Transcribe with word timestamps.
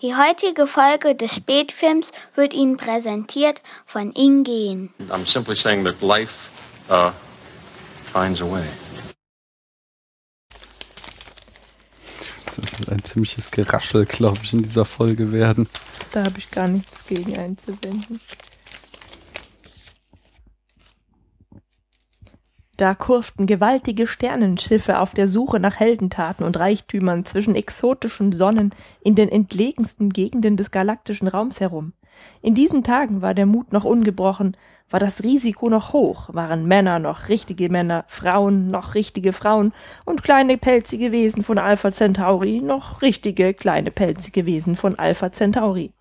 Die 0.00 0.14
heutige 0.14 0.68
Folge 0.68 1.16
des 1.16 1.34
Spätfilms 1.34 2.12
wird 2.36 2.54
Ihnen 2.54 2.76
präsentiert 2.76 3.62
von 3.84 4.12
Ingen. 4.12 4.90
I'm 5.10 5.26
simply 5.26 5.56
saying 5.56 5.84
that 5.86 6.00
life 6.00 6.50
uh, 6.88 7.10
finds 8.04 8.40
a 8.40 8.44
way. 8.44 8.62
Das 12.44 12.58
wird 12.58 12.88
ein 12.88 13.02
ziemliches 13.02 13.50
Geraschel, 13.50 14.06
glaube 14.06 14.38
ich, 14.44 14.52
in 14.52 14.62
dieser 14.62 14.84
Folge 14.84 15.32
werden. 15.32 15.68
Da 16.12 16.24
habe 16.24 16.38
ich 16.38 16.48
gar 16.52 16.68
nichts 16.68 17.04
gegen 17.04 17.36
einzuwenden. 17.36 18.20
Da 22.78 22.94
kurften 22.94 23.46
gewaltige 23.46 24.06
Sternenschiffe 24.06 25.00
auf 25.00 25.12
der 25.12 25.26
Suche 25.26 25.58
nach 25.58 25.80
Heldentaten 25.80 26.46
und 26.46 26.60
Reichtümern 26.60 27.26
zwischen 27.26 27.56
exotischen 27.56 28.30
Sonnen 28.30 28.72
in 29.00 29.16
den 29.16 29.28
entlegensten 29.28 30.10
Gegenden 30.10 30.56
des 30.56 30.70
galaktischen 30.70 31.26
Raums 31.26 31.58
herum. 31.58 31.92
In 32.40 32.54
diesen 32.54 32.84
Tagen 32.84 33.20
war 33.20 33.34
der 33.34 33.46
Mut 33.46 33.72
noch 33.72 33.84
ungebrochen, 33.84 34.56
war 34.90 35.00
das 35.00 35.24
Risiko 35.24 35.68
noch 35.68 35.92
hoch, 35.92 36.32
waren 36.32 36.66
Männer 36.66 37.00
noch 37.00 37.28
richtige 37.28 37.68
Männer, 37.68 38.04
Frauen 38.06 38.68
noch 38.68 38.94
richtige 38.94 39.32
Frauen 39.32 39.72
und 40.04 40.22
kleine 40.22 40.56
pelzige 40.56 41.10
Wesen 41.10 41.42
von 41.42 41.58
Alpha 41.58 41.90
Centauri 41.90 42.60
noch 42.60 43.02
richtige 43.02 43.54
kleine 43.54 43.90
pelzige 43.90 44.46
Wesen 44.46 44.76
von 44.76 44.96
Alpha 44.96 45.32
Centauri 45.32 45.92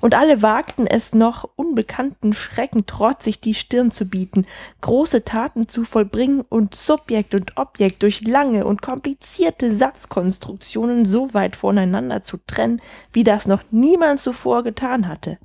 und 0.00 0.14
alle 0.14 0.42
wagten 0.42 0.86
es 0.86 1.14
noch, 1.14 1.48
unbekannten 1.56 2.32
Schrecken 2.32 2.86
trotzig 2.86 3.40
die 3.40 3.54
Stirn 3.54 3.90
zu 3.90 4.06
bieten, 4.06 4.46
große 4.80 5.24
Taten 5.24 5.68
zu 5.68 5.84
vollbringen 5.84 6.40
und 6.40 6.74
Subjekt 6.74 7.34
und 7.34 7.56
Objekt 7.56 8.02
durch 8.02 8.22
lange 8.22 8.64
und 8.64 8.82
komplizierte 8.82 9.70
Satzkonstruktionen 9.70 11.04
so 11.04 11.34
weit 11.34 11.56
voneinander 11.56 12.22
zu 12.22 12.38
trennen, 12.46 12.80
wie 13.12 13.24
das 13.24 13.46
noch 13.46 13.62
niemand 13.70 14.20
zuvor 14.20 14.62
getan 14.62 15.06
hatte. 15.06 15.38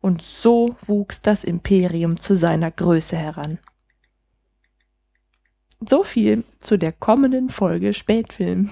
Und 0.00 0.22
so 0.22 0.76
wuchs 0.86 1.20
das 1.20 1.44
Imperium 1.44 2.20
zu 2.20 2.34
seiner 2.34 2.70
Größe 2.70 3.16
heran. 3.16 3.58
So 5.80 6.02
viel 6.02 6.44
zu 6.60 6.76
der 6.76 6.92
kommenden 6.92 7.50
Folge 7.50 7.94
Spätfilm. 7.94 8.70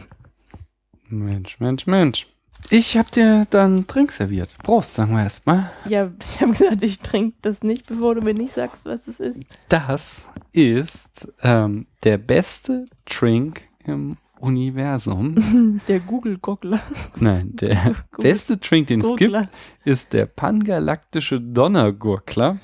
Mensch, 1.08 1.60
Mensch, 1.60 1.86
Mensch. 1.86 2.26
Ich 2.70 2.96
hab 2.96 3.10
dir 3.12 3.46
dann 3.50 3.86
Trink 3.86 4.10
serviert. 4.10 4.50
Prost, 4.62 4.94
sagen 4.94 5.12
wir 5.14 5.22
erstmal. 5.22 5.70
Ja, 5.88 6.10
ich 6.20 6.40
habe 6.40 6.52
gesagt, 6.52 6.82
ich 6.82 6.98
trinke 7.00 7.36
das 7.42 7.62
nicht, 7.62 7.86
bevor 7.86 8.14
du 8.16 8.22
mir 8.22 8.34
nicht 8.34 8.52
sagst, 8.52 8.84
was 8.84 9.06
es 9.06 9.20
ist. 9.20 9.40
Das 9.68 10.26
ist 10.52 11.28
ähm, 11.42 11.86
der 12.02 12.18
beste 12.18 12.86
Drink 13.04 13.62
im 13.84 14.16
Universum. 14.40 15.80
Der 15.88 16.00
Google-Goggler. 16.00 16.80
Nein, 17.18 17.52
der 17.54 17.94
beste 18.18 18.58
Drink, 18.58 18.88
den 18.88 19.00
es 19.00 19.08
gibt, 19.16 19.32
Gurgler. 19.32 19.48
ist 19.84 20.12
der 20.12 20.26
pangalaktische 20.26 21.40
Donnergurkler. 21.40 22.58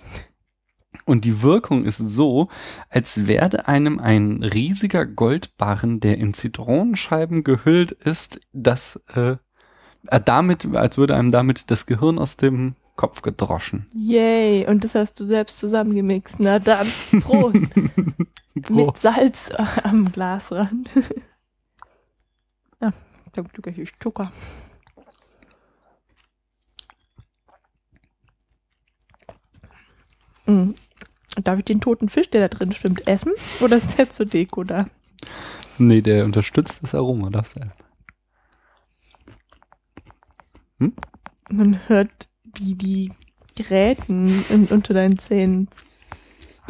Und 1.04 1.24
die 1.24 1.42
Wirkung 1.42 1.84
ist 1.84 1.96
so, 1.98 2.48
als 2.90 3.26
werde 3.26 3.66
einem 3.66 3.98
ein 3.98 4.42
riesiger 4.42 5.06
Goldbarren, 5.06 6.00
der 6.00 6.18
in 6.18 6.34
Zitronenscheiben 6.34 7.42
gehüllt 7.42 7.92
ist, 7.92 8.40
das 8.52 9.00
äh, 9.14 9.36
damit, 10.02 10.74
als 10.74 10.96
würde 10.96 11.16
einem 11.16 11.30
damit 11.30 11.70
das 11.70 11.86
Gehirn 11.86 12.18
aus 12.18 12.36
dem 12.36 12.74
Kopf 12.96 13.22
gedroschen. 13.22 13.86
Yay, 13.94 14.66
und 14.66 14.84
das 14.84 14.94
hast 14.94 15.18
du 15.18 15.26
selbst 15.26 15.58
zusammengemixt. 15.58 16.36
Na 16.38 16.58
dann, 16.58 16.86
Prost. 17.20 17.68
Mit 18.68 18.98
Salz 18.98 19.50
äh, 19.50 19.64
am 19.84 20.12
Glasrand. 20.12 20.90
ja, 22.80 22.92
da 23.32 23.42
gibt 23.42 23.62
gleich 23.62 23.92
Zucker. 23.98 24.30
Mhm. 30.46 30.74
Darf 31.42 31.58
ich 31.58 31.64
den 31.64 31.80
toten 31.80 32.10
Fisch, 32.10 32.28
der 32.28 32.46
da 32.46 32.54
drin 32.54 32.72
schwimmt, 32.72 33.08
essen? 33.08 33.32
Oder 33.60 33.76
ist 33.76 33.96
der 33.96 34.10
zur 34.10 34.26
Deko 34.26 34.64
da? 34.64 34.86
Nee, 35.78 36.02
der 36.02 36.26
unterstützt 36.26 36.82
das 36.82 36.94
Aroma, 36.94 37.30
darfst 37.30 37.56
du 37.56 37.60
essen. 40.82 40.96
Man 41.50 41.88
hört, 41.88 42.10
wie 42.56 42.74
die 42.74 43.12
Gräten 43.56 44.44
in, 44.48 44.66
unter 44.66 44.94
deinen 44.94 45.18
Zähnen 45.18 45.68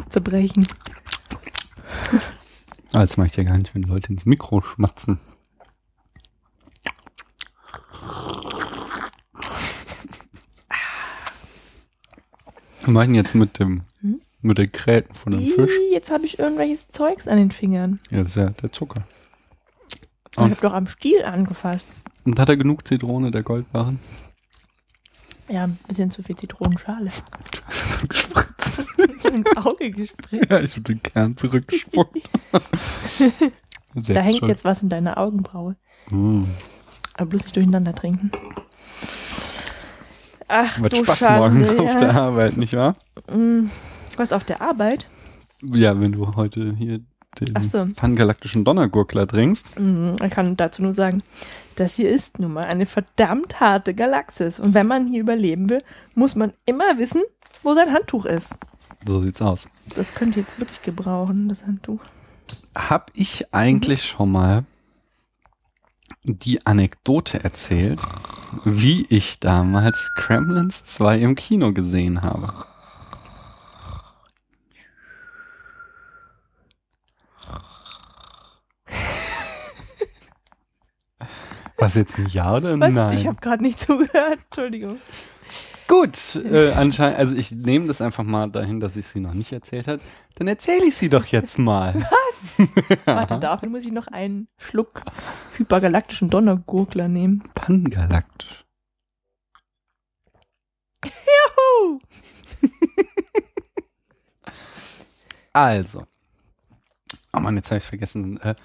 zerbrechen. 0.09 0.67
Ah, 2.93 2.99
das 2.99 3.17
mache 3.17 3.27
ich 3.27 3.35
ja 3.37 3.43
gar 3.43 3.57
nicht, 3.57 3.73
wenn 3.73 3.83
Leute 3.83 4.11
ins 4.11 4.25
Mikro 4.25 4.61
schmatzen. 4.61 5.19
Was 12.81 12.89
machen 12.89 13.15
jetzt 13.15 13.35
mit 13.35 13.59
dem, 13.59 13.83
Hm? 14.01 14.21
mit 14.41 14.57
den 14.57 14.71
Gräten 14.71 15.13
von 15.13 15.31
dem 15.33 15.47
Fisch? 15.47 15.71
Jetzt 15.91 16.11
habe 16.11 16.25
ich 16.25 16.39
irgendwelches 16.39 16.87
Zeugs 16.89 17.27
an 17.27 17.37
den 17.37 17.51
Fingern. 17.51 17.99
Ja, 18.09 18.19
das 18.19 18.29
ist 18.29 18.35
ja 18.35 18.49
der 18.49 18.71
Zucker. 18.71 19.07
Ich 20.31 20.39
habe 20.39 20.55
doch 20.55 20.73
am 20.73 20.87
Stiel 20.87 21.23
angefasst. 21.23 21.87
Und 22.25 22.39
hat 22.39 22.49
er 22.49 22.57
genug 22.57 22.87
Zitrone, 22.87 23.31
der 23.31 23.43
Goldbarren? 23.43 23.99
Ja, 25.49 25.65
ein 25.65 25.77
bisschen 25.87 26.09
zu 26.09 26.23
viel 26.23 26.35
Zitronenschale. 26.35 27.11
Gespritzt. 28.07 28.87
Ins 29.33 29.57
Auge 29.57 29.91
gespritzt. 29.91 30.49
ja, 30.49 30.59
ich 30.59 30.75
hab 30.75 30.85
den 30.85 31.01
Kern 31.03 31.35
zurückgespuckt. 31.37 32.29
Da 33.95 34.21
hängt 34.21 34.41
jetzt 34.47 34.65
was 34.65 34.81
in 34.81 34.89
deiner 34.89 35.19
Augenbraue. 35.19 35.75
Mm. 36.09 36.45
Aber 37.13 37.29
bloß 37.29 37.43
nicht 37.43 37.55
durcheinander 37.55 37.93
trinken. 37.93 38.31
Ach, 40.47 40.81
Wird 40.81 40.93
du 40.93 41.03
Spaß 41.03 41.19
Schande, 41.19 41.79
auf 41.79 41.91
ja. 41.93 41.95
der 41.97 42.15
Arbeit, 42.15 42.57
nicht 42.57 42.73
wahr? 42.73 42.95
Mm, 43.31 43.65
Was 44.17 44.33
auf 44.33 44.43
der 44.43 44.61
Arbeit? 44.61 45.09
Ja, 45.61 46.01
wenn 46.01 46.11
du 46.11 46.35
heute 46.35 46.75
hier 46.75 47.01
den 47.39 47.61
so. 47.63 47.87
pangalaktischen 47.95 48.63
Donnergurkler 48.65 49.27
trinkst. 49.27 49.79
Mm, 49.79 50.15
Ich 50.23 50.31
kann 50.31 50.55
dazu 50.57 50.81
nur 50.81 50.93
sagen, 50.93 51.21
das 51.75 51.95
hier 51.95 52.09
ist 52.09 52.39
nun 52.39 52.53
mal 52.53 52.65
eine 52.65 52.85
verdammt 52.85 53.59
harte 53.59 53.93
Galaxis. 53.93 54.59
Und 54.59 54.73
wenn 54.73 54.87
man 54.87 55.07
hier 55.07 55.21
überleben 55.21 55.69
will, 55.69 55.83
muss 56.15 56.35
man 56.35 56.53
immer 56.65 56.97
wissen, 56.97 57.21
wo 57.63 57.73
sein 57.73 57.91
Handtuch 57.93 58.25
ist. 58.25 58.55
So 59.05 59.21
sieht's 59.21 59.41
aus. 59.41 59.67
Das 59.95 60.13
könnt 60.15 60.35
ihr 60.37 60.43
jetzt 60.43 60.59
wirklich 60.59 60.81
gebrauchen, 60.81 61.49
das 61.49 61.65
Handtuch. 61.65 62.01
Hab 62.75 63.11
ich 63.13 63.53
eigentlich 63.53 64.03
schon 64.05 64.31
mal 64.31 64.63
die 66.23 66.65
Anekdote 66.65 67.43
erzählt, 67.43 68.01
wie 68.63 69.05
ich 69.09 69.39
damals 69.39 70.11
Kremlins 70.15 70.83
2 70.85 71.19
im 71.19 71.35
Kino 71.35 71.73
gesehen 71.73 72.21
habe? 72.21 72.53
Was 81.83 81.95
jetzt 81.95 82.17
ein 82.17 82.27
Ja 82.27 82.55
oder 82.55 82.71
ein 82.71 82.79
Was? 82.79 82.93
Nein? 82.93 83.17
Ich 83.17 83.27
habe 83.27 83.41
gerade 83.41 83.61
nicht 83.61 83.77
zugehört. 83.77 84.39
Entschuldigung. 84.45 84.99
Gut, 85.89 86.37
äh, 86.37 86.71
anscheinend, 86.71 87.19
also 87.19 87.35
ich 87.35 87.51
nehme 87.51 87.87
das 87.87 87.99
einfach 87.99 88.23
mal 88.23 88.49
dahin, 88.49 88.79
dass 88.79 88.95
ich 88.95 89.05
sie 89.05 89.19
noch 89.19 89.33
nicht 89.33 89.51
erzählt 89.51 89.89
habe. 89.89 89.99
Dann 90.35 90.47
erzähle 90.47 90.85
ich 90.85 90.95
sie 90.95 91.09
doch 91.09 91.25
jetzt 91.25 91.59
mal. 91.59 92.07
Warte, 93.05 93.37
dafür 93.41 93.67
muss 93.67 93.83
ich 93.83 93.91
noch 93.91 94.07
einen 94.07 94.47
Schluck 94.57 95.01
hypergalaktischen 95.57 96.29
Donnergurkler 96.29 97.09
nehmen. 97.09 97.43
Pangalaktisch. 97.53 98.63
Juhu! 101.03 101.99
Also. 105.51 106.05
Oh 107.33 107.41
Mann, 107.41 107.57
jetzt 107.57 107.71
habe 107.71 107.79
ich 107.79 107.83
vergessen. 107.83 108.39
Äh, 108.39 108.55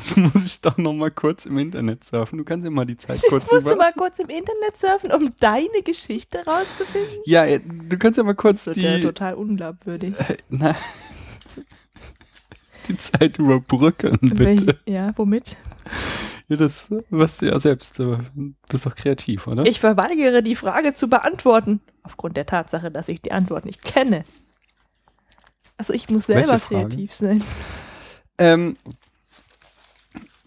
jetzt 0.00 0.16
muss 0.16 0.46
ich 0.46 0.60
doch 0.60 0.76
noch 0.78 0.92
mal 0.94 1.10
kurz 1.10 1.46
im 1.46 1.58
Internet 1.58 2.04
surfen. 2.04 2.38
Du 2.38 2.44
kannst 2.44 2.64
ja 2.64 2.70
mal 2.70 2.84
die 2.86 2.96
Zeit 2.96 3.20
kurz 3.28 3.44
Jetzt 3.44 3.52
musst 3.52 3.66
über... 3.66 3.74
du 3.74 3.78
mal 3.78 3.92
kurz 3.92 4.18
im 4.18 4.28
Internet 4.28 4.76
surfen, 4.76 5.12
um 5.12 5.32
deine 5.40 5.82
Geschichte 5.84 6.42
rauszufinden. 6.46 7.20
ja, 7.24 7.44
äh, 7.44 7.60
du 7.60 7.98
kannst 7.98 8.16
ja 8.18 8.22
mal 8.24 8.34
kurz 8.34 8.64
Das 8.64 8.76
ist 8.76 8.82
ja 8.82 8.98
total 9.00 9.34
unglaubwürdig. 9.34 10.14
Äh, 10.18 10.36
na, 10.48 10.74
die 12.88 12.96
Zeit 12.96 13.38
überbrücken, 13.38 14.18
bitte. 14.20 14.38
Welche- 14.38 14.78
Ja, 14.86 15.10
womit? 15.16 15.56
Ja, 16.48 16.56
das, 16.56 16.86
was 17.10 17.38
du 17.38 17.46
ja 17.46 17.60
selbst, 17.60 18.00
äh, 18.00 18.18
bist 18.68 18.86
doch 18.86 18.94
kreativ, 18.96 19.46
oder? 19.46 19.66
Ich 19.66 19.78
verweigere 19.80 20.42
die 20.42 20.56
Frage 20.56 20.94
zu 20.94 21.08
beantworten, 21.08 21.80
aufgrund 22.02 22.36
der 22.36 22.46
Tatsache, 22.46 22.90
dass 22.90 23.08
ich 23.08 23.20
die 23.22 23.32
Antwort 23.32 23.64
nicht 23.64 23.84
kenne. 23.84 24.24
Also 25.76 25.92
ich 25.92 26.10
muss 26.10 26.26
selber 26.26 26.58
kreativ 26.58 27.14
sein. 27.14 27.42
Ähm, 28.38 28.76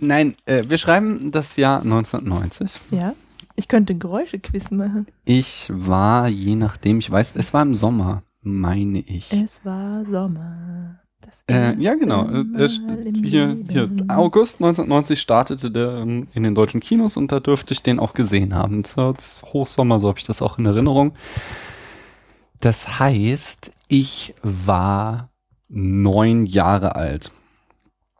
nein, 0.08 0.36
äh, 0.46 0.64
wir 0.68 0.78
schreiben 0.78 1.32
das 1.32 1.56
Jahr 1.58 1.82
1990. 1.82 2.82
Ja, 2.92 3.14
ich 3.56 3.68
könnte 3.68 3.94
ein 3.94 4.00
Geräuschequiz 4.00 4.72
machen. 4.72 5.08
Ich 5.26 5.70
war, 5.72 6.28
je 6.28 6.56
nachdem, 6.56 7.00
ich 7.00 7.10
weiß, 7.10 7.36
es 7.36 7.54
war 7.54 7.62
im 7.62 7.76
Sommer, 7.76 8.24
meine 8.42 9.00
ich. 9.00 9.32
Es 9.32 9.64
war 9.66 10.06
Sommer. 10.06 11.00
Äh, 11.50 11.76
ja, 11.82 11.96
genau. 11.96 12.28
Äh, 12.30 12.68
hier, 13.22 13.58
hier. 13.68 13.90
August 14.08 14.56
1990 14.58 15.20
startete 15.20 15.72
der 15.72 15.98
ähm, 15.98 16.28
in 16.34 16.44
den 16.44 16.56
deutschen 16.56 16.80
Kinos 16.80 17.18
und 17.18 17.32
da 17.32 17.40
dürfte 17.40 17.74
ich 17.74 17.82
den 17.82 18.00
auch 18.00 18.14
gesehen 18.14 18.54
haben. 18.54 18.84
Das 18.84 18.98
war 18.98 19.14
das 19.14 19.42
Hochsommer, 19.42 20.00
so 20.00 20.10
habe 20.10 20.20
ich 20.20 20.26
das 20.26 20.42
auch 20.42 20.58
in 20.58 20.66
Erinnerung. 20.66 21.14
Das 22.60 23.00
heißt, 23.00 23.74
ich 23.88 24.36
war 24.42 25.30
neun 25.68 26.46
Jahre 26.46 26.96
alt. 26.96 27.32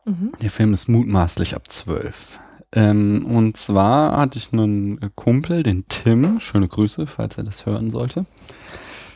Mhm. 0.04 0.32
Der 0.40 0.50
Film 0.50 0.72
ist 0.72 0.88
mutmaßlich 0.88 1.54
ab 1.54 1.70
zwölf. 1.70 2.38
Ähm, 2.72 3.24
und 3.26 3.56
zwar 3.56 4.16
hatte 4.16 4.38
ich 4.38 4.52
einen 4.52 4.98
Kumpel, 5.14 5.62
den 5.62 5.86
Tim, 5.88 6.40
schöne 6.40 6.68
Grüße, 6.68 7.06
falls 7.06 7.38
er 7.38 7.44
das 7.44 7.66
hören 7.66 7.90
sollte. 7.90 8.26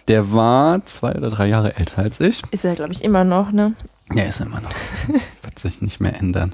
Der 0.07 0.33
war 0.33 0.87
zwei 0.87 1.15
oder 1.15 1.29
drei 1.29 1.49
Jahre 1.49 1.77
älter 1.77 2.03
als 2.03 2.21
ich. 2.21 2.43
Ist 2.51 2.65
er, 2.65 2.75
glaube 2.75 2.93
ich, 2.93 3.05
immer 3.05 3.25
noch, 3.25 3.53
ne? 3.53 3.75
Ja, 4.15 4.25
ist 4.25 4.41
immer 4.41 4.61
noch. 4.61 4.71
Das 5.09 5.29
wird 5.43 5.59
sich 5.59 5.83
nicht 5.83 6.01
mehr 6.01 6.19
ändern. 6.19 6.53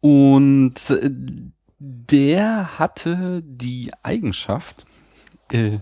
Und 0.00 0.90
äh, 0.90 1.10
der 1.78 2.78
hatte 2.78 3.42
die 3.44 3.92
Eigenschaft, 4.02 4.86
äh, 5.52 5.78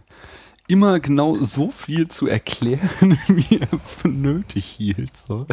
immer 0.68 1.00
genau 1.00 1.34
so 1.36 1.70
viel 1.70 2.08
zu 2.08 2.26
erklären, 2.26 3.18
wie 3.28 3.58
er 3.58 3.78
für 3.78 4.08
nötig 4.08 4.64
hielt. 4.66 5.12
So. 5.28 5.46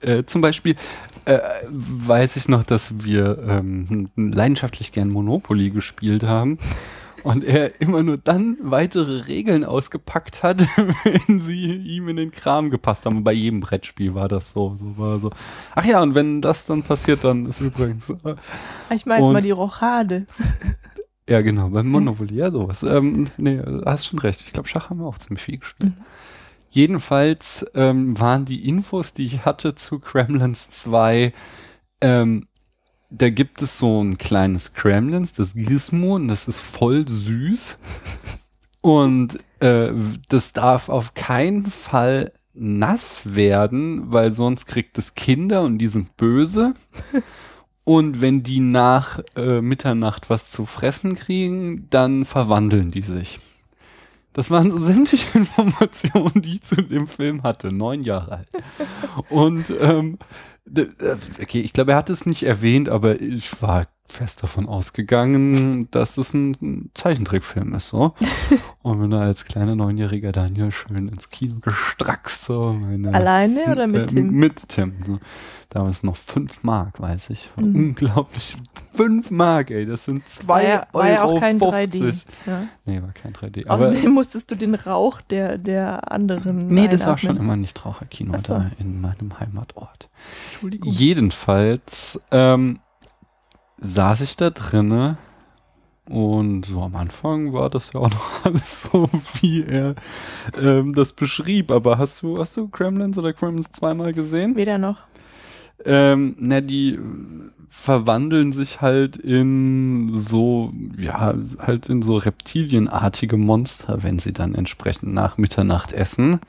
Äh, 0.00 0.24
zum 0.24 0.40
Beispiel 0.40 0.76
äh, 1.24 1.40
weiß 1.68 2.36
ich 2.36 2.48
noch, 2.48 2.62
dass 2.62 3.04
wir 3.04 3.38
ähm, 3.46 4.10
leidenschaftlich 4.16 4.92
gern 4.92 5.08
Monopoly 5.08 5.70
gespielt 5.70 6.22
haben. 6.22 6.58
Und 7.24 7.42
er 7.42 7.80
immer 7.80 8.04
nur 8.04 8.16
dann 8.16 8.56
weitere 8.60 9.22
Regeln 9.22 9.64
ausgepackt 9.64 10.44
hat, 10.44 10.60
wenn 11.04 11.40
sie 11.40 11.74
ihm 11.74 12.08
in 12.08 12.16
den 12.16 12.30
Kram 12.30 12.70
gepasst 12.70 13.06
haben. 13.06 13.18
Und 13.18 13.24
bei 13.24 13.32
jedem 13.32 13.58
Brettspiel 13.58 14.14
war 14.14 14.28
das 14.28 14.52
so. 14.52 14.76
so 14.78 14.96
war 14.96 15.18
so. 15.18 15.30
Ach 15.74 15.84
ja, 15.84 16.00
und 16.00 16.14
wenn 16.14 16.40
das 16.40 16.64
dann 16.66 16.84
passiert, 16.84 17.24
dann 17.24 17.46
ist 17.46 17.60
übrigens. 17.60 18.08
Äh, 18.08 18.36
Ich 18.94 19.04
meine 19.04 19.24
jetzt 19.24 19.32
mal 19.32 19.42
die 19.42 19.50
Rochade. 19.50 20.26
Ja, 21.28 21.42
genau, 21.42 21.68
beim 21.68 21.88
Monopoly, 21.88 22.34
ja, 22.34 22.50
sowas. 22.50 22.82
Ähm, 22.82 23.26
nee, 23.36 23.60
hast 23.84 24.06
schon 24.06 24.18
recht. 24.18 24.40
Ich 24.40 24.52
glaube, 24.52 24.68
Schach 24.68 24.90
haben 24.90 25.00
wir 25.00 25.06
auch 25.06 25.18
ziemlich 25.18 25.42
viel 25.42 25.58
gespielt. 25.58 25.92
Jedenfalls 26.70 27.66
ähm, 27.74 28.18
waren 28.18 28.44
die 28.44 28.68
Infos, 28.68 29.12
die 29.12 29.26
ich 29.26 29.44
hatte 29.44 29.74
zu 29.74 29.98
Kremlins 29.98 30.70
2, 30.70 31.32
ähm, 32.00 32.48
da 33.10 33.30
gibt 33.30 33.62
es 33.62 33.78
so 33.78 34.02
ein 34.02 34.18
kleines 34.18 34.74
Kremlins, 34.74 35.32
das 35.32 35.54
Gizmo, 35.54 36.16
und 36.16 36.28
das 36.28 36.48
ist 36.48 36.60
voll 36.60 37.08
süß. 37.08 37.78
Und 38.80 39.38
äh, 39.60 39.92
das 40.28 40.52
darf 40.52 40.88
auf 40.88 41.14
keinen 41.14 41.70
Fall 41.70 42.32
nass 42.54 43.34
werden, 43.34 44.12
weil 44.12 44.32
sonst 44.32 44.66
kriegt 44.66 44.98
es 44.98 45.14
Kinder 45.14 45.62
und 45.62 45.78
die 45.78 45.88
sind 45.88 46.16
böse. 46.16 46.74
Und 47.88 48.20
wenn 48.20 48.42
die 48.42 48.60
nach 48.60 49.18
äh, 49.34 49.62
Mitternacht 49.62 50.28
was 50.28 50.50
zu 50.50 50.66
fressen 50.66 51.14
kriegen, 51.14 51.86
dann 51.88 52.26
verwandeln 52.26 52.90
die 52.90 53.00
sich. 53.00 53.40
Das 54.34 54.50
waren 54.50 54.70
so 54.70 54.78
sämtliche 54.78 55.26
Informationen, 55.38 56.42
die 56.42 56.56
ich 56.56 56.64
zu 56.64 56.82
dem 56.82 57.06
Film 57.06 57.44
hatte. 57.44 57.72
Neun 57.72 58.02
Jahre 58.02 58.40
alt. 58.40 58.48
Und 59.30 59.72
ähm, 59.80 60.18
äh, 60.76 60.84
okay, 61.40 61.62
ich 61.62 61.72
glaube, 61.72 61.92
er 61.92 61.96
hat 61.96 62.10
es 62.10 62.26
nicht 62.26 62.42
erwähnt, 62.42 62.90
aber 62.90 63.22
ich 63.22 63.62
war 63.62 63.88
fest 64.12 64.42
davon 64.42 64.66
ausgegangen, 64.66 65.88
dass 65.90 66.18
es 66.18 66.34
ein 66.34 66.90
Zeichentrickfilm 66.94 67.74
ist, 67.74 67.88
so. 67.88 68.14
Und 68.82 69.00
bin 69.00 69.10
da 69.10 69.20
als 69.20 69.44
kleiner 69.44 69.76
Neunjähriger 69.76 70.32
Daniel 70.32 70.70
schön 70.70 71.08
ins 71.08 71.30
Kino 71.30 71.60
gestrackst, 71.60 72.44
so. 72.44 72.72
Meine, 72.72 73.12
Alleine 73.12 73.66
oder 73.70 73.86
mit 73.86 74.02
äh, 74.02 74.06
Tim? 74.06 74.30
Mit 74.30 74.68
Tim. 74.68 74.94
So. 75.04 75.18
Damals 75.70 76.02
noch 76.02 76.16
fünf 76.16 76.62
Mark, 76.62 76.98
weiß 76.98 77.28
ich. 77.30 77.50
Mhm. 77.56 77.74
Unglaublich. 77.74 78.56
Fünf 78.94 79.30
Mark, 79.30 79.70
ey. 79.70 79.84
Das 79.84 80.06
sind 80.06 80.26
zwei 80.26 80.48
War 80.48 80.62
ja, 80.62 80.86
war 80.92 81.10
ja 81.10 81.24
Euro 81.24 81.36
auch 81.36 81.40
kein 81.40 81.58
50. 81.58 82.02
3D. 82.02 82.26
Ja. 82.46 82.62
Nee, 82.86 83.02
war 83.02 83.12
kein 83.12 83.34
3D. 83.34 83.68
Aber 83.68 83.88
Außerdem 83.88 84.12
musstest 84.12 84.50
du 84.50 84.54
den 84.54 84.74
Rauch 84.74 85.20
der, 85.20 85.58
der 85.58 86.10
anderen. 86.10 86.68
nee, 86.68 86.88
das 86.88 87.06
war 87.06 87.18
schon 87.18 87.36
immer 87.36 87.56
nicht 87.56 87.84
Raucherkino 87.84 88.36
so. 88.38 88.54
da 88.54 88.70
in 88.78 89.00
meinem 89.02 89.38
Heimatort. 89.38 90.08
Entschuldigung. 90.50 90.90
Jedenfalls 90.90 92.18
ähm, 92.30 92.78
saß 93.80 94.20
ich 94.22 94.36
da 94.36 94.50
drinne 94.50 95.16
und 96.08 96.64
so 96.64 96.80
am 96.80 96.96
Anfang 96.96 97.52
war 97.52 97.68
das 97.68 97.92
ja 97.92 98.00
auch 98.00 98.10
noch 98.10 98.30
alles 98.44 98.82
so, 98.82 99.08
wie 99.40 99.62
er 99.64 99.94
ähm, 100.58 100.94
das 100.94 101.12
beschrieb. 101.12 101.70
Aber 101.70 101.98
hast 101.98 102.22
du, 102.22 102.38
hast 102.38 102.56
du 102.56 102.68
Kremlins 102.68 103.18
oder 103.18 103.32
Kremlins 103.32 103.70
zweimal 103.72 104.12
gesehen? 104.12 104.56
Weder 104.56 104.78
noch. 104.78 105.04
Ähm, 105.84 106.34
na, 106.38 106.60
die 106.60 106.98
verwandeln 107.68 108.52
sich 108.52 108.80
halt 108.80 109.16
in 109.16 110.10
so, 110.14 110.72
ja, 110.96 111.34
halt 111.58 111.88
in 111.88 112.02
so 112.02 112.16
reptilienartige 112.16 113.36
Monster, 113.36 114.02
wenn 114.02 114.18
sie 114.18 114.32
dann 114.32 114.54
entsprechend 114.54 115.12
nach 115.12 115.36
Mitternacht 115.36 115.92
essen. 115.92 116.40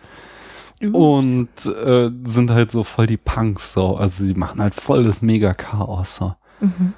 Und 0.82 1.50
äh, 1.66 2.10
sind 2.24 2.52
halt 2.52 2.72
so 2.72 2.86
voll 2.86 3.06
die 3.06 3.18
Punks 3.18 3.74
so. 3.74 3.98
Also 3.98 4.24
sie 4.24 4.34
machen 4.34 4.62
halt 4.62 4.74
voll 4.74 5.04
das 5.04 5.22
Mega-Chaos 5.22 6.16
so. 6.16 6.36
Mhm. 6.62 6.94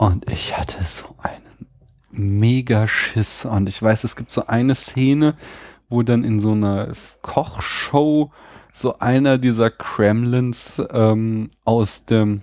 Und 0.00 0.30
ich 0.30 0.56
hatte 0.56 0.82
so 0.86 1.14
einen 1.18 1.66
mega 2.10 2.88
Schiss. 2.88 3.44
Und 3.44 3.68
ich 3.68 3.82
weiß, 3.82 4.02
es 4.04 4.16
gibt 4.16 4.32
so 4.32 4.46
eine 4.46 4.74
Szene, 4.74 5.34
wo 5.90 6.02
dann 6.02 6.24
in 6.24 6.40
so 6.40 6.52
einer 6.52 6.92
Kochshow 7.20 8.32
so 8.72 8.98
einer 8.98 9.36
dieser 9.36 9.68
Kremlins 9.70 10.80
ähm, 10.90 11.50
aus 11.66 12.06
dem 12.06 12.42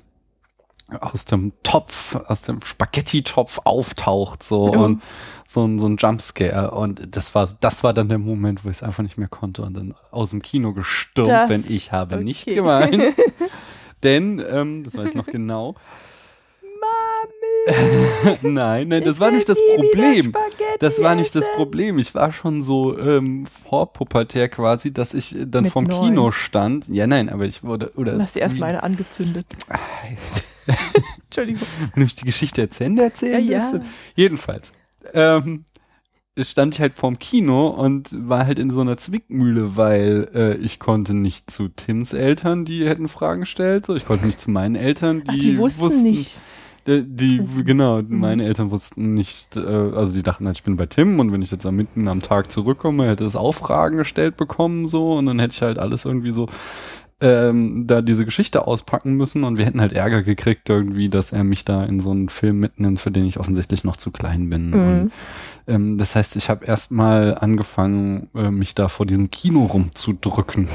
aus 1.02 1.26
dem 1.26 1.52
Topf, 1.64 2.16
aus 2.16 2.44
dem 2.44 2.62
Spaghetti-Topf 2.62 3.60
auftaucht 3.64 4.44
so 4.44 4.72
Ja. 4.74 4.80
und 4.80 5.02
so 5.48 5.66
ein, 5.68 5.80
so 5.80 5.88
ein 5.90 5.98
Jumpscare 5.98 6.72
und 6.72 7.16
das 7.16 7.34
war 7.36 7.50
das 7.60 7.84
war 7.84 7.94
dann 7.94 8.08
der 8.08 8.20
Moment, 8.20 8.64
wo 8.64 8.70
ich 8.70 8.78
es 8.78 8.84
einfach 8.84 9.02
nicht 9.04 9.18
mehr 9.18 9.28
konnte 9.30 9.64
und 9.64 9.74
dann 9.76 9.96
aus 10.12 10.30
dem 10.30 10.42
Kino 10.44 10.74
gestürmt, 10.74 11.28
Das- 11.30 11.50
wenn 11.50 11.66
ich 11.68 11.92
habe 11.92 12.18
nicht 12.24 12.44
okay. 12.48 12.56
gemeint. 12.56 13.04
Denn, 14.04 14.42
ähm, 14.48 14.84
das 14.84 14.96
weiß 14.96 15.08
ich 15.10 15.16
noch 15.16 15.26
genau, 15.32 15.76
nein, 18.42 18.88
nein, 18.88 19.04
das 19.04 19.16
Ich 19.16 19.20
war 19.20 19.32
nicht 19.32 19.50
das 19.50 19.60
Problem. 19.76 20.32
Das 20.80 21.02
war 21.02 21.16
nicht 21.16 21.36
das 21.36 21.44
essen. 21.46 21.56
Problem. 21.56 22.00
Ich 22.00 22.16
war 22.16 22.32
schon 22.32 22.62
so 22.62 22.98
ähm, 22.98 23.46
vorpubertär 23.46 24.48
quasi, 24.50 24.94
dass 24.94 25.14
ich 25.14 25.36
äh, 25.38 25.46
dann 25.46 25.64
Mit 25.66 25.74
vom 25.74 25.84
neun. 25.84 26.02
Kino 26.10 26.32
stand. 26.32 26.88
Ja, 26.88 27.08
nein, 27.08 27.30
aber 27.30 27.46
ich 27.46 27.64
wurde 27.64 27.92
oder 27.96 28.18
hast 28.20 28.36
du 28.36 28.40
wie- 28.40 28.44
erstmal 28.44 28.70
eine 28.70 28.84
angezündet. 28.84 29.46
Entschuldigung. 31.26 31.68
wenn 31.96 32.06
ich 32.06 32.16
die 32.16 32.26
Geschichte 32.26 32.70
zu 32.70 32.84
Ende 32.84 33.04
erzählen 33.04 33.44
Ja, 33.46 33.52
ja. 33.52 33.60
müsste. 33.60 33.82
Jedenfalls 34.16 34.74
ähm, 35.14 35.64
stand 36.40 36.74
ich 36.76 36.82
halt 36.82 36.94
vorm 36.96 37.20
Kino 37.20 37.68
und 37.70 38.10
war 38.14 38.46
halt 38.46 38.60
in 38.60 38.70
so 38.70 38.82
einer 38.82 38.98
Zwickmühle, 38.98 39.76
weil 39.78 40.30
äh, 40.34 40.56
ich 40.58 40.80
konnte 40.80 41.14
nicht 41.14 41.50
zu 41.50 41.70
Tims 41.70 42.14
Eltern, 42.14 42.66
die 42.66 42.88
hätten 42.88 43.08
Fragen 43.08 43.42
gestellt, 43.42 43.86
so 43.86 43.96
ich 43.96 44.06
konnte 44.06 44.26
nicht 44.26 44.40
zu 44.40 44.52
meinen 44.52 44.76
Eltern, 44.76 45.24
die, 45.24 45.30
Ach, 45.32 45.34
die 45.36 45.58
wussten, 45.58 46.04
nicht. 46.04 46.42
Äh, 46.88 47.04
Die, 47.06 47.42
genau, 47.66 48.02
Mhm. 48.02 48.20
meine 48.20 48.46
Eltern 48.46 48.72
wussten 48.72 49.14
nicht, 49.14 49.58
äh, 49.58 49.60
also 49.60 50.14
die 50.14 50.24
dachten 50.24 50.46
halt, 50.48 50.58
ich 50.58 50.64
bin 50.64 50.78
bei 50.78 50.86
Tim 50.86 51.20
und 51.20 51.32
wenn 51.32 51.42
ich 51.42 51.52
jetzt 51.52 51.66
am 51.66 51.76
mitten 51.76 52.08
am 52.08 52.22
Tag 52.22 52.52
zurückkomme, 52.52 53.08
hätte 53.08 53.26
es 53.26 53.36
auch 53.36 53.52
Fragen 53.54 53.98
gestellt 53.98 54.38
bekommen 54.38 54.88
so 54.88 55.14
und 55.18 55.26
dann 55.26 55.40
hätte 55.40 55.54
ich 55.54 55.62
halt 55.62 55.80
alles 55.80 56.06
irgendwie 56.06 56.32
so 56.32 56.48
ähm, 57.20 57.86
da 57.88 58.04
diese 58.04 58.26
Geschichte 58.26 58.68
auspacken 58.68 59.14
müssen 59.16 59.44
und 59.44 59.58
wir 59.58 59.66
hätten 59.66 59.82
halt 59.82 59.92
Ärger 59.92 60.22
gekriegt 60.22 60.70
irgendwie, 60.70 61.10
dass 61.10 61.32
er 61.32 61.44
mich 61.44 61.66
da 61.66 61.84
in 61.84 62.00
so 62.00 62.12
einen 62.12 62.30
Film 62.30 62.60
mitnimmt, 62.60 63.00
für 63.00 63.10
den 63.10 63.26
ich 63.26 63.40
offensichtlich 63.40 63.84
noch 63.84 63.98
zu 63.98 64.12
klein 64.12 64.50
bin. 64.52 64.70
Mhm. 64.70 64.76
Und, 64.80 65.12
ähm, 65.66 65.98
das 65.98 66.16
heißt, 66.16 66.36
ich 66.36 66.50
habe 66.52 66.66
erstmal 66.66 67.36
angefangen, 67.36 68.30
äh, 68.36 68.52
mich 68.52 68.76
da 68.76 68.88
vor 68.88 69.08
diesem 69.08 69.32
Kino 69.32 69.66
rumzudrücken. 69.66 70.68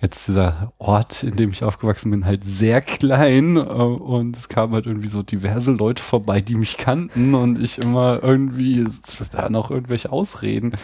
Jetzt 0.00 0.28
dieser 0.28 0.72
Ort, 0.78 1.24
in 1.24 1.34
dem 1.34 1.50
ich 1.50 1.64
aufgewachsen 1.64 2.12
bin, 2.12 2.24
halt 2.24 2.44
sehr 2.44 2.80
klein 2.80 3.56
äh, 3.56 3.60
und 3.60 4.36
es 4.36 4.48
kamen 4.48 4.72
halt 4.72 4.86
irgendwie 4.86 5.08
so 5.08 5.24
diverse 5.24 5.72
Leute 5.72 6.00
vorbei, 6.00 6.40
die 6.40 6.54
mich 6.54 6.76
kannten 6.76 7.34
und 7.34 7.58
ich 7.58 7.78
immer 7.78 8.22
irgendwie 8.22 8.86
da 9.32 9.48
noch 9.48 9.72
irgendwelche 9.72 10.12
Ausreden 10.12 10.76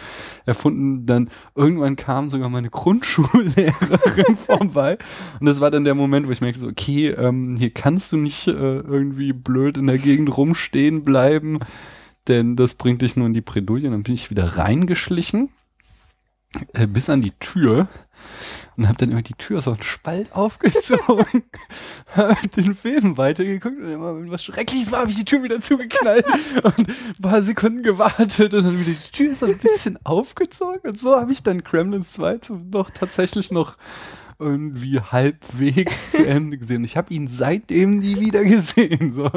erfunden. 0.45 1.05
Dann 1.05 1.29
irgendwann 1.55 1.95
kam 1.95 2.29
sogar 2.29 2.49
meine 2.49 2.69
Grundschullehrerin 2.69 4.35
vorbei 4.45 4.97
und 5.39 5.45
das 5.45 5.61
war 5.61 5.71
dann 5.71 5.85
der 5.85 5.95
Moment, 5.95 6.27
wo 6.27 6.31
ich 6.31 6.41
merkte 6.41 6.59
so, 6.59 6.67
okay, 6.67 7.07
ähm, 7.07 7.55
hier 7.55 7.69
kannst 7.69 8.11
du 8.11 8.17
nicht 8.17 8.47
äh, 8.47 8.51
irgendwie 8.51 9.31
blöd 9.31 9.77
in 9.77 9.87
der 9.87 9.97
Gegend 9.97 10.35
rumstehen 10.35 11.05
bleiben, 11.05 11.59
denn 12.27 12.57
das 12.57 12.73
bringt 12.73 13.01
dich 13.01 13.15
nur 13.15 13.27
in 13.27 13.33
die 13.33 13.41
Bredouille. 13.41 13.85
Und 13.85 13.93
dann 13.93 14.03
bin 14.03 14.13
ich 14.13 14.29
wieder 14.29 14.57
reingeschlichen 14.57 15.51
äh, 16.73 16.87
bis 16.87 17.09
an 17.09 17.21
die 17.21 17.33
Tür 17.39 17.87
und 18.77 18.87
habe 18.87 18.97
dann 18.97 19.11
immer 19.11 19.21
die 19.21 19.33
Tür 19.33 19.61
so 19.61 19.71
einen 19.71 19.83
Spalt 19.83 20.31
aufgezogen, 20.35 21.43
hab 22.15 22.51
den 22.53 22.73
Film 22.73 23.17
weitergeguckt 23.17 23.77
und 23.77 23.91
immer 23.91 24.15
wenn 24.15 24.31
was 24.31 24.43
Schreckliches 24.43 24.91
war, 24.91 25.01
habe 25.01 25.11
ich 25.11 25.17
die 25.17 25.25
Tür 25.25 25.43
wieder 25.43 25.61
zugeknallt 25.61 26.25
und 26.63 26.79
ein 26.79 27.21
paar 27.21 27.41
Sekunden 27.41 27.83
gewartet 27.83 28.53
und 28.53 28.63
dann 28.63 28.79
wieder 28.79 28.91
die 28.91 29.11
Tür 29.11 29.35
so 29.35 29.45
ein 29.45 29.57
bisschen 29.57 29.99
aufgezogen. 30.05 30.81
Und 30.83 30.99
so 30.99 31.15
habe 31.19 31.31
ich 31.31 31.43
dann 31.43 31.63
Kremlins 31.63 32.13
2 32.13 32.37
zum, 32.37 32.69
noch 32.69 32.91
tatsächlich 32.91 33.51
noch 33.51 33.77
irgendwie 34.39 34.99
halbwegs 34.99 36.11
zu 36.11 36.25
Ende 36.27 36.57
gesehen. 36.57 36.83
Ich 36.83 36.97
habe 36.97 37.13
ihn 37.13 37.27
seitdem 37.27 37.97
nie 37.99 38.19
wieder 38.19 38.43
gesehen. 38.43 39.13
So. 39.15 39.29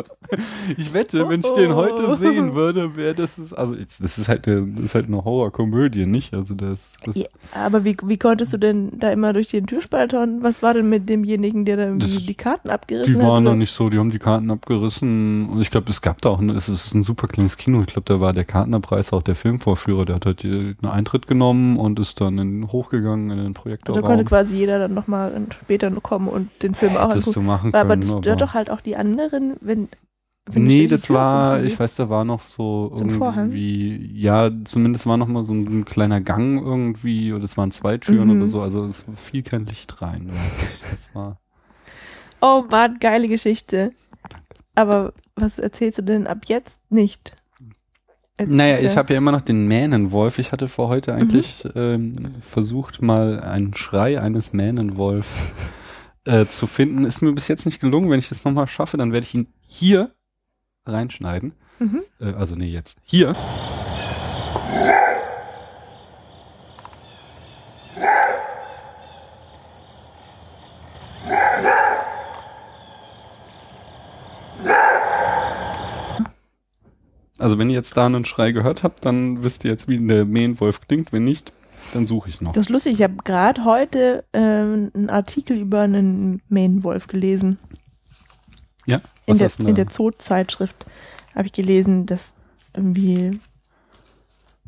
Ich 0.77 0.93
wette, 0.93 1.29
wenn 1.29 1.41
ich 1.41 1.51
den 1.53 1.75
heute 1.75 2.17
sehen 2.17 2.55
würde, 2.55 2.97
wäre 2.97 3.15
das 3.15 3.39
ist, 3.39 3.53
also 3.53 3.75
ich, 3.75 3.87
das 3.99 4.19
ist 4.19 4.29
halt 4.29 4.47
eine, 4.47 4.67
das 4.67 4.87
ist 4.87 4.95
halt 4.95 5.07
eine 5.07 5.25
Horrorkomödie, 5.25 6.07
nicht? 6.07 6.35
Also 6.35 6.55
das, 6.55 6.95
das 7.05 7.17
Ja, 7.17 7.27
aber 7.55 7.85
wie, 7.85 7.97
wie 8.05 8.19
konntest 8.19 8.53
du 8.53 8.59
denn 8.59 8.91
da 8.99 9.11
immer 9.11 9.33
durch 9.33 9.49
den 9.49 9.67
Türspalt 9.67 10.13
hauen? 10.13 10.43
Was 10.43 10.63
war 10.63 10.75
denn 10.75 10.89
mit 10.89 11.09
demjenigen, 11.09 11.65
der 11.65 11.77
da 11.77 11.85
irgendwie 11.87 12.15
Das- 12.15 12.27
die 12.27 12.35
Karten 12.35 12.71
abgerissen 12.71 13.13
die 13.15 13.19
hat? 13.19 13.27
waren 13.27 13.45
oder? 13.45 13.53
noch 13.53 13.59
nicht 13.59 13.73
so, 13.73 13.89
die 13.91 13.99
haben 13.99 14.11
die 14.11 14.19
Karten 14.19 14.51
abgerissen 14.51 15.49
und 15.49 15.61
ich 15.61 15.71
glaube, 15.71 15.91
es 15.91 16.03
gab 16.03 16.21
da 16.23 16.31
auch, 16.31 16.43
es 16.43 16.69
ist 16.69 16.95
ein 16.95 17.05
super 17.05 17.29
kleines 17.29 17.57
Kino. 17.57 17.81
Ich 17.81 17.87
glaube, 17.89 18.03
da 18.05 18.21
war 18.21 18.33
der 18.33 18.45
Kartnerpreis 18.45 19.13
auch 19.13 19.23
der 19.23 19.35
Filmvorführer, 19.35 20.05
der 20.05 20.17
hat 20.17 20.27
halt 20.27 20.43
die- 20.43 20.77
einen 20.83 20.91
Eintritt 20.91 21.27
genommen 21.27 21.77
und 21.79 21.99
ist 21.99 22.21
dann 22.21 22.39
in, 22.39 22.69
hochgegangen 22.71 23.31
in 23.31 23.37
den 23.39 23.47
Also 23.47 23.53
konnte 23.55 23.61
Projektorraum. 23.61 24.25
quasi 24.25 24.57
jeder 24.57 24.88
dann 24.89 24.95
nochmal 24.95 25.41
später 25.63 25.91
noch 25.91 26.03
kommen 26.03 26.29
und 26.29 26.51
den 26.63 26.75
Film 26.75 26.97
auch 26.97 27.11
Hättest 27.11 27.29
angucken. 27.29 27.35
du 27.47 27.53
machen 27.53 27.75
Aber 27.75 27.89
können. 27.91 28.01
das 28.01 28.11
stört 28.19 28.41
doch 28.41 28.55
halt 28.55 28.71
auch 28.71 28.81
die 28.81 28.97
anderen, 28.97 29.57
wenn. 29.61 29.89
wenn 30.47 30.65
nee, 30.65 30.87
das 30.87 31.11
war, 31.11 31.63
ich 31.63 31.79
weiß, 31.79 31.97
da 31.97 32.09
war 32.09 32.25
noch 32.25 32.41
so, 32.41 32.91
ein 32.95 33.11
irgendwie, 33.11 34.11
ja, 34.15 34.51
zumindest 34.65 35.07
war 35.07 35.17
noch 35.17 35.29
mal 35.29 35.45
so 35.45 35.53
ein, 35.55 35.85
kleiner 35.85 36.21
Gang 36.21 36.63
irgendwie, 36.63 37.33
oder 37.33 37.45
es 37.45 37.57
waren 37.57 37.71
zwei 37.71 37.99
Türen 37.99 38.29
Mhm. 38.31 38.37
oder 38.39 38.49
so, 38.49 38.63
also 38.63 38.85
es 38.87 39.05
fiel 39.15 39.43
kein 39.43 39.67
Licht 39.67 40.01
rein. 40.03 40.31
ich, 40.63 40.83
Das 40.91 41.09
war, 41.15 41.39
Oh 42.41 42.65
Mann, 42.71 42.99
geile 42.99 43.29
Geschichte. 43.29 43.93
Aber 44.77 45.15
was 45.37 45.59
erzählst 45.61 45.99
du 45.99 46.03
denn 46.03 46.27
ab 46.29 46.45
jetzt 46.47 46.81
nicht? 46.91 47.37
Jetzt 48.39 48.51
naja, 48.51 48.79
ich 48.79 48.97
habe 48.97 49.13
ja 49.13 49.19
immer 49.19 49.33
noch 49.33 49.41
den 49.41 49.67
Mähnenwolf. 49.67 50.39
Ich 50.39 50.53
hatte 50.53 50.69
vor 50.69 50.89
heute 50.89 51.13
Mhm. 51.13 51.19
eigentlich 51.19 51.65
ähm, 51.75 52.13
versucht, 52.41 53.03
mal 53.03 53.41
einen 53.41 53.75
Schrei 53.75 54.21
eines 54.21 54.53
Mähnenwolfs 54.53 55.41
äh, 56.25 56.47
zu 56.47 56.67
finden. 56.67 57.05
Ist 57.05 57.21
mir 57.21 57.33
bis 57.33 57.49
jetzt 57.49 57.67
nicht 57.67 57.81
gelungen. 57.81 58.11
Wenn 58.11 58.19
ich 58.21 58.29
das 58.29 58.45
nochmal 58.45 58.69
schaffe, 58.69 58.97
dann 58.97 59.13
werde 59.13 59.27
ich 59.27 59.35
ihn 59.35 59.49
hier 59.67 60.13
reinschneiden. 60.87 61.53
Mhm. 61.81 62.03
Äh, 62.21 62.33
also 62.35 62.55
nee, 62.55 62.69
jetzt 62.71 62.97
hier. 63.05 63.33
Also 77.39 77.59
wenn 77.59 77.71
ihr 77.71 77.77
jetzt 77.77 77.97
da 77.97 78.07
einen 78.07 78.25
Schrei 78.25 78.53
gehört 78.53 78.83
habt, 78.83 79.05
dann 79.05 79.43
wisst 79.43 79.65
ihr 79.65 79.71
jetzt, 79.71 79.89
wie 79.89 79.99
der 79.99 80.25
Mähenwolf 80.25 80.81
klingt. 80.81 81.13
Wenn 81.13 81.25
nicht, 81.25 81.53
dann 81.95 82.07
suche 82.07 82.29
ich 82.29 82.41
noch. 82.41 82.53
Das 82.53 82.67
ist 82.67 82.71
lustig, 82.71 82.95
ich 82.95 83.03
habe 83.03 83.17
gerade 83.25 83.65
heute 83.65 84.25
ähm, 84.33 84.91
einen 84.95 85.11
Artikel 85.11 85.57
über 85.57 85.81
einen 85.83 86.43
Mähnenwolf 86.49 87.07
gelesen. 87.07 87.59
ja, 88.87 88.97
In 88.97 89.33
was 89.33 89.39
der, 89.39 89.45
hast 89.47 89.59
du 89.61 89.69
in 89.69 89.75
der 89.75 89.87
Zoo-Zeitschrift 89.91 90.87
habe 91.35 91.47
ich 91.47 91.53
gelesen, 91.53 92.07
dass 92.07 92.35
irgendwie 92.75 93.39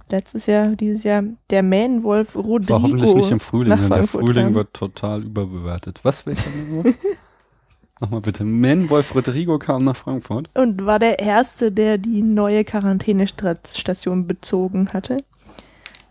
letztes 0.09 0.47
Jahr, 0.47 0.69
dieses 0.69 1.03
Jahr, 1.03 1.25
der 1.51 1.63
Mähnenwolf 1.63 2.35
Das 2.35 2.45
Rodrigo 2.45 2.75
war 2.75 2.83
hoffentlich 2.83 3.15
nicht 3.15 3.31
im 3.31 3.41
Frühling, 3.41 3.77
denn 3.77 3.91
der 3.91 4.07
Frühling 4.07 4.45
kam. 4.47 4.55
wird 4.55 4.75
total 4.75 5.23
überbewertet. 5.25 6.01
Was, 6.03 6.27
welcher 6.27 6.51
Mähnenwolf? 6.51 6.95
Nochmal 8.01 8.23
bitte. 8.23 8.45
Mähnenwolf 8.45 9.15
Rodrigo 9.15 9.59
kam 9.59 9.85
nach 9.85 9.97
Frankfurt. 9.97 10.49
und 10.55 10.87
war 10.87 10.99
der 10.99 11.19
Erste, 11.19 11.71
der 11.71 11.99
die 11.99 12.23
neue 12.23 12.65
Quarantänestation 12.65 14.27
bezogen 14.27 14.93
hatte. 14.93 15.23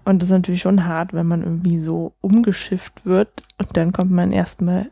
Und 0.05 0.22
das 0.22 0.29
ist 0.29 0.34
natürlich 0.34 0.62
schon 0.62 0.86
hart, 0.86 1.13
wenn 1.13 1.27
man 1.27 1.43
irgendwie 1.43 1.79
so 1.79 2.13
umgeschifft 2.22 3.05
wird 3.05 3.43
und 3.58 3.75
dann 3.75 3.91
kommt 3.91 4.12
man 4.12 4.31
erstmal 4.31 4.89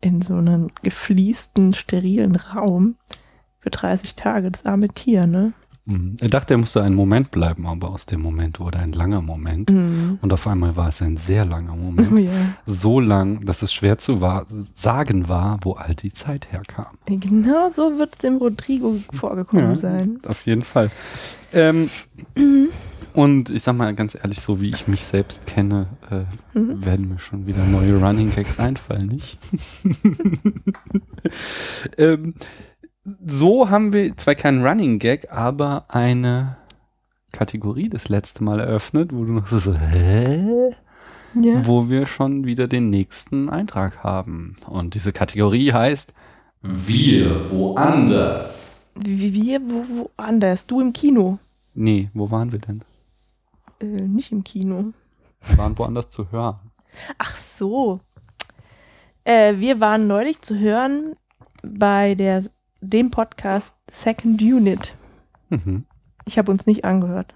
in 0.00 0.22
so 0.22 0.34
einen 0.34 0.72
gefliesten, 0.82 1.74
sterilen 1.74 2.36
Raum 2.36 2.96
für 3.60 3.70
30 3.70 4.14
Tage. 4.14 4.50
Das 4.50 4.66
arme 4.66 4.88
Tier, 4.88 5.26
ne? 5.26 5.52
Mhm. 5.88 6.16
Er 6.20 6.28
dachte, 6.28 6.54
er 6.54 6.58
musste 6.58 6.82
einen 6.82 6.96
Moment 6.96 7.30
bleiben, 7.30 7.66
aber 7.66 7.90
aus 7.90 8.06
dem 8.06 8.20
Moment 8.20 8.58
wurde 8.58 8.78
ein 8.80 8.92
langer 8.92 9.22
Moment. 9.22 9.70
Mhm. 9.70 10.18
Und 10.20 10.32
auf 10.32 10.46
einmal 10.48 10.74
war 10.76 10.88
es 10.88 11.00
ein 11.00 11.16
sehr 11.16 11.44
langer 11.44 11.76
Moment. 11.76 12.12
Oh 12.12 12.16
ja. 12.18 12.32
So 12.66 12.98
lang, 13.00 13.44
dass 13.44 13.62
es 13.62 13.72
schwer 13.72 13.96
zu 13.98 14.20
sagen 14.74 15.28
war, 15.28 15.58
wo 15.62 15.72
all 15.74 15.94
die 15.94 16.12
Zeit 16.12 16.50
herkam. 16.52 16.98
Genau 17.06 17.70
so 17.72 17.98
wird 17.98 18.14
es 18.14 18.18
dem 18.18 18.36
Rodrigo 18.38 18.96
vorgekommen 19.12 19.70
Ja. 19.70 19.76
sein. 19.76 20.18
Auf 20.26 20.44
jeden 20.44 20.62
Fall. 20.62 20.90
Ähm, 21.52 21.88
und 23.14 23.48
ich 23.50 23.62
sag 23.62 23.76
mal 23.76 23.94
ganz 23.94 24.16
ehrlich, 24.16 24.40
so 24.40 24.60
wie 24.60 24.68
ich 24.70 24.88
mich 24.88 25.04
selbst 25.06 25.46
kenne, 25.46 25.86
äh, 26.10 26.58
Mhm. 26.58 26.84
werden 26.84 27.08
mir 27.08 27.18
schon 27.20 27.46
wieder 27.46 27.64
neue 27.64 27.96
Running 27.98 28.34
Gags 28.34 28.58
einfallen, 28.58 29.06
nicht? 29.06 29.38
ähm, 31.98 32.34
so 33.26 33.70
haben 33.70 33.92
wir 33.92 34.16
zwar 34.16 34.34
keinen 34.34 34.64
Running 34.64 34.98
Gag, 34.98 35.30
aber 35.30 35.84
eine 35.88 36.56
Kategorie 37.32 37.88
das 37.88 38.08
letzte 38.08 38.42
Mal 38.42 38.60
eröffnet, 38.60 39.12
wo 39.12 39.24
du 39.24 39.32
noch 39.32 39.46
so, 39.48 39.74
hä? 39.74 40.74
Ja. 41.34 41.66
Wo 41.66 41.88
wir 41.88 42.06
schon 42.06 42.44
wieder 42.44 42.66
den 42.66 42.88
nächsten 42.88 43.50
Eintrag 43.50 44.02
haben. 44.02 44.56
Und 44.66 44.94
diese 44.94 45.12
Kategorie 45.12 45.72
heißt 45.72 46.14
Wir 46.62 47.50
woanders. 47.50 48.90
Wir, 48.94 49.60
wo, 49.60 50.08
woanders? 50.16 50.66
Du 50.66 50.80
im 50.80 50.92
Kino. 50.92 51.38
Nee, 51.74 52.08
wo 52.14 52.30
waren 52.30 52.52
wir 52.52 52.58
denn? 52.58 52.82
Äh, 53.80 53.84
nicht 53.84 54.32
im 54.32 54.42
Kino. 54.42 54.92
Wir 55.46 55.58
waren 55.58 55.78
woanders 55.78 56.08
zu 56.08 56.32
hören. 56.32 56.58
Ach 57.18 57.36
so. 57.36 58.00
Äh, 59.24 59.56
wir 59.58 59.80
waren 59.80 60.06
neulich 60.06 60.40
zu 60.40 60.58
hören 60.58 61.16
bei 61.62 62.14
der, 62.14 62.42
dem 62.88 63.10
Podcast 63.10 63.74
Second 63.90 64.40
Unit. 64.40 64.96
Mhm. 65.50 65.84
Ich 66.24 66.38
habe 66.38 66.50
uns 66.50 66.66
nicht 66.66 66.84
angehört. 66.84 67.34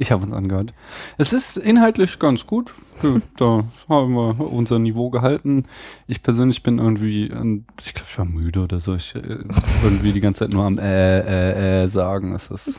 Ich 0.00 0.12
habe 0.12 0.24
uns 0.24 0.32
angehört. 0.32 0.72
Es 1.16 1.32
ist 1.32 1.56
inhaltlich 1.56 2.18
ganz 2.18 2.46
gut. 2.46 2.74
Da 3.36 3.62
haben 3.88 4.14
wir 4.14 4.40
unser 4.40 4.80
Niveau 4.80 5.10
gehalten. 5.10 5.64
Ich 6.08 6.20
persönlich 6.20 6.64
bin 6.64 6.78
irgendwie, 6.78 7.28
ähm, 7.28 7.64
ich 7.80 7.94
glaube, 7.94 8.08
ich 8.10 8.18
war 8.18 8.24
müde 8.24 8.60
oder 8.60 8.80
so. 8.80 8.96
Ich 8.96 9.14
äh, 9.14 9.38
irgendwie 9.84 10.12
die 10.12 10.20
ganze 10.20 10.40
Zeit 10.40 10.52
nur 10.52 10.64
am 10.64 10.78
äh, 10.78 11.20
äh, 11.20 11.84
äh 11.84 11.88
sagen. 11.88 12.34
Es 12.34 12.50
ist, 12.50 12.76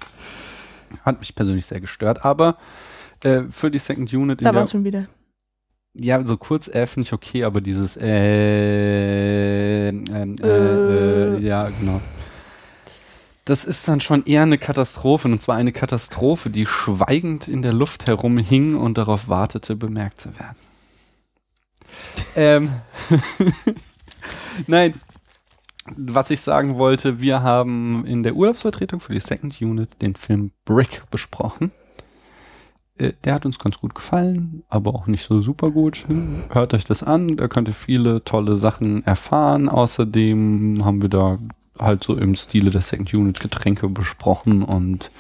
hat 1.04 1.22
mich 1.22 1.36
persönlich 1.36 1.66
sehr 1.66 1.80
gestört. 1.80 2.26
Aber 2.26 2.58
äh, 3.24 3.44
für 3.50 3.72
die 3.72 3.80
Second 3.80 4.14
Unit, 4.14 4.46
Da 4.46 4.54
war 4.54 4.64
es 4.64 4.72
schon 4.72 4.84
wieder. 4.84 5.08
Ja, 5.94 6.26
so 6.26 6.38
kurz 6.38 6.68
äh 6.68 6.88
finde 6.88 7.08
ich 7.08 7.14
okay, 7.14 7.44
aber 7.44 7.62
dieses 7.62 7.98
äh, 7.98 9.90
ähm, 9.90 10.36
äh, 10.42 10.48
äh, 10.48 11.36
Äh. 11.38 11.40
ja, 11.40 11.70
genau. 11.70 12.02
Das 13.46 13.66
ist 13.66 13.88
dann 13.88 14.00
schon 14.00 14.26
eher 14.26 14.44
eine 14.44 14.60
Katastrophe, 14.60 15.28
und 15.28 15.42
zwar 15.42 15.56
eine 15.56 15.72
Katastrophe, 15.72 16.52
die 16.52 16.68
schweigend 16.68 17.48
in 17.48 17.64
der 17.64 17.74
Luft 17.74 18.06
herumhing 18.06 18.76
und 18.76 18.98
darauf 19.00 19.28
wartete, 19.28 19.76
bemerkt 19.76 20.22
zu 20.22 20.30
werden. 20.38 20.58
ähm, 22.36 22.74
Nein, 24.68 24.94
was 25.98 26.30
ich 26.30 26.42
sagen 26.42 26.78
wollte, 26.78 27.22
wir 27.22 27.42
haben 27.42 28.06
in 28.06 28.22
der 28.22 28.36
Urlaubsvertretung 28.36 29.00
für 29.00 29.14
die 29.14 29.20
Second 29.20 29.60
Unit 29.62 30.02
den 30.02 30.16
Film 30.16 30.52
Brick 30.66 31.04
besprochen. 31.10 31.72
Äh, 33.00 33.14
Der 33.24 33.34
hat 33.34 33.46
uns 33.46 33.58
ganz 33.58 33.80
gut 33.80 33.96
gefallen, 33.96 34.64
aber 34.70 34.94
auch 34.94 35.08
nicht 35.08 35.24
so 35.24 35.42
super 35.42 35.72
gut. 35.72 36.06
Hört 36.52 36.74
euch 36.74 36.84
das 36.86 37.02
an, 37.02 37.28
da 37.38 37.48
könnt 37.48 37.68
ihr 37.68 37.74
viele 37.74 38.24
tolle 38.24 38.58
Sachen 38.58 39.06
erfahren. 39.06 39.70
Außerdem 39.70 40.86
haben 40.86 41.02
wir 41.02 41.10
da 41.10 41.40
halt 41.78 42.04
so 42.04 42.16
im 42.16 42.36
Stile 42.36 42.70
der 42.70 42.82
Second 42.82 43.14
Unit 43.14 43.40
Getränke 43.40 43.88
besprochen 43.88 44.64
und 44.64 45.12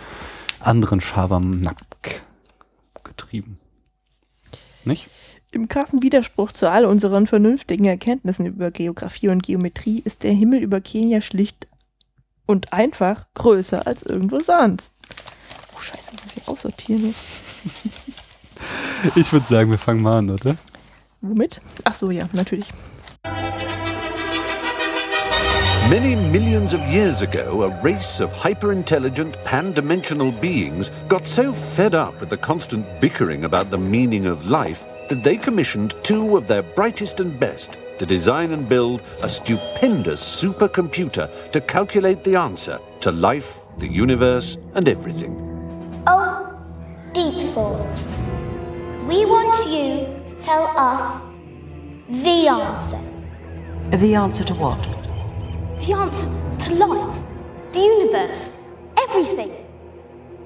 anderen 0.60 1.02
Schabernack 1.02 1.78
getrieben. 3.04 3.58
Nicht? 4.84 5.10
Im 5.52 5.68
krassen 5.68 6.04
Widerspruch 6.04 6.52
zu 6.52 6.70
all 6.70 6.86
unseren 6.86 7.26
vernünftigen 7.26 7.86
Erkenntnissen 7.86 8.46
über 8.46 8.70
Geografie 8.70 9.30
und 9.30 9.42
Geometrie 9.42 10.02
ist 10.04 10.24
der 10.24 10.34
Himmel 10.34 10.62
über 10.62 10.80
Kenia 10.80 11.22
schlicht 11.22 11.68
und 12.46 12.72
einfach 12.72 13.26
größer 13.34 13.88
als 13.88 14.04
irgendwo 14.04 14.40
sonst. 14.42 14.94
Oh 15.76 15.80
Scheiße, 15.80 16.12
muss 16.24 16.38
ich 16.38 16.48
aussortieren 16.48 17.08
jetzt. 17.08 17.49
Ich 19.16 19.32
würde 19.32 19.48
sagen, 19.48 19.72
wir 19.72 19.78
fangen 19.78 20.02
mal 20.02 20.18
an, 20.18 20.30
oder? 20.30 20.58
Womit? 21.22 21.62
Ach 21.86 21.94
so, 21.94 22.12
ja, 22.12 22.28
natürlich. 22.34 22.66
Many 25.90 26.16
millions 26.16 26.74
of 26.74 26.82
years 26.82 27.22
ago, 27.22 27.64
a 27.64 27.70
race 27.82 28.20
of 28.20 28.32
hyper 28.32 28.72
intelligent, 28.72 29.36
pan 29.44 29.74
dimensional 29.74 30.32
beings 30.32 30.92
got 31.08 31.26
so 31.26 31.52
fed 31.52 31.96
up 31.96 32.20
with 32.20 32.30
the 32.30 32.38
constant 32.38 32.86
bickering 33.02 33.46
about 33.46 33.72
the 33.72 33.78
meaning 33.78 34.28
of 34.28 34.46
life 34.48 34.84
that 35.10 35.24
they 35.24 35.36
commissioned 35.36 35.96
two 36.04 36.38
of 36.38 36.48
their 36.48 36.62
brightest 36.62 37.20
and 37.20 37.40
best 37.40 37.72
to 37.98 38.06
design 38.06 38.52
and 38.52 38.70
build 38.70 39.02
a 39.24 39.28
stupendous 39.28 40.22
supercomputer 40.22 41.28
to 41.52 41.60
calculate 41.60 42.24
the 42.24 42.36
answer 42.36 42.80
to 43.02 43.12
life, 43.12 43.58
the 43.80 43.88
universe, 43.88 44.58
and 44.76 44.88
everything. 44.88 45.34
Oh, 46.06 46.49
deep 47.14 47.50
thought. 47.54 48.08
We 49.08 49.26
want 49.26 49.58
you 49.68 50.06
to 50.30 50.36
tell 50.42 50.66
us 50.78 51.22
The 52.10 52.48
answer. 52.48 53.00
The 53.92 54.16
answer 54.16 54.44
to 54.44 54.54
what? 54.56 54.82
The 55.86 55.94
answer 55.94 56.32
to 56.58 56.76
life. 56.76 57.18
The 57.74 57.80
universe. 57.82 58.68
Everything. 58.98 59.52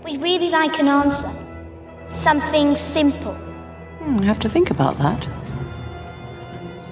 We'd 0.03 0.21
really 0.21 0.49
like 0.49 0.79
an 0.79 0.89
answer. 0.89 1.31
Something 2.09 2.75
simple. 2.75 3.33
Hmm, 3.33 4.17
have 4.19 4.39
to 4.41 4.49
think 4.49 4.71
about 4.71 4.97
that. 4.97 5.27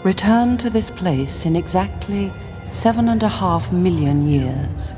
Return 0.04 0.58
to 0.60 0.70
this 0.70 0.90
place 0.90 1.46
in 1.46 1.56
exactly 1.56 2.32
seven 2.70 3.10
and 3.10 3.22
a 3.24 3.30
half 3.30 3.72
million 3.72 4.28
years. 4.28 4.96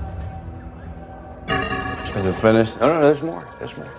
Is 2.16 2.26
it 2.26 2.36
finished? 2.36 2.80
No, 2.80 2.94
no, 2.94 3.02
there's 3.02 3.24
more. 3.24 3.48
There's 3.60 3.76
more. 3.76 3.90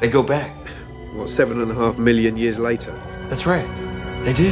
They 0.00 0.08
go 0.08 0.22
back. 0.22 0.54
What, 1.12 1.28
seven 1.28 1.60
and 1.60 1.72
a 1.72 1.74
half 1.74 1.98
million 1.98 2.36
years 2.36 2.60
later? 2.60 2.92
That's 3.28 3.46
right. 3.46 3.66
They 4.24 4.32
do. 4.32 4.50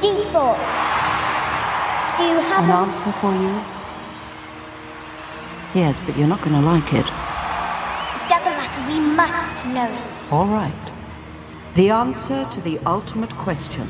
Deep 0.00 0.28
thoughts. 0.28 0.72
Do 2.16 2.22
you 2.22 2.38
have 2.38 2.64
An 2.64 2.70
a... 2.70 2.74
answer 2.74 3.12
for 3.12 3.32
you? 3.32 3.64
Yes, 5.76 6.00
but 6.00 6.16
you're 6.16 6.26
not 6.26 6.40
going 6.40 6.54
to 6.54 6.62
like 6.62 6.94
it. 6.94 7.04
It 7.04 8.28
doesn't 8.30 8.56
matter. 8.56 8.80
We 8.90 8.98
must 8.98 9.66
know 9.66 9.84
it. 9.84 10.32
All 10.32 10.46
right. 10.46 10.72
The 11.74 11.90
answer 11.90 12.48
to 12.50 12.60
the 12.62 12.78
ultimate 12.86 13.28
question 13.32 13.86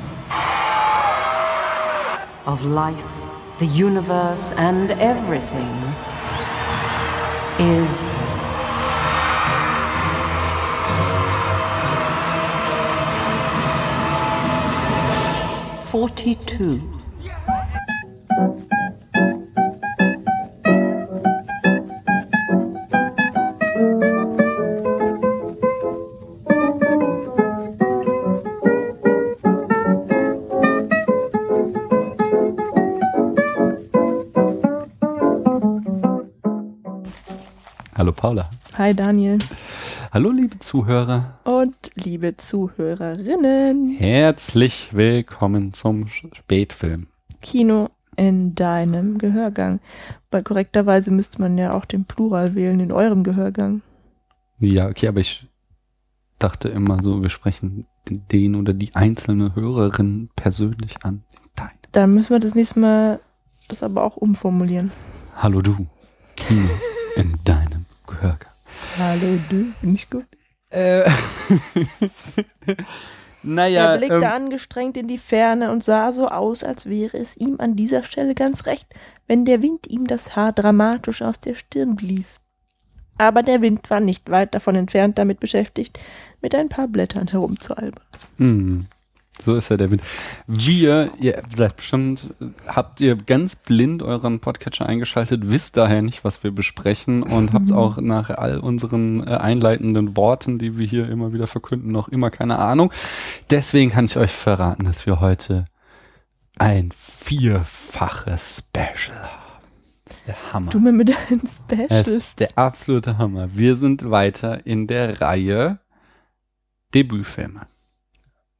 of 2.45 2.64
life, 2.64 3.12
the 3.61 3.66
universe, 3.66 4.50
and 4.57 4.90
everything 4.90 5.71
is. 7.61 8.02
Forty-two. 15.88 16.95
Paula. 38.16 38.49
Hi 38.78 38.94
Daniel 38.94 39.38
Hallo 40.12 40.30
liebe 40.30 40.58
Zuhörer. 40.58 41.38
und 41.44 41.76
liebe 41.94 42.37
Zuhörerinnen. 42.37 43.90
Herzlich 43.90 44.90
willkommen 44.94 45.73
zum 45.75 46.08
Spätfilm. 46.08 47.08
Kino 47.42 47.90
in 48.16 48.54
deinem 48.54 49.18
Gehörgang. 49.18 49.80
Bei 50.30 50.42
korrekterweise 50.42 51.11
müsste 51.11 51.40
man 51.40 51.58
ja 51.58 51.75
auch 51.75 51.85
den 51.85 52.04
Plural 52.04 52.54
wählen 52.54 52.80
in 52.80 52.92
eurem 52.92 53.23
Gehörgang. 53.25 53.82
Ja, 54.58 54.88
okay, 54.88 55.08
aber 55.08 55.20
ich 55.20 55.46
dachte 56.38 56.68
immer 56.70 57.02
so, 57.02 57.20
wir 57.23 57.28
sprechen 57.28 57.87
den 58.08 58.54
oder 58.54 58.73
die 58.73 58.94
einzelne 58.94 59.54
Hörerin 59.54 60.30
persönlich 60.37 61.04
an. 61.04 61.25
Dein. 61.54 61.70
Dann 61.92 62.14
müssen 62.14 62.30
wir 62.30 62.40
das 62.40 62.54
nächste 62.54 62.80
Mal 62.80 63.20
das 63.68 63.82
aber 63.82 64.04
auch 64.04 64.16
umformulieren. 64.16 64.92
Hallo 65.37 65.61
du. 65.61 65.87
Kino 66.37 66.70
in 67.16 67.35
deinem 67.44 67.75
Gehörgang. 68.06 68.50
Hallo 68.98 69.38
du, 69.48 69.66
bin 69.80 69.94
ich 69.94 70.10
gut? 70.10 70.26
Äh, 70.70 71.04
naja, 73.42 73.92
er 73.92 73.98
blickte 73.98 74.16
ähm, 74.16 74.24
angestrengt 74.24 74.96
in 74.96 75.09
die 75.09 75.18
Ferne 75.18 75.70
und 75.70 75.85
sah 75.85 76.12
so 76.12 76.28
aus, 76.28 76.64
als 76.64 76.87
wäre 76.87 77.18
es 77.18 77.37
ihm 77.37 77.57
an 77.59 77.76
dieser 77.76 78.02
Stelle 78.02 78.35
ganz 78.35 78.66
recht, 78.66 78.87
wenn 79.26 79.44
der 79.44 79.62
Wind 79.62 79.87
ihm 79.87 80.07
das 80.07 80.37
Haar 80.37 80.52
dramatisch 80.52 81.22
aus 81.22 81.40
der 81.40 81.54
Stirn 81.54 81.96
blies. 81.96 82.40
Aber 83.18 83.42
der 83.42 83.62
Wind 83.62 83.88
war 83.88 84.00
nicht 84.00 84.31
weit 84.31 84.54
davon 84.54 84.74
entfernt, 84.74 85.18
damit 85.18 85.40
beschäftigt, 85.40 85.98
mit 86.42 86.54
ein 86.54 86.68
paar 86.68 86.88
Blättern 86.88 87.28
herumzualbern. 87.28 88.04
Hm, 88.37 88.87
so 89.44 89.55
ist 89.55 89.68
ja 89.68 89.77
der 89.77 89.90
Wind. 89.90 90.03
Wir, 90.46 91.12
ihr 91.18 91.42
seid 91.55 91.77
bestimmt, 91.77 92.35
habt 92.66 93.01
ihr 93.01 93.16
ganz 93.16 93.57
blind 93.57 94.03
euren 94.03 94.40
Podcatcher 94.40 94.87
eingeschaltet, 94.87 95.42
wisst 95.44 95.77
daher 95.77 96.03
nicht, 96.03 96.25
was 96.25 96.42
wir 96.42 96.51
besprechen 96.51 97.22
und 97.22 97.53
habt 97.53 97.72
auch 97.72 97.99
nach 97.99 98.31
all 98.31 98.59
unseren 98.59 99.27
äh, 99.27 99.31
einleitenden 99.37 100.16
Worten, 100.16 100.59
die 100.59 100.79
wir 100.79 100.87
hier 100.87 101.09
immer 101.09 101.33
wieder 101.33 101.46
verkünden, 101.46 101.92
noch 101.92 102.09
immer 102.09 102.31
keine 102.31 102.59
Ahnung. 102.59 102.92
Deswegen 103.51 103.90
kann 103.90 104.07
ich 104.07 104.16
euch 104.16 104.33
verraten, 104.33 104.85
dass 104.85 105.07
wir 105.07 105.20
heute 105.20 105.66
ein 106.59 106.90
vierfaches 106.92 108.64
Special 108.68 109.22
haben. 109.22 109.46
Das 110.07 110.18
ist 110.18 110.29
der 110.29 110.53
Hammer. 110.53 110.70
Du 110.70 110.79
mir 110.79 110.92
mit 110.92 111.09
deinen 111.09 111.42
Specials. 111.46 112.07
ist 112.07 112.40
der 112.40 112.57
absolute 112.57 113.18
Hammer. 113.18 113.49
Wir 113.55 113.77
sind 113.77 114.09
weiter 114.09 114.64
in 114.64 114.87
der 114.87 115.20
Reihe 115.20 115.81
Debütfilme. 116.94 117.66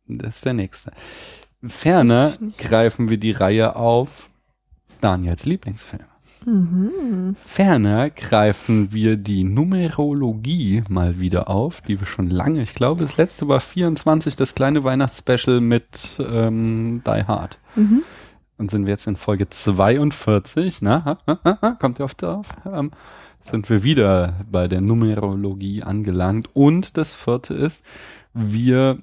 Das 0.09 0.37
ist 0.37 0.45
der 0.45 0.55
nächste. 0.55 0.93
Ferner 1.67 2.37
greifen 2.59 3.09
wir 3.09 3.19
die 3.19 3.33
Reihe 3.33 3.77
auf 3.77 4.31
Daniels 5.01 5.47
Lieblingsfilme. 5.47 6.07
Mhm. 6.45 7.35
Ferner 7.45 8.11
greifen 8.11 8.93
wir 8.93 9.17
die 9.17 9.43
Numerologie 9.43 10.85
mal 10.89 11.19
wieder 11.19 11.49
auf, 11.49 11.81
die 11.81 11.99
wir 11.99 12.07
schon 12.07 12.31
lange, 12.31 12.63
ich 12.63 12.75
glaube, 12.75 13.01
das 13.01 13.17
letzte 13.17 13.49
war 13.49 13.59
24, 13.59 14.37
das 14.37 14.55
kleine 14.55 14.85
Weihnachtsspecial 14.85 15.61
mit 15.61 16.21
ähm, 16.21 17.03
Die 17.05 17.25
Hard. 17.25 17.59
Mhm. 17.75 18.03
Und 18.59 18.71
sind 18.71 18.87
wir 18.87 18.93
jetzt 18.93 19.09
in 19.09 19.17
Folge 19.17 19.51
42, 19.51 20.83
na, 20.83 21.05
ha, 21.05 21.19
ha, 21.27 21.59
ha, 21.61 21.71
kommt 21.73 21.99
ihr 21.99 22.05
oft 22.05 22.23
drauf? 22.23 22.49
Ähm, 22.65 22.93
sind 23.41 23.69
wir 23.69 23.83
wieder 23.83 24.35
bei 24.51 24.69
der 24.69 24.81
Numerologie 24.81 25.83
angelangt. 25.83 26.49
Und 26.55 26.97
das 26.97 27.15
vierte 27.15 27.55
ist, 27.55 27.85
wir 28.33 28.99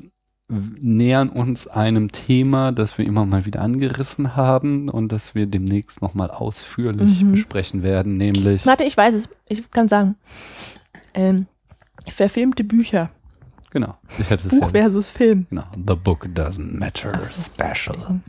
nähern 0.81 1.29
uns 1.29 1.67
einem 1.67 2.11
Thema, 2.11 2.71
das 2.71 2.97
wir 2.97 3.05
immer 3.05 3.25
mal 3.25 3.45
wieder 3.45 3.61
angerissen 3.61 4.35
haben 4.35 4.89
und 4.89 5.11
das 5.11 5.35
wir 5.35 5.45
demnächst 5.47 6.01
nochmal 6.01 6.29
ausführlich 6.31 7.23
Mhm. 7.23 7.31
besprechen 7.33 7.83
werden, 7.83 8.17
nämlich 8.17 8.65
Warte, 8.65 8.83
ich 8.83 8.95
weiß 8.97 9.13
es. 9.13 9.29
Ich 9.47 9.69
kann 9.71 9.87
sagen. 9.87 10.15
Ähm, 11.13 11.47
verfilmte 12.09 12.63
Bücher. 12.63 13.09
genau. 13.71 13.95
Ich 14.19 14.29
hätte 14.29 14.47
es 14.47 14.53
Buch 14.59 14.67
ja, 14.73 14.81
versus 14.81 15.09
Film. 15.09 15.47
genau. 15.49 15.63
The 15.75 15.95
Book 15.95 16.25
Doesn't 16.33 16.77
Matter 16.77 17.17
so. 17.23 17.51
Special. 17.51 18.19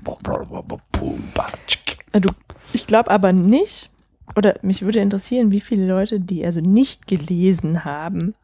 Äh, 2.12 2.20
Du, 2.20 2.30
ich 2.72 2.86
glaube 2.86 3.10
aber 3.10 3.32
nicht, 3.32 3.90
oder 4.36 4.54
mich 4.62 4.82
würde 4.82 5.00
interessieren, 5.00 5.50
wie 5.50 5.60
viele 5.60 5.86
Leute, 5.86 6.20
die 6.20 6.44
also 6.44 6.60
nicht 6.60 7.06
gelesen 7.06 7.84
haben, 7.84 8.34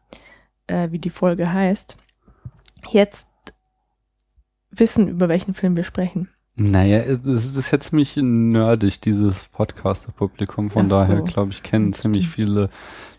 äh, 0.67 0.91
wie 0.91 0.99
die 0.99 1.09
Folge 1.09 1.51
heißt, 1.51 1.95
jetzt 2.91 3.25
wissen, 4.71 5.07
über 5.07 5.29
welchen 5.29 5.53
Film 5.53 5.75
wir 5.75 5.83
sprechen. 5.83 6.29
Naja, 6.55 6.99
es 6.99 7.57
ist 7.57 7.71
jetzt 7.71 7.89
ziemlich 7.89 8.17
nerdig, 8.17 8.99
dieses 8.99 9.45
Podcaster-Publikum. 9.45 10.69
Von 10.69 10.89
so. 10.89 10.95
daher, 10.95 11.21
glaube 11.21 11.51
ich, 11.51 11.63
kennen 11.63 11.93
ziemlich 11.93 12.27
viele 12.27 12.69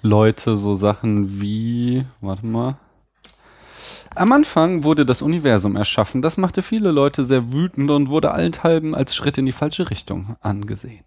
Leute 0.02 0.56
so 0.56 0.74
Sachen 0.74 1.40
wie, 1.40 2.04
warte 2.20 2.46
mal. 2.46 2.76
Am 4.14 4.30
Anfang 4.32 4.84
wurde 4.84 5.06
das 5.06 5.22
Universum 5.22 5.76
erschaffen. 5.76 6.20
Das 6.20 6.36
machte 6.36 6.60
viele 6.60 6.90
Leute 6.90 7.24
sehr 7.24 7.52
wütend 7.52 7.90
und 7.90 8.10
wurde 8.10 8.32
allenthalben 8.32 8.94
als 8.94 9.14
Schritt 9.14 9.38
in 9.38 9.46
die 9.46 9.52
falsche 9.52 9.88
Richtung 9.88 10.36
angesehen. 10.40 11.04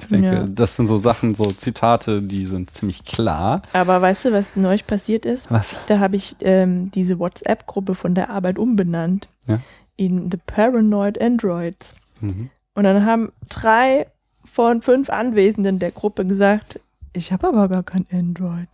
Ich 0.00 0.06
denke, 0.08 0.28
Ja. 0.32 0.46
das 0.46 0.76
sind 0.76 0.86
so 0.86 0.96
Sachen, 0.96 1.34
so 1.34 1.44
Zitate, 1.44 2.22
die 2.22 2.44
sind 2.44 2.70
ziemlich 2.70 3.04
klar. 3.04 3.62
Aber 3.72 4.00
weißt 4.00 4.26
du, 4.26 4.32
was 4.32 4.54
neulich 4.56 4.86
passiert 4.86 5.26
ist? 5.26 5.50
Was? 5.50 5.76
Da 5.88 5.98
habe 5.98 6.16
ich 6.16 6.36
ähm, 6.40 6.90
diese 6.92 7.18
WhatsApp-Gruppe 7.18 7.94
von 7.96 8.14
der 8.14 8.30
Arbeit 8.30 8.58
umbenannt 8.58 9.28
Ja. 9.46 9.58
in 9.96 10.30
The 10.30 10.38
Paranoid 10.46 11.20
Androids. 11.20 11.94
Mhm. 12.20 12.50
Und 12.74 12.84
dann 12.84 13.04
haben 13.04 13.32
drei 13.48 14.06
von 14.44 14.82
fünf 14.82 15.10
Anwesenden 15.10 15.78
der 15.80 15.90
Gruppe 15.90 16.24
gesagt, 16.24 16.80
ich 17.12 17.32
habe 17.32 17.48
aber 17.48 17.68
gar 17.68 17.82
kein 17.82 18.06
Android. 18.12 18.68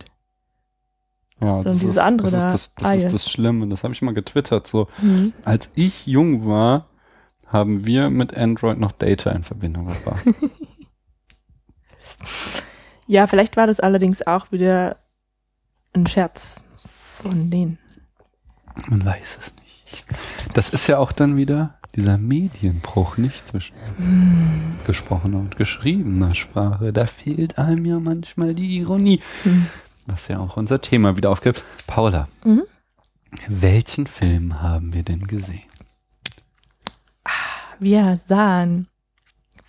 Ja, 1.41 1.57
So, 1.59 1.65
das 1.69 1.79
dieses 1.79 1.95
ist, 1.95 1.97
andere 1.97 2.29
das 2.31 2.43
da, 2.43 2.53
ist 2.53 2.73
das, 2.75 2.83
das 2.93 3.03
ist 3.05 3.13
das 3.13 3.29
Schlimme. 3.31 3.67
Das 3.67 3.83
habe 3.83 3.93
ich 3.93 4.01
mal 4.03 4.13
getwittert. 4.13 4.67
So, 4.67 4.87
Hm. 4.99 5.33
als 5.43 5.69
ich 5.73 6.05
jung 6.05 6.45
war, 6.45 6.85
haben 7.47 7.85
wir 7.87 8.09
mit 8.11 8.35
Android 8.37 8.79
noch 8.79 8.91
Data 8.91 9.31
in 9.31 9.43
Verbindung 9.43 9.87
gebracht. 9.87 10.23
Ja, 13.07 13.27
vielleicht 13.27 13.57
war 13.57 13.67
das 13.67 13.79
allerdings 13.79 14.25
auch 14.25 14.51
wieder 14.51 14.97
ein 15.93 16.07
Scherz 16.07 16.55
von 17.21 17.49
denen. 17.51 17.77
Man 18.87 19.05
weiß 19.05 19.37
es 19.39 19.53
nicht. 19.63 20.05
Das 20.53 20.69
ist 20.69 20.87
ja 20.87 20.97
auch 20.97 21.11
dann 21.11 21.37
wieder 21.37 21.79
dieser 21.95 22.17
Medienbruch, 22.17 23.17
nicht 23.17 23.47
zwischen 23.47 23.75
gesprochener 24.85 25.37
und 25.37 25.55
geschriebener 25.55 26.35
Sprache. 26.35 26.91
Da 26.91 27.05
fehlt 27.05 27.57
einem 27.57 27.85
ja 27.85 27.99
manchmal 27.99 28.53
die 28.53 28.77
Ironie. 28.79 29.21
Hm. 29.43 29.67
Was 30.07 30.27
ja 30.27 30.39
auch 30.39 30.57
unser 30.57 30.81
Thema 30.81 31.15
wieder 31.15 31.29
aufgibt. 31.29 31.63
Paula, 31.87 32.27
Mhm. 32.43 32.63
welchen 33.47 34.07
Film 34.07 34.61
haben 34.61 34.93
wir 34.93 35.03
denn 35.03 35.25
gesehen? 35.25 35.63
Wir 37.79 38.19
sahen 38.27 38.87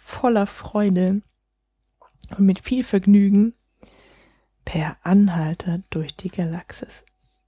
voller 0.03 0.47
Freude 0.47 1.23
und 2.37 2.47
mit 2.47 2.61
viel 2.61 2.85
Vergnügen 2.85 3.55
per 4.65 4.97
Anhalter 5.03 5.81
durch 5.91 6.17
die 6.17 6.29
Galaxis. 6.29 7.05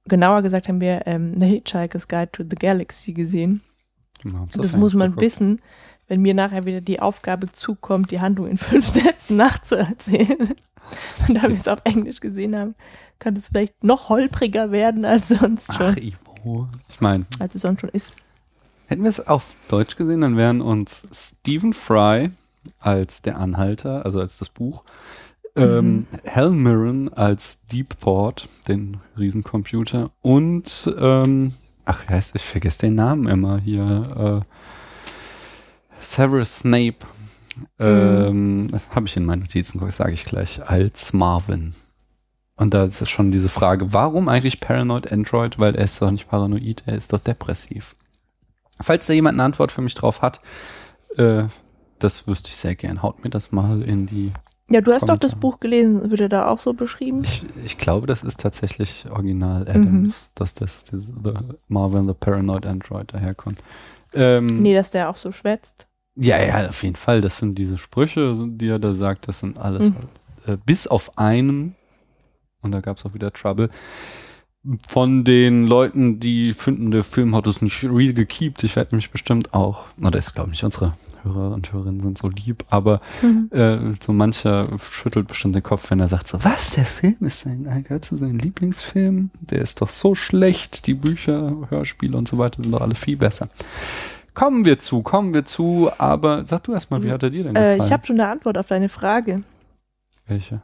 Genauer 0.07 0.43
gesagt 0.43 0.69
haben 0.69 0.81
wir 0.81 1.07
ähm, 1.07 1.39
The 1.39 1.47
Hitchhiker's 1.47 2.09
Guide 2.09 2.33
to 2.33 2.43
the 2.49 2.57
Galaxy 2.57 3.13
gesehen. 3.13 3.63
Hast 4.25 4.57
Das 4.57 4.75
auf 4.75 4.81
muss 4.81 4.95
man 4.95 5.21
wissen, 5.21 5.61
wenn 6.07 6.23
mir 6.23 6.35
nachher 6.35 6.65
wieder 6.65 6.81
die 6.81 7.01
Aufgabe 7.01 7.53
zukommt, 7.53 8.11
die 8.11 8.21
Handlung 8.21 8.49
in 8.49 8.57
fünf 8.59 8.87
Sätzen 8.87 9.37
nachzuerzählen. 9.37 10.55
Und 11.29 11.35
da 11.35 11.43
wir 11.43 11.51
es 11.57 11.69
auf 11.69 11.81
Englisch 11.85 12.21
gesehen 12.21 12.57
haben, 12.57 12.75
kann 13.19 13.37
es 13.37 13.49
vielleicht 13.49 13.85
noch 13.85 14.09
holpriger 14.09 14.71
werden 14.71 15.05
als 15.05 15.29
sonst 15.29 15.73
schon. 15.75 15.95
Ach, 15.95 15.97
Ivo. 15.97 16.69
Ich 16.89 17.01
meine, 17.01 17.27
als 17.41 17.55
es 17.55 17.63
sonst 17.63 17.83
schon 17.83 17.91
ist. 17.91 18.15
hätten 18.87 19.03
wir 19.03 19.11
es 19.11 19.27
auf 19.27 19.55
Deutsch 19.69 19.97
gesehen, 19.97 20.23
dann 20.23 20.37
wären 20.37 20.63
uns 20.63 21.07
Stephen 21.13 21.75
Fry 21.75 22.31
als 22.79 23.23
der 23.23 23.39
Anhalter, 23.39 24.05
also 24.05 24.21
als 24.21 24.39
das 24.39 24.49
Buch, 24.49 24.85
ähm, 25.57 26.07
Hal 26.27 26.51
Mirren 26.51 27.13
als 27.13 27.67
Deep 27.67 27.99
Thought, 28.01 28.49
den 28.69 28.99
Riesencomputer 29.19 30.11
und 30.23 30.93
ähm, 30.99 31.55
ach, 31.85 32.05
wie 32.07 32.13
heißt 32.13 32.37
ich 32.37 32.43
vergesse 32.43 32.81
den 32.81 32.95
Namen 32.95 33.27
immer 33.27 33.59
hier 33.59 34.45
äh, 34.45 36.01
Severus 36.01 36.61
Snape 36.61 37.07
ähm, 37.79 38.69
das 38.71 38.91
habe 38.91 39.07
ich 39.07 39.17
in 39.17 39.25
meinen 39.25 39.41
Notizen, 39.41 39.91
sage 39.91 40.13
ich 40.13 40.25
gleich, 40.25 40.69
als 40.69 41.13
Marvin. 41.13 41.75
Und 42.57 42.75
da 42.75 42.85
ist 42.85 43.09
schon 43.09 43.31
diese 43.31 43.49
Frage, 43.49 43.93
warum 43.93 44.29
eigentlich 44.29 44.61
Paranoid 44.61 45.13
Android? 45.13 45.59
Weil 45.59 45.77
er 45.77 45.85
ist 45.85 46.03
doch 46.03 46.11
nicht 46.11 46.29
paranoid, 46.29 46.83
er 46.87 46.97
ist 46.97 47.13
doch 47.13 47.21
depressiv. 47.21 47.95
Falls 48.81 49.07
da 49.07 49.13
jemand 49.13 49.35
eine 49.35 49.45
Antwort 49.45 49.73
für 49.73 49.83
mich 49.83 49.95
drauf 49.95 50.23
hat, 50.23 50.41
äh, 51.17 51.45
das 51.99 52.27
wüsste 52.27 52.49
ich 52.49 52.57
sehr 52.57 52.75
gern. 52.75 53.03
Haut 53.03 53.23
mir 53.25 53.31
das 53.31 53.53
mal 53.53 53.83
in 53.83 54.07
die. 54.07 54.33
Ja, 54.71 54.81
du 54.83 54.93
hast 54.93 55.03
doch 55.09 55.17
das 55.17 55.33
Kommentare. 55.33 55.41
Buch 55.41 55.61
gelesen. 55.61 56.11
Wird 56.11 56.21
er 56.21 56.29
da 56.29 56.47
auch 56.49 56.61
so 56.61 56.75
beschrieben? 56.75 57.23
Ich, 57.25 57.45
ich 57.65 57.79
glaube, 57.79 58.07
das 58.07 58.23
ist 58.23 58.41
tatsächlich 58.41 59.07
Original 59.11 59.63
Adams, 59.69 60.31
dass 60.35 60.53
das 60.55 60.85
diese, 60.85 61.13
the 61.25 61.33
Marvin 61.69 62.07
the 62.07 62.13
Paranoid 62.13 62.67
Android 62.67 63.13
daherkommt. 63.13 63.59
Ähm, 64.13 64.47
Nee, 64.47 64.75
dass 64.75 64.91
der 64.91 65.09
auch 65.09 65.17
so 65.17 65.33
schwätzt. 65.33 65.87
Ja, 66.17 66.43
ja, 66.43 66.69
auf 66.69 66.83
jeden 66.83 66.97
Fall. 66.97 67.21
Das 67.21 67.39
sind 67.39 67.57
diese 67.57 67.79
Sprüche, 67.79 68.37
die 68.47 68.69
er 68.69 68.79
da 68.79 68.93
sagt, 68.93 69.29
das 69.29 69.41
sind 69.41 69.59
alles 69.59 69.91
Mhm. 69.91 69.97
äh, 70.47 70.57
bis 70.67 70.87
auf 70.87 71.17
einen, 71.17 71.77
und 72.61 72.73
da 72.73 72.81
gab 72.81 72.99
es 72.99 73.07
auch 73.07 73.15
wieder 73.15 73.33
Trouble, 73.33 73.71
von 74.89 75.25
den 75.25 75.67
Leuten, 75.67 76.21
die 76.21 76.53
finden, 76.53 76.91
der 76.91 77.05
Film 77.05 77.35
hat 77.35 77.47
es 77.47 77.63
nicht 77.63 77.85
real 77.85 78.13
gekeept. 78.13 78.65
Ich 78.65 78.77
werde 78.77 78.97
mich 78.97 79.11
bestimmt 79.11 79.55
auch, 79.55 79.85
oder 80.03 80.19
ist 80.19 80.35
glaube 80.35 80.51
ich, 80.53 80.65
unsere 80.65 80.95
Hörer 81.35 81.55
und 81.55 81.73
Hörerinnen 81.73 82.01
sind 82.01 82.19
so 82.19 82.29
lieb, 82.29 82.65
aber 82.71 83.01
Mhm. 83.23 83.49
äh, 83.53 83.95
so 84.05 84.13
mancher 84.13 84.69
schüttelt 84.91 85.29
bestimmt 85.29 85.55
den 85.55 85.63
Kopf, 85.63 85.91
wenn 85.91 86.01
er 86.01 86.09
sagt 86.09 86.29
so, 86.29 86.43
was, 86.45 86.71
der 86.73 86.85
Film 86.85 87.17
ist 87.21 87.41
sein, 87.41 87.65
gehört 87.85 88.05
zu 88.05 88.17
seinem 88.17 88.39
Lieblingsfilm? 88.39 89.31
Der 89.41 89.61
ist 89.61 89.81
doch 89.81 89.89
so 89.89 90.15
schlecht, 90.15 90.87
die 90.87 90.95
Bücher, 90.95 91.67
Hörspiele 91.71 92.17
und 92.17 92.29
so 92.29 92.39
weiter 92.39 92.63
sind 92.63 92.73
doch 92.73 92.81
alle 92.81 92.95
viel 92.95 93.17
besser. 93.17 93.49
Kommen 94.35 94.65
wir 94.65 94.79
zu, 94.79 95.03
kommen 95.03 95.35
wir 95.35 95.45
zu, 95.45 95.91
aber 95.99 96.47
sag 96.47 96.63
du 96.65 96.73
erst 96.73 96.91
mal, 96.91 97.03
wie 97.03 97.11
hat 97.11 97.23
er 97.23 97.31
dir 97.31 97.43
denn 97.45 97.57
Äh, 97.57 97.73
gefallen? 97.73 97.83
ich 97.87 97.93
habe 97.93 98.07
schon 98.07 98.21
eine 98.21 98.31
Antwort 98.31 98.57
auf 98.59 98.67
deine 98.69 98.89
Frage, 98.89 99.43
Welche? 100.27 100.61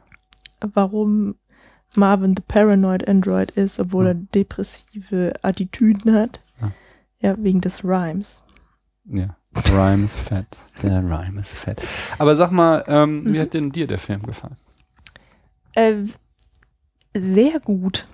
warum 0.73 1.35
Marvin 1.95 2.35
the 2.35 2.43
Paranoid 2.47 3.07
Android 3.07 3.51
ist, 3.51 3.79
obwohl 3.79 4.07
er 4.07 4.13
depressive 4.15 5.33
Attitüden 5.41 6.13
hat. 6.13 6.41
Ja, 7.21 7.35
wegen 7.39 7.61
des 7.61 7.83
Rhymes. 7.83 8.43
Ja, 9.05 9.35
Rhyme 9.71 10.05
ist 10.05 10.19
fett. 10.19 10.59
Der 10.83 10.99
Rhyme 11.03 11.39
ist 11.39 11.55
fett. 11.55 11.81
Aber 12.17 12.35
sag 12.35 12.51
mal, 12.51 12.83
ähm, 12.87 13.23
Mhm. 13.23 13.33
wie 13.33 13.39
hat 13.39 13.53
denn 13.53 13.71
dir 13.71 13.87
der 13.87 13.99
Film 13.99 14.21
gefallen? 14.23 14.57
Äh, 15.73 16.03
sehr 17.13 17.59
gut. 17.61 18.07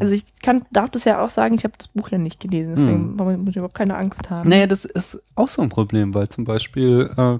Also 0.00 0.14
ich 0.14 0.24
kann, 0.42 0.64
darf 0.72 0.90
das 0.90 1.04
ja 1.04 1.22
auch 1.22 1.28
sagen, 1.30 1.54
ich 1.54 1.62
habe 1.64 1.74
das 1.76 1.88
Buch 1.88 2.08
ja 2.08 2.18
nicht 2.18 2.40
gelesen, 2.40 2.70
deswegen 2.74 3.14
Mhm. 3.14 3.40
muss 3.44 3.50
ich 3.50 3.56
überhaupt 3.56 3.74
keine 3.76 3.96
Angst 3.96 4.30
haben. 4.30 4.48
Naja, 4.48 4.66
das 4.66 4.84
ist 4.84 5.22
auch 5.34 5.48
so 5.48 5.62
ein 5.62 5.68
Problem, 5.68 6.14
weil 6.14 6.28
zum 6.28 6.44
Beispiel 6.44 7.10
äh, 7.16 7.38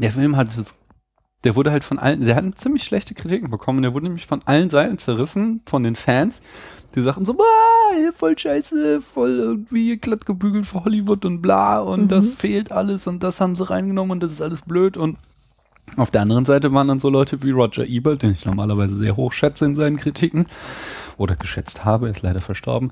der 0.00 0.12
Film 0.12 0.36
hat 0.36 0.48
das, 0.56 0.74
der 1.44 1.56
wurde 1.56 1.72
halt 1.72 1.82
von 1.84 1.98
allen, 1.98 2.20
der 2.20 2.36
hat 2.36 2.58
ziemlich 2.58 2.84
schlechte 2.84 3.14
Kritiken 3.14 3.50
bekommen. 3.50 3.82
Der 3.82 3.94
wurde 3.94 4.06
nämlich 4.06 4.26
von 4.26 4.42
allen 4.44 4.70
Seiten 4.70 4.98
zerrissen, 4.98 5.62
von 5.66 5.82
den 5.82 5.96
Fans. 5.96 6.42
Die 6.94 7.00
sagten 7.02 7.24
so, 7.24 7.36
"Bah, 7.90 7.96
hier 7.98 8.12
voll 8.12 8.38
scheiße, 8.38 9.00
voll 9.02 9.38
irgendwie 9.38 9.96
glatt 9.96 10.26
gebügelt 10.26 10.66
für 10.66 10.84
Hollywood 10.84 11.24
und 11.24 11.42
bla 11.42 11.80
und 11.80 12.04
Mhm. 12.04 12.08
das 12.08 12.34
fehlt 12.34 12.72
alles 12.72 13.06
und 13.06 13.22
das 13.22 13.40
haben 13.40 13.54
sie 13.56 13.68
reingenommen 13.68 14.12
und 14.12 14.22
das 14.22 14.32
ist 14.32 14.42
alles 14.42 14.60
blöd 14.62 14.96
und 14.96 15.16
auf 15.96 16.10
der 16.10 16.22
anderen 16.22 16.44
Seite 16.44 16.72
waren 16.72 16.88
dann 16.88 16.98
so 16.98 17.08
Leute 17.08 17.42
wie 17.44 17.52
Roger 17.52 17.86
Ebert, 17.86 18.22
den 18.22 18.32
ich 18.32 18.44
normalerweise 18.44 18.94
sehr 18.96 19.16
hoch 19.16 19.32
schätze 19.32 19.64
in 19.66 19.76
seinen 19.76 19.96
Kritiken 19.98 20.46
oder 21.16 21.36
geschätzt 21.36 21.84
habe, 21.84 22.08
ist 22.08 22.22
leider 22.22 22.40
verstorben, 22.40 22.90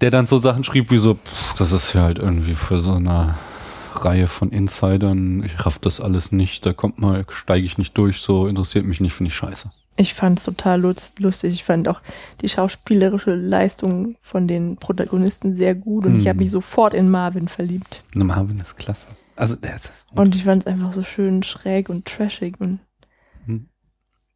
der 0.00 0.10
dann 0.10 0.26
so 0.26 0.36
Sachen 0.38 0.64
schrieb 0.64 0.90
wie 0.90 0.98
so, 0.98 1.14
pff, 1.14 1.54
das 1.54 1.70
ist 1.70 1.92
ja 1.92 2.02
halt 2.02 2.18
irgendwie 2.18 2.54
für 2.56 2.80
so 2.80 2.92
eine 2.94 3.36
Reihe 3.94 4.26
von 4.26 4.50
Insidern, 4.50 5.44
ich 5.44 5.64
raff 5.64 5.78
das 5.78 6.00
alles 6.00 6.32
nicht, 6.32 6.66
da 6.66 6.72
kommt 6.72 6.98
mal, 6.98 7.24
steige 7.30 7.64
ich 7.64 7.78
nicht 7.78 7.96
durch, 7.96 8.20
so 8.20 8.48
interessiert 8.48 8.84
mich 8.84 9.00
nicht, 9.00 9.12
finde 9.14 9.28
ich 9.28 9.36
scheiße. 9.36 9.70
Ich 9.96 10.14
fand 10.14 10.38
es 10.38 10.44
total 10.44 10.80
lust- 10.80 11.18
lustig. 11.20 11.52
Ich 11.52 11.64
fand 11.64 11.86
auch 11.88 12.00
die 12.40 12.48
schauspielerische 12.48 13.34
Leistung 13.34 14.16
von 14.22 14.48
den 14.48 14.76
Protagonisten 14.76 15.54
sehr 15.54 15.74
gut 15.74 16.06
und 16.06 16.16
ich 16.16 16.24
Mhm. 16.24 16.28
habe 16.30 16.38
mich 16.38 16.50
sofort 16.50 16.94
in 16.94 17.10
Marvin 17.10 17.46
verliebt. 17.48 18.02
Ne, 18.14 18.24
Marvin 18.24 18.58
ist 18.60 18.76
klasse. 18.78 19.08
Also 19.36 19.54
der 19.56 19.76
ist 19.76 19.92
Und 20.14 20.34
ich 20.34 20.44
fand 20.44 20.62
es 20.62 20.66
einfach 20.66 20.92
so 20.92 21.02
schön 21.02 21.42
schräg 21.42 21.88
und 21.90 22.06
trashig. 22.06 22.58
Und 22.58 22.80
Hm. 23.46 23.68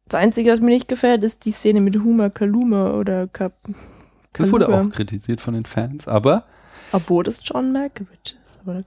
das 0.05 0.15
Einzige, 0.19 0.51
was 0.51 0.59
mir 0.59 0.67
nicht 0.67 0.87
gefällt, 0.87 1.23
ist 1.23 1.45
die 1.45 1.51
Szene 1.51 1.81
mit 1.81 1.95
Huma 1.97 2.29
Kaluma 2.29 2.91
oder 2.93 3.27
Kap 3.27 3.53
das 4.33 4.51
wurde 4.51 4.69
auch 4.69 4.89
kritisiert 4.91 5.41
von 5.41 5.55
den 5.55 5.65
Fans, 5.65 6.07
aber 6.07 6.43
Obwohl 6.91 7.23
das 7.23 7.39
John 7.41 7.71
Malkovich 7.71 8.37
ist. 8.43 8.59
Aber 8.63 8.83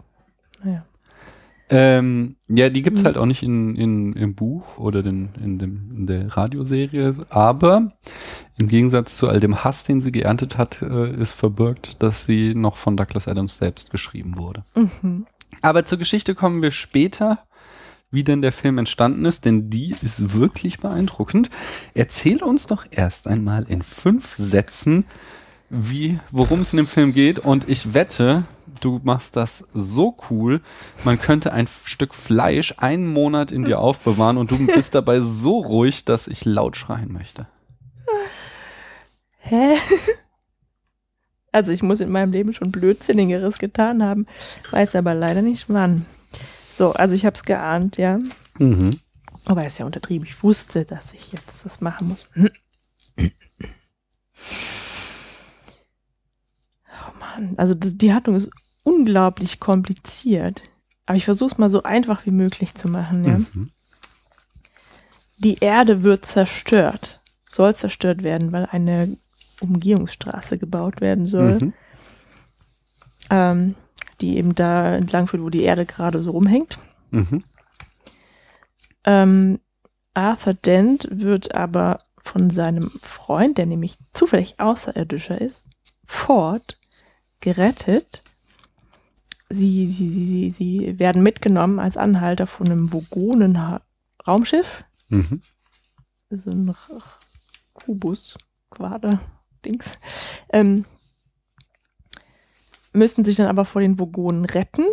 naja. 0.63 0.85
Ähm, 1.71 2.37
ja, 2.49 2.69
die 2.69 2.83
gibt's 2.83 3.03
Mhm. 3.03 3.07
halt 3.07 3.17
auch 3.17 3.27
nicht 3.27 3.43
in, 3.43 3.77
in, 3.77 4.13
im 4.15 4.35
Buch 4.35 4.77
oder 4.79 5.03
den, 5.03 5.31
in, 5.43 5.59
dem, 5.59 5.91
in 5.97 6.07
der 6.07 6.37
Radioserie, 6.37 7.15
aber 7.29 7.93
im 8.59 8.69
Gegensatz 8.69 9.17
zu 9.17 9.29
all 9.29 9.41
dem 9.41 9.63
Hass, 9.65 9.85
den 9.85 10.01
sie 10.01 10.13
geerntet 10.13 10.59
hat, 10.59 10.83
äh, 10.83 11.15
ist 11.15 11.33
verbirgt, 11.33 12.03
dass 12.03 12.25
sie 12.25 12.55
noch 12.55 12.77
von 12.77 12.97
Douglas 12.97 13.29
Adams 13.29 13.57
selbst 13.57 13.91
geschrieben 13.91 14.37
wurde. 14.37 14.65
Mhm. 14.75 15.27
Aber 15.63 15.85
zur 15.85 15.99
Geschichte 15.99 16.35
kommen 16.35 16.61
wir 16.63 16.71
später, 16.73 17.39
wie 18.11 18.25
denn 18.25 18.43
der 18.43 18.53
Film 18.53 18.79
entstanden 18.79 19.25
ist, 19.25 19.45
denn 19.45 19.71
die 19.71 19.95
ist 20.03 20.35
wirklich 20.35 20.81
beeindruckend. 20.81 21.51
Erzähl 21.95 22.43
uns 22.43 22.67
doch 22.67 22.85
erst 22.91 23.29
einmal 23.29 23.63
in 23.69 23.83
fünf 23.83 24.35
Sätzen, 24.35 25.05
wie, 25.71 26.19
worum 26.33 26.61
es 26.61 26.73
in 26.73 26.79
dem 26.79 26.87
Film 26.87 27.15
geht. 27.15 27.39
Und 27.39 27.69
ich 27.69 27.95
wette, 27.95 28.43
du 28.81 29.01
machst 29.03 29.37
das 29.37 29.65
so 29.73 30.17
cool, 30.31 30.61
man 31.05 31.21
könnte 31.21 31.53
ein 31.53 31.69
Stück 31.85 32.15
Fleisch 32.15 32.75
einen 32.77 33.07
Monat 33.07 33.53
in 33.53 33.65
dir 33.65 33.79
aufbewahren 33.79 34.37
und 34.37 34.51
du 34.51 34.67
bist 34.67 34.95
dabei 34.95 35.21
so 35.21 35.61
ruhig, 35.61 36.05
dass 36.05 36.29
ich 36.29 36.45
laut 36.45 36.77
schreien 36.77 37.13
möchte. 37.13 37.47
Hä? 39.39 39.77
Also 41.53 41.73
ich 41.73 41.83
muss 41.83 41.99
in 41.99 42.13
meinem 42.13 42.31
Leben 42.31 42.55
schon 42.55 42.71
Blödsinnigeres 42.71 43.59
getan 43.59 44.05
haben, 44.05 44.27
weiß 44.71 44.95
aber 44.95 45.15
leider 45.15 45.43
nicht 45.43 45.69
wann. 45.69 46.07
So, 46.79 46.93
also 46.93 47.17
ich 47.17 47.27
habe 47.27 47.35
es 47.35 47.43
geahnt, 47.43 47.97
ja. 47.97 48.21
Mhm. 48.59 49.01
Aber 49.47 49.67
ist 49.67 49.79
ja 49.79 49.85
untertrieben. 49.85 50.29
Ich 50.29 50.45
wusste, 50.45 50.85
dass 50.85 51.13
ich 51.13 51.33
jetzt 51.33 51.65
das 51.65 51.81
machen 51.81 52.07
muss. 52.07 52.31
Mann, 57.41 57.55
also 57.57 57.75
das, 57.75 57.97
die 57.97 58.13
Handlung 58.13 58.37
ist 58.37 58.51
unglaublich 58.83 59.61
kompliziert. 59.61 60.63
Aber 61.07 61.17
ich 61.17 61.25
versuche 61.25 61.51
es 61.53 61.59
mal 61.59 61.71
so 61.71 61.83
einfach 61.83 62.27
wie 62.27 62.31
möglich 62.31 62.75
zu 62.75 62.89
machen, 62.89 63.25
ja. 63.25 63.39
Mhm. 63.39 63.71
Die 65.39 65.59
Erde 65.61 66.03
wird 66.03 66.27
zerstört, 66.27 67.21
soll 67.49 67.75
zerstört 67.75 68.23
werden, 68.23 68.53
weil 68.53 68.67
eine 68.67 69.17
Umgehungsstraße 69.61 70.59
gebaut 70.59 71.01
werden 71.01 71.27
soll, 71.27 71.55
Mhm. 71.59 71.73
ähm, 73.31 73.75
die 74.21 74.37
eben 74.37 74.55
da 74.55 74.95
entlang 74.95 75.27
führt, 75.27 75.43
wo 75.43 75.49
die 75.51 75.63
Erde 75.63 75.87
gerade 75.87 76.21
so 76.21 76.33
rumhängt. 76.33 76.79
Mhm. 77.11 77.43
Ähm, 79.05 79.61
Arthur 80.15 80.55
Dent 80.55 81.09
wird 81.11 81.55
aber 81.55 82.01
von 82.23 82.51
seinem 82.51 82.91
Freund, 83.03 83.57
der 83.59 83.67
nämlich 83.67 83.97
zufällig 84.13 84.61
Außerirdischer 84.61 85.41
ist, 85.41 85.67
Ford, 86.05 86.79
gerettet. 87.41 88.23
Sie, 89.49 89.87
sie, 89.87 90.09
sie, 90.09 90.27
sie, 90.27 90.51
sie 90.51 90.99
werden 90.99 91.23
mitgenommen 91.23 91.81
als 91.81 91.97
Anhalter 91.97 92.47
von 92.47 92.67
einem 92.67 92.93
Vogonen-Raumschiff. 92.93 94.85
Mhm. 95.09 95.43
So 96.31 96.51
ein 96.51 96.75
Kubus, 97.73 98.39
Quader, 98.71 99.21
Dings. 99.65 99.99
Ähm, 100.51 100.85
müssten 102.93 103.25
sich 103.25 103.37
dann 103.37 103.49
aber 103.49 103.65
vor 103.65 103.81
den 103.81 103.99
Vogonen 103.99 104.45
retten. 104.45 104.85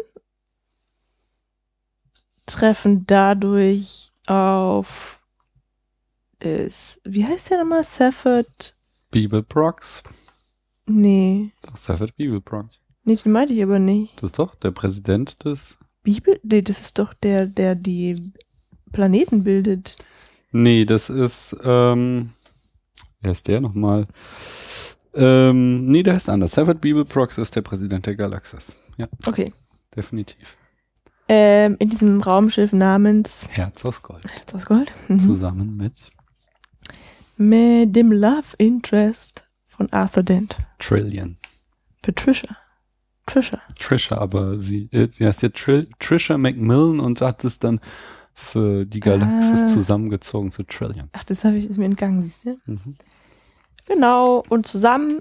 Treffen 2.47 3.05
dadurch 3.05 4.12
auf 4.25 5.19
ist, 6.39 7.01
wie 7.03 7.25
heißt 7.25 7.49
der 7.49 7.60
nochmal? 7.60 7.83
Safford? 7.83 8.75
Bibel 9.12 9.43
Prox. 9.43 10.03
Nee, 10.88 11.52
Safford 11.76 12.15
Bibel 12.15 12.39
Prox. 12.41 12.80
nee, 13.04 13.15
den 13.15 13.32
meinte 13.32 13.54
ich 13.54 13.62
aber 13.62 13.78
nicht. 13.80 14.15
Das 14.21 14.30
ist 14.32 14.39
doch 14.39 14.56
der 14.56 14.71
Präsident 14.71 15.43
des. 15.45 15.78
Bibel? 16.04 16.39
Nee, 16.43 16.62
das 16.62 16.80
ist 16.80 16.97
doch 16.97 17.13
der, 17.13 17.45
der 17.47 17.76
die 17.76 18.32
Planeten 18.93 19.43
bildet. 19.43 19.97
Nee, 20.54 20.86
das 20.86 21.10
ist, 21.10 21.56
ähm, 21.63 22.32
wer 23.21 23.32
ist 23.32 23.47
der 23.50 23.60
nochmal? 23.60 24.08
Ähm, 25.13 25.88
nee, 25.88 26.04
der 26.04 26.13
heißt 26.13 26.30
anders. 26.30 26.54
Safford 26.54 26.80
Bibel 26.80 27.04
Prox 27.04 27.38
ist 27.38 27.56
der 27.56 27.62
Präsident 27.62 28.06
der 28.06 28.15
Galaxis. 28.15 28.80
Ja, 28.97 29.08
Okay. 29.26 29.54
definitiv. 29.95 30.56
Ähm, 31.28 31.76
in 31.80 31.89
diesem 31.89 32.21
Raumschiff 32.21 32.71
namens 32.71 33.47
Herz 33.50 33.84
aus 33.84 34.02
Gold. 34.02 34.23
Herz 34.32 34.54
aus 34.56 34.65
Gold. 34.65 34.93
Mhm. 35.10 35.19
Zusammen 35.19 35.76
mit 35.76 36.10
Mit 37.36 37.93
dem 37.95 38.13
Love 38.13 38.56
Interest 38.58 39.43
von 39.77 39.91
Arthur 39.93 40.23
Dent. 40.23 40.57
Trillion. 40.79 41.37
Patricia. 42.01 42.57
Trisha. 43.27 43.61
Trisha, 43.77 44.17
aber 44.17 44.59
sie, 44.59 44.89
äh, 44.91 45.07
die 45.07 45.25
heißt 45.25 45.43
ja 45.43 45.49
Tril 45.49 45.89
Trisha 45.99 46.37
Macmillan 46.37 46.99
und 46.99 47.21
hat 47.21 47.43
es 47.43 47.59
dann 47.59 47.79
für 48.33 48.85
die 48.85 48.99
Galaxis 49.01 49.61
Ah. 49.61 49.65
zusammengezogen 49.67 50.51
zu 50.51 50.63
Trillion. 50.63 51.09
Ach, 51.13 51.23
das 51.25 51.43
habe 51.43 51.57
ich, 51.57 51.65
ist 51.69 51.77
mir 51.77 51.85
entgangen, 51.85 52.23
siehst 52.23 52.45
du? 52.45 52.57
Mhm. 52.65 52.95
Genau, 53.85 54.43
und 54.49 54.65
zusammen 54.67 55.19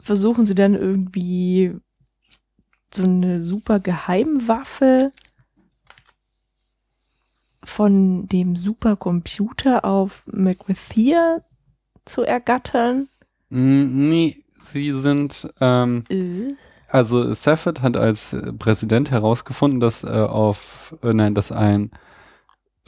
versuchen 0.00 0.46
sie 0.46 0.54
dann 0.54 0.74
irgendwie 0.74 1.74
so 2.92 3.02
eine 3.02 3.40
super 3.40 3.80
Geheimwaffe 3.80 5.10
von 7.64 8.28
dem 8.28 8.56
Supercomputer 8.56 9.84
auf 9.84 10.22
McWithia 10.26 11.38
zu 12.04 12.22
ergattern. 12.22 13.08
Nee, 13.56 14.42
sie 14.72 14.90
sind, 15.00 15.48
ähm, 15.60 16.04
Äh. 16.08 16.54
also 16.88 17.32
Safford 17.34 17.82
hat 17.82 17.96
als 17.96 18.36
Präsident 18.58 19.12
herausgefunden, 19.12 19.78
dass 19.78 20.02
äh, 20.02 20.08
auf, 20.08 20.94
äh, 21.02 21.14
nein, 21.14 21.36
dass 21.36 21.52
ein, 21.52 21.92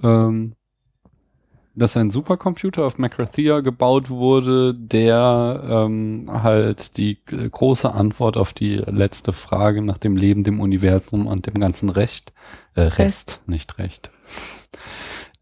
ähm, 0.03 0.55
dass 1.77 1.97
ein 1.97 2.11
Supercomputer 2.11 2.85
auf 2.85 2.99
Macrothea 2.99 3.61
gebaut 3.61 4.11
wurde, 4.11 4.75
der 4.75 5.63
ähm, 5.69 6.29
halt 6.43 6.97
die 6.97 7.19
äh, 7.31 7.49
große 7.49 7.93
Antwort 7.93 8.37
auf 8.37 8.53
die 8.53 8.77
letzte 8.77 9.33
Frage 9.33 9.83
nach 9.83 9.99
dem 9.99 10.17
Leben, 10.17 10.43
dem 10.43 10.59
Universum 10.59 11.29
und 11.29 11.47
dem 11.47 11.55
ganzen 11.61 11.91
Recht, 11.91 12.33
äh, 12.75 12.81
Rest, 12.81 13.41
nicht 13.47 13.79
Recht, 13.79 14.11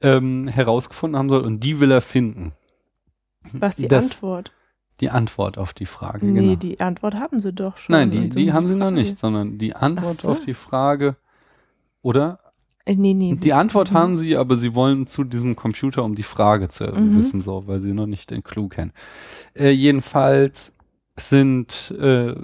ähm, 0.02 0.48
herausgefunden 0.48 1.16
haben 1.18 1.28
soll 1.30 1.40
und 1.44 1.60
die 1.60 1.80
will 1.80 1.92
er 1.92 2.02
finden. 2.02 2.52
Was 3.54 3.76
die 3.76 3.86
Das- 3.88 4.10
Antwort? 4.12 4.52
Die 5.00 5.10
Antwort 5.10 5.58
auf 5.58 5.74
die 5.74 5.86
Frage, 5.86 6.24
Nee, 6.24 6.40
genau. 6.40 6.54
die 6.56 6.80
Antwort 6.80 7.14
haben 7.14 7.40
sie 7.40 7.52
doch 7.52 7.76
schon. 7.78 7.94
Nein, 7.94 8.10
die, 8.10 8.30
so 8.30 8.38
die 8.38 8.52
haben 8.52 8.68
sie 8.68 8.76
noch 8.76 8.90
nicht, 8.92 9.18
sondern 9.18 9.58
die 9.58 9.74
Antwort 9.74 10.20
so. 10.22 10.30
auf 10.30 10.40
die 10.40 10.54
Frage, 10.54 11.16
oder? 12.02 12.38
Äh, 12.86 12.94
nee, 12.94 13.14
nee. 13.14 13.34
Die 13.34 13.52
Antwort 13.54 13.90
mhm. 13.90 13.96
haben 13.96 14.16
sie, 14.16 14.36
aber 14.36 14.56
sie 14.56 14.74
wollen 14.74 15.06
zu 15.06 15.24
diesem 15.24 15.56
Computer, 15.56 16.04
um 16.04 16.14
die 16.14 16.22
Frage 16.22 16.68
zu 16.68 16.84
Mhm. 16.84 17.16
wissen, 17.16 17.40
so, 17.40 17.66
weil 17.66 17.80
sie 17.80 17.92
noch 17.92 18.06
nicht 18.06 18.30
den 18.30 18.44
Clou 18.44 18.68
kennen. 18.68 18.92
Äh, 19.54 19.70
jedenfalls 19.70 20.76
sind, 21.16 21.94
äh, 21.98 22.34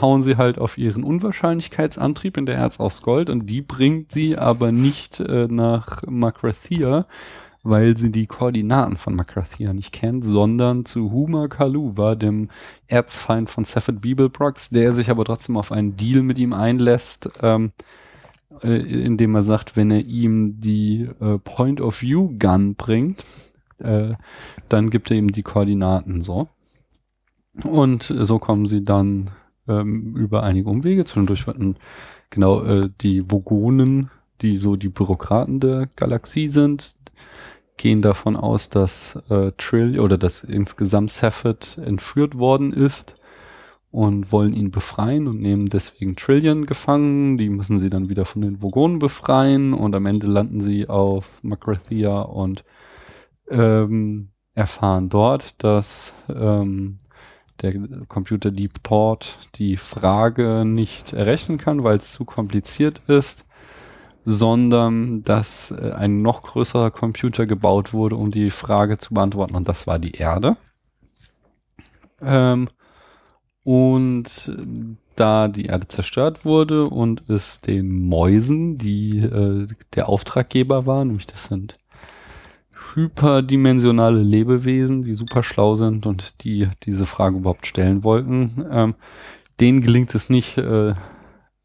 hauen 0.00 0.22
sie 0.22 0.36
halt 0.36 0.58
auf 0.58 0.78
ihren 0.78 1.04
Unwahrscheinlichkeitsantrieb 1.04 2.36
in 2.36 2.46
der 2.46 2.56
Herz 2.56 2.80
aus 2.80 3.02
Gold 3.02 3.28
und 3.28 3.46
die 3.46 3.60
bringt 3.60 4.12
sie 4.12 4.36
aber 4.38 4.72
nicht 4.72 5.20
äh, 5.20 5.48
nach 5.50 6.02
Makrathia, 6.06 7.06
weil 7.62 7.96
sie 7.96 8.10
die 8.10 8.26
Koordinaten 8.26 8.96
von 8.96 9.14
Makrathia 9.14 9.72
nicht 9.72 9.92
kennt, 9.92 10.24
sondern 10.24 10.84
zu 10.84 11.10
Huma 11.10 11.48
Kaluwa, 11.48 12.14
dem 12.14 12.48
Erzfeind 12.86 13.50
von 13.50 13.64
Safford 13.64 14.00
Beeblebrox, 14.00 14.70
der 14.70 14.94
sich 14.94 15.10
aber 15.10 15.24
trotzdem 15.24 15.56
auf 15.56 15.72
einen 15.72 15.96
Deal 15.96 16.22
mit 16.22 16.38
ihm 16.38 16.52
einlässt, 16.52 17.30
ähm, 17.42 17.72
äh, 18.62 18.76
indem 19.04 19.34
er 19.34 19.42
sagt, 19.42 19.76
wenn 19.76 19.90
er 19.90 20.04
ihm 20.04 20.60
die 20.60 21.08
äh, 21.20 21.38
Point-of-View-Gun 21.38 22.74
bringt, 22.76 23.24
äh, 23.78 24.14
dann 24.68 24.90
gibt 24.90 25.10
er 25.10 25.16
ihm 25.16 25.32
die 25.32 25.42
Koordinaten 25.42 26.22
so. 26.22 26.48
Und 27.64 28.02
so 28.02 28.38
kommen 28.38 28.66
sie 28.66 28.84
dann 28.84 29.30
ähm, 29.66 30.16
über 30.16 30.42
einige 30.42 30.68
Umwege. 30.68 31.04
Zwischendurch 31.04 31.46
werden 31.46 31.76
genau 32.30 32.62
äh, 32.62 32.90
die 33.00 33.30
Vogonen, 33.30 34.10
die 34.40 34.56
so 34.56 34.76
die 34.76 34.88
Bürokraten 34.88 35.60
der 35.60 35.88
Galaxie 35.96 36.48
sind, 36.48 36.94
gehen 37.76 38.02
davon 38.02 38.36
aus, 38.36 38.68
dass 38.68 39.22
äh, 39.30 39.52
Trill 39.56 40.00
oder 40.00 40.18
dass 40.18 40.44
insgesamt 40.44 41.10
Safford 41.10 41.78
entführt 41.78 42.36
worden 42.36 42.72
ist 42.72 43.14
und 43.90 44.32
wollen 44.32 44.52
ihn 44.52 44.70
befreien 44.70 45.26
und 45.28 45.40
nehmen 45.40 45.66
deswegen 45.66 46.14
Trillion 46.14 46.66
gefangen. 46.66 47.38
Die 47.38 47.48
müssen 47.48 47.78
sie 47.78 47.88
dann 47.88 48.08
wieder 48.08 48.24
von 48.24 48.42
den 48.42 48.60
Vogonen 48.60 48.98
befreien 48.98 49.72
und 49.72 49.94
am 49.94 50.06
Ende 50.06 50.26
landen 50.26 50.60
sie 50.60 50.88
auf 50.88 51.38
Makrathia 51.42 52.20
und 52.20 52.64
ähm, 53.48 54.30
erfahren 54.54 55.08
dort, 55.08 55.62
dass 55.62 56.12
ähm, 56.28 56.98
der 57.62 57.74
Computer 58.06 58.50
Deep 58.50 58.82
Port 58.82 59.38
die 59.54 59.76
Frage 59.76 60.64
nicht 60.64 61.12
errechnen 61.12 61.58
kann, 61.58 61.82
weil 61.82 61.96
es 61.96 62.12
zu 62.12 62.24
kompliziert 62.24 63.02
ist, 63.08 63.47
sondern 64.24 65.22
dass 65.24 65.70
äh, 65.70 65.92
ein 65.92 66.22
noch 66.22 66.42
größerer 66.42 66.90
Computer 66.90 67.46
gebaut 67.46 67.92
wurde, 67.92 68.16
um 68.16 68.30
die 68.30 68.50
Frage 68.50 68.98
zu 68.98 69.14
beantworten 69.14 69.54
und 69.54 69.68
das 69.68 69.86
war 69.86 69.98
die 69.98 70.12
Erde. 70.12 70.56
Ähm, 72.20 72.68
und 73.64 74.52
da 75.16 75.48
die 75.48 75.66
Erde 75.66 75.88
zerstört 75.88 76.44
wurde 76.44 76.86
und 76.86 77.28
es 77.28 77.60
den 77.60 78.08
Mäusen, 78.08 78.78
die 78.78 79.18
äh, 79.18 79.66
der 79.94 80.08
Auftraggeber 80.08 80.86
waren, 80.86 81.08
nämlich 81.08 81.26
das 81.26 81.44
sind 81.44 81.76
hyperdimensionale 82.94 84.22
Lebewesen, 84.22 85.02
die 85.02 85.14
super 85.14 85.42
schlau 85.42 85.74
sind 85.74 86.06
und 86.06 86.44
die 86.44 86.68
diese 86.84 87.06
Frage 87.06 87.36
überhaupt 87.36 87.66
stellen 87.66 88.04
wollten, 88.04 88.64
ähm, 88.70 88.94
denen 89.60 89.80
gelingt 89.80 90.14
es 90.14 90.30
nicht, 90.30 90.56
äh, 90.58 90.94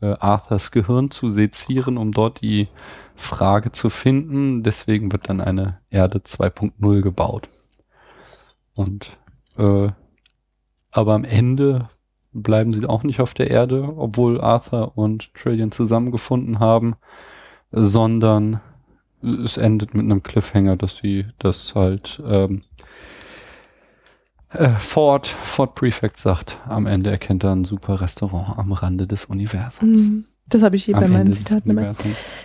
äh, 0.04 0.16
Arthurs 0.20 0.72
Gehirn 0.72 1.12
zu 1.12 1.32
sezieren, 1.32 1.98
um 1.98 2.12
dort 2.12 2.42
die 2.42 2.68
Frage 3.16 3.72
zu 3.72 3.90
finden. 3.90 4.62
Deswegen 4.62 5.12
wird 5.12 5.30
dann 5.30 5.40
eine 5.40 5.80
Erde 5.90 6.20
2.0 6.20 7.02
gebaut. 7.02 7.48
Und 8.76 9.18
äh, 9.58 9.90
aber 10.92 11.14
am 11.14 11.24
Ende 11.24 11.90
bleiben 12.34 12.74
sie 12.74 12.86
auch 12.86 13.04
nicht 13.04 13.20
auf 13.20 13.34
der 13.34 13.50
Erde, 13.50 13.94
obwohl 13.96 14.42
Arthur 14.42 14.98
und 14.98 15.34
Trillion 15.34 15.72
zusammengefunden 15.72 16.60
haben, 16.60 16.96
sondern 17.72 18.60
es 19.22 19.58
endet 19.58 19.94
mit 19.94 20.04
einem 20.04 20.22
Cliffhanger, 20.22 20.76
dass 20.76 20.98
sie 20.98 21.26
das 21.40 21.76
halt 21.76 22.22
ähm, 22.26 22.62
äh, 24.54 24.70
Ford, 24.70 25.28
Ford 25.28 25.76
Prefect 25.76 26.18
sagt, 26.18 26.58
am 26.68 26.86
Ende 26.86 27.12
erkennt 27.12 27.44
er 27.44 27.56
ein 27.56 27.66
super 27.66 28.02
Restaurant 28.02 28.58
am 28.58 28.72
Rande 28.72 29.08
des 29.08 29.26
Universums. 29.26 30.02
Mhm. 30.02 30.26
Das 30.48 30.62
habe 30.62 30.76
ich 30.76 30.86
hier 30.86 30.96
Am 30.96 31.02
bei 31.02 31.08
meinen 31.08 31.28
Ende 31.28 31.38
Zitaten 31.38 31.70
immer. 31.70 31.94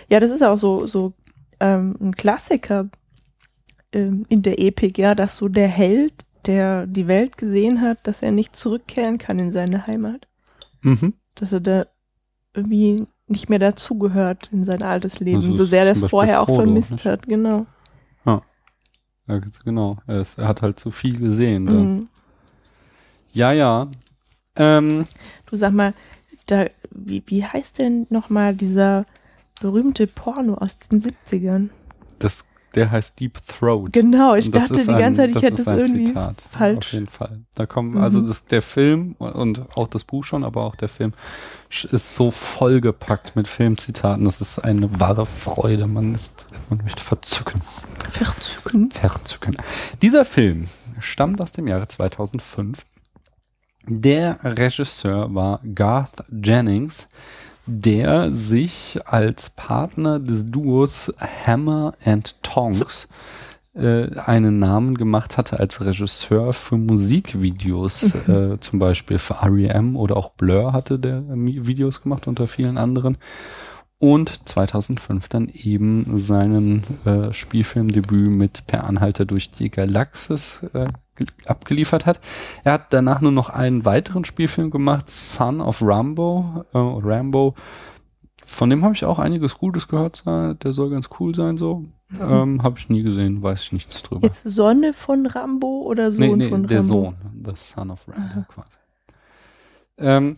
Ja, 0.09 0.19
das 0.19 0.31
ist 0.31 0.43
auch 0.43 0.57
so, 0.57 0.87
so 0.87 1.13
ähm, 1.59 1.95
ein 1.99 2.15
Klassiker 2.15 2.89
ähm, 3.91 4.25
in 4.29 4.41
der 4.41 4.59
Epik, 4.59 4.97
ja, 4.97 5.15
dass 5.15 5.37
so 5.37 5.47
der 5.47 5.67
Held, 5.67 6.13
der 6.45 6.87
die 6.87 7.07
Welt 7.07 7.37
gesehen 7.37 7.81
hat, 7.81 7.99
dass 8.03 8.21
er 8.21 8.31
nicht 8.31 8.55
zurückkehren 8.55 9.17
kann 9.17 9.39
in 9.39 9.51
seine 9.51 9.87
Heimat. 9.87 10.27
Mhm. 10.81 11.13
Dass 11.35 11.51
er 11.51 11.59
da 11.59 11.85
irgendwie 12.53 13.05
nicht 13.27 13.49
mehr 13.49 13.59
dazugehört 13.59 14.49
in 14.51 14.63
sein 14.63 14.81
altes 14.81 15.19
Leben, 15.19 15.37
Also 15.37 15.53
so 15.53 15.65
sehr 15.65 15.85
er 15.85 15.93
Beispiel 15.93 16.09
vorher 16.09 16.41
auch 16.41 16.45
Frodo, 16.45 16.63
vermisst 16.63 16.91
nicht? 16.91 17.05
hat, 17.05 17.27
genau. 17.27 17.67
Ja, 19.29 19.39
genau. 19.63 19.97
Er, 20.07 20.21
ist, 20.21 20.37
er 20.39 20.47
hat 20.47 20.61
halt 20.61 20.79
zu 20.79 20.91
viel 20.91 21.17
gesehen. 21.19 21.63
Mhm. 21.65 22.09
Ja, 23.31 23.51
ja. 23.51 23.87
Ähm, 24.55 25.05
Du 25.45 25.55
sag 25.55 25.71
mal, 25.71 25.93
da, 26.47 26.65
wie, 26.91 27.23
wie 27.27 27.45
heißt 27.45 27.79
denn 27.79 28.07
nochmal 28.09 28.55
dieser 28.55 29.05
berühmte 29.61 30.07
Porno 30.07 30.55
aus 30.55 30.77
den 30.77 31.01
70ern? 31.01 31.69
das 32.17 32.43
Der 32.75 32.91
heißt 32.91 33.19
Deep 33.19 33.39
Throat. 33.47 33.91
Genau, 33.93 34.35
ich 34.35 34.51
dachte 34.51 34.73
die 34.73 34.79
ein- 34.89 34.99
ganze 34.99 35.21
Zeit, 35.21 35.29
ich 35.35 35.41
hätte 35.41 35.61
es 35.61 35.67
irgendwie 35.67 36.03
Zitat. 36.05 36.43
falsch. 36.51 36.77
Auf 36.87 36.93
jeden 36.93 37.07
Fall. 37.07 37.39
Da 37.55 37.65
kommen, 37.65 37.91
Mhm. 37.91 37.97
also 38.01 38.21
das, 38.21 38.45
der 38.45 38.61
Film 38.61 39.15
und 39.17 39.75
auch 39.75 39.87
das 39.87 40.03
Buch 40.03 40.23
schon, 40.23 40.43
aber 40.43 40.63
auch 40.63 40.75
der 40.75 40.87
Film 40.89 41.13
ist 41.91 42.15
so 42.15 42.31
vollgepackt 42.31 43.35
mit 43.35 43.47
Filmzitaten. 43.47 44.25
Das 44.25 44.39
ist 44.41 44.59
eine 44.59 44.99
wahre 44.99 45.25
Freude. 45.25 45.87
Man 45.87 46.13
ist, 46.15 46.47
man 46.69 46.79
möchte 46.83 47.01
verzücken. 47.03 47.61
Verzücken. 48.11 48.91
Verzücken. 48.91 49.57
Dieser 50.01 50.25
Film 50.25 50.67
stammt 50.99 51.41
aus 51.41 51.51
dem 51.51 51.67
Jahre 51.67 51.87
2005. 51.87 52.85
Der 53.87 54.39
Regisseur 54.43 55.33
war 55.33 55.61
Garth 55.73 56.23
Jennings, 56.31 57.07
der 57.65 58.31
sich 58.33 58.99
als 59.05 59.51
Partner 59.51 60.19
des 60.19 60.49
Duos 60.51 61.13
Hammer 61.45 61.93
and 62.03 62.38
Tongs 62.53 63.07
äh, 63.75 64.09
einen 64.17 64.59
Namen 64.59 64.95
gemacht 64.95 65.37
hatte 65.37 65.59
als 65.59 65.83
Regisseur 65.85 66.53
für 66.53 66.77
Musikvideos, 66.77 68.15
äh, 68.27 68.59
zum 68.59 68.79
Beispiel 68.79 69.19
für 69.19 69.35
R.E.M. 69.35 69.95
oder 69.95 70.17
auch 70.17 70.29
Blur 70.31 70.73
hatte 70.73 70.97
der 70.99 71.23
Videos 71.27 72.01
gemacht 72.01 72.27
unter 72.27 72.47
vielen 72.47 72.77
anderen. 72.77 73.17
Und 74.01 74.47
2005 74.47 75.27
dann 75.27 75.49
eben 75.49 76.17
seinen 76.19 76.83
äh, 77.05 77.33
Spielfilmdebüt 77.33 78.29
mit 78.29 78.65
Per 78.65 78.85
Anhalter 78.85 79.25
durch 79.25 79.51
die 79.51 79.69
Galaxis 79.69 80.63
äh, 80.73 80.87
ge- 81.17 81.27
abgeliefert 81.45 82.05
hat. 82.05 82.21
Er 82.63 82.73
hat 82.73 82.93
danach 82.93 83.19
nur 83.19 83.33
noch 83.33 83.49
einen 83.49 83.83
weiteren 83.83 84.23
Spielfilm 84.23 84.71
gemacht, 84.71 85.09
Son 85.09 85.59
of 85.59 85.81
Rambo. 85.81 86.63
Äh, 86.73 86.77
Rambo. 86.77 87.55
Von 88.45 88.69
dem 88.69 88.83
habe 88.85 88.93
ich 88.93 89.03
auch 89.03 89.19
einiges 89.19 89.57
Gutes 89.57 89.89
gehört. 89.89 90.23
Der 90.25 90.73
soll 90.73 90.89
ganz 90.89 91.09
cool 91.19 91.35
sein 91.35 91.57
so. 91.57 91.83
Ähm, 92.19 92.63
habe 92.63 92.79
ich 92.79 92.89
nie 92.89 93.03
gesehen, 93.03 93.43
weiß 93.43 93.63
ich 93.63 93.71
nichts 93.71 94.01
drüber. 94.01 94.25
Jetzt 94.25 94.47
Sonne 94.47 94.93
von 94.93 95.25
Rambo 95.27 95.83
oder 95.83 96.11
Sohn 96.11 96.37
nee, 96.37 96.45
nee, 96.45 96.49
von 96.49 96.65
der 96.65 96.79
Rambo? 96.79 96.93
Sohn, 96.93 97.43
the 97.45 97.51
son 97.55 97.91
of 97.91 98.07
Rambo 98.07 98.45
quasi. 98.47 98.77
Ähm, 99.97 100.37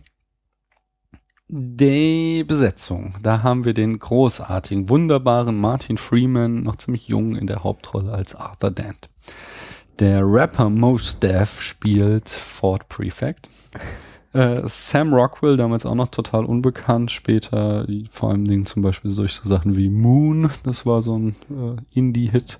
die 1.48 2.44
Besetzung, 2.44 3.14
da 3.22 3.42
haben 3.42 3.64
wir 3.64 3.74
den 3.74 3.98
großartigen, 3.98 4.88
wunderbaren 4.88 5.56
Martin 5.56 5.98
Freeman, 5.98 6.62
noch 6.62 6.76
ziemlich 6.76 7.08
jung 7.08 7.36
in 7.36 7.46
der 7.46 7.62
Hauptrolle 7.62 8.12
als 8.12 8.34
Arthur 8.34 8.70
Dent. 8.70 9.08
Der 9.98 10.22
Rapper 10.24 10.70
Mos 10.70 11.18
Def 11.20 11.60
spielt 11.60 12.28
Ford 12.28 12.88
Prefect. 12.88 13.48
Äh, 14.32 14.62
Sam 14.64 15.12
Rockwell, 15.12 15.56
damals 15.56 15.84
auch 15.84 15.94
noch 15.94 16.08
total 16.08 16.44
unbekannt, 16.44 17.10
später 17.10 17.86
vor 18.10 18.30
allem 18.30 18.46
Dingen 18.46 18.64
zum 18.66 18.82
Beispiel 18.82 19.10
solche 19.10 19.46
Sachen 19.46 19.76
wie 19.76 19.90
Moon, 19.90 20.50
das 20.64 20.86
war 20.86 21.02
so 21.02 21.18
ein 21.18 21.36
äh, 21.50 21.98
Indie-Hit. 21.98 22.58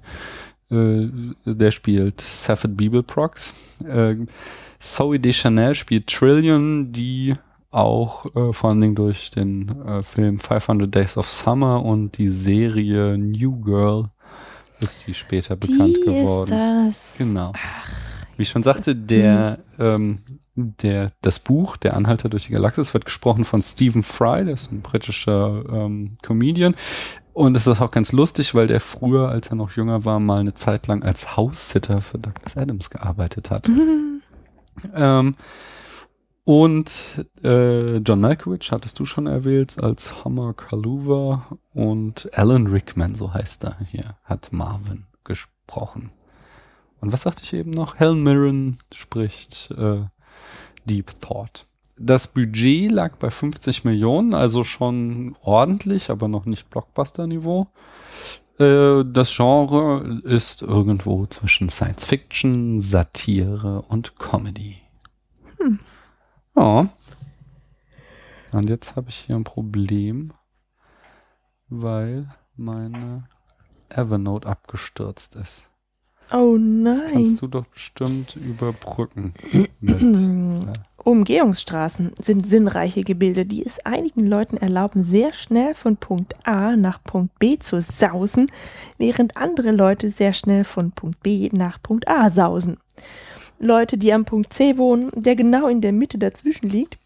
Äh, 0.70 1.08
der 1.44 1.70
spielt 1.70 2.20
Safford 2.20 2.76
Bibelprox. 2.76 3.54
Äh, 3.86 4.16
Zoe 4.78 5.20
Deschanel 5.20 5.74
spielt 5.74 6.08
Trillion, 6.08 6.92
die 6.92 7.34
auch 7.70 8.26
äh, 8.36 8.52
vor 8.52 8.70
allen 8.70 8.80
Dingen 8.80 8.94
durch 8.94 9.30
den 9.30 9.68
äh, 9.86 10.02
Film 10.02 10.38
500 10.38 10.94
Days 10.94 11.16
of 11.16 11.30
Summer 11.30 11.82
und 11.82 12.18
die 12.18 12.28
Serie 12.28 13.16
New 13.16 13.60
Girl 13.60 14.10
ist 14.80 15.06
die 15.06 15.14
später 15.14 15.56
bekannt 15.56 15.96
Die 15.96 16.04
geworden. 16.04 16.88
ist 16.88 16.98
das. 16.98 17.14
Genau. 17.18 17.52
Wie 18.36 18.42
ich 18.42 18.48
schon 18.48 18.62
sagte, 18.62 18.96
der, 18.96 19.60
ähm, 19.78 20.18
der, 20.54 21.12
das 21.22 21.38
Buch, 21.38 21.76
der 21.76 21.96
Anhalter 21.96 22.28
durch 22.28 22.46
die 22.46 22.52
Galaxis, 22.52 22.94
wird 22.94 23.04
gesprochen 23.04 23.44
von 23.44 23.62
Stephen 23.62 24.02
Fry, 24.02 24.44
der 24.44 24.54
ist 24.54 24.70
ein 24.70 24.82
britischer 24.82 25.64
ähm, 25.70 26.18
Comedian. 26.22 26.74
Und 27.32 27.56
es 27.56 27.66
ist 27.66 27.80
auch 27.80 27.90
ganz 27.90 28.12
lustig, 28.12 28.54
weil 28.54 28.66
der 28.66 28.80
früher, 28.80 29.30
als 29.30 29.48
er 29.48 29.56
noch 29.56 29.72
jünger 29.72 30.04
war, 30.04 30.20
mal 30.20 30.40
eine 30.40 30.54
Zeit 30.54 30.86
lang 30.86 31.02
als 31.02 31.36
Haussitter 31.36 32.02
für 32.02 32.18
Douglas 32.18 32.56
Adams 32.56 32.90
gearbeitet 32.90 33.50
hat. 33.50 33.70
ähm, 34.94 35.36
und 36.44 37.24
äh, 37.42 37.98
John 37.98 38.20
Malkovich 38.20 38.72
hattest 38.72 38.98
du 38.98 39.06
schon 39.06 39.26
erwähnt 39.26 39.82
als 39.82 40.24
Homer 40.24 40.54
Kaluva 40.54 41.56
und 41.72 42.28
Alan 42.36 42.66
Rickman, 42.66 43.14
so 43.14 43.32
heißt 43.32 43.64
er 43.64 43.78
hier, 43.84 44.16
hat 44.24 44.52
Marvin 44.52 45.06
gesprochen. 45.24 46.10
Und 47.00 47.12
was 47.12 47.22
sagte 47.22 47.42
ich 47.44 47.52
eben 47.52 47.70
noch? 47.70 47.98
Helen 47.98 48.22
Mirren 48.22 48.78
spricht 48.92 49.70
äh, 49.70 50.02
Deep 50.84 51.20
Thought. 51.20 51.66
Das 51.96 52.32
Budget 52.32 52.90
lag 52.90 53.16
bei 53.16 53.30
50 53.30 53.84
Millionen, 53.84 54.34
also 54.34 54.64
schon 54.64 55.36
ordentlich, 55.42 56.10
aber 56.10 56.28
noch 56.28 56.46
nicht 56.46 56.70
Blockbuster-Niveau. 56.70 57.68
Äh, 58.58 59.04
das 59.04 59.34
Genre 59.34 60.20
ist 60.24 60.62
irgendwo 60.62 61.26
zwischen 61.26 61.68
Science 61.68 62.04
Fiction, 62.04 62.80
Satire 62.80 63.82
und 63.82 64.18
Comedy. 64.18 64.78
Hm. 65.58 65.80
Ja. 66.56 66.88
Und 68.52 68.68
jetzt 68.68 68.96
habe 68.96 69.08
ich 69.08 69.16
hier 69.16 69.36
ein 69.36 69.44
Problem, 69.44 70.32
weil 71.68 72.34
meine 72.56 73.28
Evernote 73.88 74.48
abgestürzt 74.48 75.36
ist. 75.36 75.71
Oh 76.32 76.56
Das 76.56 77.00
nein. 77.00 77.10
kannst 77.12 77.42
du 77.42 77.46
doch 77.46 77.66
bestimmt 77.66 78.36
überbrücken. 78.36 79.34
Mit, 79.80 80.70
Umgehungsstraßen 81.04 82.12
sind 82.20 82.48
sinnreiche 82.48 83.02
Gebilde, 83.02 83.44
die 83.44 83.64
es 83.66 83.84
einigen 83.84 84.26
Leuten 84.26 84.56
erlauben, 84.56 85.04
sehr 85.04 85.32
schnell 85.32 85.74
von 85.74 85.96
Punkt 85.96 86.34
A 86.46 86.76
nach 86.76 87.02
Punkt 87.02 87.36
B 87.38 87.58
zu 87.58 87.80
sausen, 87.80 88.46
während 88.98 89.36
andere 89.36 89.72
Leute 89.72 90.10
sehr 90.10 90.32
schnell 90.32 90.64
von 90.64 90.92
Punkt 90.92 91.20
B 91.22 91.48
nach 91.52 91.82
Punkt 91.82 92.06
A 92.06 92.30
sausen. 92.30 92.76
Leute, 93.58 93.98
die 93.98 94.12
am 94.12 94.24
Punkt 94.24 94.52
C 94.52 94.78
wohnen, 94.78 95.10
der 95.14 95.36
genau 95.36 95.68
in 95.68 95.80
der 95.80 95.92
Mitte 95.92 96.18
dazwischen 96.18 96.68
liegt, 96.68 96.98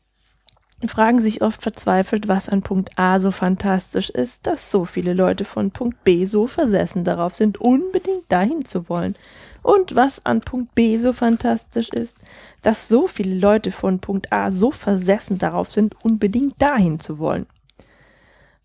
fragen 0.84 1.18
sich 1.18 1.40
oft 1.42 1.62
verzweifelt, 1.62 2.28
was 2.28 2.48
an 2.48 2.62
Punkt 2.62 2.98
A 2.98 3.18
so 3.18 3.30
fantastisch 3.30 4.10
ist, 4.10 4.46
dass 4.46 4.70
so 4.70 4.84
viele 4.84 5.14
Leute 5.14 5.44
von 5.44 5.70
Punkt 5.70 6.04
B 6.04 6.26
so 6.26 6.46
versessen 6.46 7.02
darauf 7.02 7.34
sind, 7.34 7.58
unbedingt 7.58 8.30
dahin 8.30 8.64
zu 8.64 8.88
wollen. 8.88 9.14
Und 9.62 9.96
was 9.96 10.24
an 10.24 10.42
Punkt 10.42 10.74
B 10.74 10.98
so 10.98 11.12
fantastisch 11.12 11.88
ist, 11.88 12.16
dass 12.62 12.88
so 12.88 13.08
viele 13.08 13.34
Leute 13.34 13.72
von 13.72 14.00
Punkt 14.00 14.32
A 14.32 14.52
so 14.52 14.70
versessen 14.70 15.38
darauf 15.38 15.72
sind, 15.72 15.96
unbedingt 16.04 16.60
dahin 16.60 17.00
zu 17.00 17.18
wollen. 17.18 17.46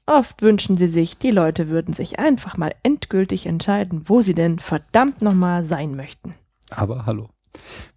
Oft 0.06 0.42
wünschen 0.42 0.78
sie 0.78 0.88
sich, 0.88 1.18
die 1.18 1.32
Leute 1.32 1.70
würden 1.70 1.94
sich 1.94 2.20
einfach 2.20 2.58
mal 2.58 2.74
endgültig 2.84 3.46
entscheiden, 3.46 4.04
wo 4.08 4.22
sie 4.22 4.34
denn 4.34 4.60
verdammt 4.60 5.22
nochmal 5.22 5.64
sein 5.64 5.96
möchten. 5.96 6.36
aber 6.70 7.06
hallo. 7.06 7.30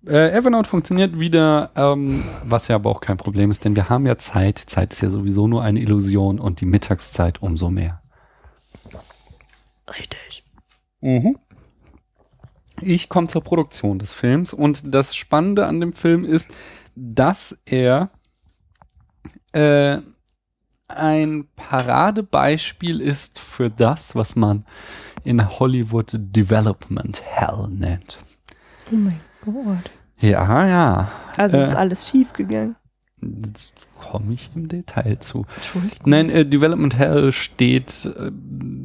Äh, 0.07 0.31
Evernote 0.31 0.69
funktioniert 0.69 1.19
wieder, 1.19 1.71
ähm, 1.77 2.25
was 2.45 2.69
ja 2.69 2.77
aber 2.77 2.91
auch 2.91 3.01
kein 3.01 3.17
Problem 3.17 3.51
ist, 3.51 3.65
denn 3.65 3.77
wir 3.77 3.89
haben 3.89 4.07
ja 4.07 4.19
Zeit. 4.19 4.59
Zeit 4.59 4.93
ist 4.93 5.01
ja 5.01 5.11
sowieso 5.11 5.47
nur 5.47 5.63
eine 5.63 5.81
Illusion 5.81 6.39
und 6.39 6.61
die 6.61 6.67
Mittagszeit 6.67 7.43
umso 7.43 7.71
mehr. 7.71 8.03
Richtig. 9.89 10.45
Mhm. 11.01 11.39
Ich 12.81 13.09
komme 13.09 13.29
zur 13.29 13.43
Produktion 13.43 13.99
des 13.99 14.13
Films 14.13 14.53
und 14.53 14.95
das 14.95 15.15
Spannende 15.15 15.67
an 15.67 15.81
dem 15.81 15.93
Film 15.93 16.25
ist, 16.25 16.51
dass 16.97 17.57
er 17.65 18.11
äh, 19.53 19.99
ein 20.89 21.49
Paradebeispiel 21.57 23.01
ist 23.01 23.39
für 23.39 23.71
das, 23.71 24.15
was 24.15 24.37
man 24.37 24.65
in 25.23 25.59
Hollywood 25.59 26.11
Development 26.13 27.23
Hell 27.23 27.69
nennt. 27.71 28.19
Oh 28.93 28.97
mein 28.97 29.19
Gott. 29.19 29.34
Ja, 30.21 30.67
ja. 30.67 31.09
Also 31.37 31.57
Äh, 31.57 31.69
ist 31.69 31.75
alles 31.75 32.09
schief 32.09 32.33
gegangen. 32.33 32.77
komme 33.99 34.35
ich 34.35 34.51
im 34.55 34.69
Detail 34.69 35.19
zu. 35.19 35.47
Entschuldigung. 35.57 35.99
Nein, 36.05 36.29
äh, 36.31 36.45
Development 36.45 36.97
Hell 36.97 37.33
steht 37.33 38.05
äh, 38.05 38.31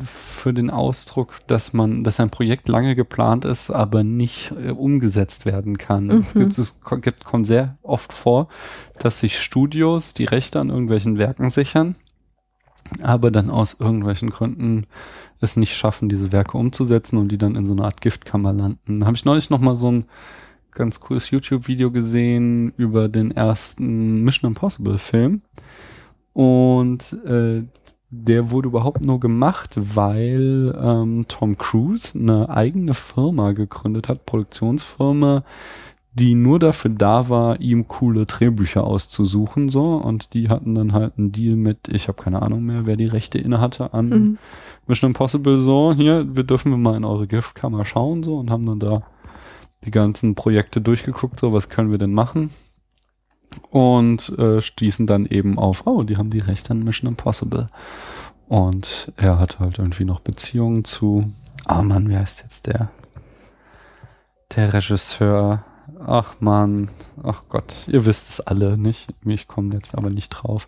für 0.04 0.54
den 0.54 0.70
Ausdruck, 0.70 1.40
dass 1.48 1.74
man, 1.74 2.04
dass 2.04 2.20
ein 2.20 2.30
Projekt 2.30 2.68
lange 2.70 2.96
geplant 2.96 3.44
ist, 3.46 3.70
aber 3.70 4.04
nicht 4.04 4.52
äh, 4.52 4.72
umgesetzt 4.72 5.46
werden 5.46 5.78
kann. 5.78 6.10
Es, 6.10 6.34
Mhm. 6.36 6.40
gibt, 6.40 6.58
es 6.58 6.76
gibt, 7.02 7.26
kommt 7.26 7.48
sehr 7.48 7.78
oft 7.84 8.14
vor, 8.14 8.48
dass 8.98 9.20
sich 9.20 9.40
Studios 9.40 10.14
die 10.14 10.26
Rechte 10.26 10.60
an 10.60 10.70
irgendwelchen 10.70 11.18
Werken 11.18 11.50
sichern, 11.50 11.96
aber 13.04 13.30
dann 13.32 13.50
aus 13.50 13.76
irgendwelchen 13.80 14.30
Gründen 14.30 14.88
es 15.42 15.58
nicht 15.58 15.76
schaffen, 15.76 16.10
diese 16.10 16.32
Werke 16.32 16.58
umzusetzen 16.58 17.18
und 17.18 17.30
die 17.32 17.38
dann 17.38 17.56
in 17.56 17.66
so 17.66 17.74
einer 17.74 17.86
Art 17.86 18.02
Giftkammer 18.02 18.54
landen. 18.54 19.06
Habe 19.06 19.16
ich 19.16 19.26
neulich 19.26 19.50
noch 19.50 19.60
mal 19.60 19.76
so 19.76 19.92
ein 19.92 20.06
ganz 20.80 21.00
cooles 21.02 21.30
YouTube-Video 21.30 21.92
gesehen 21.92 22.74
über 22.78 23.10
den 23.10 23.32
ersten 23.32 24.24
Mission 24.24 24.52
Impossible 24.52 24.98
Film. 24.98 25.42
Und 26.34 27.18
äh, 27.26 27.64
der 28.10 28.50
wurde 28.50 28.70
überhaupt 28.70 29.06
nur 29.06 29.20
gemacht, 29.20 29.76
weil 29.76 30.74
ähm, 30.82 31.26
Tom 31.28 31.58
Cruise 31.58 32.18
eine 32.18 32.50
eigene 32.50 32.94
Firma 32.94 33.52
gegründet 33.52 34.08
hat, 34.08 34.26
Produktionsfirma, 34.26 35.44
die 36.14 36.34
nur 36.34 36.60
dafür 36.60 36.92
da 36.92 37.30
war, 37.30 37.60
ihm 37.60 37.88
coole 37.90 38.26
Drehbücher 38.26 38.84
auszusuchen, 38.84 39.68
so. 39.68 39.96
Und 39.96 40.34
die 40.34 40.48
hatten 40.48 40.76
dann 40.76 40.94
halt 40.94 41.14
einen 41.18 41.34
Deal 41.34 41.58
mit, 41.58 41.90
ich 41.90 42.08
habe 42.08 42.22
keine 42.22 42.42
Ahnung 42.42 42.64
mehr, 42.64 42.86
wer 42.86 42.96
die 42.96 43.06
Rechte 43.06 43.38
inne 43.38 43.60
hatte 43.60 43.94
an 43.94 44.10
Mhm. 44.10 44.38
Mission 44.88 45.12
Impossible, 45.12 45.60
so, 45.60 45.94
hier, 45.94 46.26
wir 46.36 46.46
dürfen 46.46 46.72
wir 46.72 46.78
mal 46.78 46.96
in 46.96 47.06
eure 47.06 47.28
Giftkammer 47.28 47.86
schauen, 47.86 48.24
so, 48.24 48.38
und 48.38 48.50
haben 48.50 48.66
dann 48.66 48.80
da 48.80 49.04
die 49.86 49.92
ganzen 49.92 50.36
Projekte 50.36 50.82
durchgeguckt, 50.82 51.40
so, 51.40 51.54
was 51.54 51.70
können 51.70 51.92
wir 51.92 51.98
denn 51.98 52.14
machen? 52.14 52.52
Und 53.72 54.38
äh, 54.38 54.62
stießen 54.62 55.08
dann 55.08 55.26
eben 55.26 55.58
auf, 55.58 55.88
oh, 55.88 56.04
die 56.04 56.18
haben 56.18 56.30
die 56.30 56.40
Rechte 56.40 56.72
an 56.72 56.84
Mission 56.84 57.10
Impossible. 57.10 57.68
Und 58.48 59.12
er 59.16 59.40
hat 59.40 59.60
halt 59.60 59.80
irgendwie 59.80 60.06
noch 60.06 60.20
Beziehungen 60.20 60.84
zu, 60.84 61.32
ah 61.66 61.82
Mann, 61.82 62.10
wie 62.10 62.18
heißt 62.18 62.42
jetzt 62.44 62.68
der? 62.68 62.90
Der 64.56 64.74
Regisseur. 64.74 65.64
Ach 66.06 66.40
Mann, 66.40 66.90
ach 67.24 67.44
Gott, 67.50 67.88
ihr 67.88 68.06
wisst 68.06 68.30
es 68.30 68.40
alle 68.40 68.78
nicht. 68.78 69.14
Ich 69.26 69.48
komme 69.48 69.74
jetzt 69.74 69.96
aber 69.96 70.10
nicht 70.10 70.30
drauf. 70.30 70.68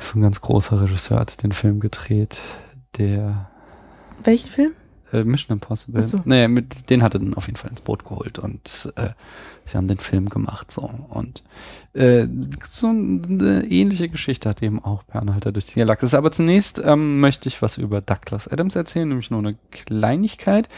So 0.00 0.18
ein 0.18 0.22
ganz 0.22 0.40
großer 0.40 0.80
Regisseur 0.80 1.18
hat 1.18 1.42
den 1.42 1.52
Film 1.52 1.80
gedreht, 1.80 2.42
der 2.96 3.50
Welchen 4.24 4.50
Film? 4.50 4.72
Äh, 5.12 5.24
Mission 5.24 5.56
Impossible. 5.56 6.06
So. 6.06 6.20
Nee, 6.24 6.48
mit, 6.48 6.90
den 6.90 7.02
hat 7.02 7.14
er 7.14 7.20
dann 7.20 7.34
auf 7.34 7.46
jeden 7.46 7.56
Fall 7.56 7.70
ins 7.70 7.80
Boot 7.80 8.04
geholt 8.04 8.38
und 8.38 8.92
äh, 8.96 9.10
sie 9.64 9.76
haben 9.76 9.88
den 9.88 9.98
Film 9.98 10.28
gemacht 10.28 10.70
so 10.70 10.90
und 11.08 11.42
äh, 11.94 12.26
so 12.66 12.88
eine 12.88 13.66
ähnliche 13.70 14.08
Geschichte 14.08 14.48
hat 14.48 14.62
eben 14.62 14.82
auch 14.82 15.06
Per 15.06 15.20
Anhalter 15.20 15.52
durch 15.52 15.66
die 15.66 15.78
Galaxis. 15.78 16.14
Aber 16.14 16.32
zunächst 16.32 16.80
ähm, 16.84 17.20
möchte 17.20 17.48
ich 17.48 17.62
was 17.62 17.78
über 17.78 18.00
Douglas 18.00 18.48
Adams 18.48 18.76
erzählen, 18.76 19.08
nämlich 19.08 19.30
nur 19.30 19.40
eine 19.40 19.56
Kleinigkeit, 19.70 20.68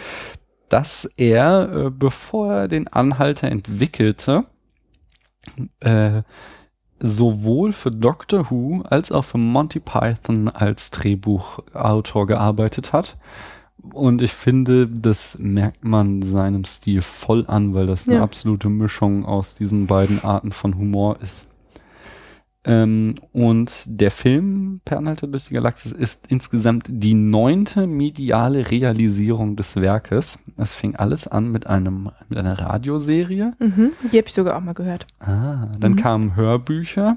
dass 0.69 1.05
er, 1.17 1.73
äh, 1.73 1.91
bevor 1.91 2.55
er 2.55 2.69
den 2.69 2.89
Anhalter 2.89 3.49
entwickelte, 3.49 4.45
äh, 5.81 6.23
sowohl 7.01 7.73
für 7.73 7.91
Doctor 7.91 8.51
Who 8.51 8.83
als 8.83 9.11
auch 9.11 9.25
für 9.25 9.39
Monty 9.39 9.81
Python 9.81 10.49
als 10.49 10.91
Drehbuchautor 10.91 12.27
gearbeitet 12.27 12.93
hat. 12.93 13.17
Und 13.93 14.23
ich 14.23 14.33
finde, 14.33 14.87
das 14.87 15.39
merkt 15.39 15.85
man 15.85 16.23
seinem 16.23 16.65
Stil 16.65 17.03
voll 17.03 17.45
an, 17.47 17.75
weil 17.75 17.87
das 17.87 18.07
eine 18.07 18.17
Ja. 18.19 18.23
absolute 18.23 18.69
Mischung 18.69 19.25
aus 19.25 19.55
diesen 19.55 19.87
beiden 19.87 20.23
Arten 20.23 20.53
von 20.53 20.77
Humor 20.77 21.19
ist. 21.23 21.49
Ähm, 22.63 23.15
und 23.33 23.85
der 23.87 24.11
Film 24.11 24.83
Per 24.85 24.99
Anhalter 24.99 25.27
durch 25.27 25.47
die 25.47 25.55
Galaxis 25.55 25.93
ist 25.93 26.27
insgesamt 26.29 26.85
die 26.91 27.15
neunte 27.15 27.87
mediale 27.87 28.71
Realisierung 28.71 29.57
des 29.57 29.77
Werkes. 29.77 30.39
Es 30.59 30.75
fing 30.75 30.95
alles 30.95 31.27
an 31.27 31.51
mit 31.51 31.67
einem 31.67 32.11
mit 32.29 32.39
einer 32.39 32.61
Radioserie. 32.61 33.55
Mhm. 33.59 33.93
Die 34.13 34.19
habe 34.19 34.29
ich 34.29 34.35
sogar 34.35 34.57
auch 34.59 34.61
mal 34.61 34.75
gehört. 34.75 35.07
Ah, 35.21 35.69
dann 35.79 35.93
Mhm. 35.93 35.97
kamen 35.97 36.37
Hörbücher, 36.37 37.17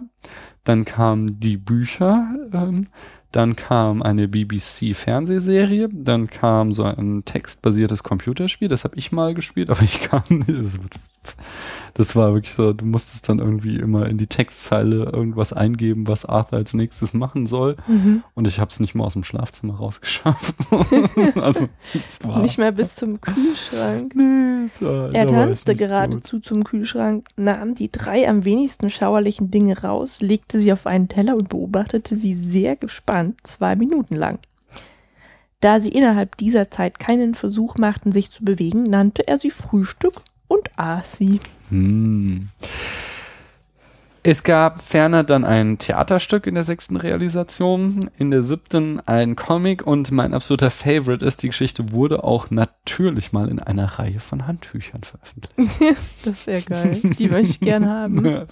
dann 0.63 0.85
kamen 0.85 1.37
die 1.37 1.57
Bücher, 1.57 2.25
ähm, 2.53 2.87
dann 3.33 3.55
kam 3.55 4.03
eine 4.03 4.27
BBC-Fernsehserie, 4.27 5.89
dann 5.91 6.27
kam 6.27 6.71
so 6.71 6.83
ein 6.83 7.25
textbasiertes 7.25 8.03
Computerspiel, 8.03 8.67
das 8.67 8.83
habe 8.83 8.95
ich 8.95 9.11
mal 9.11 9.33
gespielt, 9.33 9.69
aber 9.71 9.81
ich 9.81 9.99
kam, 10.01 10.23
das, 11.93 12.15
war 12.15 12.33
wirklich 12.33 12.53
so, 12.53 12.73
du 12.73 12.85
musstest 12.85 13.29
dann 13.29 13.39
irgendwie 13.39 13.77
immer 13.77 14.07
in 14.07 14.17
die 14.17 14.27
Textzeile 14.27 15.11
irgendwas 15.11 15.53
eingeben, 15.53 16.07
was 16.07 16.25
Arthur 16.25 16.57
als 16.59 16.73
nächstes 16.73 17.13
machen 17.13 17.45
soll 17.47 17.75
Mhm. 17.87 18.23
und 18.35 18.47
ich 18.47 18.59
habe 18.59 18.69
es 18.71 18.79
nicht 18.79 18.95
mal 18.95 19.03
aus 19.05 19.13
dem 19.13 19.23
Schlafzimmer 19.23 19.75
rausgeschafft. 19.75 20.55
also, 21.35 21.67
Nicht 22.41 22.57
mehr 22.57 22.71
bis 22.71 22.95
zum 22.95 23.19
Kühlschrank. 23.21 24.13
Nee, 24.15 24.69
war, 24.79 25.13
Er 25.13 25.27
tanzte 25.27 25.71
nicht 25.71 25.79
gut. 25.79 25.87
geradezu 25.89 26.39
zum 26.39 26.63
Kühlschrank, 26.63 27.27
nahm 27.35 27.75
die 27.75 27.91
drei 27.91 28.27
am 28.27 28.45
wenigsten 28.45 28.89
schauerlichen 28.89 29.51
Dinge 29.51 29.81
raus, 29.81 30.21
legte 30.21 30.59
sie 30.59 30.73
auf 30.73 30.85
einen 30.87 31.07
Teller 31.07 31.35
und 31.35 31.49
beobachtete 31.49 32.15
sie 32.15 32.33
sehr 32.35 32.75
gespannt 32.75 33.39
zwei 33.43 33.75
Minuten 33.75 34.15
lang. 34.15 34.39
Da 35.59 35.79
sie 35.79 35.89
innerhalb 35.89 36.35
dieser 36.37 36.69
Zeit 36.71 36.99
keinen 36.99 37.35
Versuch 37.35 37.77
machten, 37.77 38.11
sich 38.11 38.31
zu 38.31 38.43
bewegen, 38.43 38.83
nannte 38.83 39.27
er 39.27 39.37
sie 39.37 39.49
Frühstück 39.51 40.15
und 40.49 40.69
aß 40.77 41.17
sie. 41.17 41.39
Hm. 41.73 42.49
Es 44.25 44.43
gab 44.43 44.81
ferner 44.81 45.25
dann 45.25 45.43
ein 45.43 45.79
Theaterstück 45.79 46.47
in 46.47 46.55
der 46.55 46.63
sechsten 46.63 46.95
Realisation, 46.95 48.09
in 48.17 48.31
der 48.31 48.41
siebten 48.41 49.01
ein 49.01 49.35
Comic 49.35 49.85
und 49.85 50.11
mein 50.11 50.33
absoluter 50.33 50.71
Favorite 50.71 51.25
ist, 51.25 51.43
die 51.43 51.47
Geschichte 51.47 51.91
wurde 51.91 52.23
auch 52.23 52.49
natürlich 52.49 53.33
mal 53.33 53.49
in 53.49 53.59
einer 53.59 53.99
Reihe 53.99 54.21
von 54.21 54.47
Handtüchern 54.47 55.01
veröffentlicht. 55.01 55.97
Das 56.23 56.35
ist 56.35 56.45
sehr 56.45 56.61
geil. 56.61 57.01
Die 57.03 57.27
möchte 57.27 57.49
ich 57.49 57.59
gern 57.59 57.85
haben. 57.85 58.25
Ja, 58.25 58.45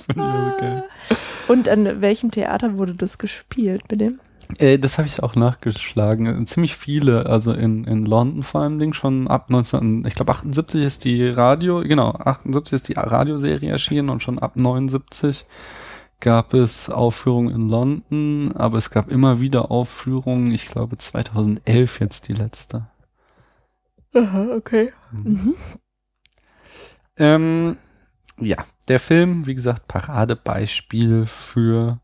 find 0.57 0.85
ich. 1.09 1.17
Und 1.47 1.69
an 1.69 2.01
welchem 2.01 2.31
Theater 2.31 2.77
wurde 2.77 2.95
das 2.95 3.17
gespielt 3.17 3.83
mit 3.89 4.01
dem? 4.01 4.19
Äh, 4.57 4.79
das 4.79 4.97
habe 4.97 5.07
ich 5.07 5.23
auch 5.23 5.35
nachgeschlagen. 5.35 6.45
Ziemlich 6.47 6.75
viele, 6.75 7.25
also 7.25 7.53
in, 7.53 7.83
in 7.85 8.05
London 8.05 8.43
vor 8.43 8.61
allem 8.61 8.77
Ding, 8.77 8.93
schon 8.93 9.27
ab 9.27 9.49
19, 9.49 10.05
ich 10.05 10.15
glaube 10.15 10.31
78 10.31 10.83
ist 10.83 11.03
die 11.05 11.27
Radio, 11.27 11.81
genau, 11.81 12.11
78 12.11 12.73
ist 12.73 12.87
die 12.89 12.93
Radioserie 12.93 13.69
erschienen 13.69 14.09
und 14.09 14.21
schon 14.21 14.39
ab 14.39 14.55
79 14.55 15.45
gab 16.19 16.53
es 16.53 16.89
Aufführungen 16.89 17.53
in 17.53 17.69
London, 17.69 18.53
aber 18.55 18.77
es 18.77 18.91
gab 18.91 19.09
immer 19.09 19.41
wieder 19.41 19.71
Aufführungen, 19.71 20.51
ich 20.51 20.67
glaube 20.67 20.97
2011 20.97 21.99
jetzt 21.99 22.27
die 22.27 22.33
letzte. 22.33 22.87
Aha, 24.13 24.49
okay. 24.55 24.91
Mhm. 25.11 25.55
Ähm, 27.17 27.77
ja, 28.39 28.65
der 28.87 28.99
Film, 28.99 29.47
wie 29.47 29.55
gesagt, 29.55 29.87
Paradebeispiel 29.87 31.25
für 31.25 31.99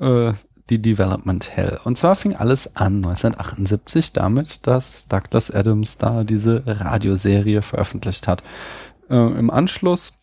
äh, 0.00 0.32
die 0.70 0.80
Development 0.80 1.48
Hell. 1.56 1.78
Und 1.84 1.96
zwar 1.96 2.16
fing 2.16 2.34
alles 2.34 2.76
an 2.76 2.96
1978 2.96 4.12
damit, 4.12 4.66
dass 4.66 5.08
Douglas 5.08 5.50
Adams 5.50 5.98
da 5.98 6.24
diese 6.24 6.62
Radioserie 6.66 7.62
veröffentlicht 7.62 8.26
hat. 8.26 8.42
Äh, 9.08 9.14
Im 9.14 9.50
Anschluss, 9.50 10.14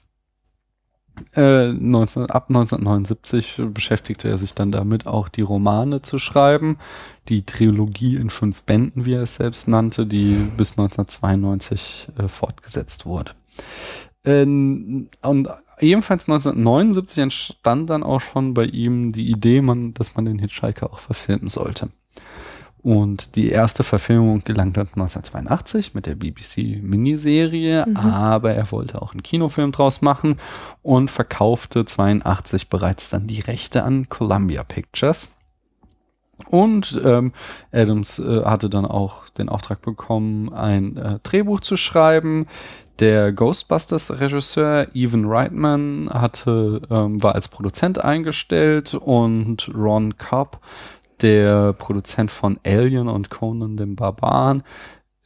äh, 1.36 1.72
19, 1.72 2.30
ab 2.30 2.50
1979 2.50 3.62
beschäftigte 3.74 4.28
er 4.30 4.38
sich 4.38 4.54
dann 4.54 4.72
damit, 4.72 5.06
auch 5.08 5.30
die 5.30 5.42
Romane 5.42 6.02
zu 6.02 6.20
schreiben. 6.20 6.78
Die 7.30 7.46
Trilogie 7.46 8.16
in 8.16 8.30
fünf 8.30 8.64
Bänden, 8.64 9.06
wie 9.06 9.14
er 9.14 9.24
es 9.24 9.36
selbst 9.36 9.68
nannte, 9.68 10.06
die 10.06 10.34
bis 10.58 10.72
1992 10.72 12.10
äh, 12.18 12.28
fortgesetzt 12.28 13.06
wurde. 13.06 13.32
Ähm, 14.26 15.10
und 15.22 15.50
ebenfalls 15.80 16.28
1979 16.28 17.18
entstand 17.24 17.90
dann 17.90 18.04
auch 18.04 18.22
schon 18.22 18.54
bei 18.54 18.66
ihm 18.66 19.12
die 19.12 19.30
Idee, 19.32 19.62
man, 19.62 19.94
dass 19.94 20.16
man 20.16 20.26
den 20.26 20.40
Hitchhiker 20.40 20.92
auch 20.92 21.00
verfilmen 21.00 21.50
sollte. 21.50 21.90
Und 22.82 23.38
die 23.38 23.48
erste 23.48 23.84
Verfilmung 23.84 24.44
gelang 24.44 24.74
dann 24.74 24.88
1982 24.88 25.94
mit 25.94 26.06
der 26.06 26.16
BBC-Miniserie, 26.16 27.86
Mhm. 27.88 27.96
aber 27.96 28.54
er 28.54 28.70
wollte 28.74 29.02
auch 29.02 29.14
einen 29.14 29.24
Kinofilm 29.24 29.72
draus 29.72 30.02
machen 30.02 30.36
und 30.82 31.10
verkaufte 31.10 31.86
82 31.86 32.68
bereits 32.68 33.10
dann 33.10 33.26
die 33.26 33.40
Rechte 33.40 33.84
an 33.84 34.10
Columbia 34.10 34.64
Pictures. 34.66 35.38
Und 36.48 37.00
ähm, 37.06 37.32
Adams 37.72 38.20
äh, 38.20 38.44
hatte 38.44 38.70
dann 38.70 38.86
auch 38.86 39.30
den 39.30 39.48
Auftrag 39.48 39.82
bekommen, 39.82 40.52
ein 40.52 40.98
äh, 40.98 41.20
Drehbuch 41.24 41.62
zu 41.62 41.78
schreiben. 41.78 42.48
Der 43.00 43.32
Ghostbusters-Regisseur 43.32 44.88
Evan 44.94 45.26
Reitman 45.26 46.10
hatte, 46.12 46.82
ähm, 46.90 47.22
war 47.24 47.36
als 47.36 47.48
Produzent 47.48 48.04
eingestellt 48.04 48.94
und 48.94 49.72
Ron 49.74 50.18
Cobb, 50.18 50.60
der 51.22 51.74
Produzent 51.74 52.30
von 52.30 52.60
Alien 52.64 53.08
und 53.08 53.30
Conan 53.30 53.78
dem 53.78 53.96
Barbaren, 53.96 54.64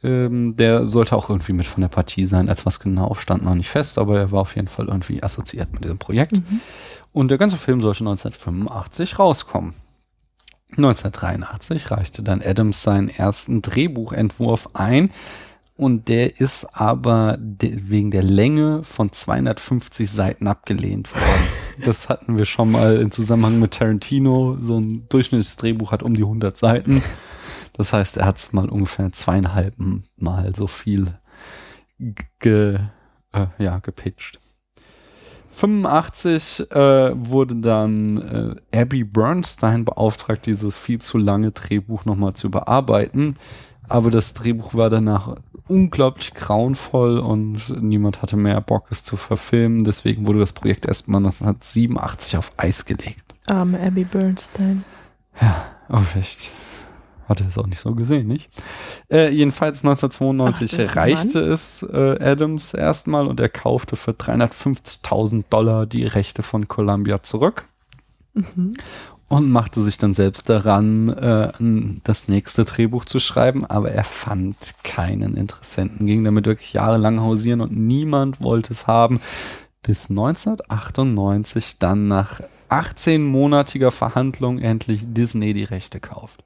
ähm, 0.02 0.56
der 0.56 0.86
sollte 0.86 1.16
auch 1.16 1.28
irgendwie 1.28 1.52
mit 1.52 1.66
von 1.66 1.80
der 1.80 1.88
Partie 1.88 2.24
sein. 2.24 2.48
Als 2.48 2.64
was 2.64 2.80
genau 2.80 3.14
stand 3.14 3.44
noch 3.44 3.54
nicht 3.54 3.68
fest, 3.68 3.98
aber 3.98 4.18
er 4.18 4.30
war 4.30 4.42
auf 4.42 4.54
jeden 4.54 4.68
Fall 4.68 4.86
irgendwie 4.86 5.22
assoziiert 5.22 5.72
mit 5.72 5.84
diesem 5.84 5.98
Projekt. 5.98 6.32
Mhm. 6.32 6.60
Und 7.12 7.28
der 7.28 7.38
ganze 7.38 7.56
Film 7.56 7.80
sollte 7.80 8.00
1985 8.00 9.18
rauskommen. 9.18 9.74
1983 10.70 11.90
reichte 11.90 12.22
dann 12.22 12.42
Adams 12.42 12.82
seinen 12.82 13.08
ersten 13.08 13.62
Drehbuchentwurf 13.62 14.70
ein 14.74 15.10
und 15.78 16.08
der 16.08 16.40
ist 16.40 16.64
aber 16.74 17.38
de 17.38 17.88
wegen 17.88 18.10
der 18.10 18.24
Länge 18.24 18.82
von 18.82 19.12
250 19.12 20.10
Seiten 20.10 20.46
abgelehnt 20.46 21.14
worden. 21.14 21.24
Das 21.84 22.08
hatten 22.08 22.36
wir 22.36 22.44
schon 22.44 22.72
mal 22.72 22.96
im 22.96 23.12
Zusammenhang 23.12 23.60
mit 23.60 23.74
Tarantino. 23.74 24.58
So 24.60 24.80
ein 24.80 25.06
durchschnittliches 25.10 25.54
Drehbuch 25.54 25.92
hat 25.92 26.02
um 26.02 26.12
die 26.12 26.24
100 26.24 26.58
Seiten. 26.58 27.04
Das 27.74 27.92
heißt, 27.92 28.16
er 28.16 28.26
hat 28.26 28.38
es 28.38 28.52
mal 28.52 28.68
ungefähr 28.68 29.12
zweieinhalb 29.12 29.76
Mal 30.16 30.56
so 30.56 30.66
viel 30.66 31.14
ge, 32.40 32.80
äh, 33.32 33.46
ja, 33.60 33.78
gepitcht. 33.78 34.40
85 35.50 36.70
äh, 36.72 36.76
wurde 37.14 37.56
dann 37.56 38.56
äh, 38.72 38.80
Abby 38.80 39.04
Bernstein 39.04 39.84
beauftragt, 39.84 40.46
dieses 40.46 40.76
viel 40.76 41.00
zu 41.00 41.18
lange 41.18 41.52
Drehbuch 41.52 42.04
nochmal 42.04 42.34
zu 42.34 42.48
überarbeiten. 42.48 43.34
Aber 43.88 44.10
das 44.10 44.34
Drehbuch 44.34 44.74
war 44.74 44.90
danach 44.90 45.36
unglaublich 45.66 46.34
grauenvoll 46.34 47.18
und 47.18 47.82
niemand 47.82 48.22
hatte 48.22 48.36
mehr 48.36 48.60
Bock, 48.60 48.86
es 48.90 49.02
zu 49.04 49.16
verfilmen. 49.16 49.84
Deswegen 49.84 50.26
wurde 50.26 50.40
das 50.40 50.52
Projekt 50.52 50.86
erstmal 50.86 51.20
1987 51.20 52.36
auf 52.36 52.52
Eis 52.56 52.84
gelegt. 52.84 53.34
Arme 53.46 53.80
Abby 53.80 54.04
Bernstein. 54.04 54.84
Ja, 55.40 55.64
aber 55.88 56.02
vielleicht 56.02 56.50
hat 57.28 57.40
er 57.40 57.48
es 57.48 57.58
auch 57.58 57.66
nicht 57.66 57.80
so 57.80 57.94
gesehen, 57.94 58.26
nicht? 58.26 58.50
Äh, 59.10 59.30
jedenfalls 59.30 59.84
1992 59.84 60.88
Ach, 60.88 60.96
reichte 60.96 61.40
es 61.40 61.82
äh, 61.82 62.18
Adams 62.20 62.72
erstmal 62.72 63.26
und 63.26 63.38
er 63.38 63.50
kaufte 63.50 63.96
für 63.96 64.12
350.000 64.12 65.44
Dollar 65.50 65.86
die 65.86 66.04
Rechte 66.04 66.42
von 66.42 66.68
Columbia 66.68 67.22
zurück 67.22 67.68
Mhm. 68.38 68.74
Und 69.28 69.50
machte 69.50 69.82
sich 69.82 69.98
dann 69.98 70.14
selbst 70.14 70.48
daran, 70.48 71.10
äh, 71.10 71.52
das 72.02 72.28
nächste 72.28 72.64
Drehbuch 72.64 73.04
zu 73.04 73.20
schreiben, 73.20 73.66
aber 73.66 73.90
er 73.90 74.04
fand 74.04 74.74
keinen 74.82 75.36
Interessenten, 75.36 76.06
ging 76.06 76.24
damit 76.24 76.46
wirklich 76.46 76.72
jahrelang 76.72 77.20
hausieren 77.20 77.60
und 77.60 77.76
niemand 77.76 78.40
wollte 78.40 78.72
es 78.72 78.86
haben, 78.86 79.20
bis 79.82 80.10
1998 80.10 81.78
dann 81.78 82.08
nach 82.08 82.40
18-monatiger 82.70 83.90
Verhandlung 83.90 84.58
endlich 84.58 85.02
Disney 85.06 85.52
die 85.52 85.64
Rechte 85.64 86.00
kauft. 86.00 86.44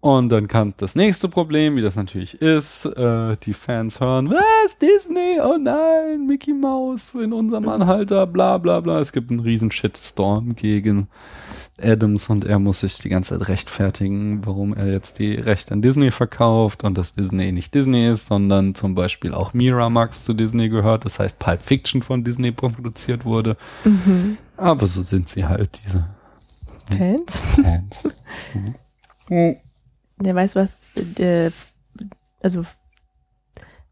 Und 0.00 0.28
dann 0.28 0.46
kam 0.46 0.74
das 0.76 0.94
nächste 0.94 1.28
Problem, 1.28 1.74
wie 1.74 1.82
das 1.82 1.96
natürlich 1.96 2.40
ist. 2.40 2.84
Äh, 2.84 3.36
die 3.42 3.52
Fans 3.52 3.98
hören, 3.98 4.30
was, 4.30 4.78
Disney? 4.78 5.40
Oh 5.42 5.58
nein, 5.58 6.24
Mickey 6.26 6.52
Mouse 6.52 7.14
in 7.14 7.32
unserem 7.32 7.68
Anhalter, 7.68 8.26
bla 8.28 8.58
bla 8.58 8.78
bla. 8.78 9.00
Es 9.00 9.12
gibt 9.12 9.32
einen 9.32 9.40
riesen 9.40 9.72
Shitstorm 9.72 10.54
gegen 10.54 11.08
Adams 11.80 12.28
und 12.28 12.44
er 12.44 12.58
muss 12.58 12.80
sich 12.80 12.98
die 12.98 13.08
ganze 13.08 13.38
Zeit 13.38 13.48
rechtfertigen, 13.48 14.44
warum 14.44 14.74
er 14.74 14.86
jetzt 14.86 15.18
die 15.18 15.34
Rechte 15.34 15.72
an 15.72 15.82
Disney 15.82 16.10
verkauft 16.10 16.84
und 16.84 16.98
dass 16.98 17.14
Disney 17.14 17.52
nicht 17.52 17.74
Disney 17.74 18.08
ist, 18.08 18.26
sondern 18.26 18.74
zum 18.74 18.94
Beispiel 18.94 19.32
auch 19.34 19.54
Miramax 19.54 20.24
zu 20.24 20.34
Disney 20.34 20.68
gehört. 20.68 21.04
Das 21.04 21.18
heißt, 21.18 21.38
Pulp 21.38 21.62
Fiction 21.62 22.02
von 22.02 22.24
Disney 22.24 22.50
produziert 22.52 23.24
wurde. 23.24 23.56
Mhm. 23.84 24.38
Aber 24.56 24.86
so 24.86 25.02
sind 25.02 25.28
sie 25.28 25.46
halt, 25.46 25.80
diese 25.84 26.08
Fans? 26.90 27.40
Fans. 27.62 28.08
Mhm. 29.28 29.56
Der 30.20 30.34
weiß, 30.34 30.56
was, 30.56 30.70
äh, 31.18 31.52
also 32.42 32.64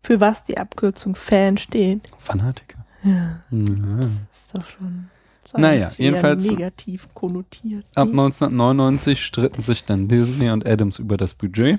für 0.02 0.20
was 0.20 0.42
die 0.44 0.58
Abkürzung 0.58 1.14
Fan 1.14 1.56
steht. 1.56 2.02
Fanatiker. 2.18 2.84
Ja, 3.04 3.42
Ja. 3.50 4.00
ist 4.00 4.56
doch 4.56 4.66
schon. 4.68 5.08
Naja, 5.54 5.90
jedenfalls- 5.96 6.44
Negativ 6.44 7.08
konnotiert. 7.14 7.84
Ab 7.94 8.08
1999 8.08 9.24
stritten 9.24 9.62
sich 9.62 9.84
dann 9.84 10.08
Disney 10.08 10.50
und 10.50 10.66
Adams 10.66 10.98
über 10.98 11.16
das 11.16 11.34
Budget. 11.34 11.78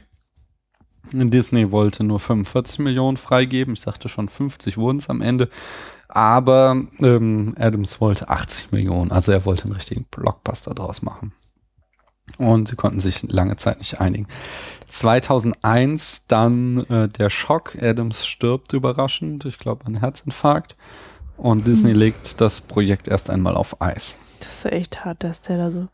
Disney 1.14 1.72
wollte 1.72 2.04
nur 2.04 2.20
45 2.20 2.80
Millionen 2.80 3.18
freigeben. 3.18 3.74
Ich 3.76 3.82
sagte 3.82 4.10
schon, 4.10 4.28
50 4.28 4.78
wurden 4.78 4.98
es 4.98 5.10
am 5.10 5.22
Ende. 5.22 5.50
Aber 6.10 6.84
ähm, 7.00 7.56
Adams 7.58 8.02
wollte 8.02 8.30
80 8.30 8.72
Millionen. 8.72 9.12
Also 9.12 9.32
er 9.32 9.46
wollte 9.46 9.64
einen 9.66 9.74
richtigen 9.74 10.06
Blockbuster 10.12 10.74
draus 10.74 11.02
machen. 11.02 11.32
Und 12.38 12.68
sie 12.68 12.76
konnten 12.76 13.00
sich 13.00 13.24
lange 13.24 13.56
Zeit 13.56 13.78
nicht 13.78 14.02
einigen. 14.02 14.28
2001 14.88 16.26
dann 16.28 16.80
äh, 16.90 17.08
der 17.08 17.30
Schock. 17.30 17.76
Adams 17.82 18.26
stirbt 18.26 18.74
überraschend. 18.74 19.46
Ich 19.46 19.60
glaube 19.60 19.86
an 19.86 19.96
Herzinfarkt. 19.96 20.76
Und 21.38 21.68
Disney 21.68 21.94
legt 21.94 22.42
das 22.42 22.62
Projekt 22.62 23.08
erst 23.08 23.30
einmal 23.30 23.56
auf 23.56 23.82
Eis. 23.82 24.16
Das 24.40 24.50
ist 24.50 24.66
echt 24.66 25.06
hart, 25.06 25.24
dass 25.24 25.42
der 25.42 25.58
da 25.58 25.72
so 25.72 25.88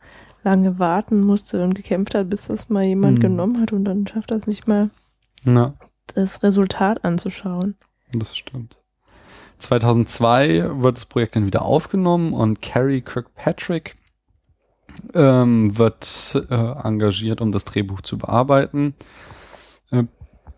lange 0.43 0.79
warten 0.79 1.21
musste 1.21 1.63
und 1.63 1.73
gekämpft 1.73 2.15
hat, 2.15 2.29
bis 2.29 2.47
das 2.47 2.69
mal 2.69 2.83
jemand 2.85 3.17
Mhm. 3.17 3.21
genommen 3.21 3.61
hat 3.61 3.71
und 3.71 3.85
dann 3.85 4.07
schafft 4.07 4.31
er 4.31 4.37
es 4.37 4.47
nicht 4.47 4.67
mal, 4.67 4.89
Na, 5.43 5.73
das 6.15 6.43
Resultat 6.43 7.03
anzuschauen. 7.05 7.75
Das 8.13 8.35
stimmt. 8.35 8.77
2002 9.59 10.81
wird 10.81 10.97
das 10.97 11.05
Projekt 11.05 11.35
dann 11.35 11.45
wieder 11.45 11.61
aufgenommen 11.63 12.33
und 12.33 12.61
Carrie 12.61 13.01
Kirkpatrick 13.01 13.95
ähm, 15.13 15.77
wird 15.77 16.45
äh, 16.49 16.53
engagiert, 16.55 17.41
um 17.41 17.51
das 17.51 17.63
Drehbuch 17.65 18.01
zu 18.01 18.17
bearbeiten. 18.17 18.93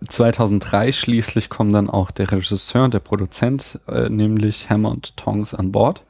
Äh, 0.01 0.07
2003 0.07 0.91
schließlich 0.91 1.49
kommen 1.49 1.71
dann 1.71 1.89
auch 1.89 2.11
der 2.11 2.31
Regisseur 2.31 2.83
und 2.85 2.93
der 2.93 2.99
Produzent, 2.99 3.79
äh, 3.87 4.09
nämlich 4.09 4.69
Hammer 4.69 4.91
und 4.91 5.15
Tongs 5.17 5.53
an 5.53 5.71
Bord. 5.71 6.03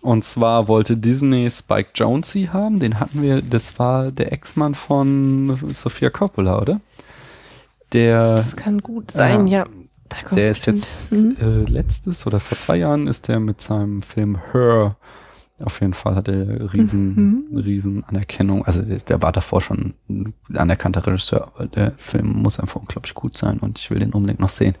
Und 0.00 0.22
zwar 0.24 0.68
wollte 0.68 0.98
Disney 0.98 1.50
Spike 1.50 1.90
Jonze 1.94 2.52
haben, 2.52 2.78
den 2.78 3.00
hatten 3.00 3.22
wir, 3.22 3.40
das 3.40 3.78
war 3.78 4.10
der 4.12 4.32
Ex-Mann 4.32 4.74
von 4.74 5.56
Sofia 5.74 6.10
Coppola, 6.10 6.60
oder? 6.60 6.80
Der 7.94 8.34
Das 8.34 8.54
kann 8.54 8.80
gut 8.80 9.12
sein, 9.12 9.46
ja. 9.46 9.64
Da 10.10 10.16
kommt 10.22 10.36
der 10.36 10.50
ist 10.50 10.66
jetzt 10.66 11.12
Mhm. 11.12 11.36
äh, 11.40 11.70
letztes 11.70 12.26
oder 12.26 12.38
vor 12.38 12.58
zwei 12.58 12.76
Jahren 12.76 13.06
ist 13.06 13.28
der 13.28 13.40
mit 13.40 13.62
seinem 13.62 14.02
Film 14.02 14.38
Her 14.52 14.96
auf 15.60 15.80
jeden 15.80 15.94
Fall 15.94 16.16
hat 16.16 16.28
er 16.28 16.72
riesen, 16.72 17.14
Mhm. 17.52 17.56
riesen 17.58 18.04
Anerkennung. 18.04 18.64
Also 18.64 18.82
der, 18.82 18.98
der 18.98 19.22
war 19.22 19.30
davor 19.32 19.60
schon 19.60 19.94
ein 20.08 20.34
anerkannter 20.52 21.06
Regisseur, 21.06 21.52
aber 21.54 21.66
der 21.68 21.92
Film 21.92 22.32
muss 22.42 22.58
einfach 22.58 22.80
unglaublich 22.80 23.14
gut 23.14 23.36
sein 23.36 23.58
und 23.60 23.78
ich 23.78 23.88
will 23.90 24.00
den 24.00 24.12
unbedingt 24.12 24.40
noch 24.40 24.48
sehen. 24.48 24.74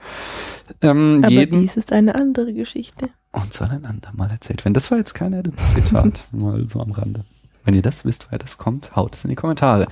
Ähm, 0.82 1.20
Aber 1.22 1.30
jeden 1.32 1.60
dies 1.60 1.76
ist 1.76 1.92
eine 1.92 2.14
andere 2.16 2.52
Geschichte. 2.52 3.08
und 3.32 3.52
soll 3.52 3.68
ein 3.68 3.84
andermal 3.84 4.30
erzählt 4.30 4.64
werden. 4.64 4.74
Das 4.74 4.90
war 4.90 4.98
jetzt 4.98 5.14
kein 5.14 5.32
Adams-Zitat, 5.34 6.24
mal 6.32 6.68
so 6.68 6.80
am 6.80 6.90
Rande. 6.92 7.24
Wenn 7.64 7.74
ihr 7.74 7.82
das 7.82 8.04
wisst, 8.04 8.26
wer 8.30 8.38
das 8.38 8.58
kommt, 8.58 8.96
haut 8.96 9.14
es 9.14 9.24
in 9.24 9.30
die 9.30 9.36
Kommentare. 9.36 9.86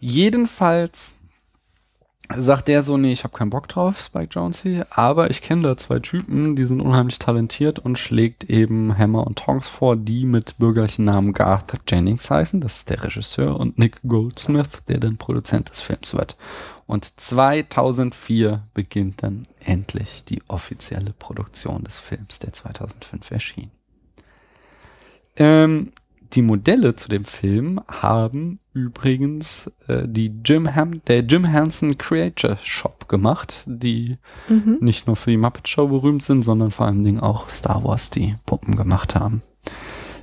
Jedenfalls 0.00 1.15
sagt 2.34 2.68
der 2.68 2.82
so, 2.82 2.96
nee, 2.96 3.12
ich 3.12 3.24
habe 3.24 3.36
keinen 3.36 3.50
Bock 3.50 3.68
drauf, 3.68 4.00
Spike 4.00 4.30
Jonze, 4.32 4.86
aber 4.90 5.30
ich 5.30 5.42
kenne 5.42 5.62
da 5.62 5.76
zwei 5.76 5.98
Typen, 5.98 6.56
die 6.56 6.64
sind 6.64 6.80
unheimlich 6.80 7.18
talentiert 7.18 7.78
und 7.78 7.98
schlägt 7.98 8.44
eben 8.44 8.96
Hammer 8.96 9.26
und 9.26 9.38
Tongs 9.38 9.68
vor, 9.68 9.96
die 9.96 10.24
mit 10.24 10.58
bürgerlichen 10.58 11.04
Namen 11.04 11.32
Garth 11.32 11.72
Jennings 11.88 12.30
heißen, 12.30 12.60
das 12.60 12.78
ist 12.78 12.90
der 12.90 13.02
Regisseur, 13.04 13.58
und 13.58 13.78
Nick 13.78 14.00
Goldsmith, 14.06 14.82
der 14.88 14.98
dann 14.98 15.16
Produzent 15.16 15.70
des 15.70 15.80
Films 15.80 16.14
wird. 16.14 16.36
Und 16.86 17.04
2004 17.04 18.62
beginnt 18.74 19.22
dann 19.22 19.46
endlich 19.60 20.24
die 20.24 20.42
offizielle 20.48 21.12
Produktion 21.12 21.84
des 21.84 21.98
Films, 21.98 22.38
der 22.38 22.52
2005 22.52 23.30
erschien. 23.30 23.70
Ähm, 25.36 25.92
die 26.32 26.42
Modelle 26.42 26.96
zu 26.96 27.08
dem 27.08 27.24
Film 27.24 27.80
haben 27.88 28.58
übrigens 28.72 29.70
äh, 29.88 30.02
die 30.06 30.32
Jim 30.44 30.74
Ham 30.74 31.02
der 31.06 31.20
Jim 31.20 31.44
Henson 31.44 31.96
Creature 31.98 32.58
Shop 32.62 33.08
gemacht, 33.08 33.64
die 33.66 34.18
Mhm. 34.48 34.78
nicht 34.80 35.06
nur 35.06 35.16
für 35.16 35.30
die 35.30 35.36
Muppet 35.36 35.68
Show 35.68 35.88
berühmt 35.88 36.22
sind, 36.22 36.42
sondern 36.42 36.70
vor 36.70 36.86
allen 36.86 37.04
Dingen 37.04 37.20
auch 37.20 37.48
Star 37.50 37.84
Wars 37.84 38.10
die 38.10 38.34
Puppen 38.46 38.76
gemacht 38.76 39.14
haben. 39.14 39.42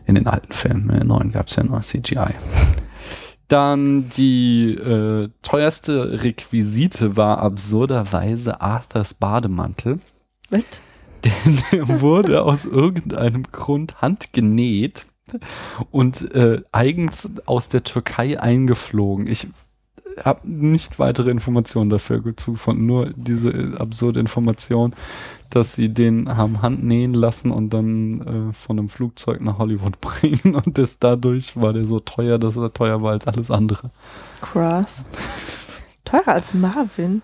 In 0.06 0.16
den 0.16 0.28
alten 0.28 0.52
Filmen, 0.54 0.90
in 0.90 1.00
den 1.00 1.08
neuen 1.08 1.32
gab 1.32 1.48
es 1.48 1.56
ja 1.56 1.64
nur 1.64 1.82
CGI. 1.82 2.34
Dann 3.48 4.10
die 4.10 4.74
äh, 4.74 5.30
teuerste 5.42 6.24
Requisite 6.24 7.18
war 7.18 7.40
absurderweise 7.40 8.62
Arthurs 8.62 9.14
Bademantel. 9.14 10.00
Was? 10.50 10.62
Denn 11.24 11.58
der 11.72 12.02
wurde 12.02 12.44
aus 12.44 12.66
irgendeinem 12.66 13.44
Grund 13.52 14.02
handgenäht 14.02 15.06
und 15.92 16.34
äh, 16.36 16.62
eigens 16.72 17.30
aus 17.46 17.70
der 17.70 17.84
Türkei 17.84 18.40
eingeflogen. 18.40 19.28
Ich 19.28 19.48
habe 20.24 20.48
nicht 20.48 21.00
weitere 21.00 21.32
Informationen 21.32 21.90
dafür 21.90 22.22
gefunden, 22.22 22.86
nur 22.86 23.12
diese 23.16 23.52
äh, 23.52 23.78
absurde 23.78 24.20
Information, 24.20 24.94
dass 25.50 25.76
sie 25.76 25.90
den 25.90 26.36
haben 26.36 26.62
handnähen 26.62 27.14
lassen 27.14 27.52
und 27.52 27.72
dann 27.74 28.22
äh, 28.50 28.54
von 28.54 28.78
einem 28.78 28.90
Flugzeug 28.90 29.42
nach 29.42 29.58
Hollywood 29.58 30.02
bringen 30.02 30.56
und 30.56 30.78
das 30.78 31.00
dadurch 31.00 31.56
war 31.56 31.74
der 31.74 31.86
so 31.86 32.00
teuer, 32.00 32.38
dass 32.38 32.58
er 32.58 32.74
teuer 32.74 33.02
war 33.02 33.12
als 33.12 33.28
alles 33.28 33.50
andere. 33.50 33.90
Krass. 34.42 35.04
Teurer 36.06 36.34
als 36.34 36.54
Marvin. 36.54 37.22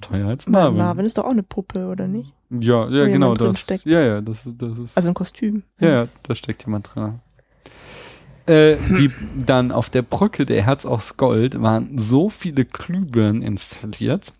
Teuer 0.00 0.28
als 0.28 0.46
Marvin. 0.46 0.62
Marvin. 0.62 0.78
Marvin 0.78 1.06
ist 1.06 1.18
doch 1.18 1.24
auch 1.24 1.30
eine 1.30 1.42
Puppe, 1.42 1.86
oder 1.86 2.06
nicht? 2.06 2.32
Ja, 2.50 2.88
ja, 2.88 3.06
Wo 3.06 3.12
genau 3.12 3.34
das. 3.34 3.60
steckt. 3.60 3.84
Ja, 3.84 4.00
ja, 4.00 4.20
das, 4.20 4.48
das 4.56 4.78
ist. 4.78 4.96
Also 4.96 5.08
ein 5.08 5.14
Kostüm. 5.14 5.62
Ja, 5.80 5.88
ja, 5.88 6.08
da 6.22 6.34
steckt 6.34 6.64
jemand 6.64 6.90
drin. 6.94 7.20
Äh, 8.46 8.76
die 8.96 9.10
dann 9.36 9.70
auf 9.72 9.90
der 9.90 10.00
Brücke 10.00 10.46
der 10.46 10.62
Herz 10.62 10.86
aus 10.86 11.18
Gold 11.18 11.60
waren 11.60 11.98
so 11.98 12.30
viele 12.30 12.64
Glühbirnen 12.64 13.42
installiert, 13.42 14.32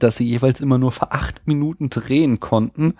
dass 0.00 0.16
sie 0.16 0.24
jeweils 0.26 0.60
immer 0.60 0.78
nur 0.78 0.90
für 0.90 1.12
acht 1.12 1.46
Minuten 1.46 1.90
drehen 1.90 2.40
konnten, 2.40 2.94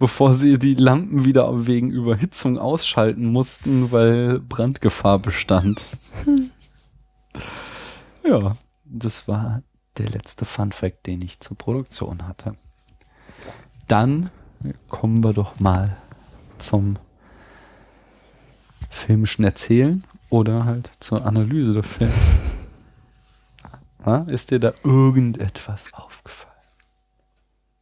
bevor 0.00 0.34
sie 0.34 0.58
die 0.58 0.74
Lampen 0.74 1.24
wieder 1.24 1.68
wegen 1.68 1.92
Überhitzung 1.92 2.58
ausschalten 2.58 3.26
mussten, 3.26 3.92
weil 3.92 4.40
Brandgefahr 4.40 5.20
bestand. 5.20 5.96
Ja, 8.24 8.56
das 8.84 9.28
war 9.28 9.62
der 9.98 10.08
letzte 10.08 10.44
Fun 10.44 10.72
Fact, 10.72 11.06
den 11.06 11.20
ich 11.22 11.40
zur 11.40 11.56
Produktion 11.56 12.26
hatte. 12.26 12.56
Dann 13.88 14.30
kommen 14.88 15.22
wir 15.24 15.32
doch 15.32 15.58
mal 15.60 15.96
zum 16.58 16.96
filmischen 18.90 19.44
Erzählen 19.44 20.04
oder 20.30 20.64
halt 20.64 20.92
zur 21.00 21.26
Analyse 21.26 21.74
des 21.74 21.86
Films. 21.86 22.14
Ja, 24.04 24.22
ist 24.22 24.50
dir 24.50 24.58
da 24.58 24.72
irgendetwas 24.82 25.94
aufgefallen? 25.94 26.52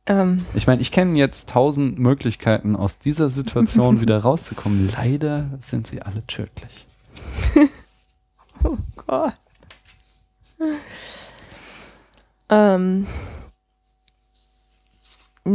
Ähm, 0.04 0.44
Ich 0.52 0.66
meine, 0.66 0.82
ich 0.82 0.90
kenne 0.92 1.16
jetzt 1.18 1.48
tausend 1.48 1.98
Möglichkeiten, 1.98 2.76
aus 2.76 2.98
dieser 2.98 3.30
Situation 3.30 4.00
wieder 4.02 4.18
rauszukommen. 4.18 4.90
Leider 4.94 5.48
sind 5.60 5.86
sie 5.86 6.02
alle 6.02 6.22
tödlich. 6.26 6.86
oh 8.64 8.76
Gott. 9.06 9.32
Ähm, 12.50 13.06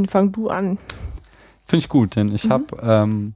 fang 0.07 0.31
du 0.31 0.49
an. 0.49 0.77
Finde 1.65 1.83
ich 1.83 1.89
gut, 1.89 2.15
denn 2.15 2.33
ich 2.33 2.45
Mhm. 2.45 2.49
habe 2.49 2.65
ähm, 2.81 3.33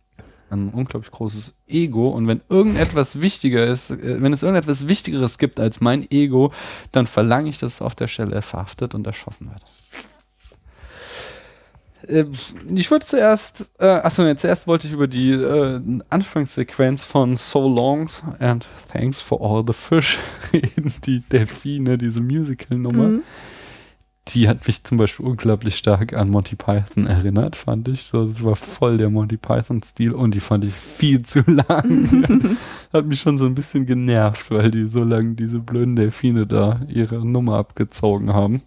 ein 0.49 0.70
unglaublich 0.70 1.12
großes 1.12 1.55
Ego 1.68 2.10
und 2.10 2.28
wenn 2.28 2.41
irgendetwas 2.49 3.22
wichtiger 3.22 3.66
ist, 3.68 3.91
äh, 3.91 4.22
wenn 4.22 4.34
es 4.34 4.43
irgendetwas 4.43 4.88
Wichtigeres 4.88 5.38
gibt 5.38 5.60
als 5.60 5.82
mein 5.82 6.10
Ego, 6.10 6.51
dann 6.91 7.05
verlange 7.07 7.49
ich, 7.49 7.57
dass 7.60 7.76
es 7.76 7.82
auf 7.82 7.95
der 7.95 8.07
Stelle 8.07 8.41
verhaftet 8.41 8.95
und 8.95 9.05
erschossen 9.05 9.49
wird. 9.51 9.64
Äh, 12.08 12.26
Ich 12.74 12.89
würde 12.91 13.06
zuerst, 13.06 13.72
äh, 13.80 13.88
achso, 13.88 14.24
nee, 14.24 14.36
zuerst 14.36 14.68
wollte 14.68 14.88
ich 14.88 14.93
über 14.93 15.08
die 15.08 15.32
äh, 15.32 15.82
Anfangssequenz 16.10 17.04
von 17.04 17.36
So 17.36 17.68
Long 17.68 18.10
and 18.39 18.68
Thanks 18.91 19.22
for 19.22 19.41
All 19.41 19.64
the 19.66 19.74
Fish 19.74 20.18
reden, 20.54 20.93
die 21.06 21.22
Delfine, 21.22 21.97
diese 21.97 22.22
Musical-Nummer. 22.22 23.08
Mhm. 23.10 23.24
Die 24.30 24.47
hat 24.47 24.68
mich 24.68 24.84
zum 24.84 25.00
Beispiel 25.00 25.26
unglaublich 25.26 25.76
stark 25.76 26.14
an 26.14 26.30
Monty 26.30 26.56
Python 26.56 27.08
erinnert, 27.08 27.56
fand 27.56 27.88
ich. 27.88 28.04
So, 28.04 28.28
das 28.28 28.43
war 28.43 28.56
voll 28.56 28.97
der 28.97 29.10
Monty 29.10 29.38
Python-Stil 29.38 30.12
und 30.12 30.36
die 30.36 30.39
fand 30.39 30.66
ich 30.66 30.74
viel 30.76 31.24
zu 31.24 31.41
lang. 31.47 32.58
hat 32.93 33.06
mich 33.08 33.20
schon 33.22 33.39
so 33.39 33.45
ein 33.47 33.56
bisschen 33.56 33.88
genervt, 33.88 34.52
weil 34.52 34.70
die 34.70 34.88
so 34.88 35.04
lange 35.04 35.34
diese 35.34 35.60
blöden 35.60 35.95
Delfine 35.95 36.45
da 36.45 36.82
ihre 36.88 37.26
Nummer 37.26 37.56
abgezogen 37.58 38.32
haben. 38.32 38.62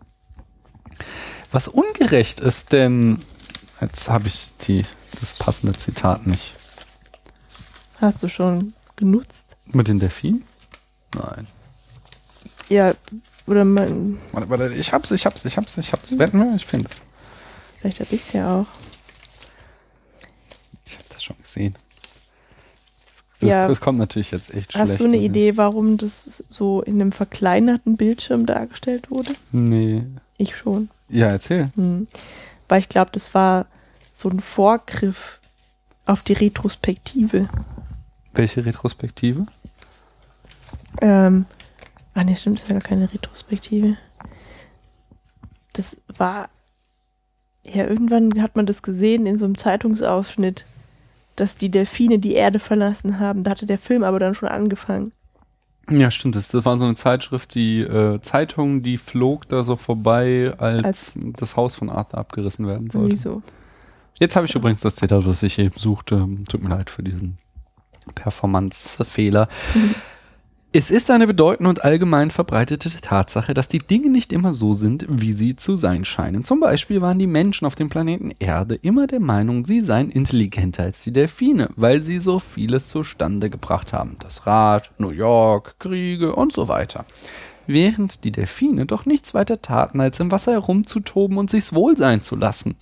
Was 1.52 1.68
ungerecht 1.68 2.40
ist, 2.40 2.72
denn 2.72 3.18
jetzt 3.80 4.08
habe 4.08 4.28
ich 4.28 4.52
die, 4.62 4.84
das 5.20 5.34
passende 5.34 5.78
Zitat 5.78 6.26
nicht. 6.26 6.54
Hast 8.00 8.22
du 8.22 8.28
schon 8.28 8.72
genutzt? 8.96 9.44
Mit 9.66 9.88
den 9.88 9.98
Delfinen? 9.98 10.42
Nein. 11.14 11.46
Ja, 12.68 12.94
oder 13.46 13.64
man, 13.64 14.18
Warte, 14.32 14.48
warte, 14.48 14.72
ich 14.74 14.92
hab's, 14.92 15.10
ich 15.10 15.26
hab's, 15.26 15.44
ich 15.44 15.56
hab's, 15.56 15.76
ich 15.76 15.92
hab's. 15.92 16.18
Wetten 16.18 16.38
wir? 16.38 16.54
Ich 16.56 16.64
finde 16.64 16.88
es. 16.90 16.96
vielleicht 17.80 18.00
habe 18.00 18.14
ich 18.14 18.22
es 18.26 18.32
ja 18.32 18.60
auch. 18.60 18.66
Ich 20.86 20.94
habe 20.94 21.04
das 21.10 21.22
schon 21.22 21.36
gesehen. 21.42 21.76
Das, 23.40 23.48
Ja. 23.50 23.68
das 23.68 23.80
kommt 23.80 23.98
natürlich 23.98 24.30
jetzt 24.30 24.54
echt 24.54 24.72
schlecht. 24.72 24.90
Hast 24.90 25.00
du 25.00 25.04
eine 25.04 25.14
dass 25.16 25.20
ich- 25.20 25.26
Idee, 25.26 25.56
warum 25.56 25.96
das 25.98 26.44
so 26.48 26.80
in 26.82 27.00
einem 27.00 27.12
verkleinerten 27.12 27.96
Bildschirm 27.96 28.46
dargestellt 28.46 29.10
wurde? 29.10 29.32
Nee. 29.50 30.04
Ich 30.38 30.56
schon. 30.56 30.88
Ja, 31.12 31.28
erzähl. 31.28 31.70
Hm. 31.76 32.08
Weil 32.68 32.80
ich 32.80 32.88
glaube, 32.88 33.10
das 33.12 33.34
war 33.34 33.66
so 34.12 34.28
ein 34.28 34.40
Vorgriff 34.40 35.40
auf 36.06 36.22
die 36.22 36.32
Retrospektive. 36.32 37.48
Welche 38.32 38.64
Retrospektive? 38.64 39.46
Ähm, 41.00 41.46
ah 42.14 42.24
ne, 42.24 42.34
stimmt, 42.34 42.60
das 42.60 42.68
war 42.68 42.78
gar 42.78 42.88
keine 42.88 43.12
Retrospektive. 43.12 43.98
Das 45.74 45.96
war, 46.08 46.48
ja, 47.62 47.86
irgendwann 47.86 48.42
hat 48.42 48.56
man 48.56 48.66
das 48.66 48.82
gesehen 48.82 49.26
in 49.26 49.36
so 49.36 49.44
einem 49.44 49.58
Zeitungsausschnitt, 49.58 50.64
dass 51.36 51.56
die 51.56 51.70
Delfine 51.70 52.18
die 52.18 52.34
Erde 52.34 52.58
verlassen 52.58 53.18
haben. 53.18 53.44
Da 53.44 53.52
hatte 53.52 53.66
der 53.66 53.78
Film 53.78 54.02
aber 54.02 54.18
dann 54.18 54.34
schon 54.34 54.48
angefangen. 54.48 55.12
Ja, 55.90 56.10
stimmt. 56.10 56.36
Das, 56.36 56.48
das 56.48 56.64
war 56.64 56.78
so 56.78 56.84
eine 56.84 56.94
Zeitschrift, 56.94 57.54
die 57.54 57.80
äh, 57.80 58.20
Zeitung, 58.20 58.82
die 58.82 58.96
flog 58.98 59.48
da 59.48 59.64
so 59.64 59.76
vorbei, 59.76 60.54
als, 60.58 60.84
Als- 60.84 61.18
das 61.36 61.56
Haus 61.56 61.74
von 61.74 61.90
Arthur 61.90 62.18
abgerissen 62.20 62.66
werden 62.66 62.88
sollte. 62.90 63.08
Irgendwie 63.08 63.16
so. 63.16 63.42
Jetzt 64.18 64.36
habe 64.36 64.46
ich 64.46 64.54
übrigens 64.54 64.80
das 64.82 64.94
Zitat, 64.94 65.26
was 65.26 65.42
ich 65.42 65.58
eben 65.58 65.76
suchte. 65.76 66.28
Tut 66.48 66.62
mir 66.62 66.68
leid 66.68 66.90
für 66.90 67.02
diesen 67.02 67.38
Performance-Fehler. 68.14 69.48
Es 70.74 70.90
ist 70.90 71.10
eine 71.10 71.26
bedeutende 71.26 71.68
und 71.68 71.84
allgemein 71.84 72.30
verbreitete 72.30 72.88
Tatsache, 73.02 73.52
dass 73.52 73.68
die 73.68 73.78
Dinge 73.78 74.08
nicht 74.08 74.32
immer 74.32 74.54
so 74.54 74.72
sind, 74.72 75.04
wie 75.06 75.34
sie 75.34 75.54
zu 75.54 75.76
sein 75.76 76.06
scheinen. 76.06 76.44
Zum 76.44 76.60
Beispiel 76.60 77.02
waren 77.02 77.18
die 77.18 77.26
Menschen 77.26 77.66
auf 77.66 77.74
dem 77.74 77.90
Planeten 77.90 78.32
Erde 78.38 78.76
immer 78.76 79.06
der 79.06 79.20
Meinung, 79.20 79.66
sie 79.66 79.80
seien 79.80 80.10
intelligenter 80.10 80.84
als 80.84 81.02
die 81.02 81.12
Delfine, 81.12 81.68
weil 81.76 82.02
sie 82.02 82.20
so 82.20 82.38
vieles 82.38 82.88
zustande 82.88 83.50
gebracht 83.50 83.92
haben. 83.92 84.16
Das 84.20 84.46
Rad, 84.46 84.92
New 84.96 85.10
York, 85.10 85.78
Kriege 85.78 86.34
und 86.34 86.54
so 86.54 86.68
weiter. 86.68 87.04
Während 87.66 88.24
die 88.24 88.32
Delfine 88.32 88.86
doch 88.86 89.04
nichts 89.04 89.34
weiter 89.34 89.60
taten, 89.60 90.00
als 90.00 90.20
im 90.20 90.32
Wasser 90.32 90.52
herumzutoben 90.52 91.36
und 91.36 91.50
sich's 91.50 91.74
wohl 91.74 91.98
sein 91.98 92.22
zu 92.22 92.34
lassen. 92.34 92.76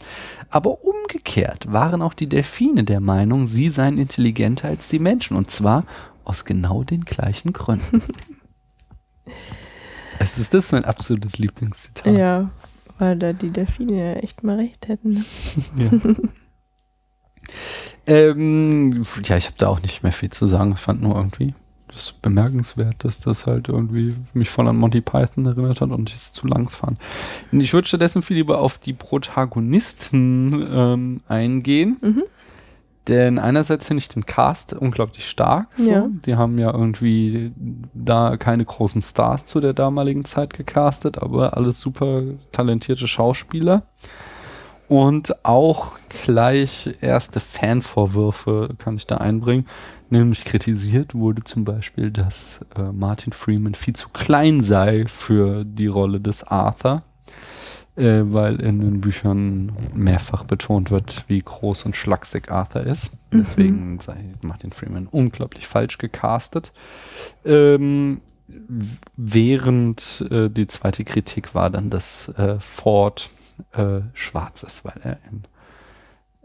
Aber 0.49 0.85
umgekehrt 0.85 1.73
waren 1.73 2.03
auch 2.03 2.15
die 2.15 2.29
Delfine 2.29 2.85
der 2.85 3.01
Meinung, 3.01 3.49
sie 3.49 3.69
seien 3.69 3.99
intelligenter 3.99 4.69
als 4.69 4.87
die 4.87 5.01
Menschen, 5.01 5.37
und 5.37 5.51
zwar 5.51 5.85
aus 6.31 6.45
genau 6.45 6.85
den 6.85 7.05
gleichen 7.05 7.53
Gründen. 7.53 8.03
es 10.21 10.39
ist 10.39 10.55
das 10.55 10.71
mein 10.71 10.85
absolutes 10.85 11.39
Lieblingszitat. 11.39 12.15
Ja, 12.15 12.51
weil 12.99 13.17
da 13.17 13.33
die 13.33 13.51
Delfine 13.51 13.99
ja 13.99 14.13
echt 14.21 14.45
mal 14.45 14.57
recht 14.57 14.87
hätten. 14.87 15.15
Ne? 15.15 15.25
Ja. 15.77 16.15
ähm, 18.31 19.03
ja, 19.25 19.37
ich 19.37 19.47
habe 19.47 19.57
da 19.59 19.67
auch 19.67 19.83
nicht 19.83 20.05
mehr 20.05 20.13
viel 20.13 20.31
zu 20.31 20.47
sagen. 20.47 20.73
Ich 20.75 20.79
fand 20.79 21.03
nur 21.03 21.17
irgendwie 21.17 21.53
das 21.89 22.13
bemerkenswert, 22.13 23.03
dass 23.03 23.19
das 23.19 23.47
halt 23.47 23.69
irgendwie 23.69 24.15
mich 24.33 24.51
voll 24.51 24.69
an 24.69 24.77
Monty 24.77 25.01
Python 25.01 25.47
erinnert 25.47 25.81
hat 25.81 25.91
und 25.91 26.11
ich 26.11 26.15
es 26.15 26.33
zu 26.33 26.47
langs 26.47 26.77
fand. 26.77 27.01
Ich 27.51 27.73
würde 27.73 27.89
stattdessen 27.89 28.23
viel 28.23 28.37
lieber 28.37 28.61
auf 28.61 28.79
die 28.79 28.93
Protagonisten 28.93 30.65
ähm, 30.71 31.21
eingehen. 31.27 31.97
Mhm. 32.01 32.23
Denn 33.11 33.41
einerseits 33.41 33.89
finde 33.89 34.03
ich 34.03 34.09
den 34.09 34.25
Cast 34.25 34.73
unglaublich 34.73 35.29
stark. 35.29 35.67
So. 35.77 35.91
Ja. 35.91 36.09
Die 36.25 36.37
haben 36.37 36.59
ja 36.59 36.73
irgendwie 36.73 37.53
da 37.93 38.37
keine 38.37 38.65
großen 38.65 39.03
Stars 39.03 39.47
zu 39.47 39.61
der 39.61 39.73
damaligen 39.73 40.25
Zeit 40.25 40.55
gecastet, 40.55 41.19
aber 41.19 41.57
alles 41.57 41.81
super 41.81 42.23
talentierte 42.53 43.09
Schauspieler. 43.09 43.83
Und 44.87 45.45
auch 45.45 45.99
gleich 46.25 46.97
erste 47.01 47.41
Fanvorwürfe 47.41 48.77
kann 48.79 48.95
ich 48.95 49.09
da 49.09 49.17
einbringen. 49.17 49.67
Nämlich 50.09 50.45
kritisiert 50.45 51.13
wurde 51.13 51.43
zum 51.43 51.65
Beispiel, 51.65 52.13
dass 52.13 52.65
äh, 52.77 52.93
Martin 52.93 53.33
Freeman 53.33 53.75
viel 53.75 53.95
zu 53.95 54.09
klein 54.11 54.61
sei 54.61 55.05
für 55.09 55.65
die 55.65 55.89
Rolle 55.89 56.21
des 56.21 56.45
Arthur, 56.45 57.03
äh, 57.97 58.23
weil 58.25 58.61
in 58.61 58.81
den 58.81 59.01
Büchern 59.01 59.73
mehrfach 59.95 60.45
betont 60.45 60.91
wird, 60.91 61.25
wie 61.29 61.41
groß 61.41 61.85
und 61.85 61.97
schlaksig 61.97 62.51
Arthur 62.51 62.83
ist. 62.83 63.13
Mhm. 63.31 63.39
Deswegen 63.39 64.01
sei 64.01 64.33
Martin 64.43 64.73
Freeman 64.73 65.07
unglaublich 65.07 65.67
falsch 65.67 65.99
gecastet. 65.99 66.73
Ähm, 67.45 68.21
während 69.17 70.27
äh, 70.31 70.49
die 70.49 70.67
zweite 70.67 71.05
Kritik 71.05 71.55
war 71.55 71.71
dann, 71.71 71.91
dass 71.91 72.29
äh, 72.31 72.59
Ford 72.61 73.31
äh, 73.73 74.01
schwarz 74.15 74.63
ist, 74.63 74.85
weil 74.85 75.01
er 75.03 75.19
im, 75.31 75.43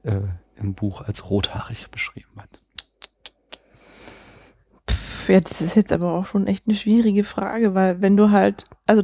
äh, 0.03 0.27
im 0.57 0.73
Buch 0.73 1.01
als 1.01 1.29
rothaarig 1.29 1.89
beschrieben 1.89 2.29
wird. 2.35 2.59
Pff, 4.89 5.29
ja, 5.29 5.39
das 5.39 5.61
ist 5.61 5.75
jetzt 5.75 5.93
aber 5.93 6.13
auch 6.13 6.25
schon 6.25 6.47
echt 6.47 6.67
eine 6.67 6.75
schwierige 6.75 7.23
Frage, 7.23 7.73
weil 7.73 8.01
wenn 8.01 8.17
du 8.17 8.31
halt, 8.31 8.67
also 8.85 9.03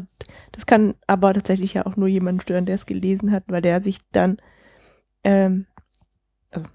das 0.52 0.66
kann 0.66 0.96
aber 1.08 1.34
tatsächlich 1.34 1.74
ja 1.74 1.86
auch 1.86 1.96
nur 1.96 2.08
jemanden 2.08 2.42
stören, 2.42 2.66
der 2.66 2.76
es 2.76 2.86
gelesen 2.86 3.32
hat, 3.32 3.44
weil 3.48 3.62
der 3.62 3.84
sich 3.84 4.00
dann, 4.12 4.38
ähm, 5.24 5.66
also, 6.52 6.68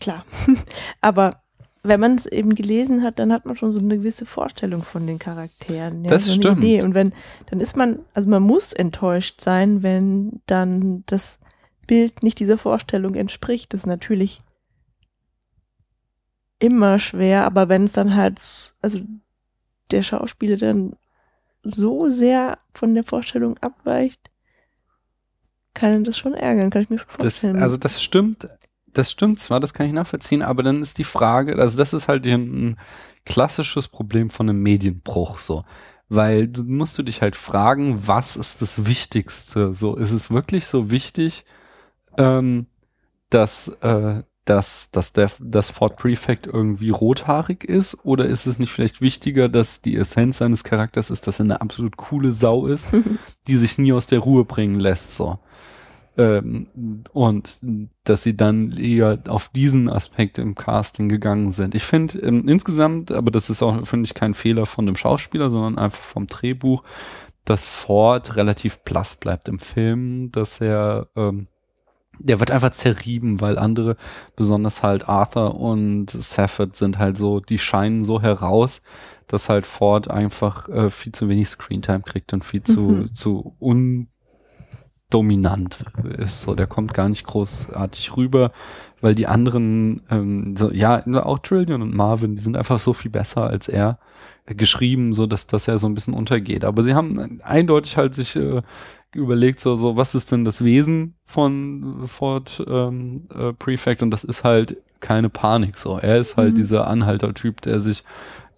klar, 0.00 0.24
aber 1.00 1.42
wenn 1.82 2.00
man 2.00 2.16
es 2.16 2.26
eben 2.26 2.54
gelesen 2.54 3.02
hat, 3.02 3.18
dann 3.18 3.32
hat 3.32 3.46
man 3.46 3.56
schon 3.56 3.72
so 3.72 3.84
eine 3.84 3.96
gewisse 3.98 4.26
Vorstellung 4.26 4.82
von 4.82 5.06
den 5.06 5.18
Charakteren. 5.18 6.04
Ja, 6.04 6.10
Das 6.10 6.24
so 6.24 6.32
stimmt. 6.32 6.58
Idee. 6.58 6.82
Und 6.82 6.94
wenn, 6.94 7.12
dann 7.46 7.60
ist 7.60 7.76
man, 7.76 8.00
also 8.12 8.28
man 8.28 8.42
muss 8.42 8.72
enttäuscht 8.72 9.40
sein, 9.40 9.82
wenn 9.82 10.42
dann 10.46 11.04
das 11.06 11.38
Bild 11.86 12.22
nicht 12.22 12.40
dieser 12.40 12.58
Vorstellung 12.58 13.14
entspricht. 13.14 13.72
Das 13.72 13.80
ist 13.80 13.86
natürlich 13.86 14.42
immer 16.58 16.98
schwer, 16.98 17.44
aber 17.44 17.68
wenn 17.68 17.84
es 17.84 17.92
dann 17.92 18.16
halt, 18.16 18.74
also 18.82 19.00
der 19.90 20.02
Schauspieler 20.02 20.56
dann 20.56 20.96
so 21.70 22.08
sehr 22.08 22.58
von 22.74 22.94
der 22.94 23.04
Vorstellung 23.04 23.58
abweicht, 23.58 24.30
kann 25.74 25.94
ihn 25.94 26.04
das 26.04 26.16
schon 26.16 26.34
ärgern, 26.34 26.70
kann 26.70 26.82
ich 26.82 26.90
mir 26.90 26.98
schon 26.98 27.08
Das, 27.18 27.42
vorstellen. 27.42 27.56
also 27.62 27.76
das 27.76 28.02
stimmt, 28.02 28.46
das 28.86 29.10
stimmt 29.10 29.38
zwar, 29.40 29.60
das 29.60 29.74
kann 29.74 29.86
ich 29.86 29.92
nachvollziehen, 29.92 30.42
aber 30.42 30.62
dann 30.62 30.80
ist 30.80 30.98
die 30.98 31.04
Frage, 31.04 31.56
also 31.58 31.76
das 31.76 31.92
ist 31.92 32.08
halt 32.08 32.24
ein 32.26 32.78
klassisches 33.24 33.88
Problem 33.88 34.30
von 34.30 34.48
einem 34.48 34.62
Medienbruch 34.62 35.38
so. 35.38 35.64
Weil 36.08 36.46
du 36.46 36.62
musst 36.62 36.96
du 36.98 37.02
dich 37.02 37.20
halt 37.20 37.34
fragen, 37.34 38.06
was 38.06 38.36
ist 38.36 38.62
das 38.62 38.86
Wichtigste? 38.86 39.74
So, 39.74 39.96
ist 39.96 40.12
es 40.12 40.30
wirklich 40.30 40.66
so 40.66 40.90
wichtig, 40.90 41.44
ähm, 42.16 42.66
dass 43.28 43.68
äh, 43.80 44.22
dass, 44.46 44.90
dass 44.90 45.12
der, 45.12 45.30
das 45.40 45.70
Ford 45.70 45.96
Prefect 45.96 46.46
irgendwie 46.46 46.90
rothaarig 46.90 47.64
ist? 47.64 47.98
Oder 48.04 48.26
ist 48.26 48.46
es 48.46 48.58
nicht 48.58 48.72
vielleicht 48.72 49.00
wichtiger, 49.00 49.48
dass 49.48 49.82
die 49.82 49.96
Essenz 49.96 50.38
seines 50.38 50.64
Charakters 50.64 51.10
ist, 51.10 51.26
dass 51.26 51.40
er 51.40 51.44
eine 51.44 51.60
absolut 51.60 51.96
coole 51.96 52.32
Sau 52.32 52.66
ist, 52.66 52.88
die 53.46 53.56
sich 53.56 53.76
nie 53.76 53.92
aus 53.92 54.06
der 54.06 54.20
Ruhe 54.20 54.44
bringen 54.44 54.80
lässt, 54.80 55.16
so? 55.16 55.38
Ähm, 56.18 56.68
und 57.12 57.58
dass 58.04 58.22
sie 58.22 58.36
dann 58.36 58.72
eher 58.72 59.18
auf 59.28 59.50
diesen 59.50 59.90
Aspekt 59.90 60.38
im 60.38 60.54
Casting 60.54 61.10
gegangen 61.10 61.52
sind. 61.52 61.74
Ich 61.74 61.82
finde 61.82 62.18
ähm, 62.20 62.48
insgesamt, 62.48 63.12
aber 63.12 63.30
das 63.30 63.50
ist 63.50 63.62
auch, 63.62 63.86
finde 63.86 64.06
ich, 64.06 64.14
kein 64.14 64.32
Fehler 64.32 64.64
von 64.64 64.86
dem 64.86 64.96
Schauspieler, 64.96 65.50
sondern 65.50 65.76
einfach 65.76 66.00
vom 66.00 66.26
Drehbuch, 66.26 66.84
dass 67.44 67.68
Ford 67.68 68.36
relativ 68.36 68.78
blass 68.78 69.16
bleibt 69.16 69.48
im 69.48 69.58
Film, 69.58 70.32
dass 70.32 70.60
er 70.60 71.08
ähm, 71.16 71.48
der 72.18 72.40
wird 72.40 72.50
einfach 72.50 72.70
zerrieben, 72.72 73.40
weil 73.40 73.58
andere, 73.58 73.96
besonders 74.36 74.82
halt 74.82 75.08
Arthur 75.08 75.54
und 75.60 76.10
Safford 76.10 76.76
sind 76.76 76.98
halt 76.98 77.16
so, 77.16 77.40
die 77.40 77.58
scheinen 77.58 78.04
so 78.04 78.20
heraus, 78.22 78.82
dass 79.28 79.48
halt 79.48 79.66
Ford 79.66 80.08
einfach 80.10 80.68
äh, 80.68 80.88
viel 80.90 81.12
zu 81.12 81.28
wenig 81.28 81.48
Screentime 81.48 82.02
kriegt 82.02 82.32
und 82.32 82.44
viel 82.44 82.62
zu, 82.62 82.80
Mhm. 82.80 83.14
zu 83.14 83.56
undominant 85.08 85.78
ist. 86.18 86.42
So, 86.42 86.54
der 86.54 86.66
kommt 86.66 86.94
gar 86.94 87.08
nicht 87.08 87.26
großartig 87.26 88.16
rüber, 88.16 88.52
weil 89.00 89.14
die 89.14 89.26
anderen, 89.26 90.02
ähm, 90.10 90.56
so, 90.56 90.70
ja, 90.72 91.04
auch 91.24 91.38
Trillion 91.40 91.82
und 91.82 91.94
Marvin, 91.94 92.36
die 92.36 92.42
sind 92.42 92.56
einfach 92.56 92.78
so 92.80 92.92
viel 92.92 93.10
besser 93.10 93.44
als 93.44 93.68
er 93.68 93.98
äh, 94.46 94.54
geschrieben, 94.54 95.12
so 95.12 95.26
dass, 95.26 95.46
dass 95.46 95.68
er 95.68 95.78
so 95.78 95.86
ein 95.88 95.94
bisschen 95.94 96.14
untergeht. 96.14 96.64
Aber 96.64 96.82
sie 96.82 96.94
haben 96.94 97.40
eindeutig 97.42 97.96
halt 97.96 98.14
sich 98.14 98.36
äh, 98.36 98.62
überlegt, 99.16 99.60
so, 99.60 99.76
so, 99.76 99.96
was 99.96 100.14
ist 100.14 100.30
denn 100.32 100.44
das 100.44 100.62
Wesen 100.62 101.14
von 101.24 102.06
Ford 102.06 102.62
ähm, 102.68 103.26
äh, 103.34 103.52
Prefect? 103.52 104.02
Und 104.02 104.10
das 104.10 104.24
ist 104.24 104.44
halt 104.44 104.76
keine 105.00 105.28
Panik. 105.28 105.78
So, 105.78 105.98
er 105.98 106.18
ist 106.18 106.36
halt 106.36 106.52
Mhm. 106.52 106.56
dieser 106.56 106.86
Anhaltertyp, 106.86 107.60
der 107.62 107.80
sich 107.80 108.04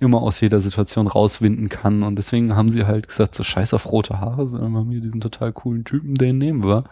immer 0.00 0.22
aus 0.22 0.40
jeder 0.40 0.60
Situation 0.60 1.06
rauswinden 1.08 1.68
kann. 1.68 2.02
Und 2.02 2.16
deswegen 2.16 2.54
haben 2.54 2.70
sie 2.70 2.86
halt 2.86 3.08
gesagt, 3.08 3.34
so 3.34 3.42
scheiß 3.42 3.74
auf 3.74 3.90
rote 3.90 4.20
Haare, 4.20 4.46
sondern 4.46 4.72
wir 4.72 4.78
haben 4.80 4.90
hier 4.90 5.00
diesen 5.00 5.20
total 5.20 5.52
coolen 5.52 5.84
Typen, 5.84 6.14
den 6.14 6.38
nehmen 6.38 6.62
wir. 6.62 6.84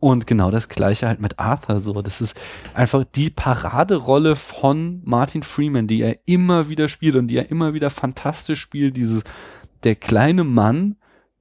Und 0.00 0.26
genau 0.28 0.50
das 0.52 0.68
gleiche 0.68 1.08
halt 1.08 1.20
mit 1.20 1.40
Arthur 1.40 1.80
so. 1.80 2.02
Das 2.02 2.20
ist 2.20 2.38
einfach 2.74 3.02
die 3.02 3.30
Paraderolle 3.30 4.36
von 4.36 5.00
Martin 5.04 5.42
Freeman, 5.42 5.88
die 5.88 6.02
er 6.02 6.18
immer 6.26 6.68
wieder 6.68 6.88
spielt 6.88 7.16
und 7.16 7.28
die 7.28 7.38
er 7.38 7.50
immer 7.50 7.74
wieder 7.74 7.90
fantastisch 7.90 8.60
spielt. 8.60 8.96
Dieses, 8.96 9.24
der 9.82 9.96
kleine 9.96 10.44
Mann, 10.44 10.96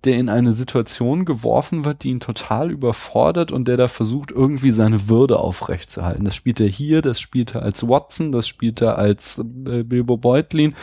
der 0.05 0.17
in 0.19 0.29
eine 0.29 0.53
Situation 0.53 1.25
geworfen 1.25 1.83
wird, 1.83 2.03
die 2.03 2.09
ihn 2.09 2.19
total 2.19 2.71
überfordert 2.71 3.51
und 3.51 3.67
der 3.67 3.77
da 3.77 3.87
versucht, 3.87 4.31
irgendwie 4.31 4.71
seine 4.71 5.09
Würde 5.09 5.39
aufrechtzuerhalten. 5.39 6.23
Das 6.23 6.35
spielt 6.35 6.59
er 6.59 6.67
hier, 6.67 7.01
das 7.01 7.19
spielt 7.19 7.55
er 7.55 7.63
als 7.63 7.87
Watson, 7.87 8.31
das 8.31 8.47
spielt 8.47 8.79
er 8.81 8.97
als 8.97 9.39
äh, 9.39 9.83
Bilbo 9.83 10.15
Beutlin, 10.17 10.75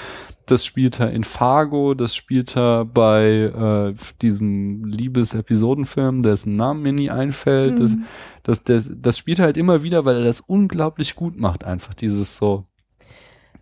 das 0.46 0.64
spielt 0.64 0.98
er 1.00 1.10
in 1.12 1.24
Fargo, 1.24 1.94
das 1.94 2.14
spielt 2.14 2.56
er 2.56 2.84
bei 2.84 3.92
äh, 3.94 3.94
diesem 4.20 4.84
Liebes-Episodenfilm, 4.84 6.20
dessen 6.22 6.56
Namen 6.56 6.82
mir 6.82 6.92
nie 6.92 7.10
einfällt. 7.10 7.80
Das, 7.80 7.94
Mhm. 7.94 8.04
das, 8.42 8.62
das, 8.64 8.90
das 8.94 9.16
spielt 9.16 9.38
er 9.38 9.46
halt 9.46 9.56
immer 9.56 9.82
wieder, 9.82 10.04
weil 10.04 10.16
er 10.16 10.24
das 10.24 10.40
unglaublich 10.40 11.14
gut 11.14 11.38
macht, 11.38 11.64
einfach 11.64 11.94
dieses 11.94 12.36
so. 12.36 12.64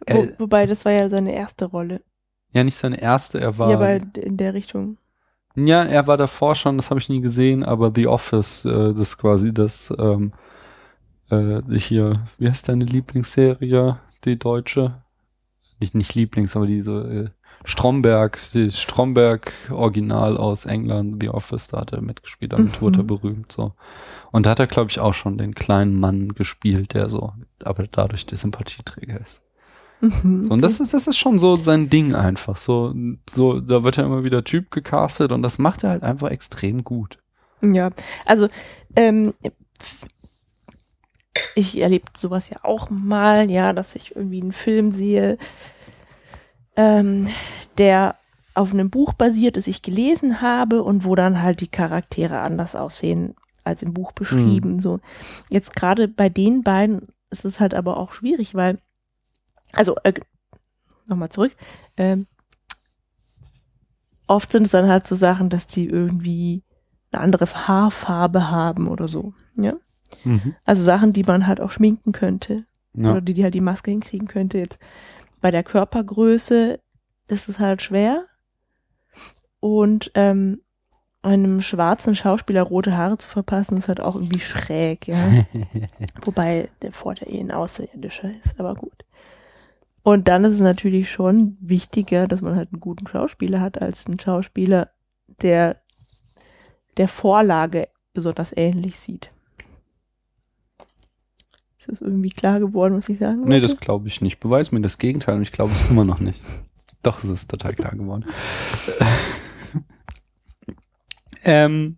Wo, 0.08 0.22
Äh, 0.22 0.32
wobei, 0.38 0.66
das 0.66 0.84
war 0.84 0.92
ja 0.92 1.08
seine 1.10 1.32
erste 1.34 1.66
Rolle. 1.66 2.02
ja, 2.52 2.64
nicht 2.64 2.76
seine 2.76 3.00
erste, 3.00 3.38
er 3.40 3.58
war. 3.58 3.70
ja, 3.70 3.76
aber 3.76 3.92
in 4.16 4.36
der 4.36 4.54
Richtung. 4.54 4.96
Ja, 5.54 5.82
er 5.84 6.06
war 6.06 6.16
davor 6.16 6.54
schon, 6.54 6.76
das 6.78 6.90
habe 6.90 7.00
ich 7.00 7.08
nie 7.08 7.20
gesehen, 7.20 7.62
aber 7.62 7.92
The 7.94 8.06
Office, 8.06 8.64
äh, 8.64 8.94
das 8.94 9.00
ist 9.10 9.18
quasi 9.18 9.52
das 9.52 9.92
ähm, 9.98 10.32
äh, 11.30 11.60
hier, 11.78 12.24
wie 12.38 12.48
heißt 12.48 12.68
deine 12.68 12.84
Lieblingsserie, 12.84 13.98
die 14.24 14.38
deutsche? 14.38 15.02
Nicht, 15.80 15.94
nicht 15.94 16.14
Lieblings, 16.14 16.56
aber 16.56 16.66
diese 16.66 16.92
äh, 16.92 17.30
Stromberg, 17.64 18.38
die 18.54 18.70
Stromberg 18.70 19.52
Original 19.70 20.36
aus 20.36 20.64
England, 20.66 21.22
The 21.22 21.30
Office, 21.30 21.68
da 21.68 21.80
hat 21.80 21.92
er 21.92 22.02
mitgespielt, 22.02 22.52
damit 22.52 22.76
Mhm. 22.76 22.80
wurde 22.80 23.00
er 23.00 23.04
berühmt 23.04 23.52
so. 23.52 23.74
Und 24.32 24.46
da 24.46 24.50
hat 24.50 24.60
er, 24.60 24.66
glaube 24.66 24.90
ich, 24.90 25.00
auch 25.00 25.14
schon 25.14 25.38
den 25.38 25.54
kleinen 25.54 25.98
Mann 26.00 26.30
gespielt, 26.30 26.94
der 26.94 27.08
so, 27.08 27.34
aber 27.64 27.86
dadurch 27.90 28.26
der 28.26 28.38
Sympathieträger 28.38 29.20
ist. 29.20 29.42
Mhm, 30.02 30.42
So, 30.42 30.52
und 30.52 30.60
das 30.62 30.80
ist, 30.80 30.92
das 30.92 31.06
ist 31.06 31.16
schon 31.16 31.38
so 31.38 31.54
sein 31.56 31.88
Ding 31.88 32.14
einfach. 32.14 32.58
So, 32.58 32.92
so, 33.30 33.60
da 33.60 33.84
wird 33.84 33.98
er 33.98 34.04
immer 34.04 34.24
wieder 34.24 34.42
Typ 34.44 34.70
gecastet 34.70 35.30
und 35.32 35.42
das 35.42 35.58
macht 35.58 35.84
er 35.84 35.90
halt 35.90 36.02
einfach 36.02 36.28
extrem 36.28 36.82
gut. 36.82 37.18
Ja, 37.62 37.90
also 38.26 38.48
ähm, 38.96 39.32
ich 41.54 41.80
erlebe 41.80 42.06
sowas 42.16 42.50
ja 42.50 42.58
auch 42.64 42.90
mal, 42.90 43.50
ja, 43.50 43.72
dass 43.72 43.94
ich 43.94 44.16
irgendwie 44.16 44.40
einen 44.40 44.52
Film 44.52 44.90
sehe, 44.90 45.38
ähm, 46.76 47.28
der 47.78 48.16
auf 48.54 48.72
einem 48.72 48.90
Buch 48.90 49.12
basiert, 49.14 49.56
das 49.56 49.68
ich 49.68 49.82
gelesen 49.82 50.42
habe 50.42 50.82
und 50.82 51.04
wo 51.04 51.14
dann 51.14 51.40
halt 51.40 51.60
die 51.60 51.68
Charaktere 51.68 52.40
anders 52.40 52.74
aussehen 52.74 53.34
als 53.64 53.82
im 53.82 53.94
Buch 53.94 54.12
beschrieben. 54.12 54.80
So 54.80 54.98
jetzt 55.48 55.76
gerade 55.76 56.08
bei 56.08 56.28
den 56.28 56.62
beiden 56.62 57.02
ist 57.30 57.44
es 57.44 57.60
halt 57.60 57.72
aber 57.72 57.96
auch 57.96 58.12
schwierig, 58.12 58.54
weil 58.54 58.78
also 59.74 59.96
äh, 60.04 60.12
nochmal 61.06 61.28
zurück. 61.30 61.54
Ähm, 61.96 62.26
oft 64.26 64.52
sind 64.52 64.64
es 64.66 64.72
dann 64.72 64.88
halt 64.88 65.06
so 65.06 65.14
Sachen, 65.16 65.50
dass 65.50 65.66
die 65.66 65.86
irgendwie 65.86 66.62
eine 67.10 67.22
andere 67.22 67.46
Haarfarbe 67.46 68.50
haben 68.50 68.88
oder 68.88 69.08
so. 69.08 69.34
Ja, 69.56 69.74
Mhm. 70.24 70.54
also 70.64 70.82
Sachen, 70.82 71.12
die 71.12 71.24
man 71.24 71.46
halt 71.46 71.60
auch 71.60 71.70
schminken 71.70 72.12
könnte 72.12 72.64
Ja. 72.94 73.12
oder 73.12 73.20
die, 73.20 73.34
die 73.34 73.44
halt 73.44 73.54
die 73.54 73.60
Maske 73.60 73.90
hinkriegen 73.90 74.28
könnte. 74.28 74.58
Jetzt 74.58 74.78
bei 75.40 75.50
der 75.50 75.62
Körpergröße 75.64 76.78
ist 77.28 77.48
es 77.48 77.58
halt 77.58 77.82
schwer 77.82 78.26
und 79.60 80.10
ähm, 80.14 80.60
einem 81.22 81.60
schwarzen 81.62 82.16
Schauspieler 82.16 82.62
rote 82.62 82.96
Haare 82.96 83.16
zu 83.16 83.28
verpassen, 83.28 83.76
ist 83.76 83.88
halt 83.88 84.00
auch 84.00 84.16
irgendwie 84.16 84.40
schräg, 84.40 85.06
ja. 85.06 85.16
Wobei 86.24 86.68
der 86.82 86.92
Vorteil 86.92 87.28
eh 87.32 87.40
ein 87.40 87.52
Außerirdischer 87.52 88.30
ist, 88.38 88.58
aber 88.58 88.74
gut. 88.74 89.04
Und 90.02 90.28
dann 90.28 90.44
ist 90.44 90.54
es 90.54 90.60
natürlich 90.60 91.10
schon 91.10 91.56
wichtiger, 91.60 92.26
dass 92.26 92.40
man 92.40 92.56
halt 92.56 92.72
einen 92.72 92.80
guten 92.80 93.06
Schauspieler 93.06 93.60
hat, 93.60 93.80
als 93.80 94.06
einen 94.06 94.18
Schauspieler, 94.18 94.90
der 95.40 95.80
der 96.96 97.08
Vorlage 97.08 97.88
besonders 98.12 98.52
ähnlich 98.54 98.98
sieht. 98.98 99.30
Ist 101.78 101.88
das 101.88 102.00
irgendwie 102.00 102.30
klar 102.30 102.60
geworden, 102.60 102.94
was 102.94 103.08
ich 103.08 103.18
sagen 103.18 103.38
wollte? 103.38 103.50
Nee, 103.50 103.60
das 103.60 103.78
glaube 103.78 104.08
ich 104.08 104.20
nicht. 104.20 104.38
Beweis 104.38 104.70
mir 104.72 104.80
das 104.80 104.98
Gegenteil 104.98 105.36
und 105.36 105.42
ich 105.42 105.52
glaube 105.52 105.72
es 105.72 105.88
immer 105.90 106.04
noch 106.04 106.20
nicht. 106.20 106.44
Doch, 107.02 107.24
es 107.24 107.30
ist 107.30 107.50
total 107.50 107.74
klar 107.74 107.96
geworden. 107.96 108.24
ähm, 111.44 111.96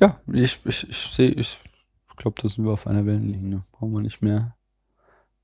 ja, 0.00 0.20
ich, 0.32 0.60
ich, 0.64 0.88
ich 0.88 0.96
sehe, 0.96 1.30
ich 1.32 1.58
glaube, 2.16 2.40
da 2.40 2.48
sind 2.48 2.64
wir 2.64 2.72
auf 2.72 2.86
einer 2.86 3.04
Wellenlinie. 3.04 3.60
Brauchen 3.72 3.92
wir 3.92 4.00
nicht 4.00 4.22
mehr 4.22 4.56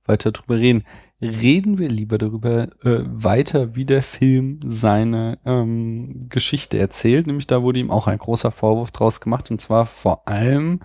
weiter 0.04 0.32
drüber 0.32 0.56
reden. 0.56 0.84
Reden 1.20 1.78
wir 1.78 1.88
lieber 1.88 2.16
darüber 2.16 2.68
äh, 2.82 3.00
weiter, 3.04 3.74
wie 3.74 3.84
der 3.84 4.02
Film 4.02 4.60
seine 4.64 5.38
ähm, 5.44 6.28
Geschichte 6.30 6.78
erzählt. 6.78 7.26
Nämlich 7.26 7.46
da 7.46 7.62
wurde 7.62 7.78
ihm 7.78 7.90
auch 7.90 8.06
ein 8.06 8.18
großer 8.18 8.50
Vorwurf 8.50 8.90
draus 8.90 9.20
gemacht 9.20 9.50
und 9.50 9.60
zwar 9.60 9.84
vor 9.84 10.26
allem 10.26 10.80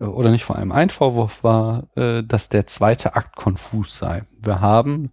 äh, 0.00 0.04
oder 0.04 0.30
nicht 0.30 0.44
vor 0.44 0.56
allem 0.56 0.72
ein 0.72 0.88
Vorwurf 0.88 1.44
war, 1.44 1.88
äh, 1.96 2.22
dass 2.22 2.48
der 2.48 2.66
zweite 2.66 3.14
Akt 3.14 3.36
konfus 3.36 3.98
sei. 3.98 4.22
Wir 4.40 4.60
haben 4.60 5.10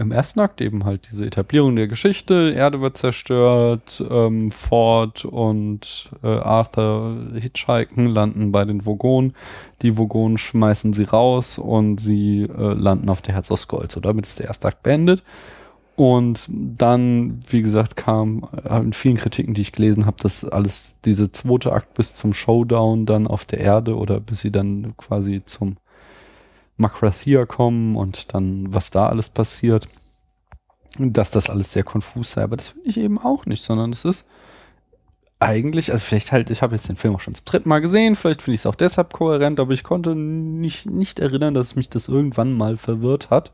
im 0.00 0.12
ersten 0.12 0.40
Akt 0.40 0.62
eben 0.62 0.86
halt 0.86 1.08
diese 1.10 1.26
Etablierung 1.26 1.76
der 1.76 1.86
Geschichte, 1.86 2.54
Erde 2.56 2.80
wird 2.80 2.96
zerstört, 2.96 4.02
ähm, 4.10 4.50
Ford 4.50 5.26
und 5.26 6.10
äh, 6.22 6.26
Arthur 6.26 7.28
hitchhiken, 7.34 8.06
landen 8.06 8.50
bei 8.50 8.64
den 8.64 8.86
Vogonen, 8.86 9.34
die 9.82 9.98
Vogonen 9.98 10.38
schmeißen 10.38 10.94
sie 10.94 11.04
raus 11.04 11.58
und 11.58 12.00
sie 12.00 12.44
äh, 12.44 12.72
landen 12.72 13.10
auf 13.10 13.20
der 13.20 13.34
Herz 13.34 13.50
aus 13.50 13.68
Gold. 13.68 13.92
So, 13.92 14.00
damit 14.00 14.26
ist 14.26 14.38
der 14.38 14.46
erste 14.46 14.68
Akt 14.68 14.82
beendet. 14.82 15.22
Und 15.96 16.48
dann, 16.48 17.40
wie 17.50 17.60
gesagt, 17.60 17.94
kam 17.94 18.48
äh, 18.64 18.78
in 18.78 18.94
vielen 18.94 19.18
Kritiken, 19.18 19.52
die 19.52 19.60
ich 19.60 19.72
gelesen 19.72 20.06
habe, 20.06 20.16
dass 20.22 20.46
alles, 20.46 20.96
diese 21.04 21.30
zweite 21.30 21.74
Akt 21.74 21.92
bis 21.92 22.14
zum 22.14 22.32
Showdown 22.32 23.04
dann 23.04 23.26
auf 23.26 23.44
der 23.44 23.60
Erde 23.60 23.94
oder 23.96 24.18
bis 24.18 24.40
sie 24.40 24.50
dann 24.50 24.94
quasi 24.96 25.42
zum 25.44 25.76
Makrathia 26.80 27.46
kommen 27.46 27.96
und 27.96 28.34
dann, 28.34 28.72
was 28.74 28.90
da 28.90 29.06
alles 29.08 29.28
passiert, 29.28 29.86
dass 30.98 31.30
das 31.30 31.48
alles 31.50 31.72
sehr 31.72 31.84
konfus 31.84 32.32
sei. 32.32 32.42
Aber 32.42 32.56
das 32.56 32.68
finde 32.70 32.88
ich 32.88 32.98
eben 32.98 33.18
auch 33.18 33.46
nicht, 33.46 33.62
sondern 33.62 33.90
es 33.92 34.04
ist 34.04 34.26
eigentlich, 35.38 35.90
also 35.92 36.04
vielleicht 36.04 36.32
halt, 36.32 36.50
ich 36.50 36.60
habe 36.60 36.74
jetzt 36.74 36.88
den 36.88 36.96
Film 36.96 37.14
auch 37.14 37.20
schon 37.20 37.34
zum 37.34 37.44
dritten 37.46 37.68
Mal 37.68 37.80
gesehen, 37.80 38.14
vielleicht 38.14 38.42
finde 38.42 38.56
ich 38.56 38.60
es 38.60 38.66
auch 38.66 38.74
deshalb 38.74 39.12
kohärent, 39.14 39.58
aber 39.58 39.72
ich 39.72 39.84
konnte 39.84 40.14
nicht, 40.14 40.84
nicht 40.86 41.18
erinnern, 41.18 41.54
dass 41.54 41.76
mich 41.76 41.88
das 41.88 42.08
irgendwann 42.08 42.52
mal 42.52 42.76
verwirrt 42.76 43.30
hat. 43.30 43.52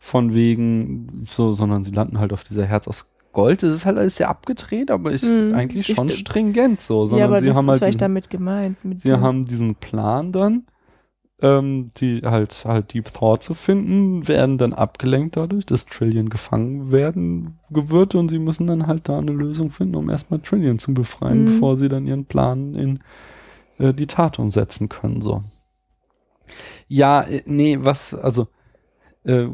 Von 0.00 0.34
wegen, 0.34 1.24
so, 1.26 1.54
sondern 1.54 1.82
sie 1.82 1.90
landen 1.92 2.18
halt 2.18 2.32
auf 2.34 2.44
dieser 2.44 2.66
Herz 2.66 2.88
aus 2.88 3.10
Gold. 3.32 3.62
Es 3.62 3.72
ist 3.74 3.86
halt 3.86 3.96
alles 3.96 4.16
sehr 4.16 4.28
abgedreht, 4.28 4.90
aber 4.90 5.12
ich 5.12 5.22
Mhm, 5.22 5.54
eigentlich 5.54 5.88
ich 5.88 5.96
schon 5.96 6.08
st- 6.10 6.18
stringent 6.18 6.80
so, 6.82 7.02
ja, 7.02 7.06
sondern 7.06 7.28
aber 7.30 7.40
sie 7.40 7.46
das 7.46 7.56
haben 7.56 7.64
ist 7.66 7.70
halt 7.70 7.78
vielleicht 7.80 7.94
diesen, 7.94 8.00
damit 8.00 8.28
gemeint. 8.30 8.76
Sie 8.96 9.08
so- 9.10 9.20
haben 9.20 9.44
diesen 9.46 9.76
Plan 9.76 10.30
dann, 10.32 10.64
ähm, 11.44 11.90
die 11.98 12.22
halt 12.24 12.64
halt 12.64 12.94
Deep 12.94 13.12
Thought 13.12 13.42
zu 13.42 13.52
finden, 13.52 14.26
werden 14.26 14.56
dann 14.56 14.72
abgelenkt 14.72 15.36
dadurch, 15.36 15.66
dass 15.66 15.84
Trillion 15.84 16.30
gefangen 16.30 16.90
werden 16.90 17.58
wird 17.68 18.14
und 18.14 18.30
sie 18.30 18.38
müssen 18.38 18.66
dann 18.66 18.86
halt 18.86 19.10
da 19.10 19.18
eine 19.18 19.32
Lösung 19.32 19.68
finden, 19.68 19.96
um 19.96 20.08
erstmal 20.08 20.40
Trillion 20.40 20.78
zu 20.78 20.94
befreien, 20.94 21.40
Mhm. 21.40 21.44
bevor 21.44 21.76
sie 21.76 21.90
dann 21.90 22.06
ihren 22.06 22.24
Plan 22.24 22.74
in 22.74 23.00
äh, 23.78 23.92
die 23.92 24.06
Tat 24.06 24.38
umsetzen 24.38 24.88
können. 24.88 25.20
So. 25.20 25.42
Ja, 26.88 27.20
äh, 27.22 27.42
nee, 27.44 27.76
was, 27.78 28.14
also 28.14 28.48
äh, 29.24 29.46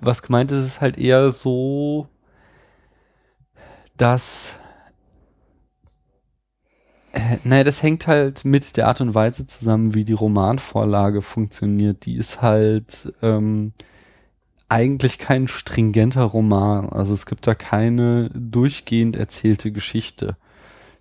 was 0.00 0.22
gemeint 0.22 0.52
ist, 0.52 0.66
ist 0.66 0.80
halt 0.82 0.98
eher 0.98 1.30
so, 1.30 2.08
dass 3.96 4.54
äh, 7.12 7.38
naja, 7.44 7.64
das 7.64 7.82
hängt 7.82 8.06
halt 8.06 8.44
mit 8.44 8.76
der 8.76 8.88
Art 8.88 9.00
und 9.00 9.14
Weise 9.14 9.46
zusammen, 9.46 9.94
wie 9.94 10.04
die 10.04 10.12
Romanvorlage 10.12 11.22
funktioniert. 11.22 12.06
Die 12.06 12.16
ist 12.16 12.42
halt 12.42 13.12
ähm, 13.22 13.72
eigentlich 14.68 15.18
kein 15.18 15.48
stringenter 15.48 16.22
Roman. 16.22 16.88
Also 16.88 17.12
es 17.12 17.26
gibt 17.26 17.46
da 17.46 17.54
keine 17.54 18.30
durchgehend 18.32 19.16
erzählte 19.16 19.72
Geschichte, 19.72 20.36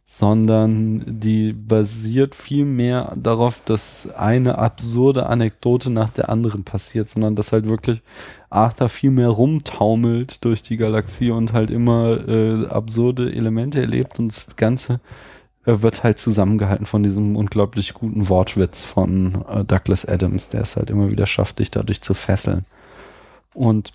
sondern 0.03 1.03
die 1.05 1.53
basiert 1.53 2.33
viel 2.33 2.65
mehr 2.65 3.15
darauf, 3.15 3.61
dass 3.63 4.09
eine 4.15 4.57
absurde 4.57 5.27
Anekdote 5.27 5.91
nach 5.91 6.09
der 6.09 6.29
anderen 6.29 6.63
passiert, 6.63 7.09
sondern 7.11 7.35
dass 7.35 7.51
halt 7.51 7.69
wirklich 7.69 8.01
Arthur 8.49 8.89
viel 8.89 9.11
mehr 9.11 9.29
rumtaumelt 9.29 10.43
durch 10.43 10.63
die 10.63 10.77
Galaxie 10.77 11.29
und 11.29 11.53
halt 11.53 11.69
immer 11.69 12.27
äh, 12.27 12.65
absurde 12.65 13.31
Elemente 13.31 13.79
erlebt 13.81 14.17
und 14.17 14.29
das 14.29 14.55
Ganze 14.55 14.99
wird 15.77 16.03
halt 16.03 16.19
zusammengehalten 16.19 16.85
von 16.85 17.03
diesem 17.03 17.35
unglaublich 17.35 17.93
guten 17.93 18.29
Wortwitz 18.29 18.83
von 18.83 19.45
äh, 19.49 19.63
Douglas 19.63 20.05
Adams, 20.05 20.49
der 20.49 20.61
es 20.61 20.75
halt 20.75 20.89
immer 20.89 21.09
wieder 21.09 21.27
schafft, 21.27 21.59
dich 21.59 21.71
dadurch 21.71 22.01
zu 22.01 22.13
fesseln. 22.13 22.65
Und 23.53 23.93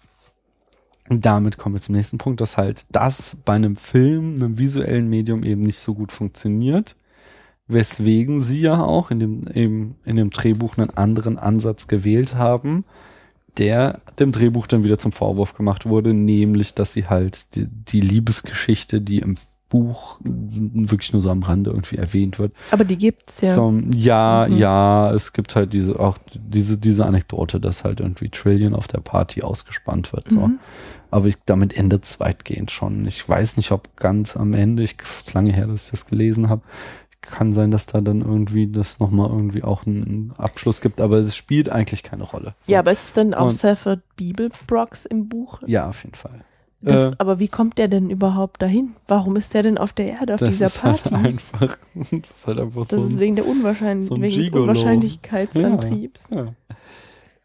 damit 1.09 1.59
kommen 1.59 1.75
wir 1.75 1.83
zum 1.83 1.95
nächsten 1.95 2.19
Punkt, 2.19 2.41
dass 2.41 2.57
halt 2.57 2.87
das 2.91 3.37
bei 3.45 3.55
einem 3.55 3.77
Film, 3.77 4.37
einem 4.37 4.59
visuellen 4.59 5.09
Medium 5.09 5.43
eben 5.43 5.61
nicht 5.61 5.81
so 5.81 5.95
gut 5.95 6.13
funktioniert, 6.13 6.97
weswegen 7.67 8.41
sie 8.41 8.61
ja 8.61 8.83
auch 8.83 9.11
in 9.11 9.21
dem, 9.21 9.49
eben 9.49 9.97
in 10.05 10.17
dem 10.17 10.31
Drehbuch 10.31 10.79
einen 10.79 10.91
anderen 10.91 11.39
Ansatz 11.39 11.89
gewählt 11.89 12.35
haben, 12.35 12.85
der 13.59 14.01
dem 14.19 14.33
Drehbuch 14.33 14.67
dann 14.67 14.83
wieder 14.83 14.99
zum 14.99 15.13
Vorwurf 15.13 15.55
gemacht 15.55 15.87
wurde, 15.87 16.15
nämlich, 16.15 16.75
dass 16.75 16.93
sie 16.93 17.07
halt 17.07 17.55
die, 17.55 17.67
die 17.67 18.01
Liebesgeschichte, 18.01 19.01
die 19.01 19.19
im 19.19 19.37
Buch 19.75 20.21
wirklich 20.23 21.13
nur 21.13 21.21
so 21.21 21.31
am 21.31 21.43
Rande 21.43 21.71
irgendwie 21.71 21.97
erwähnt 21.97 22.39
wird. 22.39 22.53
Aber 22.71 22.85
die 22.85 22.97
gibt's 22.97 23.41
ja. 23.41 23.55
Zum, 23.55 23.91
ja, 23.93 24.47
Mhm. 24.49 24.57
ja, 24.59 25.13
es 25.13 25.33
gibt 25.33 25.57
halt 25.57 25.73
diese, 25.73 25.99
auch 25.99 26.17
diese, 26.33 26.79
diese 26.79 27.05
Anekdote, 27.05 27.59
dass 27.59 27.83
halt 27.83 27.99
irgendwie 27.99 28.29
Trillion 28.29 28.73
auf 28.73 28.87
der 28.87 29.01
Party 29.01 29.43
ausgespannt 29.43 30.13
wird, 30.13 30.31
so. 30.31 30.47
Mhm. 30.47 30.61
Aber 31.11 31.27
ich, 31.27 31.35
damit 31.45 31.77
endet 31.77 32.05
es 32.05 32.21
weitgehend 32.21 32.71
schon. 32.71 33.05
Ich 33.09 33.29
weiß 33.29 33.57
nicht, 33.57 33.73
ob 33.73 33.97
ganz 33.97 34.37
am 34.37 34.53
Ende, 34.55 34.85
ich, 34.85 34.95
ist 35.01 35.35
lange 35.35 35.53
her, 35.53 35.67
dass 35.67 35.87
ich 35.87 35.91
das 35.91 36.07
gelesen 36.07 36.49
habe. 36.49 36.63
Kann 37.21 37.53
sein, 37.53 37.73
dass 37.73 37.87
da 37.87 38.01
dann 38.01 38.21
irgendwie 38.21 38.71
das 38.71 39.01
nochmal 39.01 39.29
irgendwie 39.29 39.65
auch 39.65 39.87
einen 39.87 40.35
Abschluss 40.39 40.81
gibt, 40.81 41.01
aber 41.01 41.17
es 41.17 41.35
spielt 41.35 41.69
eigentlich 41.69 42.05
keine 42.05 42.23
Rolle. 42.23 42.55
So. 42.61 42.71
Ja, 42.73 42.79
aber 42.79 42.93
ist 42.93 43.05
es 43.07 43.13
denn 43.13 43.35
auch 43.35 43.51
Stafford 43.51 44.03
Bibelbrox 44.15 45.05
im 45.07 45.29
Buch? 45.29 45.61
Ja, 45.67 45.89
auf 45.89 46.05
jeden 46.05 46.15
Fall. 46.15 46.45
Das, 46.87 47.13
Äh, 47.13 47.17
aber 47.19 47.39
wie 47.39 47.49
kommt 47.49 47.79
der 47.79 47.89
denn 47.89 48.11
überhaupt 48.11 48.61
dahin? 48.63 48.95
Warum 49.09 49.37
ist 49.37 49.55
der 49.55 49.63
denn 49.63 49.79
auf 49.79 49.93
der 49.93 50.09
Erde, 50.11 50.35
auf 50.35 50.41
das 50.41 50.51
dieser 50.51 50.67
ist 50.67 50.83
halt 50.85 51.03
Party? 51.05 51.15
einfach, 51.15 51.79
das 51.95 52.13
ist 52.13 52.47
halt 52.47 52.61
einfach 52.61 52.87
das 52.87 53.01
so 53.01 53.07
ist 53.07 53.13
ein 53.15 53.21
wegen 53.21 53.37
der 53.37 53.47
Unwahrscheinlich 53.47 54.09
so 54.09 54.21
wegen 54.21 54.51
des. 54.51 54.51
Unwahrscheinlichkeitsantriebs. 54.51 56.25
Ja. 56.31 56.55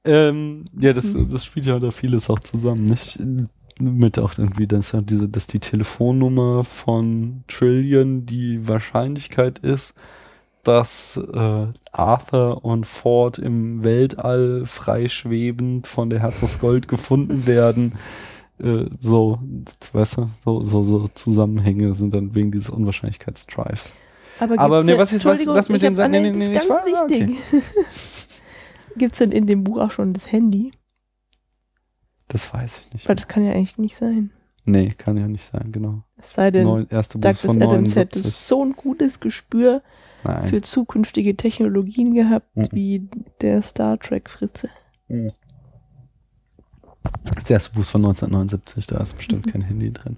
Ähm, 0.05 0.65
ja, 0.79 0.93
das, 0.93 1.13
Hm. 1.13 1.29
das 1.29 1.45
spielt 1.45 1.65
ja 1.65 1.79
da 1.79 1.91
vieles 1.91 2.29
auch 2.29 2.39
zusammen, 2.39 2.85
nicht? 2.85 3.19
Mit 3.79 4.19
auch 4.19 4.37
irgendwie, 4.37 4.67
dass, 4.67 4.93
halt 4.93 5.09
diese, 5.09 5.29
dass 5.29 5.47
die 5.47 5.59
Telefonnummer 5.59 6.63
von 6.65 7.43
Trillion 7.47 8.25
die 8.25 8.67
Wahrscheinlichkeit 8.67 9.59
ist, 9.59 9.93
dass 10.63 11.15
äh, 11.17 11.67
Arthur 11.93 12.65
und 12.65 12.85
Ford 12.85 13.39
im 13.39 13.83
Weltall 13.83 14.63
freischwebend 14.65 15.87
von 15.87 16.09
der 16.09 16.19
Herzensgold 16.21 16.87
gefunden 16.89 17.45
werden. 17.45 17.93
Äh, 18.61 18.85
so, 18.99 19.39
weißt 19.93 20.17
du, 20.17 20.29
so, 20.43 20.61
so, 20.61 20.83
so 20.83 21.07
Zusammenhänge 21.09 21.95
sind 21.95 22.13
dann 22.13 22.35
wegen 22.35 22.51
dieses 22.51 22.69
Unwahrscheinlichkeitsdrives. 22.69 23.95
Aber, 24.39 24.57
Aber 24.59 24.83
nee, 24.83 24.97
was 24.97 25.13
ist- 25.13 25.25
was- 25.25 25.45
was 25.47 25.69
mit 25.69 25.81
den 25.81 25.95
Sachen- 25.95 26.13
ah, 26.15 26.19
nee, 26.19 26.31
nee, 26.31 26.37
nee, 26.37 26.53
das 26.53 26.63
ist 26.63 26.69
nee, 26.69 26.91
ganz 26.91 27.09
war- 27.09 27.09
wichtig. 27.09 27.37
Gibt 28.97 29.13
es 29.13 29.19
denn 29.19 29.31
in 29.31 29.47
dem 29.47 29.63
Buch 29.63 29.79
auch 29.79 29.91
schon 29.91 30.13
das 30.13 30.31
Handy? 30.31 30.71
Das 32.27 32.53
weiß 32.53 32.79
ich 32.87 32.93
nicht. 32.93 33.07
Weil 33.09 33.15
das 33.15 33.27
kann 33.27 33.43
ja 33.43 33.51
eigentlich 33.51 33.77
nicht 33.77 33.95
sein. 33.95 34.31
Nee, 34.65 34.93
kann 34.97 35.17
ja 35.17 35.27
nicht 35.27 35.45
sein, 35.45 35.71
genau. 35.71 36.03
Es 36.17 36.33
sei 36.33 36.51
denn, 36.51 36.63
Neun, 36.63 36.87
erste 36.89 37.17
Buch 37.17 37.21
Douglas 37.29 37.41
von 37.41 37.61
Adams 37.61 37.95
hätte 37.95 38.19
79. 38.19 38.33
so 38.35 38.63
ein 38.63 38.73
gutes 38.73 39.19
Gespür 39.19 39.81
Nein. 40.23 40.47
für 40.49 40.61
zukünftige 40.61 41.35
Technologien 41.37 42.13
gehabt, 42.13 42.55
Mhm. 42.55 42.67
wie 42.71 43.09
der 43.41 43.61
Star 43.61 43.97
Trek 43.97 44.29
Fritze. 44.29 44.69
Das 47.35 47.49
erste 47.49 47.71
Buch 47.71 47.85
von 47.85 48.01
1979, 48.05 48.87
da 48.87 48.97
ist 48.97 49.15
bestimmt 49.17 49.45
Mhm. 49.45 49.51
kein 49.51 49.61
Handy 49.61 49.91
drin. 49.91 50.17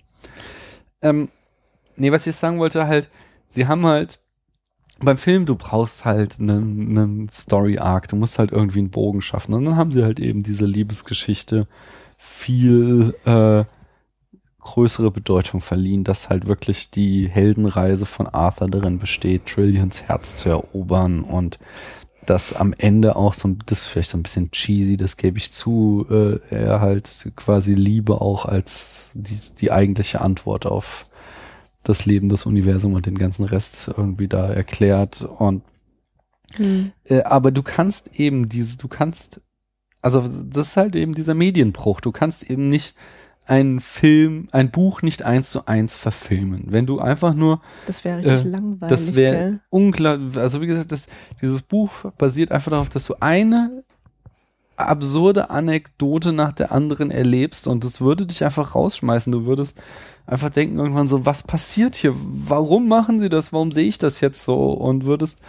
Ähm, 1.01 1.29
nee, 1.95 2.11
was 2.11 2.27
ich 2.27 2.35
sagen 2.35 2.59
wollte, 2.59 2.87
halt, 2.87 3.09
sie 3.49 3.67
haben 3.67 3.85
halt 3.85 4.19
beim 4.99 5.17
Film, 5.17 5.45
du 5.45 5.55
brauchst 5.55 6.05
halt 6.05 6.39
einen, 6.39 6.97
einen 6.97 7.29
Story-Arc, 7.29 8.07
du 8.09 8.15
musst 8.15 8.37
halt 8.37 8.51
irgendwie 8.51 8.79
einen 8.79 8.91
Bogen 8.91 9.21
schaffen. 9.21 9.53
Und 9.53 9.65
dann 9.65 9.75
haben 9.75 9.91
sie 9.91 10.03
halt 10.03 10.19
eben 10.19 10.43
diese 10.43 10.65
Liebesgeschichte 10.65 11.67
viel 12.19 13.15
äh, 13.25 13.63
größere 14.59 15.09
Bedeutung 15.09 15.59
verliehen, 15.59 16.03
dass 16.03 16.29
halt 16.29 16.47
wirklich 16.47 16.91
die 16.91 17.27
Heldenreise 17.27 18.05
von 18.05 18.27
Arthur 18.27 18.69
darin 18.69 18.99
besteht, 18.99 19.47
Trillions 19.47 20.03
Herz 20.03 20.35
zu 20.37 20.49
erobern 20.49 21.23
und 21.23 21.57
dass 22.25 22.53
am 22.53 22.73
Ende 22.77 23.15
auch 23.15 23.33
so, 23.33 23.47
ein- 23.47 23.59
das 23.65 23.79
ist 23.81 23.85
vielleicht 23.87 24.11
so 24.11 24.17
ein 24.17 24.23
bisschen 24.23 24.51
cheesy, 24.51 24.97
das 24.97 25.17
gebe 25.17 25.37
ich 25.37 25.51
zu, 25.51 26.05
äh, 26.09 26.39
er 26.49 26.81
halt 26.81 27.31
quasi 27.35 27.73
Liebe 27.73 28.21
auch 28.21 28.45
als 28.45 29.09
die, 29.13 29.39
die 29.59 29.71
eigentliche 29.71 30.21
Antwort 30.21 30.65
auf 30.65 31.07
das 31.83 32.05
Leben, 32.05 32.29
das 32.29 32.45
Universum 32.45 32.93
und 32.93 33.05
den 33.07 33.17
ganzen 33.17 33.43
Rest 33.43 33.89
irgendwie 33.97 34.27
da 34.27 34.47
erklärt 34.47 35.23
und 35.23 35.63
Hm. 36.55 36.91
äh, 37.05 37.21
aber 37.23 37.51
du 37.51 37.63
kannst 37.63 38.19
eben 38.19 38.49
diese, 38.49 38.77
du 38.77 38.87
kannst, 38.87 39.41
also 40.01 40.21
das 40.21 40.67
ist 40.69 40.77
halt 40.77 40.95
eben 40.95 41.13
dieser 41.13 41.33
Medienbruch. 41.33 42.01
Du 42.01 42.11
kannst 42.11 42.43
eben 42.43 42.65
nicht 42.65 42.95
einen 43.51 43.81
Film, 43.81 44.47
ein 44.51 44.71
Buch 44.71 45.01
nicht 45.01 45.23
eins 45.23 45.51
zu 45.51 45.67
eins 45.67 45.95
verfilmen. 45.97 46.67
Wenn 46.69 46.85
du 46.85 46.99
einfach 46.99 47.33
nur, 47.33 47.61
Das 47.85 48.03
wäre 48.05 48.19
richtig 48.19 48.45
Äh, 48.45 48.47
langweilig. 48.47 48.89
das 48.89 49.15
wäre 49.15 49.59
unglaublich, 49.69 50.37
also 50.37 50.61
wie 50.61 50.67
gesagt, 50.67 50.91
das, 50.93 51.07
dieses 51.41 51.61
Buch 51.61 51.91
basiert 52.17 52.51
einfach 52.51 52.71
darauf, 52.71 52.89
dass 52.89 53.05
du 53.05 53.15
eine 53.19 53.83
absurde 54.77 55.49
Anekdote 55.49 56.31
nach 56.33 56.53
der 56.53 56.71
anderen 56.71 57.11
erlebst 57.11 57.67
und 57.67 57.83
das 57.83 58.01
würde 58.01 58.25
dich 58.25 58.43
einfach 58.43 58.73
rausschmeißen. 58.73 59.31
Du 59.31 59.45
würdest 59.45 59.79
einfach 60.25 60.49
denken 60.49 60.79
irgendwann 60.79 61.07
so, 61.07 61.25
was 61.25 61.43
passiert 61.43 61.95
hier? 61.95 62.13
Warum 62.15 62.87
machen 62.87 63.19
sie 63.19 63.29
das? 63.29 63.51
Warum 63.53 63.71
sehe 63.71 63.87
ich 63.87 63.97
das 63.97 64.21
jetzt 64.21 64.43
so? 64.45 64.71
Und 64.71 65.05
würdest 65.05 65.39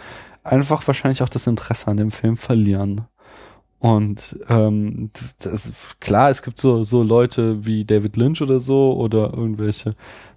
einfach 0.43 0.85
wahrscheinlich 0.85 1.23
auch 1.23 1.29
das 1.29 1.47
Interesse 1.47 1.87
an 1.89 1.97
dem 1.97 2.11
Film 2.11 2.35
verlieren. 2.37 3.05
Und 3.83 4.39
ähm, 4.47 5.09
das, 5.39 5.69
klar, 5.99 6.29
es 6.29 6.41
gibt 6.41 6.57
so, 6.57 6.83
so 6.83 7.03
Leute 7.03 7.65
wie 7.65 7.83
David 7.83 8.15
Lynch 8.15 8.41
oder 8.41 8.61
so 8.61 8.93
oder 8.93 9.33
irgendwelche 9.33 9.93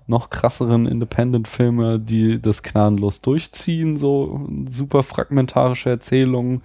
noch 0.08 0.30
krasseren 0.30 0.84
Independent-Filme, 0.84 2.00
die 2.00 2.42
das 2.42 2.64
gnadenlos 2.64 3.20
durchziehen, 3.20 3.98
so 3.98 4.48
super 4.68 5.04
fragmentarische 5.04 5.90
Erzählungen. 5.90 6.62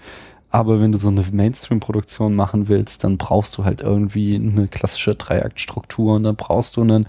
Aber 0.50 0.82
wenn 0.82 0.92
du 0.92 0.98
so 0.98 1.10
eine 1.10 1.24
Mainstream-Produktion 1.32 2.34
machen 2.34 2.68
willst, 2.68 3.04
dann 3.04 3.20
brauchst 3.20 3.60
du 3.60 3.64
halt 3.64 3.82
irgendwie 3.82 4.34
eine 4.34 4.68
klassische 4.68 5.14
Dreiaktstruktur 5.14 6.16
und 6.16 6.24
dann 6.24 6.36
brauchst 6.36 6.78
du 6.78 6.82
einen 6.82 7.06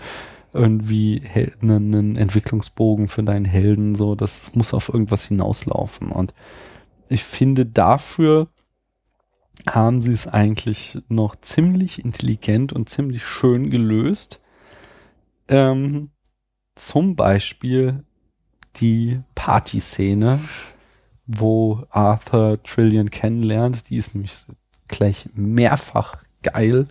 irgendwie 0.52 1.22
einen 1.62 2.16
Entwicklungsbogen 2.16 3.08
für 3.08 3.22
deinen 3.22 3.46
Helden. 3.46 3.94
So, 3.94 4.16
das 4.16 4.54
muss 4.54 4.74
auf 4.74 4.90
irgendwas 4.90 5.28
hinauslaufen. 5.28 6.12
Und 6.12 6.34
ich 7.08 7.24
finde, 7.24 7.64
dafür 7.64 8.48
haben 9.66 10.02
sie 10.02 10.12
es 10.12 10.26
eigentlich 10.26 10.98
noch 11.08 11.36
ziemlich 11.36 12.04
intelligent 12.04 12.72
und 12.72 12.88
ziemlich 12.88 13.24
schön 13.24 13.70
gelöst. 13.70 14.40
Ähm, 15.48 16.10
zum 16.74 17.16
Beispiel 17.16 18.04
die 18.76 19.20
Party-Szene, 19.34 20.40
wo 21.26 21.84
Arthur 21.90 22.62
Trillion 22.62 23.10
kennenlernt. 23.10 23.90
Die 23.90 23.96
ist 23.96 24.14
nämlich 24.14 24.44
gleich 24.88 25.28
mehrfach 25.34 26.16
geil. 26.42 26.88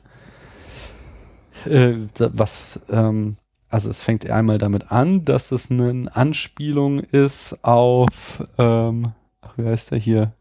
Äh, 1.66 1.96
was, 2.18 2.80
ähm, 2.90 3.38
also 3.70 3.90
es 3.90 4.02
fängt 4.02 4.30
einmal 4.30 4.58
damit 4.58 4.92
an, 4.92 5.26
dass 5.26 5.52
es 5.52 5.72
eine 5.72 6.16
Anspielung 6.16 7.00
ist 7.00 7.64
auf, 7.64 8.44
ähm, 8.58 9.14
ach, 9.42 9.58
wie 9.58 9.66
heißt 9.66 9.92
der 9.92 10.00
hier? 10.00 10.34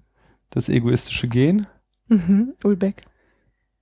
Das 0.50 0.68
egoistische 0.68 1.28
Gen? 1.28 1.66
Mhm. 2.10 2.52
Ulbeck. 2.64 3.04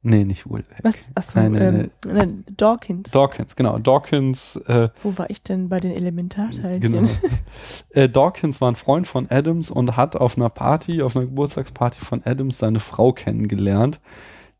Nee, 0.02 0.24
nicht 0.24 0.46
Ulbeck. 0.46 0.78
Was? 0.82 1.08
Achso, 1.16 1.40
Nein, 1.40 1.52
nein, 1.52 1.90
ähm, 2.06 2.12
nein, 2.14 2.44
Dawkins. 2.56 3.10
Dawkins, 3.10 3.56
genau. 3.56 3.78
Dawkins, 3.78 4.54
äh, 4.66 4.90
Wo 5.02 5.18
war 5.18 5.28
ich 5.28 5.42
denn 5.42 5.68
bei 5.68 5.80
den 5.80 5.90
Elementarteilchen? 5.90 6.80
genau. 6.80 7.08
äh, 7.90 8.08
Dawkins 8.08 8.60
war 8.60 8.70
ein 8.70 8.76
Freund 8.76 9.08
von 9.08 9.26
Adams 9.28 9.70
und 9.70 9.96
hat 9.96 10.14
auf 10.14 10.36
einer 10.36 10.50
Party, 10.50 11.02
auf 11.02 11.16
einer 11.16 11.26
Geburtstagsparty 11.26 12.00
von 12.04 12.22
Adams 12.24 12.58
seine 12.58 12.78
Frau 12.78 13.12
kennengelernt. 13.12 14.00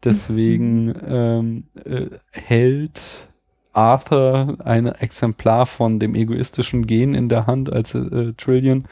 Deswegen 0.02 0.94
ähm, 1.06 1.64
äh, 1.84 2.06
hält 2.32 3.28
Arthur 3.72 4.56
ein 4.64 4.86
Exemplar 4.86 5.66
von 5.66 6.00
dem 6.00 6.14
egoistischen 6.16 6.86
Gen 6.86 7.14
in 7.14 7.28
der 7.28 7.46
Hand, 7.46 7.72
als 7.72 7.94
äh, 7.94 8.32
Trillian 8.36 8.86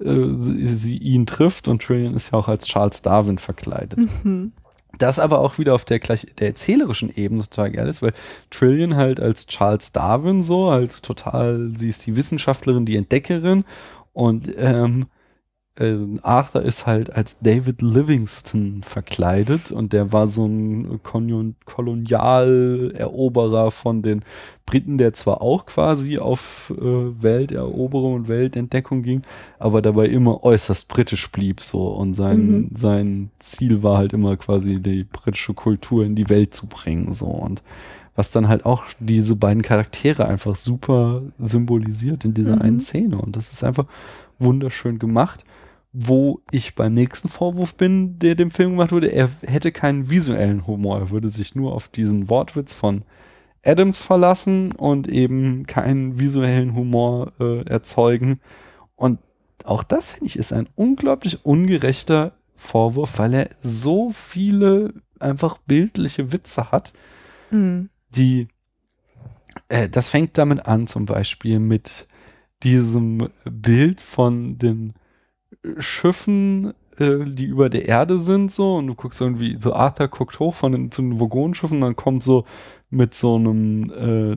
äh, 0.00 0.28
sie, 0.36 0.66
sie 0.66 0.98
ihn 0.98 1.26
trifft 1.26 1.68
und 1.68 1.82
Trillian 1.82 2.14
ist 2.14 2.32
ja 2.32 2.38
auch 2.38 2.48
als 2.48 2.66
Charles 2.66 3.02
Darwin 3.02 3.38
verkleidet. 3.38 3.98
Mhm. 4.24 4.52
Das 4.98 5.18
aber 5.18 5.40
auch 5.40 5.58
wieder 5.58 5.74
auf 5.74 5.84
der 5.84 5.98
gleich 5.98 6.26
der 6.38 6.48
erzählerischen 6.48 7.14
Ebene 7.14 7.42
total 7.42 7.70
geil 7.70 7.88
ist, 7.88 8.00
weil 8.02 8.14
Trillian 8.50 8.96
halt 8.96 9.20
als 9.20 9.46
Charles 9.46 9.92
Darwin 9.92 10.42
so, 10.42 10.70
halt 10.70 11.02
total, 11.02 11.70
sie 11.72 11.88
ist 11.88 12.06
die 12.06 12.16
Wissenschaftlerin, 12.16 12.86
die 12.86 12.96
Entdeckerin 12.96 13.64
und 14.12 14.54
ähm, 14.56 15.02
äh, 15.02 15.15
Arthur 16.22 16.62
ist 16.62 16.86
halt 16.86 17.12
als 17.12 17.36
David 17.40 17.82
Livingston 17.82 18.82
verkleidet 18.82 19.70
und 19.72 19.92
der 19.92 20.12
war 20.12 20.26
so 20.26 20.46
ein 20.46 21.00
Kolon 21.02 21.54
Kolonialeroberer 21.66 23.70
von 23.70 24.02
den 24.02 24.22
Briten, 24.64 24.98
der 24.98 25.12
zwar 25.12 25.42
auch 25.42 25.66
quasi 25.66 26.18
auf 26.18 26.72
äh, 26.76 27.22
Welteroberung 27.22 28.14
und 28.14 28.28
Weltentdeckung 28.28 29.02
ging, 29.02 29.22
aber 29.58 29.80
dabei 29.82 30.06
immer 30.06 30.42
äußerst 30.42 30.88
britisch 30.88 31.30
blieb 31.30 31.60
so 31.60 31.88
und 31.88 32.14
sein, 32.14 32.46
Mhm. 32.46 32.70
sein 32.74 33.30
Ziel 33.38 33.82
war 33.82 33.98
halt 33.98 34.12
immer 34.12 34.36
quasi 34.36 34.80
die 34.80 35.04
britische 35.04 35.54
Kultur 35.54 36.04
in 36.04 36.14
die 36.16 36.28
Welt 36.28 36.54
zu 36.54 36.66
bringen 36.66 37.14
so 37.14 37.26
und 37.26 37.62
was 38.16 38.30
dann 38.30 38.48
halt 38.48 38.64
auch 38.64 38.84
diese 38.98 39.36
beiden 39.36 39.62
Charaktere 39.62 40.26
einfach 40.26 40.56
super 40.56 41.22
symbolisiert 41.38 42.24
in 42.24 42.34
dieser 42.34 42.56
Mhm. 42.56 42.62
einen 42.62 42.80
Szene 42.80 43.18
und 43.18 43.36
das 43.36 43.52
ist 43.52 43.62
einfach 43.62 43.86
wunderschön 44.38 44.98
gemacht 44.98 45.44
wo 45.98 46.40
ich 46.50 46.74
beim 46.74 46.92
nächsten 46.92 47.30
Vorwurf 47.30 47.74
bin, 47.74 48.18
der 48.18 48.34
dem 48.34 48.50
Film 48.50 48.72
gemacht 48.72 48.92
wurde, 48.92 49.08
er 49.08 49.30
hätte 49.42 49.72
keinen 49.72 50.10
visuellen 50.10 50.66
Humor. 50.66 50.98
Er 50.98 51.10
würde 51.10 51.30
sich 51.30 51.54
nur 51.54 51.72
auf 51.72 51.88
diesen 51.88 52.28
Wortwitz 52.28 52.74
von 52.74 53.02
Adams 53.64 54.02
verlassen 54.02 54.72
und 54.72 55.08
eben 55.08 55.64
keinen 55.66 56.20
visuellen 56.20 56.74
Humor 56.74 57.32
äh, 57.40 57.64
erzeugen. 57.64 58.40
Und 58.94 59.20
auch 59.64 59.82
das, 59.82 60.12
finde 60.12 60.26
ich, 60.26 60.38
ist 60.38 60.52
ein 60.52 60.68
unglaublich 60.74 61.46
ungerechter 61.46 62.32
Vorwurf, 62.56 63.18
weil 63.18 63.32
er 63.32 63.48
so 63.62 64.10
viele 64.10 64.92
einfach 65.18 65.56
bildliche 65.58 66.30
Witze 66.30 66.70
hat, 66.72 66.92
Mhm. 67.50 67.88
die, 68.10 68.48
äh, 69.68 69.88
das 69.88 70.08
fängt 70.08 70.36
damit 70.36 70.66
an, 70.66 70.86
zum 70.88 71.06
Beispiel 71.06 71.58
mit 71.58 72.06
diesem 72.64 73.30
Bild 73.44 74.00
von 74.00 74.58
den 74.58 74.92
Schiffen, 75.78 76.74
äh, 76.98 77.24
die 77.24 77.46
über 77.46 77.68
der 77.68 77.86
Erde 77.86 78.18
sind, 78.18 78.52
so, 78.52 78.76
und 78.76 78.86
du 78.86 78.94
guckst 78.94 79.20
irgendwie, 79.20 79.58
so 79.60 79.72
Arthur 79.72 80.08
guckt 80.08 80.38
hoch 80.38 80.54
von 80.54 80.72
den, 80.72 80.90
zu 80.90 81.02
den 81.02 81.20
Vogonenschiffen, 81.20 81.80
dann 81.80 81.96
kommt 81.96 82.22
so 82.22 82.44
mit 82.90 83.14
so 83.14 83.36
einem 83.36 83.90
äh, 83.90 84.36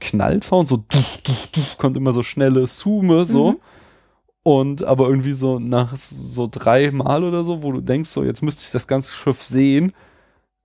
Knallsound, 0.00 0.68
so 0.68 0.78
duf, 0.78 1.18
duf, 1.24 1.46
duf, 1.48 1.78
kommt 1.78 1.96
immer 1.96 2.12
so 2.12 2.22
schnelle 2.22 2.66
Zoome, 2.66 3.26
so. 3.26 3.52
Mhm. 3.52 3.56
Und 4.44 4.82
aber 4.84 5.08
irgendwie 5.08 5.32
so 5.32 5.60
nach 5.60 5.94
so 5.96 6.48
drei 6.50 6.90
Mal 6.90 7.22
oder 7.22 7.44
so, 7.44 7.62
wo 7.62 7.70
du 7.70 7.80
denkst, 7.80 8.10
so 8.10 8.24
jetzt 8.24 8.42
müsste 8.42 8.62
ich 8.64 8.70
das 8.70 8.88
ganze 8.88 9.12
Schiff 9.12 9.40
sehen, 9.40 9.92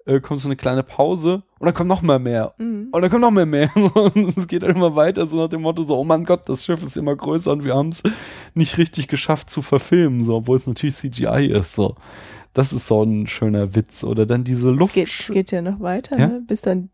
äh, 0.08 0.20
kommt 0.20 0.40
so 0.40 0.48
eine 0.48 0.56
kleine 0.56 0.84
Pause 0.84 1.44
und 1.60 1.66
dann 1.66 1.74
kommt 1.74 1.90
noch 1.90 2.02
mal 2.02 2.18
mehr. 2.20 2.54
Mhm. 2.58 2.88
Und 2.92 3.02
dann 3.02 3.10
kommt 3.12 3.22
noch 3.22 3.32
mehr 3.32 3.46
mehr. 3.46 3.70
Und 3.76 4.38
es 4.38 4.48
geht 4.48 4.64
dann 4.64 4.72
immer 4.76 4.96
weiter, 4.96 5.28
so 5.28 5.38
nach 5.38 5.50
dem 5.50 5.62
Motto, 5.62 5.84
so, 5.84 5.98
oh 5.98 6.04
mein 6.04 6.24
Gott, 6.24 6.48
das 6.50 6.66
Schiff 6.66 6.82
ist 6.84 6.98
immer 6.98 7.16
größer 7.16 7.52
und 7.52 7.64
wir 7.64 7.76
haben 7.76 7.90
es 7.90 8.02
nicht 8.54 8.78
richtig 8.78 9.08
geschafft 9.08 9.50
zu 9.50 9.62
verfilmen, 9.62 10.24
so, 10.24 10.36
obwohl 10.38 10.58
es 10.58 10.66
natürlich 10.68 10.96
CGI 10.96 11.48
ist. 11.54 11.74
So. 11.76 11.96
Das 12.54 12.74
ist 12.74 12.88
so 12.88 13.04
ein 13.04 13.28
schöner 13.28 13.76
Witz. 13.76 14.04
Oder 14.04 14.26
dann 14.26 14.44
diese 14.44 14.72
Es 14.72 14.78
Luft. 14.78 14.94
geht, 14.96 15.08
es 15.10 15.28
geht 15.28 15.52
ja 15.52 15.62
noch 15.62 15.80
weiter, 15.80 16.18
Ja? 16.18 16.28
ne? 16.28 16.42
bis 16.48 16.62
dann, 16.62 16.90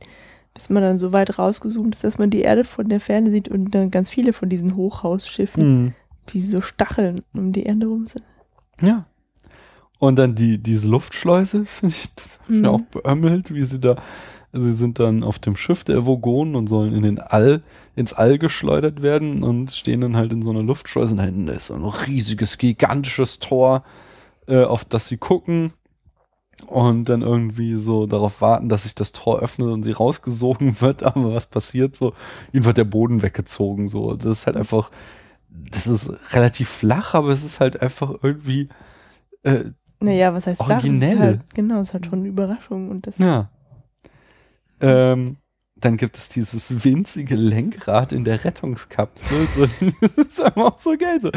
bis 0.54 0.70
man 0.70 0.84
dann 0.84 1.00
so 1.00 1.14
weit 1.14 1.40
rausgezoomt 1.40 1.96
ist, 1.96 2.04
dass 2.04 2.18
man 2.18 2.30
die 2.30 2.42
Erde 2.42 2.64
von 2.66 2.90
der 2.90 3.00
Ferne 3.00 3.32
sieht 3.32 3.48
und 3.48 3.72
dann 3.72 3.90
ganz 3.92 4.10
viele 4.10 4.34
von 4.34 4.50
diesen 4.50 4.76
Hochhausschiffen, 4.76 5.64
Hm. 5.64 5.94
die 6.30 6.42
so 6.42 6.62
Stacheln 6.62 7.22
um 7.34 7.52
die 7.54 7.64
Erde 7.64 7.88
rum 7.88 8.08
sind. 8.08 8.24
Ja. 8.82 9.06
Und 10.04 10.18
dann 10.18 10.36
die, 10.36 10.58
diese 10.58 10.90
Luftschleuse, 10.90 11.66
finde 11.66 11.96
ich, 11.96 12.04
hab 12.04 12.50
ich 12.50 12.56
Mhm. 12.56 12.66
auch 12.66 12.82
beömmelt, 12.82 13.54
wie 13.54 13.64
sie 13.64 13.80
da, 13.80 13.96
sie 14.52 14.76
sind 14.76 15.00
dann 15.00 15.24
auf 15.24 15.40
dem 15.40 15.56
Schiff 15.56 15.86
der 15.86 16.06
Vogonen 16.06 16.56
und 16.58 16.68
sollen 16.68 16.94
in 16.94 17.04
den 17.04 17.20
All, 17.20 17.64
ins 17.96 18.12
All 18.12 18.38
geschleudert 18.38 19.02
werden 19.02 19.44
und 19.44 19.72
stehen 19.72 20.02
dann 20.02 20.18
halt 20.18 20.34
in 20.34 20.42
so 20.42 20.50
einer 20.50 20.62
Luftschleuse 20.62 21.12
und 21.14 21.20
da 21.20 21.24
hinten 21.24 21.48
ist 21.48 21.68
so 21.68 21.76
ein 21.76 21.86
riesiges, 21.86 22.58
gigantisches 22.58 23.40
Tor, 23.40 23.86
äh, 24.46 24.66
auf 24.66 24.84
das 24.84 25.08
sie 25.08 25.16
gucken 25.16 25.72
und 26.68 27.08
dann 27.08 27.22
irgendwie 27.22 27.76
so 27.76 28.06
darauf 28.06 28.42
warten, 28.42 28.68
dass 28.68 28.84
sich 28.84 28.96
das 28.96 29.14
Tor 29.14 29.40
öffnet 29.40 29.70
und 29.70 29.84
sie 29.84 29.94
rausgesogen 29.94 30.82
wird, 30.82 31.04
aber 31.04 31.34
was 31.34 31.46
passiert 31.46 31.96
so? 31.96 32.14
Ihnen 32.52 32.66
wird 32.66 32.78
der 32.78 32.84
Boden 32.84 33.22
weggezogen, 33.22 33.88
so. 33.88 34.16
Das 34.16 34.40
ist 34.40 34.48
halt 34.48 34.58
einfach, 34.58 34.92
das 35.50 35.88
ist 35.88 36.12
relativ 36.34 36.68
flach, 36.68 37.14
aber 37.14 37.30
es 37.30 37.44
ist 37.46 37.62
halt 37.62 37.82
einfach 37.82 38.16
irgendwie, 38.22 38.68
äh, 39.44 39.66
Naja, 40.04 40.34
was 40.34 40.48
heißt 40.48 40.62
flach? 40.64 40.84
Originell. 40.84 41.14
Ist 41.14 41.20
halt, 41.20 41.54
genau, 41.54 41.80
es 41.80 41.94
halt 41.94 42.06
schon 42.06 42.20
eine 42.20 42.28
Überraschung 42.28 42.90
und 42.90 43.08
das. 43.08 43.18
Ja. 43.20 43.50
Ähm, 44.82 45.38
dann 45.84 45.98
gibt 45.98 46.18
es 46.18 46.30
dieses 46.30 46.84
winzige 46.86 47.36
Lenkrad 47.36 48.14
in 48.14 48.24
der 48.24 48.44
Rettungskapsel. 48.46 49.48
So, 49.56 49.66
das 50.16 50.28
ist 50.28 50.42
einfach 50.42 50.64
auch 50.74 50.80
so 50.80 50.96
geil. 50.98 51.20
So. 51.22 51.30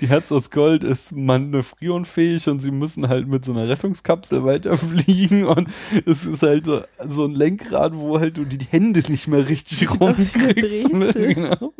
Die 0.00 0.08
Herz 0.08 0.32
aus 0.32 0.50
Gold 0.50 0.84
ist 0.84 1.12
manövrierunfähig 1.12 2.48
und 2.48 2.60
sie 2.60 2.70
müssen 2.70 3.08
halt 3.08 3.28
mit 3.28 3.44
so 3.44 3.52
einer 3.52 3.68
Rettungskapsel 3.68 4.44
weiterfliegen 4.44 5.44
und 5.44 5.68
es 6.06 6.24
ist 6.24 6.42
halt 6.42 6.64
so, 6.66 6.82
so 7.08 7.26
ein 7.26 7.32
Lenkrad, 7.32 7.94
wo 7.96 8.18
halt 8.18 8.36
du 8.36 8.44
die 8.44 8.64
Hände 8.64 9.02
nicht 9.08 9.28
mehr 9.28 9.48
richtig 9.48 9.90
rumkriegst. 10.00 10.92
Mit, 10.92 11.14
genau, 11.14 11.72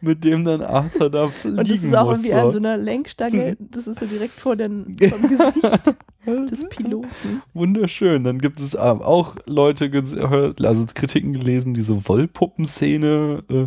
mit 0.00 0.24
dem 0.24 0.44
dann 0.44 0.62
Arthur 0.62 1.10
da 1.10 1.28
fliegen 1.28 1.58
Und 1.58 1.68
das 1.70 1.82
ist 1.82 1.94
auch 1.94 2.06
muss. 2.06 2.24
irgendwie 2.24 2.34
an 2.34 2.46
so 2.46 2.52
So. 2.52 2.58
einer 2.58 2.76
Lenkstange, 2.76 3.56
das 3.58 3.86
ist 3.86 3.98
so 4.00 4.06
direkt 4.06 4.38
vor 4.38 4.56
den, 4.56 4.96
vom 5.08 5.28
Gesicht 5.28 5.94
des 6.26 6.68
Piloten. 6.68 7.42
Wunderschön. 7.54 8.24
Dann 8.24 8.38
gibt 8.38 8.60
es 8.60 8.74
ähm, 8.74 9.02
auch 9.02 9.36
Leute 9.46 9.90
gehört, 9.90 10.64
also 10.64 10.84
Kritiken 10.94 11.32
gelesen, 11.32 11.74
diese 11.74 12.08
Wollpuppenszene, 12.08 13.42
äh, 13.48 13.66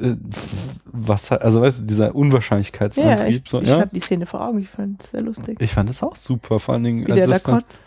äh, 0.00 0.16
was 0.84 1.32
also 1.32 1.60
weißt 1.60 1.80
du, 1.80 1.84
dieser 1.84 2.06
Ja, 2.06 2.12
Unwahrscheinlichkeitsantrieb. 2.12 3.42
ich, 3.44 3.50
so, 3.50 3.60
ich 3.60 3.68
ja? 3.68 3.80
habe 3.80 3.90
die 3.92 4.00
Szene 4.00 4.26
vor 4.26 4.40
Augen, 4.46 4.60
ich 4.60 4.68
fand 4.68 5.02
es 5.02 5.10
sehr 5.10 5.22
lustig. 5.22 5.58
Ich 5.60 5.72
fand 5.72 5.88
das 5.88 6.02
auch 6.02 6.16
super, 6.16 6.58
vor 6.60 6.74
allen 6.74 6.84
Dingen, 6.84 7.06
Wie 7.06 7.12
der 7.12 7.26
da 7.26 7.34
es 7.34 7.42
dann, 7.42 7.60
kotzt. 7.60 7.82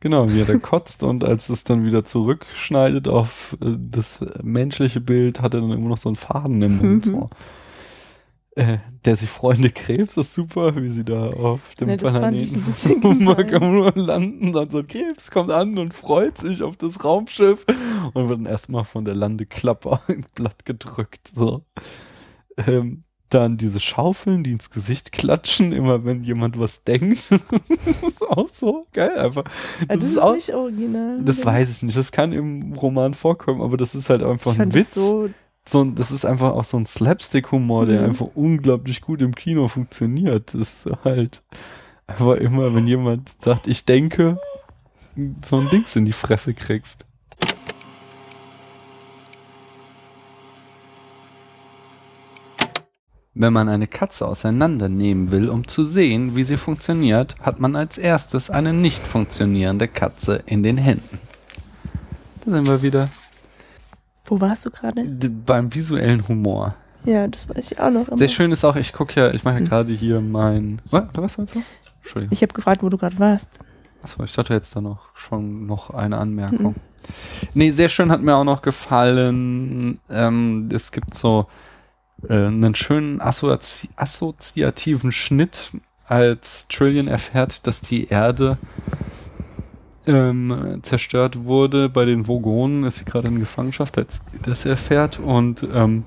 genau, 0.00 0.28
wie 0.30 0.40
er 0.40 0.46
da 0.46 0.54
kotzt 0.58 1.02
und 1.02 1.24
als 1.24 1.48
es 1.48 1.64
dann 1.64 1.84
wieder 1.84 2.04
zurückschneidet 2.04 3.08
auf 3.08 3.56
äh, 3.62 3.70
das 3.78 4.24
menschliche 4.42 5.00
Bild, 5.00 5.40
hat 5.40 5.54
er 5.54 5.60
dann 5.62 5.70
immer 5.72 5.88
noch 5.88 5.98
so 5.98 6.08
einen 6.10 6.16
Faden 6.16 6.60
im 6.62 6.76
Mund. 6.78 7.06
Mhm. 7.06 7.10
So. 7.10 7.28
Äh, 8.56 8.78
der 9.04 9.16
sich 9.16 9.28
Freunde 9.28 9.70
Krebs 9.70 10.16
ist 10.16 10.34
super, 10.34 10.74
wie 10.76 10.88
sie 10.88 11.04
da 11.04 11.28
auf 11.30 11.74
dem 11.76 11.90
Ja, 11.90 11.96
das 11.96 12.12
Planeten 12.12 13.24
landen. 13.96 14.52
Dann 14.52 14.70
so 14.70 14.82
Krebs 14.82 15.30
kommt 15.30 15.50
an 15.50 15.78
und 15.78 15.94
freut 15.94 16.38
sich 16.38 16.62
auf 16.62 16.76
das 16.76 17.04
Raumschiff 17.04 17.66
und 18.14 18.28
wird 18.28 18.40
dann 18.40 18.46
erstmal 18.46 18.84
von 18.84 19.04
der 19.04 19.14
Landeklappe 19.14 20.00
ins 20.12 20.28
Blatt 20.28 20.64
gedrückt. 20.64 21.32
So. 21.36 21.62
Ähm, 22.66 23.02
dann 23.28 23.56
diese 23.56 23.80
Schaufeln, 23.80 24.44
die 24.44 24.52
ins 24.52 24.70
Gesicht 24.70 25.12
klatschen, 25.12 25.72
immer 25.72 26.04
wenn 26.04 26.22
jemand 26.22 26.58
was 26.58 26.84
denkt. 26.84 27.28
das 27.30 28.02
ist 28.02 28.22
auch 28.22 28.48
so 28.54 28.86
geil 28.92 29.18
einfach. 29.18 29.44
Also 29.88 30.00
das 30.00 30.10
ist, 30.10 30.18
auch, 30.18 30.34
nicht 30.34 30.54
original. 30.54 31.20
das 31.22 31.44
weiß 31.44 31.76
ich 31.76 31.82
nicht. 31.82 31.98
Das 31.98 32.12
kann 32.12 32.32
im 32.32 32.72
Roman 32.72 33.14
vorkommen, 33.14 33.60
aber 33.60 33.76
das 33.76 33.94
ist 33.94 34.10
halt 34.10 34.22
einfach 34.22 34.56
ein 34.58 34.72
Witz. 34.72 34.94
Das 34.94 35.04
so, 35.04 35.28
so, 35.68 35.82
ein- 35.82 35.94
das 35.94 36.10
ist 36.10 36.24
einfach 36.24 36.52
auch 36.52 36.64
so 36.64 36.76
ein 36.76 36.86
Slapstick-Humor, 36.86 37.86
der 37.86 38.00
Mhm. 38.00 38.06
einfach 38.06 38.26
unglaublich 38.34 39.00
gut 39.00 39.20
im 39.22 39.34
Kino 39.34 39.68
funktioniert. 39.68 40.54
Das 40.54 40.84
ist 40.86 40.88
halt 41.04 41.42
einfach 42.06 42.34
immer, 42.36 42.74
wenn 42.74 42.86
jemand 42.86 43.40
sagt, 43.42 43.66
ich 43.66 43.84
denke, 43.84 44.38
so 45.44 45.58
ein 45.58 45.68
Dings 45.70 45.96
in 45.96 46.04
die 46.04 46.12
Fresse 46.12 46.54
kriegst. 46.54 47.04
Wenn 53.34 53.52
man 53.52 53.68
eine 53.68 53.86
Katze 53.86 54.26
auseinandernehmen 54.26 55.30
will, 55.30 55.50
um 55.50 55.68
zu 55.68 55.84
sehen, 55.84 56.36
wie 56.36 56.44
sie 56.44 56.56
funktioniert, 56.56 57.36
hat 57.40 57.60
man 57.60 57.76
als 57.76 57.98
erstes 57.98 58.48
eine 58.48 58.72
nicht 58.72 59.06
funktionierende 59.06 59.88
Katze 59.88 60.42
in 60.46 60.62
den 60.62 60.78
Händen. 60.78 61.18
Da 62.44 62.52
sind 62.52 62.66
wir 62.66 62.80
wieder 62.80 63.10
wo 64.26 64.40
warst 64.40 64.66
du 64.66 64.70
gerade? 64.70 65.04
Beim 65.04 65.74
visuellen 65.74 66.26
Humor. 66.28 66.74
Ja, 67.04 67.28
das 67.28 67.48
weiß 67.48 67.72
ich 67.72 67.78
auch 67.78 67.90
noch. 67.90 68.06
Sehr 68.16 68.28
schön 68.28 68.50
ist 68.50 68.64
auch, 68.64 68.76
ich 68.76 68.92
gucke 68.92 69.18
ja, 69.20 69.30
ich 69.32 69.44
mache 69.44 69.60
ja 69.60 69.64
gerade 69.64 69.92
hier 69.92 70.20
mein. 70.20 70.82
Was, 70.90 71.04
was 71.12 71.38
meinst 71.38 71.54
du? 71.54 71.62
Entschuldigung. 72.02 72.32
Ich 72.32 72.42
habe 72.42 72.52
gefragt, 72.52 72.82
wo 72.82 72.88
du 72.88 72.98
gerade 72.98 73.18
warst. 73.18 73.48
Achso, 74.02 74.22
ich 74.24 74.32
dachte 74.32 74.54
jetzt 74.54 74.74
da 74.74 74.80
noch 74.80 75.14
schon 75.14 75.66
noch 75.66 75.90
eine 75.90 76.18
Anmerkung. 76.18 76.72
Mhm. 76.72 76.74
Nee, 77.54 77.70
sehr 77.70 77.88
schön 77.88 78.10
hat 78.10 78.22
mir 78.22 78.34
auch 78.34 78.44
noch 78.44 78.62
gefallen. 78.62 80.00
Ähm, 80.10 80.68
es 80.72 80.90
gibt 80.90 81.14
so 81.14 81.46
äh, 82.28 82.34
einen 82.34 82.74
schönen 82.74 83.20
assozi 83.20 83.88
assoziativen 83.96 85.12
Schnitt, 85.12 85.70
als 86.06 86.68
Trillion 86.68 87.08
erfährt, 87.08 87.66
dass 87.66 87.80
die 87.80 88.08
Erde 88.08 88.58
ähm, 90.06 90.80
zerstört 90.82 91.44
wurde 91.44 91.88
bei 91.88 92.04
den 92.04 92.26
Vogonen, 92.26 92.84
ist 92.84 92.96
sie 92.96 93.04
gerade 93.04 93.28
in 93.28 93.38
Gefangenschaft, 93.38 93.98
als 93.98 94.20
das 94.42 94.64
erfährt 94.64 95.18
und 95.18 95.66
ähm, 95.72 96.04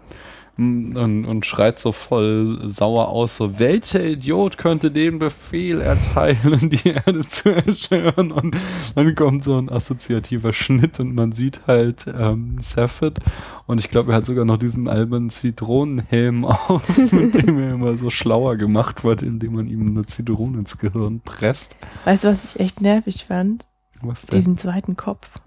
und, 0.59 1.25
und 1.25 1.45
schreit 1.45 1.79
so 1.79 1.93
voll 1.93 2.59
sauer 2.65 3.07
aus, 3.07 3.37
so, 3.37 3.59
welcher 3.59 4.03
Idiot 4.03 4.57
könnte 4.57 4.91
den 4.91 5.17
Befehl 5.17 5.79
erteilen, 5.79 6.69
die 6.69 6.89
Erde 6.89 7.27
zu 7.27 7.55
zerstören? 7.55 8.31
Und 8.31 8.57
dann 8.95 9.15
kommt 9.15 9.45
so 9.45 9.57
ein 9.57 9.69
assoziativer 9.69 10.51
Schnitt 10.51 10.99
und 10.99 11.15
man 11.15 11.31
sieht 11.31 11.61
halt 11.65 12.07
ähm, 12.07 12.57
Safford 12.61 13.19
und 13.67 13.79
ich 13.79 13.89
glaube, 13.89 14.11
er 14.11 14.17
hat 14.17 14.25
sogar 14.25 14.43
noch 14.43 14.57
diesen 14.57 14.89
albernen 14.89 15.29
Zitronenhelm 15.29 16.43
auf, 16.45 16.85
mit 17.11 17.35
dem 17.35 17.57
er 17.59 17.73
immer 17.73 17.97
so 17.97 18.09
schlauer 18.09 18.57
gemacht 18.57 19.03
wird, 19.03 19.21
indem 19.21 19.53
man 19.53 19.67
ihm 19.67 19.87
eine 19.87 20.05
Zitrone 20.05 20.59
ins 20.59 20.77
Gehirn 20.77 21.21
presst. 21.21 21.77
Weißt 22.03 22.25
du, 22.25 22.29
was 22.29 22.43
ich 22.43 22.59
echt 22.59 22.81
nervig 22.81 23.25
fand? 23.25 23.65
Was 24.01 24.25
denn? 24.25 24.39
Diesen 24.39 24.57
zweiten 24.57 24.95
Kopf. 24.95 25.39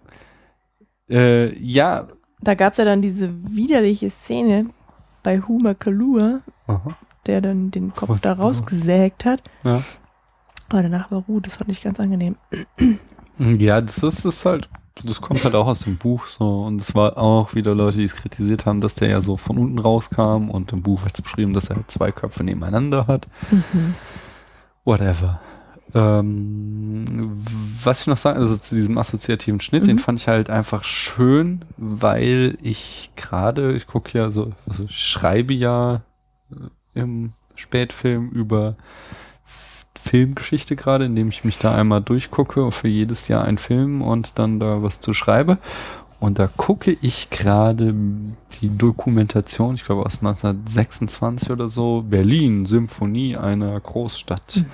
Äh, 1.09 1.57
ja. 1.59 2.09
Da 2.41 2.55
gab's 2.55 2.79
ja 2.79 2.85
dann 2.85 3.03
diese 3.03 3.31
widerliche 3.45 4.11
Szene, 4.11 4.67
bei 5.23 5.41
Huma 5.41 5.75
Kalua, 5.75 6.41
Aha. 6.67 6.97
der 7.27 7.41
dann 7.41 7.71
den 7.71 7.93
Kopf 7.93 8.09
Was 8.09 8.21
da 8.23 8.33
rausgesägt 8.33 9.25
hat. 9.25 9.43
Ja. 9.65 9.83
Aber 10.69 10.83
danach 10.83 11.11
war 11.11 11.21
Ruhe, 11.29 11.41
das 11.41 11.57
fand 11.57 11.71
ich 11.71 11.83
ganz 11.83 12.01
angenehm. 12.01 12.37
Ja, 13.39 13.81
das 13.81 13.99
ist, 13.99 14.25
das 14.25 14.37
ist 14.37 14.45
halt, 14.45 14.69
das 15.05 15.21
kommt 15.21 15.45
halt 15.45 15.55
auch 15.55 15.67
aus 15.67 15.81
dem 15.81 15.99
Buch 15.99 16.27
so. 16.27 16.65
Und 16.65 16.81
es 16.81 16.95
war 16.95 17.19
auch 17.19 17.55
wieder 17.55 17.75
Leute, 17.75 17.99
die 17.99 18.05
es 18.05 18.17
kritisiert 18.17 18.67
haben, 18.67 18.81
dass 18.81 18.95
der 18.95 19.09
ja 19.09 19.21
so 19.21 19.37
von 19.37 19.59
unten 19.59 19.79
rauskam 19.79 20.51
und 20.51 20.73
im 20.73 20.83
Buch 20.83 21.05
wird 21.05 21.15
es 21.15 21.23
beschrieben, 21.23 21.53
dass 21.53 21.69
er 21.71 21.77
halt 21.77 21.91
zwei 21.91 22.11
Köpfe 22.11 22.43
nebeneinander 22.43 23.07
hat. 23.07 23.29
Mhm. 23.51 23.95
Whatever. 24.85 25.41
Ähm, 25.95 27.05
was 27.85 28.03
ich 28.03 28.07
noch 28.07 28.17
sagen, 28.17 28.39
also 28.39 28.57
zu 28.57 28.75
diesem 28.75 28.97
assoziativen 28.97 29.61
Schnitt, 29.61 29.83
mhm. 29.83 29.89
den 29.89 29.99
fand 29.99 30.21
ich 30.21 30.29
halt 30.29 30.49
einfach 30.49 30.85
schön, 30.85 31.65
weil 31.77 32.57
ich 32.63 33.11
gerade, 33.17 33.75
ich 33.75 33.87
gucke 33.87 34.17
ja 34.17 34.31
so, 34.31 34.53
also 34.67 34.85
ich 34.85 34.99
schreibe 34.99 35.53
ja 35.53 36.03
äh, 36.51 37.01
im 37.01 37.33
Spätfilm 37.57 38.31
über 38.31 38.77
Filmgeschichte 39.95 40.77
gerade, 40.77 41.05
indem 41.05 41.29
ich 41.29 41.45
mich 41.45 41.59
da 41.59 41.75
einmal 41.75 42.01
durchgucke, 42.01 42.71
für 42.73 42.89
jedes 42.89 43.29
Jahr 43.29 43.45
ein 43.45 43.59
Film 43.59 44.01
und 44.01 44.39
dann 44.39 44.59
da 44.61 44.83
was 44.83 45.01
zu 45.01 45.13
schreibe. 45.13 45.59
Und 46.21 46.39
da 46.39 46.47
gucke 46.47 46.97
ich 47.03 47.31
gerade 47.31 47.95
die 48.61 48.77
Dokumentation, 48.79 49.75
ich 49.75 49.85
glaube 49.85 50.07
aus 50.07 50.19
1926 50.19 51.51
oder 51.51 51.69
so, 51.69 52.03
Berlin, 52.09 52.65
Symphonie 52.65 53.37
einer 53.37 53.79
Großstadt. 53.79 54.57
Mhm 54.57 54.67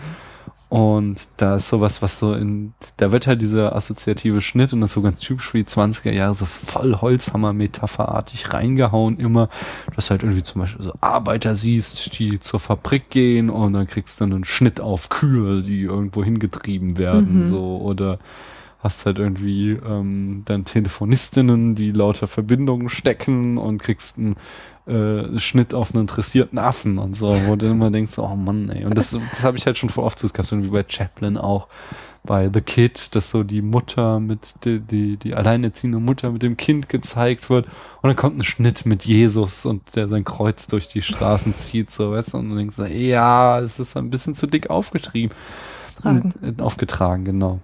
und 0.68 1.28
da 1.38 1.56
ist 1.56 1.68
sowas, 1.68 2.02
was 2.02 2.18
so 2.18 2.34
in, 2.34 2.74
da 2.98 3.10
wird 3.10 3.26
halt 3.26 3.40
dieser 3.40 3.74
assoziative 3.74 4.42
Schnitt 4.42 4.74
und 4.74 4.82
das 4.82 4.92
so 4.92 5.00
ganz 5.00 5.20
typisch 5.20 5.50
für 5.50 5.58
die 5.58 5.64
20er 5.64 6.10
Jahre 6.10 6.34
so 6.34 6.44
voll 6.44 6.94
Holzhammer-metapherartig 6.96 8.52
reingehauen 8.52 9.18
immer, 9.18 9.48
dass 9.96 10.10
halt 10.10 10.22
irgendwie 10.22 10.42
zum 10.42 10.62
Beispiel 10.62 10.84
so 10.84 10.92
Arbeiter 11.00 11.54
siehst, 11.54 12.18
die 12.18 12.38
zur 12.40 12.60
Fabrik 12.60 13.08
gehen 13.08 13.48
und 13.48 13.72
dann 13.72 13.86
kriegst 13.86 14.20
du 14.20 14.24
einen 14.24 14.44
Schnitt 14.44 14.78
auf 14.78 15.08
Kühe, 15.08 15.62
die 15.62 15.82
irgendwo 15.82 16.22
hingetrieben 16.22 16.98
werden, 16.98 17.44
mhm. 17.44 17.46
so, 17.46 17.78
oder 17.78 18.18
hast 18.80 19.06
halt 19.06 19.18
irgendwie 19.18 19.70
ähm, 19.70 20.42
dann 20.44 20.64
Telefonistinnen, 20.64 21.74
die 21.74 21.92
lauter 21.92 22.26
Verbindungen 22.26 22.88
stecken 22.88 23.58
und 23.58 23.78
kriegst 23.78 24.18
einen 24.18 24.36
äh, 24.88 25.38
Schnitt 25.38 25.74
auf 25.74 25.92
einen 25.92 26.02
interessierten 26.02 26.58
Affen 26.58 26.98
und 26.98 27.14
so, 27.14 27.36
wo 27.46 27.56
du 27.56 27.66
immer 27.66 27.90
denkst, 27.90 28.18
oh 28.18 28.34
Mann, 28.34 28.70
ey. 28.70 28.84
Und 28.84 28.96
das, 28.96 29.10
das 29.30 29.44
habe 29.44 29.58
ich 29.58 29.66
halt 29.66 29.76
schon 29.76 29.90
vor 29.90 30.04
oft 30.04 30.18
so 30.18 30.26
gehabt, 30.28 30.50
wie 30.50 30.68
bei 30.68 30.84
Chaplin 30.86 31.36
auch, 31.36 31.68
bei 32.24 32.50
The 32.52 32.60
Kid, 32.60 33.14
dass 33.14 33.30
so 33.30 33.42
die 33.42 33.62
Mutter 33.62 34.20
mit, 34.20 34.56
die, 34.64 34.80
die, 34.80 35.16
die 35.16 35.34
alleinerziehende 35.34 35.98
Mutter 35.98 36.30
mit 36.30 36.42
dem 36.42 36.56
Kind 36.56 36.88
gezeigt 36.88 37.48
wird 37.48 37.66
und 37.66 38.08
dann 38.08 38.16
kommt 38.16 38.38
ein 38.38 38.44
Schnitt 38.44 38.86
mit 38.86 39.04
Jesus 39.04 39.64
und 39.66 39.94
der 39.96 40.08
sein 40.08 40.24
Kreuz 40.24 40.66
durch 40.66 40.88
die 40.88 41.02
Straßen 41.02 41.54
zieht, 41.54 41.90
so, 41.90 42.12
weißt 42.12 42.34
du, 42.34 42.38
und 42.38 42.50
du 42.50 42.56
denkst, 42.56 42.78
ja, 42.94 43.60
es 43.60 43.78
ist 43.78 43.96
ein 43.96 44.10
bisschen 44.10 44.34
zu 44.34 44.46
dick 44.46 44.70
aufgetrieben. 44.70 45.36
Und, 46.04 46.34
äh, 46.42 46.62
aufgetragen, 46.62 47.24
genau. 47.24 47.60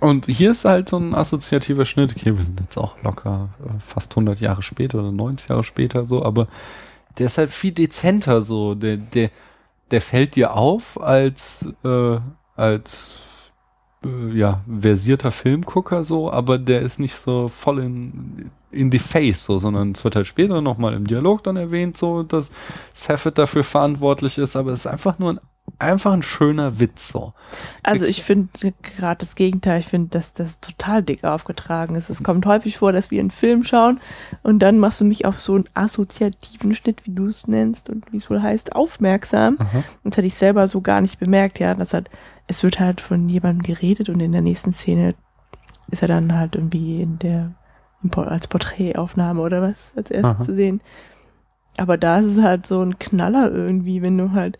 Und 0.00 0.26
hier 0.26 0.50
ist 0.52 0.64
halt 0.64 0.88
so 0.88 0.96
ein 0.96 1.14
assoziativer 1.14 1.84
Schnitt. 1.84 2.14
Okay, 2.16 2.36
wir 2.36 2.44
sind 2.44 2.60
jetzt 2.60 2.78
auch 2.78 2.96
locker 3.02 3.50
äh, 3.64 3.78
fast 3.80 4.12
100 4.12 4.40
Jahre 4.40 4.62
später 4.62 4.98
oder 4.98 5.12
90 5.12 5.50
Jahre 5.50 5.64
später 5.64 6.06
so, 6.06 6.24
aber 6.24 6.48
der 7.18 7.26
ist 7.26 7.38
halt 7.38 7.50
viel 7.50 7.72
dezenter 7.72 8.42
so. 8.42 8.74
Der, 8.74 8.96
der, 8.96 9.30
der 9.90 10.00
fällt 10.00 10.34
dir 10.36 10.54
auf 10.54 11.00
als, 11.00 11.68
äh, 11.84 12.18
als, 12.56 13.50
äh, 14.04 14.32
ja, 14.32 14.62
versierter 14.80 15.30
Filmgucker 15.30 16.04
so, 16.04 16.32
aber 16.32 16.58
der 16.58 16.80
ist 16.80 16.98
nicht 16.98 17.14
so 17.14 17.48
voll 17.48 17.80
in, 17.80 18.50
in 18.70 18.90
the 18.90 18.98
face 18.98 19.44
so, 19.44 19.58
sondern 19.58 19.92
es 19.92 20.02
wird 20.04 20.16
halt 20.16 20.26
später 20.26 20.62
nochmal 20.62 20.94
im 20.94 21.06
Dialog 21.06 21.44
dann 21.44 21.56
erwähnt 21.56 21.98
so, 21.98 22.22
dass 22.22 22.50
Saffet 22.94 23.32
dafür 23.32 23.64
verantwortlich 23.64 24.38
ist, 24.38 24.56
aber 24.56 24.72
es 24.72 24.80
ist 24.80 24.86
einfach 24.86 25.18
nur 25.18 25.34
ein 25.34 25.40
einfach 25.78 26.12
ein 26.12 26.22
schöner 26.22 26.80
Witz 26.80 27.08
so. 27.08 27.34
Also 27.82 28.04
ich 28.04 28.22
finde 28.22 28.48
gerade 28.82 29.18
das 29.18 29.34
Gegenteil, 29.34 29.80
ich 29.80 29.86
finde, 29.86 30.10
dass 30.10 30.32
das 30.32 30.60
total 30.60 31.02
dick 31.02 31.24
aufgetragen 31.24 31.94
ist. 31.96 32.10
Es 32.10 32.22
kommt 32.22 32.46
häufig 32.46 32.78
vor, 32.78 32.92
dass 32.92 33.10
wir 33.10 33.20
einen 33.20 33.30
Film 33.30 33.64
schauen 33.64 34.00
und 34.42 34.60
dann 34.60 34.78
machst 34.78 35.00
du 35.00 35.04
mich 35.04 35.24
auf 35.24 35.38
so 35.38 35.54
einen 35.54 35.68
assoziativen 35.74 36.74
Schnitt, 36.74 37.04
wie 37.04 37.14
du 37.14 37.26
es 37.26 37.48
nennst 37.48 37.90
und 37.90 38.12
wie 38.12 38.16
es 38.16 38.30
wohl 38.30 38.42
heißt, 38.42 38.74
aufmerksam. 38.74 39.56
Aha. 39.58 39.84
Und 40.04 40.12
das 40.12 40.18
hätte 40.18 40.26
ich 40.28 40.36
selber 40.36 40.66
so 40.68 40.80
gar 40.80 41.00
nicht 41.00 41.18
bemerkt, 41.18 41.58
ja. 41.58 41.74
Das 41.74 41.94
hat, 41.94 42.08
es 42.46 42.62
wird 42.62 42.78
halt 42.78 43.00
von 43.00 43.28
jemandem 43.28 43.62
geredet 43.62 44.08
und 44.08 44.20
in 44.20 44.32
der 44.32 44.42
nächsten 44.42 44.72
Szene 44.72 45.14
ist 45.90 46.02
er 46.02 46.08
dann 46.08 46.34
halt 46.34 46.54
irgendwie 46.54 47.02
in 47.02 47.18
der 47.18 47.52
als 48.16 48.48
Porträtaufnahme 48.48 49.40
oder 49.40 49.62
was 49.62 49.92
als 49.94 50.10
erstes 50.10 50.36
Aha. 50.36 50.42
zu 50.42 50.54
sehen. 50.54 50.80
Aber 51.76 51.96
da 51.96 52.18
ist 52.18 52.26
es 52.26 52.42
halt 52.42 52.66
so 52.66 52.82
ein 52.82 52.98
Knaller 52.98 53.50
irgendwie, 53.52 54.02
wenn 54.02 54.18
du 54.18 54.32
halt 54.32 54.58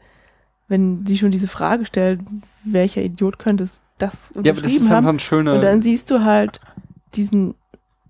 wenn 0.68 1.04
sie 1.06 1.18
schon 1.18 1.30
diese 1.30 1.48
Frage 1.48 1.84
stellt, 1.84 2.20
welcher 2.64 3.02
Idiot 3.02 3.38
könnte 3.38 3.64
es 3.64 3.80
das 3.98 4.32
ja, 4.42 4.52
aber 4.52 4.62
das 4.62 4.72
ist 4.72 4.90
haben? 4.90 5.06
Ein 5.06 5.18
schöner 5.18 5.54
und 5.54 5.60
dann 5.60 5.82
siehst 5.82 6.10
du 6.10 6.24
halt 6.24 6.60
diesen 7.14 7.54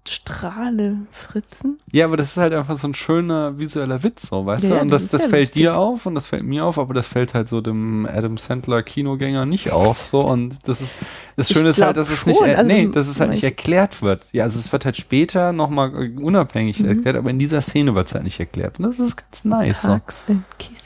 Strahle 0.08 0.96
fritzen. 1.12 1.78
Ja, 1.92 2.06
aber 2.06 2.16
das 2.16 2.30
ist 2.30 2.36
halt 2.36 2.54
einfach 2.54 2.76
so 2.76 2.88
ein 2.88 2.94
schöner 2.94 3.58
visueller 3.60 4.02
Witz, 4.02 4.28
so, 4.28 4.44
weißt 4.44 4.64
ja, 4.64 4.70
du? 4.70 4.80
Und 4.80 4.90
das, 4.90 5.08
das, 5.08 5.22
das 5.22 5.30
fällt 5.30 5.50
lustig. 5.50 5.62
dir 5.62 5.78
auf 5.78 6.06
und 6.06 6.16
das 6.16 6.26
fällt 6.26 6.42
mir 6.42 6.64
auf, 6.64 6.78
aber 6.78 6.92
das 6.92 7.06
fällt 7.06 7.34
halt 7.34 7.48
so 7.48 7.60
dem 7.60 8.04
Adam 8.06 8.36
Sandler 8.36 8.82
Kinogänger 8.82 9.46
nicht 9.46 9.70
auf, 9.70 10.02
so. 10.02 10.22
Und 10.22 10.66
das 10.66 10.80
ist, 10.80 10.96
das 11.36 11.52
Schöne 11.52 11.68
ist 11.68 11.80
halt, 11.80 11.96
dass 11.96 12.10
es 12.10 12.26
nicht, 12.26 12.42
also 12.42 12.62
nee, 12.64 12.88
dass 12.88 13.06
es 13.06 13.20
halt 13.20 13.30
nicht 13.30 13.44
erklärt 13.44 14.02
wird. 14.02 14.26
Ja, 14.32 14.42
also 14.42 14.58
es 14.58 14.72
wird 14.72 14.84
halt 14.84 14.96
später 14.96 15.52
nochmal 15.52 15.92
unabhängig 16.20 16.80
mhm. 16.80 16.88
erklärt, 16.88 17.16
aber 17.16 17.30
in 17.30 17.38
dieser 17.38 17.60
Szene 17.60 17.94
wird 17.94 18.08
es 18.08 18.14
halt 18.14 18.24
nicht 18.24 18.40
erklärt. 18.40 18.80
Und 18.80 18.86
das 18.86 18.98
ist 18.98 19.16
ganz 19.16 19.44
nice. 19.44 19.84
Hugs 19.84 20.24
so. 20.26 20.32
and 20.32 20.44
kisses. 20.58 20.81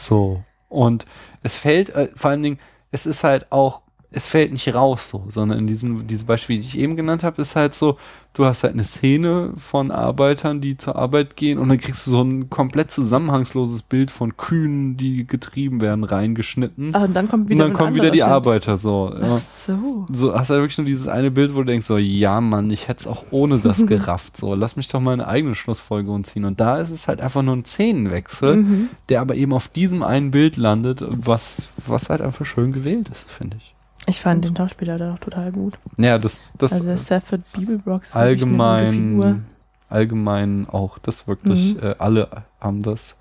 So. 0.00 0.42
Und 0.68 1.06
es 1.42 1.56
fällt, 1.56 1.90
äh, 1.90 2.08
vor 2.14 2.30
allen 2.30 2.42
Dingen, 2.42 2.58
es 2.90 3.06
ist 3.06 3.24
halt 3.24 3.50
auch 3.50 3.82
es 4.12 4.26
fällt 4.26 4.50
nicht 4.50 4.74
raus 4.74 5.08
so, 5.08 5.24
sondern 5.28 5.60
in 5.60 5.66
diesem, 5.68 6.06
diese 6.06 6.24
Beispiel, 6.24 6.58
die 6.58 6.66
ich 6.66 6.78
eben 6.78 6.96
genannt 6.96 7.22
habe, 7.22 7.40
ist 7.40 7.54
halt 7.54 7.76
so, 7.76 7.96
du 8.32 8.44
hast 8.44 8.64
halt 8.64 8.74
eine 8.74 8.82
Szene 8.82 9.52
von 9.56 9.92
Arbeitern, 9.92 10.60
die 10.60 10.76
zur 10.76 10.96
Arbeit 10.96 11.36
gehen 11.36 11.58
und 11.58 11.68
dann 11.68 11.78
kriegst 11.78 12.06
du 12.06 12.10
so 12.10 12.22
ein 12.22 12.50
komplett 12.50 12.90
zusammenhangsloses 12.90 13.82
Bild 13.82 14.10
von 14.10 14.36
Kühen, 14.36 14.96
die 14.96 15.26
getrieben 15.28 15.80
werden, 15.80 16.02
reingeschnitten. 16.02 16.90
Ach, 16.92 17.02
und 17.04 17.14
dann 17.14 17.28
kommt 17.28 17.48
wieder, 17.48 17.64
und 17.64 17.70
dann 17.70 17.76
kommen 17.76 17.94
wieder 17.94 18.10
die 18.10 18.18
Schnitt. 18.18 18.30
Arbeiter 18.30 18.76
so. 18.76 19.14
Ach 19.20 19.38
so. 19.38 20.06
So 20.10 20.34
hast 20.34 20.50
du 20.50 20.54
halt 20.54 20.62
wirklich 20.62 20.78
nur 20.78 20.86
dieses 20.86 21.06
eine 21.06 21.30
Bild, 21.30 21.54
wo 21.54 21.58
du 21.58 21.66
denkst 21.66 21.86
so, 21.86 21.96
ja 21.96 22.40
Mann, 22.40 22.68
ich 22.72 22.88
hätte 22.88 23.00
es 23.00 23.06
auch 23.06 23.26
ohne 23.30 23.58
das 23.58 23.86
gerafft, 23.86 24.36
so, 24.36 24.56
lass 24.56 24.74
mich 24.74 24.88
doch 24.88 25.00
mal 25.00 25.12
eine 25.12 25.28
eigene 25.28 25.54
Schlussfolgerung 25.54 26.24
ziehen. 26.24 26.44
Und 26.44 26.58
da 26.58 26.78
ist 26.78 26.90
es 26.90 27.06
halt 27.06 27.20
einfach 27.20 27.42
nur 27.42 27.54
ein 27.54 27.64
Szenenwechsel, 27.64 28.56
mhm. 28.56 28.88
der 29.08 29.20
aber 29.20 29.36
eben 29.36 29.52
auf 29.52 29.68
diesem 29.68 30.02
einen 30.02 30.32
Bild 30.32 30.56
landet, 30.56 31.04
was, 31.08 31.68
was 31.86 32.10
halt 32.10 32.22
einfach 32.22 32.44
schön 32.44 32.72
gewählt 32.72 33.08
ist, 33.08 33.30
finde 33.30 33.58
ich. 33.58 33.74
Ich 34.06 34.20
fand 34.20 34.44
den 34.44 34.56
Schauspieler 34.56 34.98
da 34.98 35.14
auch 35.14 35.18
total 35.18 35.52
gut. 35.52 35.78
Ja, 35.96 36.18
das, 36.18 36.52
das 36.58 36.72
also 36.72 36.96
Stafford 36.96 37.42
Beeblebrox 37.52 38.14
allgemein, 38.14 39.44
allgemein 39.88 40.66
auch 40.68 40.98
das 40.98 41.28
wirklich, 41.28 41.74
mhm. 41.74 41.82
äh, 41.82 41.94
alle 41.98 42.44
haben 42.60 42.82
das 42.82 43.16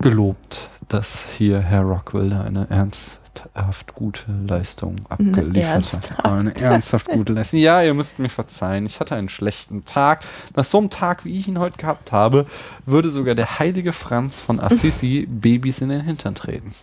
gelobt, 0.00 0.68
dass 0.88 1.26
hier 1.36 1.60
Herr 1.60 1.82
Rockwell 1.82 2.32
eine 2.32 2.68
ernsthaft 2.70 3.94
gute 3.94 4.26
Leistung 4.46 4.96
abgeliefert 5.08 6.10
hat. 6.18 6.24
Eine 6.24 6.54
ernsthaft 6.56 7.08
gute 7.08 7.32
Leistung. 7.32 7.60
Ja, 7.60 7.82
ihr 7.82 7.94
müsst 7.94 8.18
mir 8.18 8.28
verzeihen, 8.28 8.86
ich 8.86 9.00
hatte 9.00 9.14
einen 9.14 9.28
schlechten 9.28 9.84
Tag. 9.84 10.24
Nach 10.56 10.64
so 10.64 10.78
einem 10.78 10.90
Tag, 10.90 11.24
wie 11.24 11.38
ich 11.38 11.48
ihn 11.48 11.58
heute 11.58 11.78
gehabt 11.78 12.12
habe, 12.12 12.46
würde 12.86 13.08
sogar 13.08 13.34
der 13.34 13.58
heilige 13.58 13.92
Franz 13.92 14.40
von 14.40 14.60
Assisi 14.60 15.26
Babys 15.30 15.80
in 15.80 15.88
den 15.88 16.02
Hintern 16.02 16.34
treten. 16.34 16.74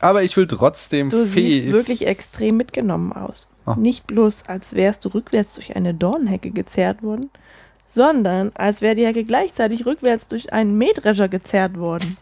Aber 0.00 0.22
ich 0.22 0.36
will 0.36 0.46
trotzdem 0.46 1.08
Du 1.10 1.24
siehst 1.24 1.68
wirklich 1.68 2.06
extrem 2.06 2.56
mitgenommen 2.56 3.12
aus. 3.12 3.48
Ah. 3.66 3.74
Nicht 3.76 4.06
bloß, 4.06 4.44
als 4.46 4.74
wärst 4.74 5.04
du 5.04 5.08
rückwärts 5.08 5.54
durch 5.54 5.74
eine 5.76 5.92
Dornhecke 5.92 6.50
gezerrt 6.50 7.02
worden, 7.02 7.30
sondern 7.88 8.52
als 8.54 8.80
wäre 8.80 8.94
die 8.94 9.06
Hecke 9.06 9.24
gleichzeitig 9.24 9.86
rückwärts 9.86 10.28
durch 10.28 10.52
einen 10.52 10.78
Mähdrescher 10.78 11.28
gezerrt 11.28 11.76
worden. 11.78 12.16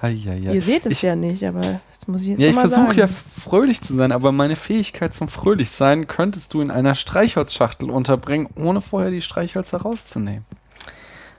Eieiei. 0.00 0.52
Ihr 0.52 0.62
seht 0.62 0.84
es 0.84 0.92
ich, 0.92 1.02
ja 1.02 1.16
nicht, 1.16 1.44
aber 1.44 1.60
das 1.60 2.06
muss 2.06 2.22
ich 2.22 2.28
jetzt 2.28 2.40
Ja, 2.40 2.46
noch 2.46 2.50
ich 2.50 2.56
mal 2.56 2.68
versuche 2.68 2.96
ja 2.96 3.06
fröhlich 3.06 3.80
zu 3.80 3.94
sein, 3.94 4.12
aber 4.12 4.32
meine 4.32 4.56
Fähigkeit 4.56 5.14
zum 5.14 5.28
Fröhlichsein 5.28 6.06
könntest 6.06 6.52
du 6.52 6.60
in 6.60 6.70
einer 6.70 6.94
Streichholzschachtel 6.94 7.88
unterbringen, 7.88 8.48
ohne 8.56 8.80
vorher 8.80 9.10
die 9.10 9.22
Streichhölzer 9.22 9.78
rauszunehmen. 9.78 10.44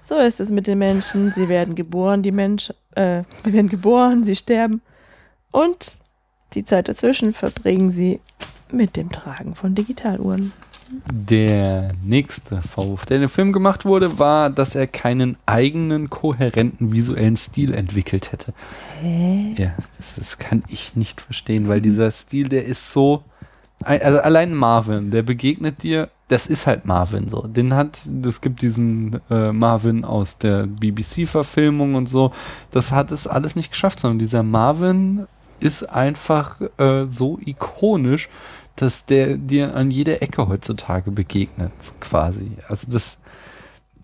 So 0.02 0.16
ist 0.16 0.40
es 0.40 0.50
mit 0.50 0.68
den 0.68 0.78
Menschen. 0.78 1.34
Sie 1.36 1.50
werden 1.50 1.76
geboren, 1.76 2.24
die 2.24 2.32
Menschen, 2.32 2.74
äh, 2.96 3.24
sie 3.44 3.54
werden 3.54 3.68
geboren, 3.68 4.24
sie 4.24 4.36
sterben 4.36 4.82
und 5.52 6.00
die 6.54 6.66
Zeit 6.66 6.88
dazwischen 6.88 7.34
verbringen 7.34 7.92
sie 7.92 8.20
mit 8.72 8.96
dem 8.96 9.12
Tragen 9.12 9.56
von 9.56 9.76
Digitaluhren. 9.76 10.54
Der 11.12 11.92
nächste 12.04 12.62
Vorwurf, 12.62 13.06
der 13.06 13.18
in 13.18 13.22
dem 13.22 13.30
Film 13.30 13.52
gemacht 13.52 13.84
wurde, 13.84 14.20
war, 14.20 14.50
dass 14.50 14.74
er 14.74 14.88
keinen 14.88 15.36
eigenen, 15.46 16.10
kohärenten 16.10 16.94
visuellen 16.94 17.36
Stil 17.36 17.74
entwickelt 17.74 18.32
hätte. 18.32 18.54
Hä? 19.02 19.54
Ja, 19.58 19.74
das, 19.98 20.16
das 20.16 20.38
kann 20.38 20.64
ich 20.70 20.96
nicht 20.96 21.20
verstehen, 21.20 21.68
weil 21.68 21.82
dieser 21.82 22.10
Stil, 22.12 22.48
der 22.48 22.66
ist 22.66 22.92
so. 22.94 23.24
Also 23.84 24.20
allein 24.22 24.54
Marvin, 24.54 25.12
der 25.12 25.22
begegnet 25.22 25.84
dir, 25.84 26.10
das 26.30 26.48
ist 26.48 26.66
halt 26.68 26.86
Marvin 26.86 27.30
so. 27.30 27.42
Den 27.42 27.74
hat, 27.74 28.02
es 28.26 28.42
gibt 28.42 28.62
diesen 28.62 29.20
äh, 29.30 29.52
Marvin 29.52 30.04
aus 30.04 30.38
der 30.38 30.66
BBC-Verfilmung 30.68 31.96
und 31.96 32.08
so. 32.08 32.32
Das 32.72 32.92
hat 32.92 33.12
es 33.12 33.28
alles 33.28 33.56
nicht 33.56 33.72
geschafft, 33.72 34.00
sondern 34.00 34.20
dieser 34.20 34.42
Marvin 34.42 35.28
ist 35.60 35.84
einfach 35.84 36.62
äh, 36.78 37.06
so 37.08 37.40
ikonisch, 37.44 38.30
dass 38.76 39.06
der 39.06 39.38
dir 39.38 39.76
an 39.76 39.92
jeder 39.92 40.22
Ecke 40.22 40.48
heutzutage 40.48 41.12
begegnet, 41.12 41.72
quasi. 42.00 42.52
Also 42.68 42.92
das 42.92 43.20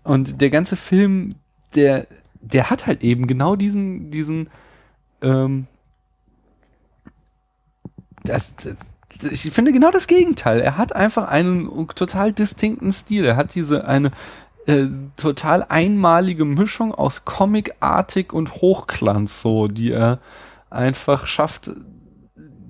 und 0.02 0.40
der 0.40 0.50
ganze 0.50 0.76
Film, 0.76 1.34
der 1.74 2.06
der 2.40 2.70
hat 2.70 2.86
halt 2.86 3.02
eben 3.02 3.26
genau 3.26 3.56
diesen 3.56 4.10
diesen 4.10 4.50
ähm, 5.22 5.66
das, 8.24 8.54
das, 8.56 8.76
ich 9.30 9.52
finde 9.52 9.72
genau 9.72 9.90
das 9.90 10.06
Gegenteil. 10.06 10.60
Er 10.60 10.76
hat 10.76 10.94
einfach 10.94 11.28
einen 11.28 11.88
total 11.94 12.32
distinkten 12.32 12.92
Stil. 12.92 13.24
Er 13.24 13.36
hat 13.36 13.54
diese 13.54 13.86
eine 13.86 14.10
äh, 14.66 14.86
total 15.16 15.64
einmalige 15.68 16.44
Mischung 16.44 16.94
aus 16.94 17.24
Comicartig 17.24 18.32
und 18.32 18.56
Hochglanz, 18.56 19.40
so, 19.42 19.68
die 19.68 19.92
er 19.92 20.18
einfach 20.74 21.26
schafft. 21.26 21.70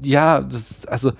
Ja, 0.03 0.41
das, 0.43 0.87
also 0.87 1.13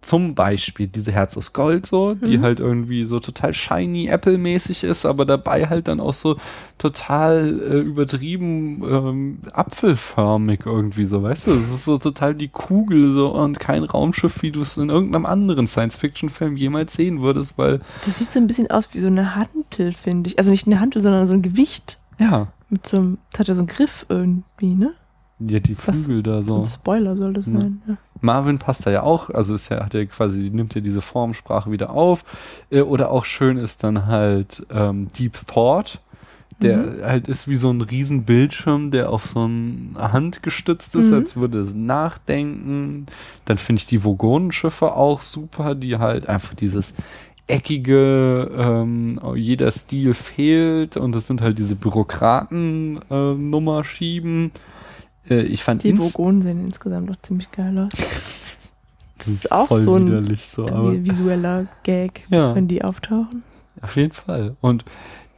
zum 0.00 0.34
Beispiel 0.34 0.86
diese 0.86 1.12
Herz 1.12 1.38
aus 1.38 1.54
Gold 1.54 1.86
so, 1.86 2.12
die 2.12 2.36
Mhm. 2.36 2.42
halt 2.42 2.60
irgendwie 2.60 3.04
so 3.04 3.20
total 3.20 3.54
shiny 3.54 4.08
Apple-mäßig 4.08 4.84
ist, 4.84 5.06
aber 5.06 5.24
dabei 5.24 5.66
halt 5.66 5.88
dann 5.88 5.98
auch 5.98 6.12
so 6.12 6.36
total 6.76 7.58
äh, 7.62 7.78
übertrieben 7.78 8.82
ähm, 8.86 9.38
apfelförmig 9.52 10.66
irgendwie 10.66 11.04
so, 11.04 11.22
weißt 11.22 11.46
du? 11.46 11.52
Es 11.52 11.70
ist 11.70 11.84
so 11.86 11.96
total 11.96 12.34
die 12.34 12.48
Kugel 12.48 13.08
so 13.08 13.28
und 13.34 13.58
kein 13.58 13.82
Raumschiff, 13.82 14.42
wie 14.42 14.50
du 14.50 14.60
es 14.60 14.76
in 14.76 14.90
irgendeinem 14.90 15.24
anderen 15.24 15.66
Science-Fiction-Film 15.66 16.58
jemals 16.58 16.92
sehen 16.92 17.22
würdest, 17.22 17.56
weil 17.56 17.80
Das 18.04 18.18
sieht 18.18 18.30
so 18.30 18.38
ein 18.38 18.46
bisschen 18.46 18.70
aus 18.70 18.90
wie 18.92 19.00
so 19.00 19.06
eine 19.06 19.34
Hantel, 19.36 19.94
finde 19.94 20.28
ich. 20.28 20.38
Also 20.38 20.50
nicht 20.50 20.66
eine 20.66 20.80
Hantel, 20.80 21.00
sondern 21.00 21.26
so 21.26 21.32
ein 21.32 21.40
Gewicht 21.42 21.98
ja, 22.18 22.48
mit 22.74 22.86
so 22.86 22.98
einem, 22.98 23.18
das 23.32 23.40
hat 23.40 23.48
ja 23.48 23.54
so 23.54 23.60
einen 23.62 23.68
Griff 23.68 24.06
irgendwie, 24.08 24.74
ne? 24.74 24.92
ja 25.40 25.58
die 25.58 25.76
Was- 25.86 26.04
Flügel 26.04 26.22
da 26.22 26.42
So 26.42 26.60
ein 26.60 26.66
Spoiler 26.66 27.16
soll 27.16 27.32
das 27.32 27.46
Ja. 27.46 27.52
sein. 27.60 27.82
Ja. 27.88 27.96
Marvin 28.20 28.58
passt 28.58 28.86
da 28.86 28.90
ja 28.90 29.02
auch, 29.02 29.28
also 29.30 29.54
ist 29.56 29.68
ja, 29.68 29.84
hat 29.84 29.92
ja 29.94 30.04
quasi, 30.06 30.48
nimmt 30.50 30.74
ja 30.74 30.80
diese 30.80 31.00
Formsprache 31.02 31.70
wieder 31.70 31.90
auf. 31.90 32.24
Äh, 32.70 32.82
oder 32.82 33.10
auch 33.10 33.24
schön 33.24 33.56
ist 33.58 33.82
dann 33.82 34.06
halt 34.06 34.64
ähm, 34.70 35.08
Deep 35.18 35.38
Thought, 35.46 36.00
der 36.62 36.76
Mhm. 36.78 37.02
halt 37.02 37.26
ist 37.28 37.48
wie 37.48 37.56
so 37.56 37.68
ein 37.70 37.80
riesen 37.80 38.22
Bildschirm, 38.24 38.92
der 38.92 39.10
auf 39.10 39.26
so 39.26 39.40
eine 39.40 40.12
Hand 40.12 40.42
gestützt 40.44 40.94
ist, 40.94 41.08
Mhm. 41.10 41.16
als 41.16 41.36
würde 41.36 41.58
es 41.58 41.74
nachdenken. 41.74 43.06
Dann 43.44 43.58
finde 43.58 43.80
ich 43.80 43.86
die 43.86 44.04
Vogonenschiffe 44.04 44.92
auch 44.94 45.20
super, 45.20 45.74
die 45.74 45.98
halt 45.98 46.28
einfach 46.28 46.54
dieses 46.54 46.94
eckige, 47.46 48.50
ähm, 48.56 49.20
jeder 49.36 49.70
Stil 49.70 50.14
fehlt 50.14 50.96
und 50.96 51.14
das 51.14 51.26
sind 51.26 51.42
halt 51.42 51.58
diese 51.58 51.76
Bürokraten-Nummer 51.76 53.84
schieben. 53.84 54.50
Äh, 55.28 55.42
ich 55.42 55.62
fand 55.62 55.82
Die 55.82 55.98
Vogonen 55.98 56.42
sehen 56.42 56.64
insgesamt 56.64 57.10
doch 57.10 57.20
ziemlich 57.22 57.50
geil 57.50 57.76
aus. 57.78 57.92
das 59.18 59.28
ist 59.28 59.52
auch 59.52 59.70
so 59.70 59.96
ein- 59.96 60.36
so, 60.36 60.66
visueller 61.04 61.66
Gag, 61.82 62.24
Ja. 62.30 62.54
wenn 62.54 62.68
die 62.68 62.82
auftauchen. 62.84 63.42
Auf 63.80 63.96
jeden 63.96 64.12
Fall. 64.12 64.56
Und 64.60 64.84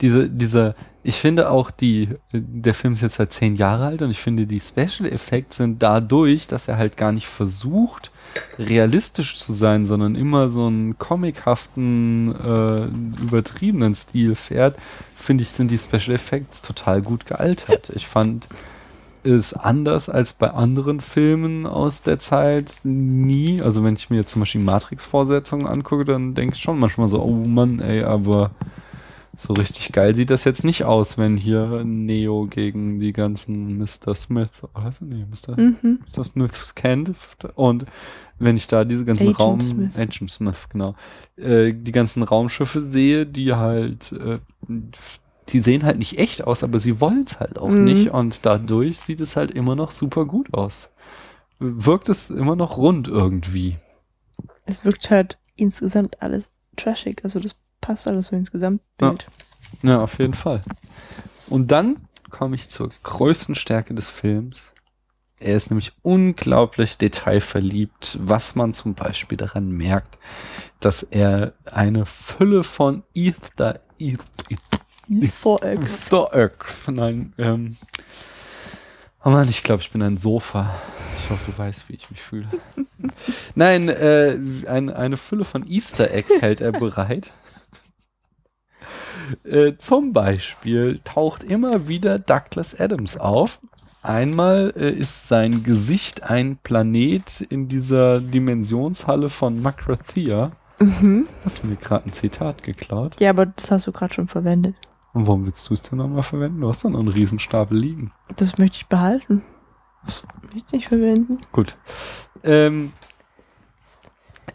diese, 0.00 0.28
dieser, 0.28 0.74
ich 1.02 1.16
finde 1.16 1.50
auch 1.50 1.70
die, 1.70 2.08
der 2.32 2.74
Film 2.74 2.94
ist 2.94 3.02
jetzt 3.02 3.18
halt 3.18 3.32
zehn 3.32 3.56
Jahre 3.56 3.86
alt 3.86 4.02
und 4.02 4.10
ich 4.10 4.20
finde 4.20 4.46
die 4.46 4.60
Special 4.60 5.10
Effects 5.10 5.56
sind 5.56 5.82
dadurch, 5.82 6.46
dass 6.46 6.68
er 6.68 6.76
halt 6.76 6.96
gar 6.96 7.12
nicht 7.12 7.26
versucht, 7.26 8.10
realistisch 8.58 9.36
zu 9.36 9.52
sein, 9.52 9.86
sondern 9.86 10.14
immer 10.14 10.48
so 10.48 10.66
einen 10.66 10.98
comichaften, 10.98 12.34
äh, 12.34 12.84
übertriebenen 13.22 13.94
Stil 13.94 14.34
fährt, 14.34 14.76
finde 15.16 15.42
ich, 15.42 15.50
sind 15.50 15.70
die 15.70 15.78
Special 15.78 16.14
Effects 16.14 16.62
total 16.62 17.02
gut 17.02 17.26
gealtert. 17.26 17.90
Ich 17.94 18.06
fand 18.06 18.46
es 19.26 19.54
anders 19.54 20.08
als 20.08 20.32
bei 20.32 20.50
anderen 20.50 21.00
Filmen 21.00 21.66
aus 21.66 22.02
der 22.02 22.18
Zeit 22.18 22.80
nie. 22.84 23.60
Also 23.60 23.82
wenn 23.82 23.94
ich 23.94 24.08
mir 24.08 24.18
jetzt 24.18 24.32
zum 24.32 24.40
Beispiel 24.40 24.60
Matrix-Vorsetzungen 24.60 25.66
angucke, 25.66 26.04
dann 26.04 26.34
denke 26.34 26.54
ich 26.54 26.62
schon 26.62 26.78
manchmal 26.78 27.08
so, 27.08 27.22
oh 27.22 27.32
Mann, 27.32 27.80
ey, 27.80 28.04
aber 28.04 28.52
so 29.38 29.52
richtig 29.52 29.92
geil 29.92 30.14
sieht 30.14 30.30
das 30.30 30.44
jetzt 30.44 30.64
nicht 30.64 30.84
aus, 30.84 31.18
wenn 31.18 31.36
hier 31.36 31.84
Neo 31.84 32.46
gegen 32.46 32.98
die 32.98 33.12
ganzen 33.12 33.76
Mr. 33.78 34.14
Smith, 34.14 34.48
er? 34.74 34.90
Nee, 35.00 35.26
Mr. 35.26 35.60
Mhm. 35.60 36.00
Mr. 36.06 36.24
Smith 36.24 36.74
kämpft 36.74 37.44
und 37.54 37.84
wenn 38.38 38.56
ich 38.56 38.66
da 38.66 38.84
diese 38.84 39.04
ganzen 39.04 39.24
Agent 39.28 39.38
Raum 39.40 39.60
Smith. 39.60 39.98
Agent 39.98 40.30
Smith 40.30 40.68
genau 40.70 40.94
äh, 41.36 41.72
die 41.74 41.92
ganzen 41.92 42.22
Raumschiffe 42.22 42.80
sehe, 42.80 43.26
die 43.26 43.52
halt 43.54 44.12
äh, 44.12 44.38
die 45.48 45.60
sehen 45.60 45.84
halt 45.84 45.98
nicht 45.98 46.18
echt 46.18 46.44
aus, 46.44 46.64
aber 46.64 46.80
sie 46.80 47.00
wollen 47.00 47.22
es 47.26 47.38
halt 47.38 47.58
auch 47.58 47.68
Mhm. 47.68 47.84
nicht 47.84 48.10
und 48.10 48.44
dadurch 48.44 48.98
sieht 48.98 49.20
es 49.20 49.36
halt 49.36 49.50
immer 49.50 49.76
noch 49.76 49.92
super 49.92 50.24
gut 50.24 50.52
aus. 50.54 50.90
Wirkt 51.58 52.08
es 52.08 52.30
immer 52.30 52.56
noch 52.56 52.76
rund 52.78 53.06
irgendwie. 53.08 53.76
Es 54.64 54.84
wirkt 54.84 55.10
halt 55.10 55.38
insgesamt 55.54 56.20
alles 56.20 56.50
trashig. 56.76 57.20
Also 57.22 57.38
das 57.38 57.54
passt 57.86 58.08
alles 58.08 58.26
so 58.26 58.36
ins 58.36 58.50
Gesamtbild. 58.50 59.26
Ja, 59.82 60.00
auf 60.00 60.18
jeden 60.18 60.34
Fall. 60.34 60.60
Und 61.48 61.70
dann 61.70 62.08
komme 62.30 62.56
ich 62.56 62.68
zur 62.68 62.90
größten 63.04 63.54
Stärke 63.54 63.94
des 63.94 64.08
Films. 64.08 64.72
Er 65.38 65.56
ist 65.56 65.70
nämlich 65.70 65.92
unglaublich 66.02 66.98
detailverliebt, 66.98 68.18
was 68.20 68.56
man 68.56 68.74
zum 68.74 68.94
Beispiel 68.94 69.38
daran 69.38 69.70
merkt, 69.70 70.18
dass 70.80 71.04
er 71.04 71.52
eine 71.64 72.06
Fülle 72.06 72.64
von 72.64 73.04
Ether, 73.14 73.80
Ether, 73.98 74.24
Voreck. 75.30 75.78
Ether, 76.08 76.60
nein, 76.88 77.34
ähm, 77.38 77.76
oh 79.24 79.30
Mann, 79.30 79.48
ich 79.48 79.62
glaube, 79.62 79.82
ich 79.82 79.92
bin 79.92 80.02
ein 80.02 80.16
Sofa. 80.16 80.74
Ich 81.18 81.30
hoffe, 81.30 81.52
du 81.52 81.56
weißt, 81.56 81.88
wie 81.88 81.94
ich 81.94 82.10
mich 82.10 82.22
fühle. 82.22 82.48
Nein, 83.54 83.88
äh, 83.88 84.38
ein, 84.66 84.90
eine 84.90 85.16
Fülle 85.16 85.44
von 85.44 85.66
Easter 85.66 86.10
Eggs 86.12 86.40
hält 86.40 86.60
er 86.60 86.72
bereit. 86.72 87.32
Äh, 89.44 89.74
zum 89.78 90.12
Beispiel 90.12 91.00
taucht 91.04 91.44
immer 91.44 91.88
wieder 91.88 92.18
Douglas 92.18 92.78
Adams 92.78 93.16
auf. 93.16 93.60
Einmal 94.02 94.72
äh, 94.76 94.90
ist 94.90 95.28
sein 95.28 95.64
Gesicht 95.64 96.22
ein 96.22 96.58
Planet 96.58 97.40
in 97.40 97.68
dieser 97.68 98.20
Dimensionshalle 98.20 99.28
von 99.28 99.60
Macrothea. 99.60 100.52
Mhm. 100.78 101.26
Hast 101.44 101.62
du 101.62 101.66
mir 101.66 101.76
gerade 101.76 102.08
ein 102.08 102.12
Zitat 102.12 102.62
geklaut? 102.62 103.20
Ja, 103.20 103.30
aber 103.30 103.46
das 103.46 103.70
hast 103.70 103.86
du 103.86 103.92
gerade 103.92 104.14
schon 104.14 104.28
verwendet. 104.28 104.76
Und 105.12 105.26
warum 105.26 105.46
willst 105.46 105.68
du 105.68 105.74
es 105.74 105.82
denn 105.82 105.98
nochmal 105.98 106.22
verwenden? 106.22 106.60
Du 106.60 106.68
hast 106.68 106.84
doch 106.84 106.90
noch 106.90 107.00
einen 107.00 107.08
Riesenstapel 107.08 107.78
liegen. 107.78 108.12
Das 108.36 108.58
möchte 108.58 108.76
ich 108.76 108.86
behalten. 108.86 109.42
Das 110.04 110.22
möchte 110.42 110.58
ich 110.58 110.72
nicht 110.72 110.88
verwenden. 110.88 111.38
Gut. 111.52 111.76
Ähm, 112.44 112.92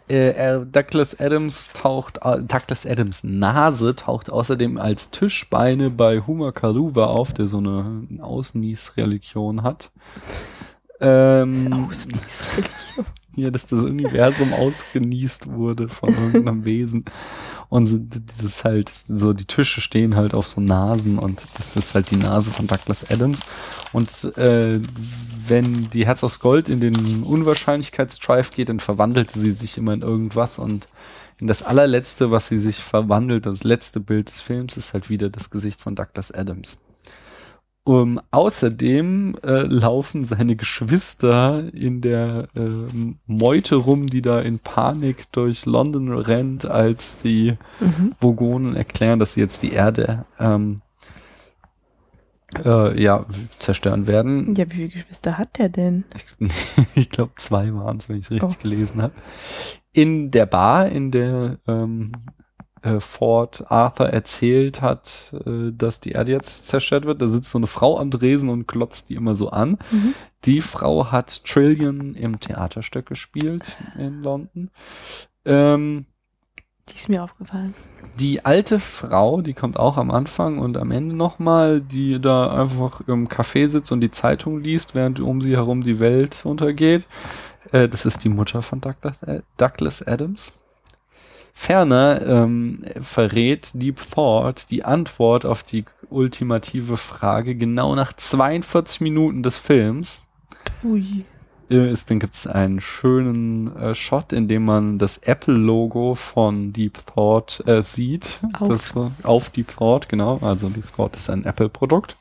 äh, 0.08 0.60
Douglas 0.64 1.18
Adams 1.18 1.70
taucht, 1.72 2.18
äh, 2.22 2.42
Douglas 2.42 2.86
Adams 2.86 3.24
Nase 3.24 3.94
taucht 3.96 4.30
außerdem 4.30 4.78
als 4.78 5.10
Tischbeine 5.10 5.90
bei 5.90 6.20
Huma 6.20 6.52
Karuva 6.52 7.06
auf, 7.06 7.32
der 7.32 7.46
so 7.46 7.58
eine 7.58 8.06
Ausnies-Religion 8.20 9.62
hat. 9.62 9.90
Ähm, 11.00 11.72
Ausnies-Religion. 11.88 13.06
Hier, 13.34 13.50
dass 13.50 13.66
das 13.66 13.80
Universum 13.80 14.52
ausgenießt 14.52 15.50
wurde 15.50 15.88
von 15.88 16.10
irgendeinem 16.10 16.64
Wesen. 16.64 17.06
Und 17.70 18.10
das 18.28 18.44
ist 18.44 18.64
halt 18.64 18.90
so, 18.90 19.32
die 19.32 19.46
Tische 19.46 19.80
stehen 19.80 20.14
halt 20.14 20.34
auf 20.34 20.46
so 20.46 20.60
Nasen 20.60 21.18
und 21.18 21.46
das 21.56 21.74
ist 21.74 21.94
halt 21.94 22.10
die 22.10 22.16
Nase 22.16 22.50
von 22.50 22.66
Douglas 22.66 23.10
Adams. 23.10 23.40
Und 23.94 24.36
äh, 24.36 24.78
wenn 25.48 25.90
die 25.90 26.06
Herz 26.06 26.22
aus 26.24 26.40
Gold 26.40 26.68
in 26.68 26.80
den 26.80 27.22
Unwahrscheinlichkeitsdrive 27.22 28.50
geht, 28.50 28.68
dann 28.68 28.80
verwandelt 28.80 29.30
sie 29.30 29.52
sich 29.52 29.78
immer 29.78 29.92
in 29.92 30.02
irgendwas 30.02 30.58
und 30.58 30.88
in 31.40 31.46
das 31.46 31.62
allerletzte, 31.62 32.30
was 32.30 32.48
sie 32.48 32.58
sich 32.58 32.76
verwandelt, 32.76 33.46
das 33.46 33.64
letzte 33.64 34.00
Bild 34.00 34.28
des 34.28 34.40
Films, 34.40 34.76
ist 34.76 34.94
halt 34.94 35.10
wieder 35.10 35.28
das 35.28 35.50
Gesicht 35.50 35.80
von 35.80 35.96
Douglas 35.96 36.30
Adams. 36.30 36.80
Um, 37.84 38.20
außerdem 38.30 39.34
äh, 39.42 39.62
laufen 39.62 40.22
seine 40.22 40.54
Geschwister 40.54 41.64
in 41.74 42.00
der 42.00 42.46
äh, 42.54 42.60
Meute 43.26 43.74
rum, 43.74 44.06
die 44.06 44.22
da 44.22 44.40
in 44.40 44.60
Panik 44.60 45.24
durch 45.32 45.66
London 45.66 46.12
rennt, 46.16 46.64
als 46.64 47.18
die 47.18 47.58
Mhm. 47.80 48.14
Vogonen 48.20 48.76
erklären, 48.76 49.18
dass 49.18 49.34
sie 49.34 49.40
jetzt 49.40 49.64
die 49.64 49.72
Erde 49.72 50.26
ähm, 50.38 50.80
äh, 52.64 53.00
ja, 53.02 53.24
zerstören 53.58 54.06
werden. 54.06 54.54
Ja, 54.54 54.66
wie 54.70 54.76
viele 54.76 54.88
Geschwister 54.88 55.38
hat 55.38 55.58
der 55.58 55.68
denn? 55.68 56.04
Ich, 56.38 56.50
ich 56.94 57.10
glaube, 57.10 57.32
zwei 57.36 57.72
waren 57.74 57.98
es, 57.98 58.08
wenn 58.08 58.16
ich 58.16 58.24
es 58.26 58.30
richtig 58.30 58.56
Oh. 58.58 58.62
gelesen 58.62 59.02
habe. 59.02 59.14
In 59.92 60.30
der 60.30 60.46
Bar, 60.46 60.88
in 60.88 61.10
der 61.10 61.58
ähm, 61.66 62.12
äh, 62.82 62.98
Ford 63.00 63.70
Arthur 63.70 64.08
erzählt 64.08 64.82
hat, 64.82 65.34
äh, 65.46 65.70
dass 65.72 66.00
die 66.00 66.12
Erde 66.12 66.32
jetzt 66.32 66.66
zerstört 66.66 67.04
wird, 67.04 67.22
da 67.22 67.28
sitzt 67.28 67.50
so 67.50 67.58
eine 67.58 67.66
Frau 67.66 67.98
am 67.98 68.10
Dresen 68.10 68.48
und 68.48 68.66
glotzt 68.66 69.08
die 69.08 69.14
immer 69.14 69.34
so 69.34 69.50
an. 69.50 69.78
Mhm. 69.90 70.14
Die 70.44 70.60
Frau 70.60 71.12
hat 71.12 71.44
Trillion 71.44 72.14
im 72.14 72.40
Theaterstück 72.40 73.06
gespielt 73.06 73.78
in 73.96 74.22
London. 74.22 74.70
Ähm, 75.44 76.06
Die 76.88 76.94
ist 76.94 77.08
mir 77.08 77.22
aufgefallen. 77.22 77.74
die 78.18 78.44
alte 78.44 78.80
Frau, 78.80 79.40
die 79.40 79.54
kommt 79.54 79.78
auch 79.78 79.96
am 79.96 80.10
Anfang 80.10 80.58
und 80.58 80.76
am 80.76 80.90
Ende 80.90 81.14
nochmal, 81.16 81.80
die 81.80 82.20
da 82.20 82.50
einfach 82.60 83.00
im 83.06 83.28
Café 83.28 83.68
sitzt 83.68 83.92
und 83.92 84.00
die 84.00 84.10
Zeitung 84.10 84.60
liest, 84.60 84.94
während 84.94 85.20
um 85.20 85.40
sie 85.40 85.56
herum 85.56 85.82
die 85.82 85.98
Welt 86.00 86.42
untergeht. 86.44 87.06
Äh, 87.70 87.88
das 87.88 88.04
ist 88.04 88.24
die 88.24 88.28
Mutter 88.28 88.62
von 88.62 88.80
Douglas, 88.80 89.22
äh, 89.22 89.40
Douglas 89.56 90.06
Adams. 90.06 90.58
Ferner 91.54 92.26
ähm, 92.26 92.82
verrät 93.00 93.70
Deep 93.74 94.00
Thought 94.10 94.70
die 94.70 94.84
Antwort 94.84 95.46
auf 95.46 95.62
die 95.62 95.84
ultimative 96.10 96.96
Frage 96.96 97.54
genau 97.54 97.94
nach 97.94 98.12
42 98.14 99.02
Minuten 99.02 99.42
des 99.42 99.56
Films 99.56 100.22
Ui. 100.82 101.24
Ist, 101.72 102.10
dann 102.10 102.18
gibt 102.18 102.34
es 102.34 102.46
einen 102.46 102.80
schönen 102.80 103.74
äh, 103.76 103.94
Shot, 103.94 104.32
in 104.32 104.48
dem 104.48 104.64
man 104.64 104.98
das 104.98 105.18
Apple-Logo 105.18 106.14
von 106.14 106.72
Deep 106.72 106.98
Thought 107.06 107.62
äh, 107.66 107.82
sieht. 107.82 108.40
Auf. 108.58 108.68
Das, 108.68 108.96
äh, 108.96 109.10
auf 109.22 109.50
Deep 109.50 109.68
Thought, 109.76 110.08
genau. 110.08 110.38
Also 110.42 110.68
Deep 110.68 110.92
Thought 110.94 111.16
ist 111.16 111.30
ein 111.30 111.44
Apple-Produkt. 111.44 112.16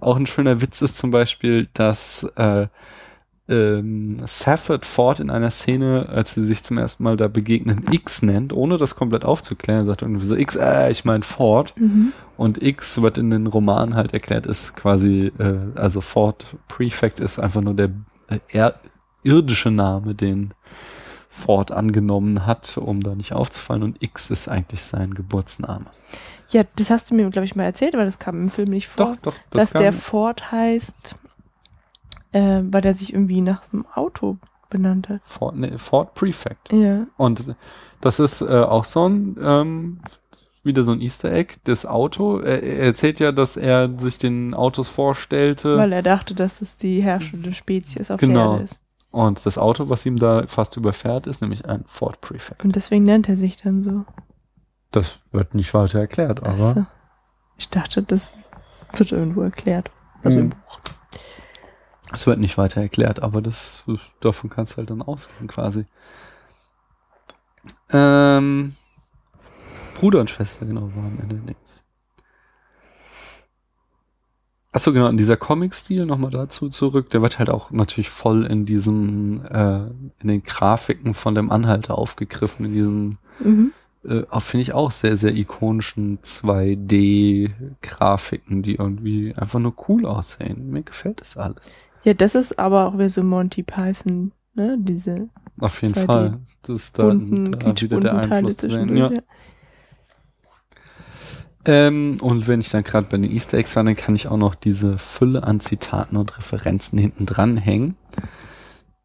Auch 0.00 0.16
ein 0.16 0.26
schöner 0.26 0.60
Witz 0.60 0.80
ist 0.82 0.96
zum 0.96 1.10
Beispiel, 1.10 1.68
dass 1.74 2.24
äh, 2.36 2.68
ähm, 3.50 4.18
Safford 4.26 4.86
Ford 4.86 5.20
in 5.20 5.28
einer 5.28 5.50
Szene, 5.50 6.08
als 6.08 6.34
sie 6.34 6.44
sich 6.44 6.62
zum 6.62 6.78
ersten 6.78 7.02
Mal 7.02 7.16
da 7.16 7.28
begegnen, 7.28 7.84
X 7.90 8.22
nennt, 8.22 8.52
ohne 8.52 8.78
das 8.78 8.94
komplett 8.94 9.24
aufzuklären, 9.24 9.86
sagt 9.86 10.02
irgendwie 10.02 10.24
so 10.24 10.36
X, 10.36 10.56
äh, 10.56 10.90
ich 10.90 11.04
mein 11.04 11.22
Ford. 11.22 11.74
Mhm. 11.76 12.12
Und 12.36 12.62
X 12.62 13.02
wird 13.02 13.18
in 13.18 13.30
den 13.30 13.48
Romanen 13.48 13.96
halt 13.96 14.14
erklärt, 14.14 14.46
ist 14.46 14.76
quasi, 14.76 15.32
äh, 15.38 15.56
also 15.74 16.00
Ford 16.00 16.46
Prefect 16.68 17.20
ist 17.20 17.38
einfach 17.38 17.60
nur 17.60 17.74
der 17.74 17.90
äh, 18.30 18.40
er 18.48 18.80
irdische 19.22 19.70
Name, 19.70 20.14
den 20.14 20.54
Ford 21.28 21.70
angenommen 21.70 22.46
hat, 22.46 22.76
um 22.78 23.00
da 23.00 23.14
nicht 23.14 23.32
aufzufallen. 23.32 23.82
Und 23.82 24.02
X 24.02 24.30
ist 24.30 24.48
eigentlich 24.48 24.82
sein 24.82 25.14
Geburtsname. 25.14 25.86
Ja, 26.48 26.64
das 26.76 26.90
hast 26.90 27.10
du 27.10 27.14
mir, 27.14 27.28
glaube 27.30 27.44
ich, 27.44 27.54
mal 27.54 27.64
erzählt, 27.64 27.94
aber 27.94 28.04
das 28.04 28.18
kam 28.18 28.40
im 28.40 28.50
Film 28.50 28.70
nicht 28.70 28.88
vor. 28.88 29.06
Doch, 29.06 29.16
doch, 29.16 29.34
dass 29.50 29.62
das 29.62 29.72
kann, 29.72 29.82
der 29.82 29.92
Ford 29.92 30.50
heißt, 30.50 31.20
äh, 32.32 32.60
weil 32.64 32.80
der 32.80 32.94
sich 32.94 33.12
irgendwie 33.12 33.40
nach 33.40 33.72
einem 33.72 33.86
Auto 33.94 34.38
benannt 34.68 35.08
hat. 35.08 35.20
Ford, 35.24 35.56
nee, 35.56 35.78
Ford 35.78 36.14
Prefect. 36.14 36.72
Ja. 36.72 37.06
Und 37.16 37.54
das 38.00 38.18
ist 38.18 38.40
äh, 38.40 38.46
auch 38.46 38.84
so 38.84 39.08
ein, 39.08 39.36
ähm, 39.40 40.00
wieder 40.62 40.84
so 40.84 40.92
ein 40.92 41.00
Easter 41.00 41.32
Egg, 41.32 41.54
das 41.64 41.86
Auto. 41.86 42.38
Er, 42.38 42.62
er 42.62 42.78
erzählt 42.86 43.18
ja, 43.20 43.32
dass 43.32 43.56
er 43.56 43.90
sich 43.98 44.18
den 44.18 44.52
Autos 44.54 44.88
vorstellte. 44.88 45.76
Weil 45.78 45.92
er 45.92 46.02
dachte, 46.02 46.34
dass 46.34 46.60
es 46.60 46.76
die 46.76 47.02
herrschende 47.02 47.54
Spezies 47.54 48.10
auf 48.10 48.20
Genau. 48.20 48.42
der 48.42 48.52
Erde 48.52 48.64
ist. 48.64 48.80
und 49.10 49.46
das 49.46 49.56
Auto, 49.58 49.88
was 49.88 50.04
ihm 50.06 50.18
da 50.18 50.44
fast 50.46 50.76
überfährt, 50.76 51.26
ist 51.26 51.40
nämlich 51.40 51.64
ein 51.66 51.84
Ford 51.86 52.20
Prefect. 52.20 52.62
Und 52.64 52.76
deswegen 52.76 53.04
nennt 53.04 53.28
er 53.28 53.36
sich 53.36 53.56
dann 53.56 53.82
so. 53.82 54.04
Das 54.90 55.20
wird 55.32 55.54
nicht 55.54 55.72
weiter 55.72 56.00
erklärt, 56.00 56.40
aber. 56.42 56.50
Ach 56.70 56.74
so. 56.74 56.86
Ich 57.56 57.68
dachte, 57.70 58.02
das 58.02 58.32
wird 58.94 59.12
irgendwo 59.12 59.42
erklärt. 59.42 59.90
Also 60.22 60.38
im 60.38 60.44
Mhm. 60.46 60.50
Buch. 60.50 60.80
Es 62.12 62.26
wird 62.26 62.40
nicht 62.40 62.58
weiter 62.58 62.80
erklärt, 62.80 63.22
aber 63.22 63.40
das, 63.40 63.84
davon 64.20 64.50
kannst 64.50 64.72
du 64.72 64.76
halt 64.78 64.90
dann 64.90 65.00
ausgehen 65.00 65.46
quasi. 65.46 65.86
Ähm, 67.90 68.74
Bruder 70.00 70.20
und 70.20 70.30
Schwester, 70.30 70.66
genau, 70.66 70.90
waren 70.96 71.18
in 71.22 71.28
den 71.28 71.46
Dings. 71.46 71.84
Achso, 74.72 74.92
genau, 74.92 75.08
in 75.08 75.16
dieser 75.16 75.36
Comic-Stil 75.36 76.06
nochmal 76.06 76.30
dazu 76.30 76.68
zurück, 76.68 77.10
der 77.10 77.22
wird 77.22 77.40
halt 77.40 77.50
auch 77.50 77.72
natürlich 77.72 78.08
voll 78.08 78.46
in 78.46 78.66
diesem, 78.66 79.44
äh, 79.44 79.86
in 80.20 80.28
den 80.28 80.44
Grafiken 80.44 81.14
von 81.14 81.34
dem 81.34 81.50
Anhalter 81.50 81.98
aufgegriffen, 81.98 82.66
in 82.66 82.72
diesen, 82.72 83.18
Mhm. 83.40 83.72
äh, 84.04 84.22
finde 84.40 84.62
ich 84.62 84.72
auch 84.72 84.92
sehr, 84.92 85.16
sehr 85.16 85.34
ikonischen 85.34 86.20
2D-Grafiken, 86.22 88.62
die 88.62 88.76
irgendwie 88.76 89.34
einfach 89.36 89.58
nur 89.58 89.74
cool 89.88 90.06
aussehen. 90.06 90.70
Mir 90.70 90.82
gefällt 90.82 91.20
das 91.20 91.36
alles. 91.36 91.74
Ja, 92.04 92.14
das 92.14 92.36
ist 92.36 92.56
aber 92.58 92.86
auch 92.86 92.94
wieder 92.94 93.08
so 93.08 93.24
Monty 93.24 93.62
Python, 93.64 94.30
ne? 94.54 94.78
Diese 94.80 95.28
Auf 95.58 95.82
jeden 95.82 95.94
2D 95.94 96.06
Fall. 96.06 96.38
Das 96.62 96.80
ist 96.80 96.96
da, 96.98 97.08
da 97.12 97.80
wieder 97.80 98.00
der 98.00 98.14
Einfluss 98.14 98.56
zu 98.56 98.70
sehen. 98.70 98.96
Ja. 98.96 99.10
Ja. 99.10 99.20
Ähm, 101.64 102.16
und 102.20 102.48
wenn 102.48 102.60
ich 102.60 102.70
dann 102.70 102.84
gerade 102.84 103.06
bei 103.10 103.18
den 103.18 103.30
Easter 103.30 103.58
Eggs 103.58 103.76
war, 103.76 103.84
dann 103.84 103.96
kann 103.96 104.14
ich 104.14 104.28
auch 104.28 104.36
noch 104.36 104.54
diese 104.54 104.98
Fülle 104.98 105.42
an 105.42 105.60
Zitaten 105.60 106.16
und 106.16 106.36
Referenzen 106.38 106.98
hinten 106.98 107.26
dran 107.26 107.56
hängen. 107.56 107.96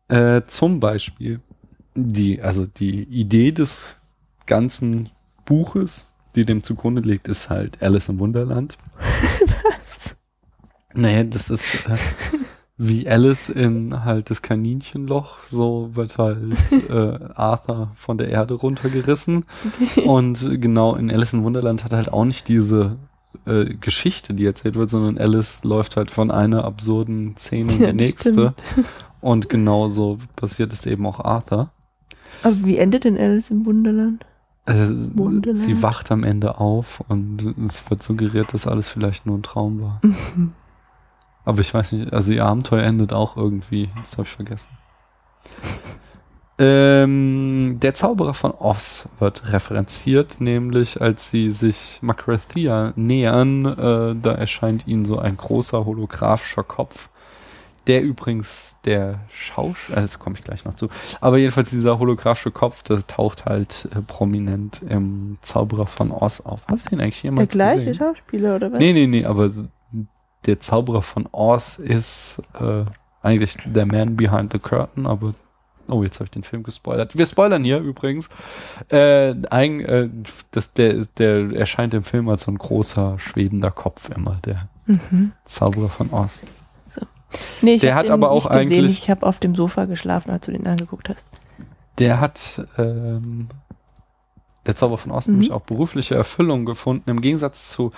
Äh, 0.08 0.44
zum 0.48 0.80
Beispiel 0.80 1.42
die, 1.96 2.42
also 2.42 2.66
die 2.66 3.04
Idee 3.04 3.52
des 3.52 3.98
ganzen 4.46 5.10
Buches, 5.46 6.12
die 6.36 6.46
dem 6.46 6.64
zugrunde 6.64 7.02
liegt, 7.02 7.28
ist 7.28 7.50
halt 7.50 7.82
Alice 7.82 8.10
im 8.10 8.20
Wunderland. 8.20 8.78
Was? 9.80 10.16
Naja, 10.94 11.24
das 11.24 11.50
ist 11.50 11.88
äh, 11.88 11.98
wie 12.78 13.08
Alice 13.08 13.48
in 13.50 14.04
halt 14.04 14.30
das 14.30 14.42
Kaninchenloch, 14.42 15.38
so 15.48 15.92
wird 15.94 16.18
halt 16.18 16.56
äh, 16.90 17.20
Arthur 17.34 17.92
von 17.96 18.18
der 18.18 18.30
Erde 18.30 18.54
runtergerissen. 18.56 19.46
Und 20.06 20.62
genau 20.62 20.96
in 20.96 21.10
Alice 21.10 21.34
im 21.34 21.44
Wunderland 21.44 21.84
hat 21.86 21.94
halt 21.94 22.12
auch 22.12 22.26
nicht 22.26 22.48
diese 22.50 22.98
äh, 23.46 23.66
Geschichte, 23.76 24.34
die 24.34 24.46
erzählt 24.46 24.76
wird, 24.76 24.90
sondern 24.90 25.18
Alice 25.18 25.64
läuft 25.64 25.96
halt 25.96 26.12
von 26.12 26.32
einer 26.32 26.66
absurden 26.66 27.38
Szene 27.38 27.72
in 27.74 27.82
Ja, 27.82 27.88
die 27.92 27.96
nächste. 27.98 28.32
stimmt. 28.34 28.56
Und 29.22 29.50
genauso 29.50 30.20
passiert 30.36 30.74
es 30.74 30.86
eben 30.86 31.06
auch 31.06 31.20
Arthur. 31.20 31.70
Aber 32.44 32.56
wie 32.64 32.78
endet 32.78 33.06
denn 33.06 33.18
Alice 33.18 33.50
im 33.52 33.66
Wunderland? 33.66 34.26
Äh, 34.66 34.88
Wunderland. 35.14 35.64
sie 35.64 35.82
wacht 35.82 36.12
am 36.12 36.24
Ende 36.24 36.60
auf 36.60 37.02
und 37.08 37.56
es 37.66 37.90
wird 37.90 38.04
suggeriert, 38.04 38.54
dass 38.54 38.68
alles 38.68 38.90
vielleicht 38.90 39.26
nur 39.26 39.38
ein 39.38 39.44
Traum 39.44 39.82
war. 39.82 40.00
Mhm. 40.04 40.54
Aber 41.46 41.60
ich 41.62 41.74
weiß 41.74 41.94
nicht, 41.94 42.12
also 42.12 42.32
ihr 42.34 42.46
Abenteuer 42.46 42.84
endet 42.84 43.14
auch 43.14 43.38
irgendwie. 43.38 43.90
Das 44.02 44.14
habe 44.14 44.24
ich 44.24 44.30
vergessen. 44.30 44.70
Ähm, 46.58 47.80
der 47.82 47.96
Zauberer 47.96 48.34
von 48.34 48.52
Oz 48.52 49.10
wird 49.20 49.52
referenziert, 49.52 50.40
nämlich 50.40 51.02
als 51.02 51.30
sie 51.30 51.52
sich 51.52 52.00
Macrathia 52.02 52.94
nähern, 52.96 53.66
äh, 53.66 54.16
da 54.16 54.32
erscheint 54.32 54.88
ihnen 54.88 55.04
so 55.04 55.20
ein 55.20 55.36
großer 55.36 55.84
holographischer 55.86 56.64
Kopf, 56.64 57.10
der 57.88 58.04
übrigens 58.04 58.78
der 58.86 59.20
Schauspieler, 59.30 59.98
äh, 59.98 60.02
das 60.04 60.18
komme 60.18 60.38
ich 60.38 60.46
gleich 60.46 60.64
noch 60.64 60.76
zu, 60.76 60.88
aber 61.20 61.40
jedenfalls 61.40 61.72
dieser 61.72 62.00
holographische 62.00 62.52
Kopf, 62.52 62.84
der 62.84 63.06
taucht 63.06 63.44
halt 63.44 63.90
äh, 63.94 64.02
prominent 64.02 64.82
im 64.88 65.38
Zauberer 65.42 65.88
von 65.88 66.12
Oz 66.12 66.40
auf. 66.40 66.62
Hast 66.68 66.90
du 66.90 66.96
ihn 66.96 67.02
eigentlich 67.02 67.22
Der 67.22 67.32
jemals 67.32 67.52
gleiche 67.52 67.80
gesehen? 67.80 67.96
Schauspieler, 67.96 68.56
oder 68.56 68.72
was? 68.72 68.80
Nee, 68.80 68.94
nee, 68.94 69.08
nee, 69.08 69.26
aber 69.26 69.52
der 70.46 70.60
Zauberer 70.60 71.02
von 71.02 71.28
Oz 71.32 71.78
ist 71.78 72.42
äh, 72.60 72.86
eigentlich 73.22 73.58
der 73.66 73.86
Man 73.86 74.16
Behind 74.16 74.52
the 74.52 74.60
Curtain, 74.60 75.06
aber 75.08 75.34
oh, 75.88 76.04
jetzt 76.04 76.16
habe 76.16 76.26
ich 76.26 76.32
den 76.32 76.44
Film 76.44 76.64
gespoilert. 76.64 77.18
Wir 77.18 77.26
spoilern 77.26 77.64
hier 77.64 77.80
übrigens. 77.80 78.30
Äh, 78.90 79.36
ein, 79.50 79.82
äh, 79.82 80.10
das, 80.52 80.74
der, 80.74 81.06
der 81.18 81.52
erscheint 81.54 81.94
im 81.94 82.04
Film 82.04 82.30
als 82.30 82.44
so 82.44 82.52
ein 82.52 82.58
großer 82.58 83.18
schwebender 83.20 83.72
Kopf 83.72 84.10
immer, 84.16 84.38
der 84.46 84.68
Mhm. 84.88 85.32
Zauberer 85.46 85.90
von 85.90 86.12
Oz. 86.12 86.46
Nee, 87.62 87.74
ich 87.74 87.82
Der 87.82 87.96
hat 87.96 88.12
aber 88.12 88.30
auch 88.30 88.48
nicht 88.50 88.60
gesehen. 88.62 88.80
eigentlich- 88.84 89.00
Ich 89.00 89.10
habe 89.10 89.26
auf 89.26 89.40
dem 89.40 89.56
Sofa 89.56 89.86
geschlafen, 89.86 90.30
als 90.30 90.46
du 90.46 90.52
den 90.52 90.68
angeguckt 90.68 91.10
hast. 91.10 91.26
Der 91.98 92.20
hat 92.20 92.66
ähm, 92.78 93.50
der 94.66 94.76
Zauber 94.76 94.98
von 94.98 95.12
Ost, 95.12 95.28
Mhm. 95.28 95.36
nämlich 95.36 95.52
auch 95.52 95.62
berufliche 95.62 96.16
Erfüllung 96.16 96.66
gefunden, 96.66 97.10
im 97.10 97.22
Gegensatz 97.22 97.70
zu 97.70 97.92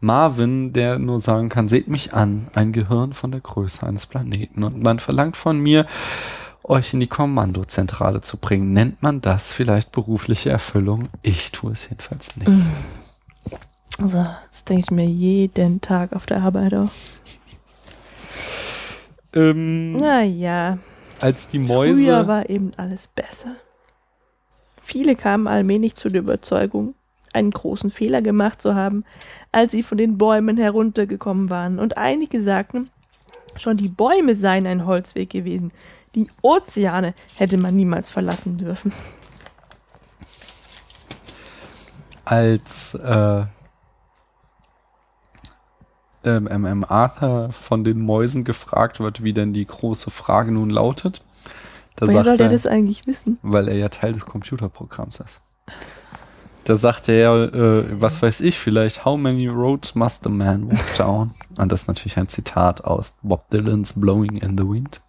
Marvin, 0.00 0.72
der 0.72 0.98
nur 0.98 1.20
sagen 1.20 1.48
kann, 1.48 1.68
seht 1.68 1.88
mich 1.88 2.12
an, 2.14 2.48
ein 2.54 2.72
Gehirn 2.72 3.12
von 3.14 3.30
der 3.32 3.40
Größe 3.40 3.86
eines 3.86 4.06
Planeten. 4.06 4.62
Und 4.64 4.82
man 4.82 4.98
verlangt 4.98 5.36
von 5.36 5.58
mir, 5.58 5.86
euch 6.62 6.92
in 6.92 7.00
die 7.00 7.06
Kommandozentrale 7.06 8.22
zu 8.22 8.38
bringen. 8.38 8.72
Nennt 8.72 9.00
man 9.02 9.20
das 9.20 9.52
vielleicht 9.52 9.92
berufliche 9.92 10.50
Erfüllung? 10.50 11.08
Ich 11.22 11.52
tue 11.52 11.72
es 11.72 11.88
jedenfalls 11.88 12.36
nicht. 12.36 12.48
Mhm. 12.48 12.66
Also, 14.02 14.18
das 14.50 14.64
denke 14.64 14.82
ich 14.84 14.90
mir 14.90 15.06
jeden 15.06 15.80
Tag 15.80 16.12
auf 16.12 16.26
der 16.26 16.42
Arbeit 16.42 16.74
auch. 16.74 16.90
Ähm, 19.32 19.92
Naja, 19.96 20.78
als 21.20 21.46
die 21.48 21.58
früher 21.58 21.66
Mäuse. 21.68 22.26
war 22.28 22.48
eben 22.50 22.72
alles 22.76 23.06
besser. 23.08 23.54
Viele 24.86 25.16
kamen 25.16 25.48
allmählich 25.48 25.96
zu 25.96 26.08
der 26.10 26.20
Überzeugung, 26.20 26.94
einen 27.32 27.50
großen 27.50 27.90
Fehler 27.90 28.22
gemacht 28.22 28.62
zu 28.62 28.76
haben, 28.76 29.04
als 29.50 29.72
sie 29.72 29.82
von 29.82 29.98
den 29.98 30.16
Bäumen 30.16 30.56
heruntergekommen 30.56 31.50
waren. 31.50 31.80
Und 31.80 31.98
einige 31.98 32.40
sagten, 32.40 32.88
schon 33.56 33.76
die 33.76 33.88
Bäume 33.88 34.36
seien 34.36 34.64
ein 34.64 34.86
Holzweg 34.86 35.28
gewesen. 35.28 35.72
Die 36.14 36.30
Ozeane 36.40 37.14
hätte 37.36 37.58
man 37.58 37.74
niemals 37.74 38.10
verlassen 38.10 38.58
dürfen. 38.58 38.92
als 42.24 42.94
äh, 42.94 43.44
ähm, 46.24 46.48
ähm, 46.48 46.84
Arthur 46.88 47.50
von 47.50 47.82
den 47.82 48.00
Mäusen 48.00 48.44
gefragt 48.44 49.00
wird, 49.00 49.24
wie 49.24 49.32
denn 49.32 49.52
die 49.52 49.66
große 49.66 50.12
Frage 50.12 50.52
nun 50.52 50.70
lautet. 50.70 51.22
Da 51.96 52.06
Woher 52.06 52.24
soll 52.24 52.36
der 52.36 52.46
er, 52.46 52.52
das 52.52 52.66
eigentlich 52.66 53.06
wissen? 53.06 53.38
weil 53.42 53.68
er 53.68 53.76
ja 53.76 53.88
Teil 53.88 54.12
des 54.12 54.26
Computerprogramms 54.26 55.20
ist. 55.20 55.40
Da 56.64 56.74
sagt 56.74 57.08
er, 57.08 57.54
äh, 57.54 58.00
was 58.00 58.20
weiß 58.22 58.40
ich, 58.40 58.58
vielleicht, 58.58 59.04
how 59.04 59.16
many 59.18 59.46
roads 59.46 59.94
must 59.94 60.26
a 60.26 60.28
man 60.28 60.68
walk 60.70 60.94
down? 60.96 61.34
Und 61.56 61.70
das 61.72 61.82
ist 61.82 61.88
natürlich 61.88 62.16
ein 62.18 62.28
Zitat 62.28 62.84
aus 62.84 63.16
Bob 63.22 63.48
Dylan's 63.50 63.98
Blowing 64.00 64.36
in 64.38 64.58
the 64.58 64.64
Wind. 64.64 65.00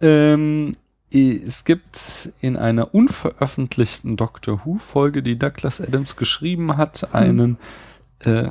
Ähm, 0.00 0.76
es 1.10 1.64
gibt 1.64 2.32
in 2.40 2.56
einer 2.56 2.94
unveröffentlichten 2.94 4.16
Doctor 4.16 4.60
Who-Folge, 4.64 5.22
die 5.22 5.38
Douglas 5.38 5.80
Adams 5.80 6.16
geschrieben 6.16 6.76
hat, 6.76 7.14
einen 7.14 7.58
äh, 8.20 8.48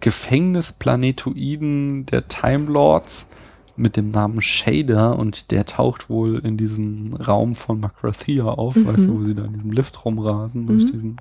Gefängnisplanetoiden 0.00 2.06
der 2.06 2.28
Time 2.28 2.70
Lords 2.70 3.28
mit 3.76 3.96
dem 3.96 4.10
Namen 4.10 4.40
Shader 4.42 5.18
und 5.18 5.50
der 5.50 5.64
taucht 5.64 6.10
wohl 6.10 6.38
in 6.38 6.56
diesem 6.56 7.14
Raum 7.14 7.54
von 7.54 7.80
Makrathia 7.80 8.44
auf, 8.44 8.76
Mhm. 8.76 8.86
weißt 8.86 9.06
du, 9.08 9.18
wo 9.18 9.22
sie 9.22 9.34
da 9.34 9.44
in 9.44 9.54
diesem 9.54 9.72
Lift 9.72 10.04
rumrasen 10.04 10.66
durch 10.66 10.84
Mhm. 10.84 10.90
diesen. 10.90 11.16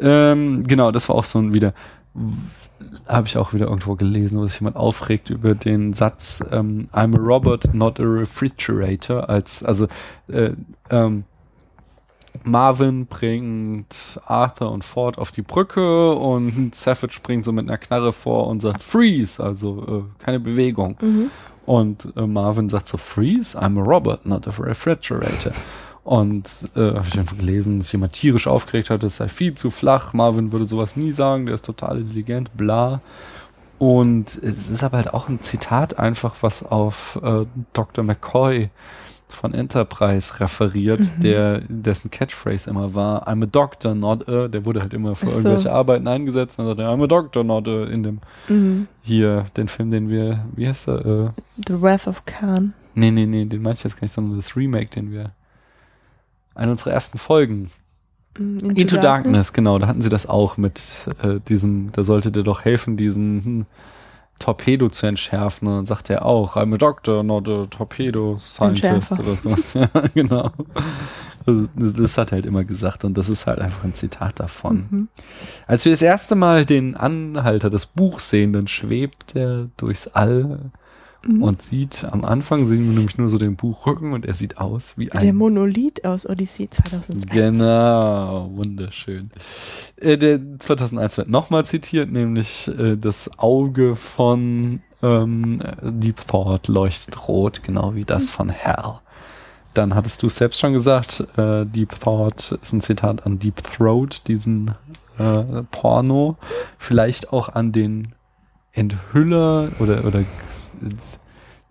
Ähm, 0.00 0.62
genau, 0.64 0.90
das 0.92 1.08
war 1.08 1.16
auch 1.16 1.24
so 1.24 1.38
ein 1.38 1.52
wieder, 1.54 1.74
habe 3.06 3.26
ich 3.26 3.36
auch 3.36 3.52
wieder 3.52 3.66
irgendwo 3.66 3.96
gelesen, 3.96 4.38
wo 4.38 4.46
sich 4.46 4.60
jemand 4.60 4.76
aufregt 4.76 5.30
über 5.30 5.54
den 5.54 5.92
Satz 5.92 6.42
ähm, 6.50 6.88
I'm 6.92 7.16
a 7.16 7.20
robot, 7.20 7.74
not 7.74 7.98
a 7.98 8.04
refrigerator, 8.04 9.28
als 9.28 9.62
also 9.64 9.88
äh, 10.28 10.52
ähm, 10.90 11.24
Marvin 12.44 13.06
bringt 13.06 14.20
Arthur 14.26 14.70
und 14.70 14.84
Ford 14.84 15.18
auf 15.18 15.32
die 15.32 15.42
Brücke 15.42 16.12
und 16.12 16.72
Savage 16.74 17.12
springt 17.12 17.44
so 17.44 17.52
mit 17.52 17.68
einer 17.68 17.78
Knarre 17.78 18.12
vor 18.12 18.46
und 18.46 18.60
sagt 18.60 18.82
Freeze, 18.82 19.42
also 19.42 20.04
äh, 20.20 20.24
keine 20.24 20.40
Bewegung. 20.40 20.96
Mhm. 21.00 21.30
Und 21.66 22.08
äh, 22.16 22.26
Marvin 22.26 22.68
sagt 22.68 22.88
so 22.88 22.96
Freeze, 22.96 23.58
I'm 23.60 23.78
a 23.78 23.82
robot, 23.82 24.24
not 24.24 24.48
a 24.48 24.52
refrigerator. 24.58 25.52
Und 26.04 26.70
äh, 26.74 26.94
habe 26.94 27.06
ich 27.06 27.18
einfach 27.18 27.36
gelesen, 27.36 27.80
dass 27.80 27.92
jemand 27.92 28.14
tierisch 28.14 28.46
aufgeregt 28.46 28.88
hat, 28.88 29.02
es 29.02 29.16
sei 29.16 29.28
viel 29.28 29.54
zu 29.54 29.70
flach. 29.70 30.14
Marvin 30.14 30.52
würde 30.52 30.64
sowas 30.64 30.96
nie 30.96 31.12
sagen, 31.12 31.44
der 31.44 31.54
ist 31.54 31.66
total 31.66 31.98
intelligent, 31.98 32.56
bla. 32.56 33.02
Und 33.78 34.40
es 34.42 34.70
ist 34.70 34.82
aber 34.82 34.96
halt 34.96 35.12
auch 35.12 35.28
ein 35.28 35.42
Zitat 35.42 35.98
einfach, 35.98 36.36
was 36.40 36.64
auf 36.64 37.18
äh, 37.22 37.44
Dr. 37.74 38.02
McCoy 38.02 38.70
von 39.28 39.54
Enterprise 39.54 40.40
referiert, 40.40 41.00
Mhm. 41.00 41.20
der 41.20 41.60
dessen 41.68 42.10
Catchphrase 42.10 42.70
immer 42.70 42.94
war, 42.94 43.28
I'm 43.28 43.42
a 43.42 43.46
doctor, 43.46 43.94
not 43.94 44.28
a, 44.28 44.48
der 44.48 44.64
wurde 44.64 44.80
halt 44.80 44.94
immer 44.94 45.14
für 45.14 45.26
so. 45.26 45.36
irgendwelche 45.38 45.72
Arbeiten 45.72 46.06
eingesetzt, 46.08 46.58
und 46.58 46.66
dann 46.66 46.76
sagt 46.76 46.80
er, 46.80 46.94
I'm 46.94 47.04
a 47.04 47.06
doctor, 47.06 47.44
not 47.44 47.68
a, 47.68 47.84
in 47.84 48.02
dem 48.02 48.20
Mhm. 48.48 48.88
hier, 49.02 49.46
den 49.56 49.68
Film, 49.68 49.90
den 49.90 50.08
wir, 50.08 50.44
wie 50.56 50.66
heißt 50.68 50.88
er, 50.88 51.04
äh, 51.06 51.30
The 51.66 51.80
Wrath 51.82 52.06
of 52.06 52.24
Khan. 52.26 52.72
nee, 52.94 53.10
nee, 53.10 53.26
nee, 53.26 53.44
den 53.44 53.62
meinte 53.62 53.78
ich 53.78 53.84
jetzt 53.84 53.96
gar 53.96 54.04
nicht, 54.04 54.12
sondern 54.14 54.36
das 54.36 54.56
Remake, 54.56 54.90
den 54.90 55.12
wir, 55.12 55.32
eine 56.54 56.72
unserer 56.72 56.92
ersten 56.92 57.18
Folgen, 57.18 57.70
Mhm, 58.38 58.70
Into, 58.76 58.98
Darkness. 58.98 59.52
genau, 59.52 59.78
da 59.80 59.88
hatten 59.88 60.00
sie 60.00 60.08
das 60.10 60.28
auch 60.28 60.56
mit 60.58 61.08
äh, 61.22 61.40
diesem, 61.48 61.90
da 61.92 62.04
sollte 62.04 62.30
der 62.30 62.44
doch 62.44 62.64
helfen, 62.64 62.96
diesen 62.96 63.44
hm, 63.44 63.66
Torpedo 64.38 64.88
zu 64.88 65.06
entschärfen. 65.06 65.68
Und 65.68 65.76
dann 65.76 65.86
sagt 65.86 66.10
er 66.10 66.24
auch, 66.24 66.56
I'm 66.56 66.74
a 66.74 66.78
doctor, 66.78 67.22
not 67.22 67.48
a 67.48 67.66
torpedo 67.66 68.38
scientist 68.38 69.12
Entschärfer. 69.12 69.20
oder 69.20 69.36
so. 69.36 69.78
ja, 69.78 69.88
genau. 70.14 70.50
Also, 71.46 71.68
das, 71.74 71.92
das 71.94 72.18
hat 72.18 72.32
er 72.32 72.36
halt 72.36 72.46
immer 72.46 72.64
gesagt 72.64 73.04
und 73.04 73.16
das 73.16 73.28
ist 73.28 73.46
halt 73.46 73.60
einfach 73.60 73.84
ein 73.84 73.94
Zitat 73.94 74.38
davon. 74.38 74.86
Mhm. 74.90 75.08
Als 75.66 75.84
wir 75.84 75.92
das 75.92 76.02
erste 76.02 76.34
Mal 76.34 76.64
den 76.64 76.96
Anhalter 76.96 77.70
des 77.70 77.86
Buchs 77.86 78.30
sehen, 78.30 78.52
dann 78.52 78.68
schwebt 78.68 79.34
er 79.34 79.68
durchs 79.76 80.08
All 80.08 80.70
Mhm. 81.26 81.42
und 81.42 81.62
sieht, 81.62 82.04
am 82.04 82.24
Anfang 82.24 82.66
sehen 82.66 82.88
wir 82.88 82.96
nämlich 82.96 83.18
nur 83.18 83.28
so 83.28 83.38
den 83.38 83.56
Buchrücken 83.56 84.12
und 84.12 84.24
er 84.24 84.34
sieht 84.34 84.58
aus 84.58 84.96
wie 84.96 85.06
Der 85.06 85.20
ein 85.20 85.36
Monolith 85.36 86.04
aus 86.04 86.24
Odyssee 86.28 86.68
2001. 86.70 87.26
Genau, 87.32 88.50
wunderschön. 88.54 89.30
Äh, 89.96 90.16
der 90.16 90.40
2001 90.58 91.18
wird 91.18 91.28
nochmal 91.28 91.66
zitiert, 91.66 92.10
nämlich 92.10 92.68
äh, 92.68 92.96
das 92.96 93.30
Auge 93.36 93.96
von 93.96 94.80
ähm, 95.02 95.60
Deep 95.82 96.26
Thought 96.26 96.68
leuchtet 96.68 97.28
rot, 97.28 97.62
genau 97.64 97.94
wie 97.94 98.04
das 98.04 98.30
von 98.30 98.48
Hell. 98.48 99.00
Dann 99.74 99.94
hattest 99.94 100.22
du 100.22 100.28
selbst 100.28 100.60
schon 100.60 100.72
gesagt, 100.72 101.26
äh, 101.36 101.66
Deep 101.66 101.98
Thought 102.00 102.58
ist 102.62 102.72
ein 102.72 102.80
Zitat 102.80 103.26
an 103.26 103.38
Deep 103.38 103.56
Throat, 103.62 104.22
diesen 104.28 104.72
äh, 105.18 105.62
Porno. 105.70 106.36
Vielleicht 106.78 107.32
auch 107.32 107.48
an 107.48 107.72
den 107.72 108.08
Enthüller 108.72 109.70
oder, 109.78 110.04
oder 110.04 110.24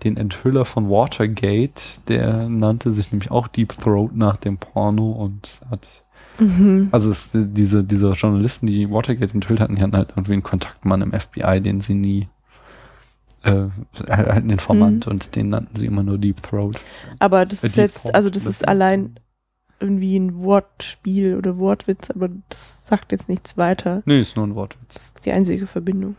den 0.04 0.16
Enthüller 0.18 0.66
von 0.66 0.90
Watergate, 0.90 2.02
der 2.08 2.50
nannte 2.50 2.92
sich 2.92 3.12
nämlich 3.12 3.32
auch 3.32 3.48
Deep 3.48 3.70
Throat 3.78 4.16
nach 4.16 4.38
dem 4.38 4.58
Porno 4.58 5.12
und 5.12 5.62
hat 5.70 6.04
Mhm. 6.40 6.90
also 6.92 7.10
es, 7.10 7.30
diese, 7.34 7.84
diese 7.84 8.12
Journalisten, 8.12 8.68
die 8.68 8.92
Watergate 8.92 9.34
enthüllt 9.34 9.60
hatten, 9.60 9.76
die 9.76 9.82
hatten 9.82 9.96
halt 9.98 10.12
irgendwie 10.12 10.34
einen 10.34 10.44
Kontaktmann 10.44 11.02
im 11.02 11.12
FBI, 11.12 11.62
den 11.62 11.82
sie 11.82 11.96
nie 11.96 12.28
äh, 13.44 13.66
halt 14.08 14.28
einen 14.28 14.50
Informant 14.52 15.08
und 15.08 15.36
den 15.36 15.50
nannten 15.50 15.76
sie 15.76 15.86
immer 15.88 16.04
nur 16.04 16.18
Deep 16.20 16.42
Throat. 16.44 16.80
Aber 17.20 17.46
das 17.46 17.64
Äh, 17.64 17.68
ist 17.68 17.76
jetzt, 17.78 18.02
Throat, 18.04 18.14
also 18.16 18.30
das 18.30 18.44
das- 18.44 18.56
ist 18.58 18.68
allein 18.68 19.20
irgendwie 19.80 20.18
ein 20.18 20.38
Wortspiel 20.44 21.36
oder 21.36 21.58
Wortwitz, 21.58 22.10
aber 22.12 22.30
das 22.50 22.86
sagt 22.86 23.12
jetzt 23.12 23.30
nichts 23.30 23.58
weiter. 23.58 24.02
Nee, 24.06 24.20
ist 24.22 24.36
nur 24.36 24.46
ein 24.46 24.56
Wortwitz. 24.56 24.94
Das 24.96 25.04
ist 25.06 25.26
die 25.26 25.32
einzige 25.32 25.66
Verbindung. 25.68 26.16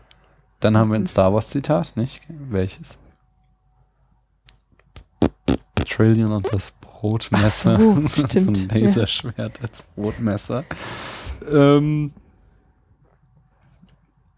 Dann 0.59 0.77
haben 0.77 0.91
wir 0.91 0.95
ein 0.95 1.07
Star 1.07 1.33
Wars 1.33 1.49
Zitat, 1.49 1.95
nicht? 1.95 2.21
Welches? 2.27 2.97
Trillion 5.85 6.31
und 6.31 6.51
das 6.51 6.73
Brotmesser. 6.81 7.75
Ach 7.75 7.79
so, 7.79 8.01
so 8.07 8.27
stimmt, 8.27 8.71
ein 8.71 8.79
ja. 8.79 8.85
Laserschwert 8.87 9.61
als 9.61 9.81
Brotmesser. 9.95 10.65
Ähm, 11.49 12.11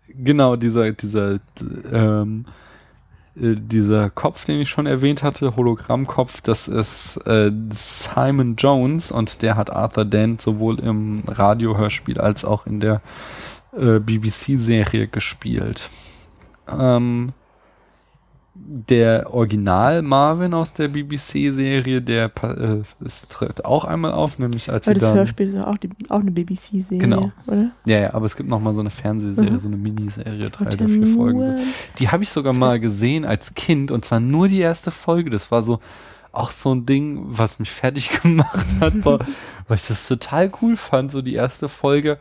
genau, 0.07 0.56
dieser, 0.56 0.91
dieser, 0.91 1.39
ähm, 1.91 2.45
äh, 3.35 3.56
dieser 3.56 4.10
Kopf, 4.10 4.45
den 4.45 4.61
ich 4.61 4.69
schon 4.69 4.85
erwähnt 4.85 5.23
hatte, 5.23 5.56
Hologrammkopf, 5.56 6.41
das 6.41 6.68
ist 6.68 7.18
äh, 7.26 7.52
Simon 7.69 8.56
Jones 8.56 9.11
und 9.11 9.41
der 9.41 9.56
hat 9.56 9.72
Arthur 9.72 10.06
Dent 10.06 10.41
sowohl 10.41 10.80
im 10.80 11.23
Radiohörspiel 11.27 12.19
als 12.19 12.45
auch 12.45 12.65
in 12.68 12.80
der 12.80 13.02
äh, 13.76 13.99
BBC-Serie 13.99 15.07
gespielt. 15.07 15.89
Ähm, 16.80 17.27
der 18.53 19.34
Original 19.34 20.02
Marvin 20.02 20.53
aus 20.53 20.73
der 20.73 20.89
BBC-Serie, 20.89 22.02
der 22.02 22.26
äh, 22.43 22.81
es 23.03 23.27
tritt 23.30 23.64
auch 23.64 23.85
einmal 23.85 24.11
auf, 24.11 24.39
nämlich 24.39 24.69
als 24.69 24.88
Aber 24.88 24.95
sie 24.95 24.99
das 24.99 25.10
dann 25.10 25.18
Hörspiel 25.19 25.53
ist 25.53 25.60
auch, 25.60 25.77
die, 25.77 25.89
auch 26.10 26.19
eine 26.19 26.31
BBC-Serie, 26.31 26.99
Genau. 26.99 27.31
oder? 27.48 27.72
ja, 27.85 27.99
ja, 27.99 28.14
aber 28.14 28.26
es 28.26 28.35
gibt 28.35 28.49
noch 28.49 28.60
mal 28.60 28.73
so 28.73 28.81
eine 28.81 28.89
Fernsehserie, 28.91 29.52
Mhm. 29.52 29.60
so 29.60 29.68
eine 29.68 29.77
Miniserie, 29.77 30.49
drei 30.49 30.68
oder 30.73 30.88
vier 30.88 31.07
Folgen. 31.07 31.43
So. 31.45 31.56
Die 31.98 32.10
habe 32.10 32.23
ich 32.23 32.30
sogar 32.30 32.52
mal 32.53 32.80
gesehen 32.80 33.23
als 33.23 33.53
Kind 33.53 33.89
und 33.89 34.03
zwar 34.03 34.19
nur 34.19 34.49
die 34.49 34.60
erste 34.60 34.91
Folge. 34.91 35.30
Das 35.30 35.49
war 35.49 35.64
so 35.64 35.80
auch 36.34 36.52
so 36.52 36.73
ein 36.76 36.85
Ding, 36.85 37.19
was 37.30 37.57
mich 37.60 37.72
fertig 37.72 38.10
gemacht 38.22 38.68
hat, 38.81 39.06
war, 39.06 39.19
weil 39.69 39.77
ich 39.77 39.88
das 39.88 40.07
total 40.07 40.52
cool 40.61 40.76
fand, 40.76 41.11
so 41.11 41.22
die 41.22 41.35
erste 41.35 41.69
Folge 41.69 42.18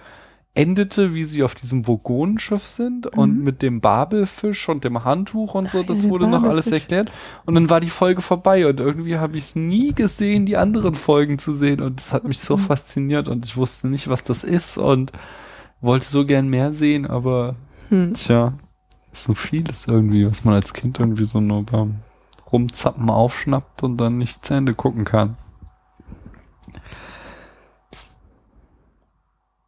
endete, 0.55 1.15
wie 1.15 1.23
sie 1.25 1.45
auf 1.45 1.55
diesem 1.55 1.87
Vogonenschiff 1.87 2.67
sind 2.67 3.07
und 3.07 3.39
Mhm. 3.39 3.45
mit 3.45 3.63
dem 3.63 3.81
Babelfisch 3.81 4.69
und 4.69 4.83
dem 4.85 5.05
Handtuch 5.05 5.55
und 5.55 5.71
so, 5.71 5.83
das 5.85 6.09
wurde 6.09 6.27
noch 6.27 6.43
alles 6.43 6.67
erklärt. 6.73 7.11
Und 7.47 7.55
dann 7.55 7.71
war 7.71 7.81
die 7.81 7.89
Folge 7.91 8.21
vorbei 8.21 8.67
und 8.67 8.81
irgendwie 8.81 9.17
habe 9.17 9.39
ich 9.39 9.45
es 9.45 9.57
nie 9.57 9.93
gesehen, 9.95 10.47
die 10.47 10.57
anderen 10.57 10.97
Folgen 10.97 11.39
zu 11.39 11.55
sehen 11.55 11.81
und 11.81 12.01
das 12.01 12.13
hat 12.13 12.25
mich 12.25 12.41
so 12.41 12.57
Mhm. 12.57 12.61
fasziniert 12.63 13.29
und 13.29 13.47
ich 13.47 13.57
wusste 13.57 13.87
nicht, 13.89 14.09
was 14.09 14.25
das 14.25 14.43
ist 14.43 14.77
und 14.77 15.13
wollte 15.81 16.07
so 16.07 16.27
gern 16.27 16.49
mehr 16.49 16.73
sehen, 16.73 17.07
aber 17.07 17.55
Hm. 17.91 18.15
tja, 18.15 18.55
ist 19.13 19.25
so 19.25 19.35
vieles 19.35 19.87
irgendwie, 19.87 20.29
was 20.29 20.45
man 20.45 20.55
als 20.55 20.75
Kind 20.75 20.99
irgendwie 20.99 21.25
so 21.25 21.41
nur 21.41 21.63
beim 21.65 21.97
Rumzappen 22.53 23.09
aufschnappt 23.09 23.85
und 23.85 23.97
dann 23.99 24.19
nicht 24.19 24.45
zu 24.45 24.55
Ende 24.55 24.75
gucken 24.75 25.05
kann. 25.05 25.37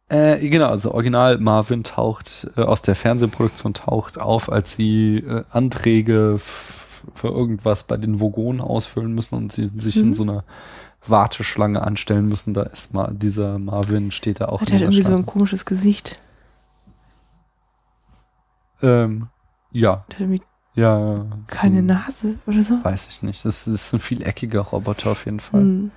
Äh, 0.09 0.47
genau, 0.49 0.67
also 0.67 0.91
Original 0.91 1.37
Marvin 1.39 1.83
taucht 1.83 2.47
äh, 2.57 2.61
aus 2.61 2.81
der 2.81 2.95
Fernsehproduktion 2.95 3.73
taucht 3.73 4.19
auf, 4.19 4.51
als 4.51 4.75
sie 4.75 5.17
äh, 5.17 5.43
Anträge 5.49 6.37
für 6.39 7.27
irgendwas 7.27 7.83
bei 7.85 7.97
den 7.97 8.19
Vogonen 8.19 8.61
ausfüllen 8.61 9.13
müssen 9.13 9.35
und 9.35 9.51
sie 9.51 9.71
sich 9.77 9.97
in 9.97 10.07
Mhm. 10.09 10.13
so 10.13 10.23
einer 10.23 10.43
Warteschlange 11.05 11.81
anstellen 11.81 12.27
müssen. 12.27 12.53
Da 12.53 12.63
ist 12.63 12.93
mal 12.93 13.13
dieser 13.13 13.59
Marvin 13.59 14.11
steht 14.11 14.39
da 14.41 14.45
auch 14.45 14.61
Hat 14.61 14.69
in 14.69 14.75
er 14.75 14.81
irgendwie 14.81 15.01
so 15.01 15.07
Schlange. 15.09 15.23
ein 15.23 15.25
komisches 15.25 15.65
Gesicht. 15.65 16.19
ähm, 18.81 19.27
ja, 19.71 20.03
Der 20.09 20.15
hat 20.15 20.19
irgendwie 20.21 20.41
ja. 20.75 20.97
so- 21.17 21.27
keine 21.47 21.81
Nase 21.81 22.35
oder 22.45 22.61
so. 22.63 22.83
Weiß 22.83 23.07
ich 23.09 23.23
nicht. 23.23 23.43
Das 23.45 23.67
ist 23.67 23.93
ein 23.93 23.99
viel 23.99 24.21
eckiger 24.21 24.61
Roboter 24.61 25.11
auf 25.11 25.25
jeden 25.25 25.39
Fall. 25.39 25.61
Hm. 25.61 25.91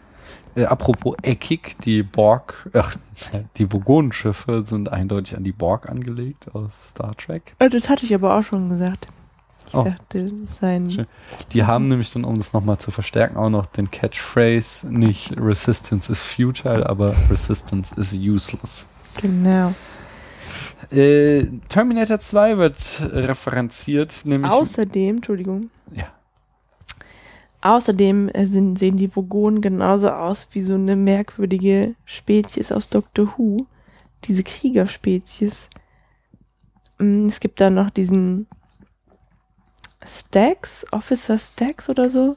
Äh, 0.55 0.65
apropos 0.65 1.17
eckig, 1.23 1.77
die 1.85 2.03
Borg, 2.03 2.71
ach, 2.73 2.97
die 3.59 3.71
Vogonenschiffe 3.73 4.65
sind 4.65 4.91
eindeutig 4.91 5.37
an 5.37 5.45
die 5.45 5.53
Borg 5.53 5.89
angelegt 5.89 6.55
aus 6.55 6.91
Star 6.91 7.15
Trek. 7.17 7.55
Ah, 7.59 7.69
Das 7.69 7.89
hatte 7.89 8.05
ich 8.07 8.15
aber 8.15 8.37
auch 8.39 8.43
schon 8.43 8.69
gesagt. 8.71 9.09
Ich 9.69 9.75
Oh. 9.75 9.83
sagte, 9.83 10.31
sein. 10.47 10.91
Schön. 10.91 11.07
Die 11.53 11.65
haben 11.65 11.89
nämlich 11.89 12.13
dann, 12.13 12.25
um 12.25 12.39
das 12.39 12.53
nochmal 12.53 12.79
zu 12.79 12.93
verstärken, 12.93 13.37
auch 13.37 13.51
noch 13.51 13.67
den 13.67 13.91
Catchphrase, 13.91 14.89
nicht 14.89 15.37
Resistance 15.37 16.11
is 16.11 16.23
futile, 16.23 16.89
aber 16.89 17.15
Resistance 17.29 17.93
is 18.01 18.13
useless. 18.15 18.87
Genau. 19.21 19.75
Äh, 20.91 21.47
Terminator 21.69 22.21
2 22.21 22.59
wird 22.59 23.03
referenziert, 23.13 24.21
nämlich. 24.25 24.53
Außerdem, 24.53 25.17
Entschuldigung. 25.17 25.71
Ja. 25.93 26.05
Außerdem 27.67 28.29
äh, 28.29 28.47
sind, 28.47 28.79
sehen 28.79 28.97
die 28.97 29.15
Vogonen 29.15 29.61
genauso 29.61 30.11
aus 30.11 30.47
wie 30.53 30.63
so 30.63 30.75
eine 30.75 30.95
merkwürdige 30.95 31.97
Spezies 32.05 32.71
aus 32.71 32.89
Doctor 32.89 33.35
Who. 33.37 33.67
Diese 34.25 34.45
Kriegerspezies. 34.45 35.69
Mm, 36.99 37.27
Es 37.27 37.41
gibt 37.41 37.61
da 37.61 37.69
noch 37.71 37.91
diesen 37.91 38.47
Stax, 40.05 40.87
Officer 40.93 41.39
Stax 41.39 41.89
oder 41.89 42.09
so, 42.09 42.37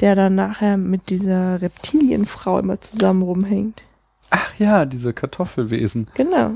der 0.00 0.14
dann 0.14 0.34
nachher 0.34 0.76
mit 0.76 1.08
dieser 1.08 1.62
Reptilienfrau 1.62 2.58
immer 2.58 2.78
zusammen 2.78 3.22
rumhängt. 3.22 3.84
Ach 4.28 4.50
ja, 4.58 4.84
diese 4.84 5.14
Kartoffelwesen. 5.14 6.08
Genau. 6.12 6.50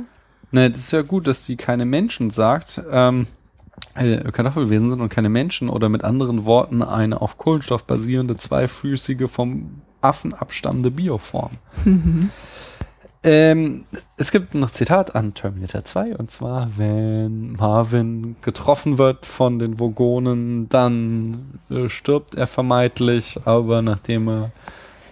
Ne, 0.51 0.71
das 0.71 0.81
ist 0.81 0.93
ja 0.93 1.01
gut, 1.01 1.27
dass 1.27 1.45
die 1.45 1.57
keine 1.57 1.87
Menschen 1.87 2.29
sagt, 2.29 2.83
ähm, 2.91 3.23
äh, 3.23 3.40
Kartoffelwesen 3.95 4.91
sind 4.91 5.01
und 5.01 5.09
keine 5.09 5.29
Menschen 5.29 5.69
oder 5.69 5.89
mit 5.89 6.05
anderen 6.05 6.45
Worten 6.45 6.83
eine 6.83 7.21
auf 7.21 7.39
Kohlenstoff 7.39 7.85
basierende, 7.85 8.37
zweifüßige, 8.37 9.29
vom 9.29 9.83
Affen 10.01 10.33
abstammende 10.33 10.91
Bioform. 10.91 11.53
Ähm, 13.23 13.85
es 14.17 14.31
gibt 14.33 14.55
noch 14.55 14.71
Zitat 14.71 15.15
an 15.15 15.35
Terminator 15.35 15.85
2 15.85 16.17
und 16.17 16.31
zwar, 16.31 16.71
wenn 16.79 17.53
Marvin 17.53 18.37
getroffen 18.41 18.97
wird 18.97 19.27
von 19.27 19.59
den 19.59 19.79
Vogonen, 19.79 20.71
dann 20.71 21.61
äh, 21.69 21.91
stirbt 21.91 22.35
er 22.35 22.47
vermeintlich, 22.47 23.39
aber 23.45 23.83
nachdem 23.83 24.29
er 24.29 24.53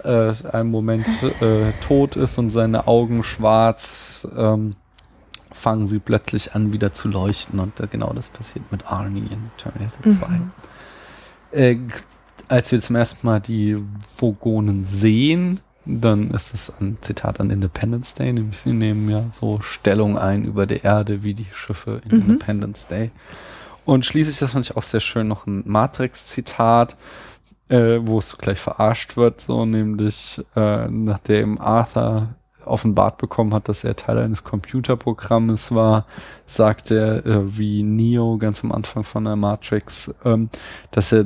äh, 0.05 0.33
einen 0.51 0.71
Moment 0.71 1.07
äh, 1.43 1.73
tot 1.87 2.17
ist 2.17 2.39
und 2.39 2.49
seine 2.49 2.87
Augen 2.87 3.23
schwarz, 3.23 4.27
ähm, 4.35 4.77
fangen 5.53 5.89
sie 5.89 5.99
plötzlich 5.99 6.55
an 6.55 6.73
wieder 6.73 6.93
zu 6.93 7.09
leuchten 7.09 7.61
und 7.61 7.81
äh, 7.81 7.87
genau 7.87 8.13
das 8.13 8.29
passiert 8.29 8.71
mit 8.71 8.87
Arnie 8.87 9.21
in 9.21 9.51
Terminator 9.57 10.11
2. 10.11 10.29
Mhm. 10.29 10.51
Äh, 11.53 11.79
als 12.49 12.73
wir 12.73 12.81
zum 12.81 12.97
ersten 12.97 13.27
Mal 13.27 13.41
die 13.41 13.77
Vogonen 14.17 14.87
sehen, 14.87 15.61
dann 15.85 16.31
ist 16.31 16.53
es 16.53 16.73
ein 16.81 16.99
Zitat 17.01 17.41
an 17.41 17.51
Independence 17.51 18.15
Day, 18.15 18.33
nämlich 18.33 18.59
sie 18.59 18.73
nehmen 18.73 19.09
ja 19.09 19.25
so 19.31 19.61
Stellung 19.61 20.19
ein 20.19 20.45
über 20.45 20.67
der 20.67 20.85
Erde 20.85 21.23
wie 21.23 21.35
die 21.35 21.47
Schiffe 21.53 22.03
in 22.05 22.17
Mhm. 22.17 22.23
Independence 22.31 22.87
Day. 22.87 23.11
Und 23.85 24.05
schließlich, 24.05 24.39
das 24.39 24.53
fand 24.53 24.67
ich 24.67 24.77
auch 24.77 24.83
sehr 24.83 25.01
schön, 25.01 25.29
noch 25.29 25.47
ein 25.47 25.63
Matrix-Zitat, 25.65 26.97
äh, 27.69 27.99
wo 28.03 28.19
es 28.19 28.37
gleich 28.37 28.61
verarscht 28.61 29.17
wird, 29.17 29.41
so 29.41 29.65
nämlich 29.65 30.45
äh, 30.57 30.89
nachdem 30.89 31.59
Arthur 31.59 32.35
offenbart 32.69 33.19
bekommen 33.19 33.55
hat, 33.55 33.69
dass 33.69 33.85
er 33.85 33.97
Teil 33.97 34.19
eines 34.19 34.45
Computerprogrammes 34.45 35.75
war, 35.75 36.07
sagt 36.47 36.91
er, 36.91 37.25
äh, 37.27 37.59
wie 37.59 37.83
Neo 37.83 38.39
ganz 38.39 38.65
am 38.65 38.73
Anfang 38.73 39.05
von 39.05 39.25
der 39.25 39.37
Matrix, 39.37 40.13
ähm, 40.25 40.49
dass 40.91 41.13
er 41.13 41.25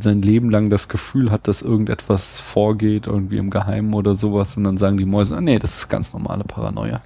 sein 0.00 0.22
Leben 0.22 0.50
lang 0.50 0.70
das 0.70 0.88
Gefühl 0.88 1.30
hat, 1.30 1.48
dass 1.48 1.62
irgendetwas 1.62 2.38
vorgeht, 2.38 3.06
irgendwie 3.06 3.38
im 3.38 3.50
Geheimen 3.50 3.94
oder 3.94 4.14
sowas, 4.14 4.56
und 4.56 4.64
dann 4.64 4.78
sagen 4.78 4.96
die 4.96 5.04
Mäuse, 5.04 5.36
ah, 5.36 5.40
nee, 5.40 5.58
das 5.58 5.76
ist 5.78 5.88
ganz 5.88 6.12
normale 6.12 6.44
Paranoia. 6.44 7.00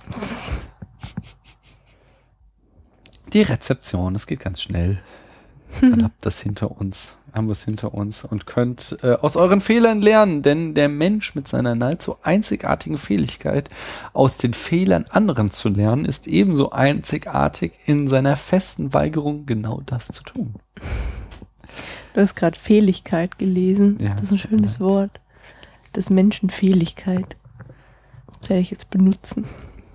Die 3.32 3.42
Rezeption, 3.42 4.14
das 4.14 4.26
geht 4.26 4.40
ganz 4.40 4.60
schnell. 4.60 5.00
Dann 5.80 6.02
habt 6.04 6.26
das 6.26 6.40
hinter 6.40 6.70
uns, 6.70 7.16
haben 7.32 7.46
wir 7.46 7.52
es 7.52 7.64
hinter 7.64 7.94
uns 7.94 8.24
und 8.24 8.46
könnt 8.46 8.98
äh, 9.02 9.14
aus 9.14 9.36
euren 9.36 9.60
Fehlern 9.60 10.00
lernen, 10.00 10.42
denn 10.42 10.74
der 10.74 10.88
Mensch 10.88 11.34
mit 11.34 11.48
seiner 11.48 11.74
nahezu 11.74 12.16
einzigartigen 12.22 12.98
Fähigkeit, 12.98 13.68
aus 14.12 14.38
den 14.38 14.54
Fehlern 14.54 15.06
anderen 15.08 15.50
zu 15.50 15.68
lernen, 15.68 16.04
ist 16.04 16.26
ebenso 16.26 16.70
einzigartig 16.70 17.72
in 17.86 18.08
seiner 18.08 18.36
festen 18.36 18.92
Weigerung, 18.94 19.46
genau 19.46 19.82
das 19.86 20.08
zu 20.08 20.22
tun. 20.22 20.54
Du 22.14 22.20
hast 22.20 22.34
gerade 22.34 22.58
Fähigkeit 22.58 23.38
gelesen. 23.38 23.98
Ja, 24.00 24.14
das 24.14 24.24
ist 24.24 24.32
ein 24.32 24.38
schönes 24.38 24.80
Wort. 24.80 25.20
Das 25.92 26.10
Menschenfähigkeit. 26.10 27.36
Das 28.40 28.50
werde 28.50 28.62
ich 28.62 28.70
jetzt 28.70 28.90
benutzen. 28.90 29.44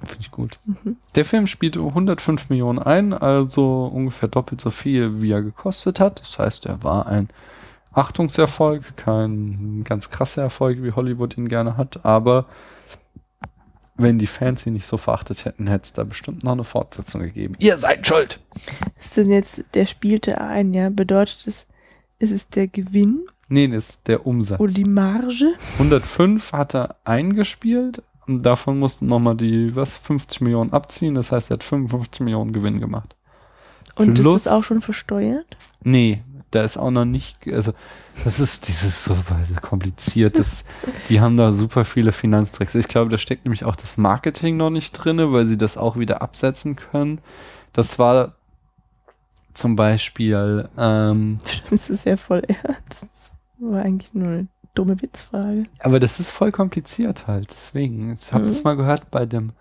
Finde 0.05 0.21
ich 0.21 0.31
gut. 0.31 0.59
Mhm. 0.65 0.97
Der 1.15 1.25
Film 1.25 1.47
spielte 1.47 1.79
105 1.79 2.49
Millionen 2.49 2.79
ein, 2.79 3.13
also 3.13 3.85
ungefähr 3.85 4.29
doppelt 4.29 4.61
so 4.61 4.71
viel, 4.71 5.21
wie 5.21 5.31
er 5.31 5.41
gekostet 5.41 5.99
hat. 5.99 6.21
Das 6.21 6.39
heißt, 6.39 6.65
er 6.65 6.83
war 6.83 7.07
ein 7.07 7.29
Achtungserfolg, 7.93 8.97
kein 8.97 9.83
ganz 9.85 10.09
krasser 10.09 10.43
Erfolg, 10.43 10.83
wie 10.83 10.91
Hollywood 10.91 11.37
ihn 11.37 11.47
gerne 11.47 11.77
hat, 11.77 12.05
aber 12.05 12.45
wenn 13.97 14.19
die 14.19 14.27
Fans 14.27 14.65
ihn 14.65 14.73
nicht 14.73 14.87
so 14.87 14.97
verachtet 14.97 15.45
hätten, 15.45 15.67
hätte 15.67 15.83
es 15.83 15.93
da 15.93 16.03
bestimmt 16.03 16.43
noch 16.43 16.51
eine 16.51 16.65
Fortsetzung 16.65 17.21
gegeben. 17.21 17.55
Ihr 17.59 17.77
seid 17.77 18.05
schuld! 18.05 18.41
Ist 18.99 19.15
denn 19.15 19.31
jetzt, 19.31 19.63
der 19.73 19.85
spielte 19.85 20.41
ein, 20.41 20.73
ja? 20.73 20.89
Bedeutet 20.89 21.47
es, 21.47 21.65
ist 22.19 22.31
es 22.31 22.49
der 22.49 22.67
Gewinn 22.67 23.25
Nee, 23.47 23.67
das 23.67 23.89
ist 23.89 24.07
der 24.07 24.25
Umsatz. 24.25 24.59
oder 24.59 24.73
die 24.73 24.85
Marge? 24.85 25.53
105 25.73 26.51
hat 26.51 26.73
er 26.75 26.95
eingespielt 27.03 28.01
davon 28.27 28.79
mussten 28.79 29.07
nochmal 29.07 29.35
die, 29.35 29.75
was, 29.75 29.95
50 29.97 30.41
Millionen 30.41 30.73
abziehen. 30.73 31.15
Das 31.15 31.31
heißt, 31.31 31.51
er 31.51 31.55
hat 31.55 31.63
55 31.63 32.21
Millionen 32.21 32.53
Gewinn 32.53 32.79
gemacht. 32.79 33.15
Und 33.95 34.15
Plus- 34.15 34.37
ist 34.37 34.45
das 34.45 34.53
auch 34.53 34.63
schon 34.63 34.81
versteuert? 34.81 35.45
Nee, 35.83 36.21
da 36.51 36.63
ist 36.63 36.77
auch 36.77 36.91
noch 36.91 37.05
nicht, 37.05 37.37
also 37.51 37.73
das 38.23 38.39
ist 38.39 38.67
dieses 38.67 39.03
so 39.03 39.15
kompliziert, 39.61 40.37
das, 40.37 40.63
die 41.09 41.19
haben 41.19 41.37
da 41.37 41.51
super 41.51 41.85
viele 41.85 42.11
Finanztricks. 42.11 42.75
Ich 42.75 42.87
glaube, 42.87 43.11
da 43.11 43.17
steckt 43.17 43.45
nämlich 43.45 43.65
auch 43.65 43.75
das 43.75 43.97
Marketing 43.97 44.57
noch 44.57 44.69
nicht 44.69 44.91
drinne, 44.93 45.31
weil 45.31 45.47
sie 45.47 45.57
das 45.57 45.77
auch 45.77 45.97
wieder 45.97 46.21
absetzen 46.21 46.75
können. 46.75 47.19
Das 47.73 47.99
war 47.99 48.35
zum 49.53 49.75
Beispiel, 49.75 50.69
ähm, 50.77 51.39
Das 51.69 51.89
ist 51.89 52.05
ja 52.05 52.17
voll 52.17 52.41
ernst. 52.47 53.03
Das 53.03 53.31
war 53.59 53.81
eigentlich 53.83 54.13
nur 54.13 54.29
eine 54.29 54.47
dumme 54.75 55.01
Witzfrage. 55.01 55.65
aber 55.79 55.99
das 55.99 56.19
ist 56.19 56.31
voll 56.31 56.51
kompliziert 56.51 57.27
halt, 57.27 57.51
deswegen. 57.51 58.13
Ich 58.13 58.31
habe 58.33 58.43
Mhm. 58.43 58.47
das 58.49 58.63
mal 58.63 58.75
gehört 58.75 59.09
bei 59.11 59.25
dem 59.25 59.53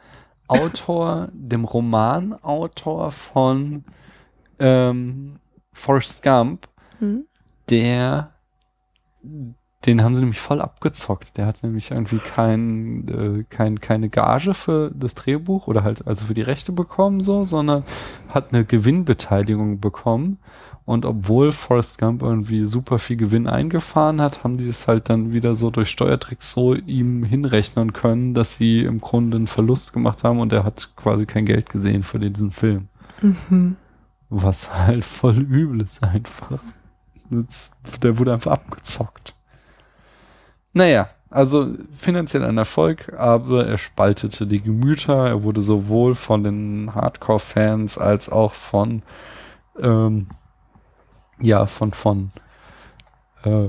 Autor, 0.49 1.29
dem 1.33 1.65
Romanautor 1.65 3.11
von 3.11 3.85
ähm, 4.59 5.37
Forrest 5.73 6.23
Gump, 6.23 6.69
Hm? 6.99 7.25
der 7.71 8.31
den 9.87 10.03
haben 10.03 10.15
sie 10.15 10.23
nämlich 10.23 10.41
voll 10.41 10.63
abgezockt. 10.63 11.37
Der 11.37 11.45
hat 11.47 11.63
nämlich 11.63 11.91
irgendwie 11.91 12.19
kein, 12.19 13.07
äh, 13.09 13.45
kein, 13.51 13.81
keine 13.81 14.09
Gage 14.09 14.55
für 14.55 14.91
das 14.95 15.15
Drehbuch 15.15 15.67
oder 15.67 15.83
halt 15.83 16.07
also 16.07 16.25
für 16.27 16.33
die 16.35 16.41
Rechte 16.43 16.73
bekommen, 16.73 17.21
so, 17.21 17.45
sondern 17.45 17.85
hat 18.29 18.53
eine 18.55 18.65
Gewinnbeteiligung 18.65 19.81
bekommen. 19.81 20.39
Und 20.87 21.07
obwohl 21.07 21.53
Forrest 21.53 21.99
Gump 21.99 22.23
irgendwie 22.23 22.67
super 22.67 22.99
viel 22.99 23.17
Gewinn 23.17 23.47
eingefahren 23.47 24.21
hat, 24.21 24.45
haben 24.45 24.59
die 24.59 24.69
es 24.69 24.87
halt 24.87 25.09
dann 25.09 25.33
wieder 25.33 25.57
so 25.57 25.71
durch 25.71 25.89
Steuertricks 25.89 26.53
so 26.53 26.75
ihm 26.75 27.25
hinrechnen 27.25 27.95
können, 27.95 28.35
dass 28.35 28.57
sie 28.57 28.81
im 28.85 29.01
Grunde 29.01 29.39
einen 29.39 29.47
Verlust 29.47 29.95
gemacht 29.95 30.25
haben 30.25 30.41
und 30.41 30.53
er 30.53 30.65
hat 30.65 30.93
quasi 30.95 31.25
kein 31.25 31.47
Geld 31.47 31.71
gesehen 31.71 32.03
für 32.03 32.19
diesen 32.19 32.51
Film. 32.51 32.89
Mhm. 33.23 33.77
Was 34.29 34.75
halt 34.75 35.05
voll 35.05 35.39
übel 35.39 35.81
ist 35.81 36.03
einfach. 36.03 36.61
Der 38.03 38.19
wurde 38.19 38.35
einfach 38.35 38.53
abgezockt. 38.53 39.35
Naja, 40.75 41.09
also 41.31 41.73
finanziell 41.93 42.45
ein 42.45 42.59
Erfolg, 42.59 43.13
aber 43.17 43.67
er 43.67 43.79
spaltete 43.79 44.47
die 44.47 44.61
Gemüter. 44.61 45.29
Er 45.29 45.43
wurde 45.45 45.63
sowohl 45.63 46.15
von 46.15 46.45
den 46.45 46.95
Hardcore-Fans 46.95 47.97
als 47.97 48.29
auch 48.29 48.55
von 48.55 49.03
ähm, 49.81 50.27
ja, 51.41 51.67
von, 51.67 51.93
von 51.93 52.31
äh, 53.45 53.69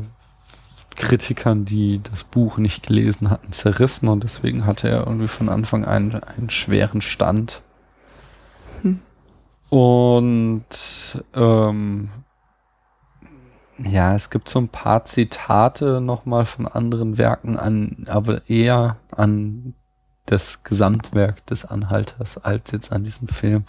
Kritikern, 0.95 1.65
die 1.65 2.01
das 2.01 2.23
Buch 2.23 2.57
nicht 2.57 2.87
gelesen 2.87 3.29
hatten, 3.29 3.51
zerrissen 3.51 4.07
und 4.07 4.23
deswegen 4.23 4.65
hatte 4.65 4.89
er 4.89 5.05
irgendwie 5.05 5.27
von 5.27 5.49
Anfang 5.49 5.83
an 5.85 6.21
einen 6.23 6.49
schweren 6.49 7.01
Stand. 7.01 7.61
Hm. 8.81 9.01
Und 9.69 10.63
ähm, 11.33 12.09
ja, 13.77 14.15
es 14.15 14.29
gibt 14.29 14.47
so 14.47 14.59
ein 14.59 14.69
paar 14.69 15.05
Zitate 15.05 15.99
nochmal 15.99 16.45
von 16.45 16.67
anderen 16.67 17.17
Werken 17.17 17.57
an, 17.57 18.05
aber 18.07 18.49
eher 18.49 18.97
an 19.11 19.73
das 20.25 20.63
Gesamtwerk 20.63 21.45
des 21.47 21.65
Anhalters 21.65 22.37
als 22.37 22.71
jetzt 22.71 22.91
an 22.91 23.03
diesen 23.03 23.27
Film 23.27 23.65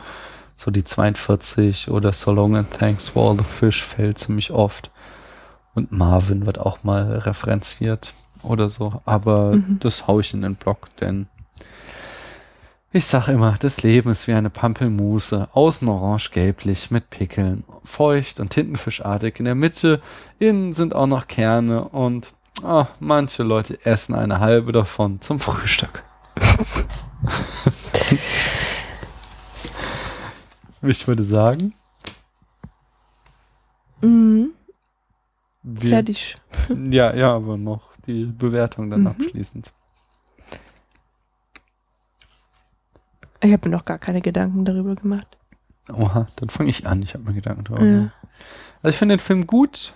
so 0.57 0.71
die 0.71 0.85
42 0.85 1.91
oder 1.91 2.13
So 2.13 2.33
Long 2.33 2.57
and 2.57 2.71
Thanks 2.73 3.09
for 3.09 3.31
All 3.31 3.37
the 3.39 3.45
Fish 3.45 3.85
fällt 3.85 4.19
ziemlich 4.19 4.51
oft. 4.51 4.91
Und 5.75 5.93
Marvin 5.93 6.47
wird 6.47 6.59
auch 6.59 6.83
mal 6.83 7.19
referenziert 7.19 8.15
oder 8.43 8.69
so. 8.71 9.03
Aber 9.05 9.57
Mhm. 9.57 9.79
das 9.81 10.07
hau 10.07 10.21
ich 10.21 10.33
in 10.33 10.41
den 10.43 10.55
Blog, 10.55 10.89
denn 11.01 11.27
ich 12.93 13.05
sag 13.05 13.29
immer, 13.29 13.57
das 13.59 13.83
Leben 13.83 14.09
ist 14.11 14.27
wie 14.27 14.33
eine 14.33 14.49
Pampelmuse, 14.49 15.49
außen 15.53 15.87
orange-gelblich 15.87 16.91
mit 16.91 17.11
Pickeln, 17.11 17.65
feucht 17.85 18.41
und 18.41 18.49
tintenfischartig 18.51 19.39
in 19.39 19.45
der 19.45 19.55
Mitte, 19.55 20.01
innen 20.39 20.73
sind 20.73 20.95
auch 20.95 21.07
noch 21.07 21.27
Kerne 21.27 21.85
und 21.89 22.33
ah, 22.65 22.87
manche 22.99 23.43
Leute 23.43 23.85
essen 23.85 24.15
eine 24.15 24.41
halbe 24.41 24.73
davon 24.73 25.21
zum 25.21 25.41
Frühstück. 25.41 26.03
ich 30.91 31.07
würde 31.09 31.23
sagen, 31.25 31.73
Mhm. 34.03 34.51
wir, 35.63 35.91
Fertig. 35.91 36.37
Ja, 36.91 37.15
ja, 37.15 37.35
aber 37.35 37.57
noch 37.57 37.97
die 38.07 38.27
Bewertung 38.27 38.91
dann 38.91 39.01
Mhm. 39.03 39.07
abschließend. 39.09 39.73
Ich 43.41 43.53
habe 43.53 43.69
mir 43.69 43.77
noch 43.77 43.85
gar 43.85 43.99
keine 43.99 44.21
Gedanken 44.21 44.65
darüber 44.65 44.95
gemacht. 44.95 45.37
Oha, 45.93 46.27
dann 46.37 46.49
fange 46.49 46.71
ich 46.71 46.87
an. 46.87 47.03
Ich 47.03 47.15
habe 47.15 47.25
mir 47.25 47.35
Gedanken 47.35 47.65
drüber 47.65 47.85
Ja. 47.85 47.93
gemacht. 47.99 48.15
Also 48.83 48.91
ich 48.95 48.97
finde 48.97 49.17
den 49.17 49.21
Film 49.21 49.47
gut. 49.47 49.95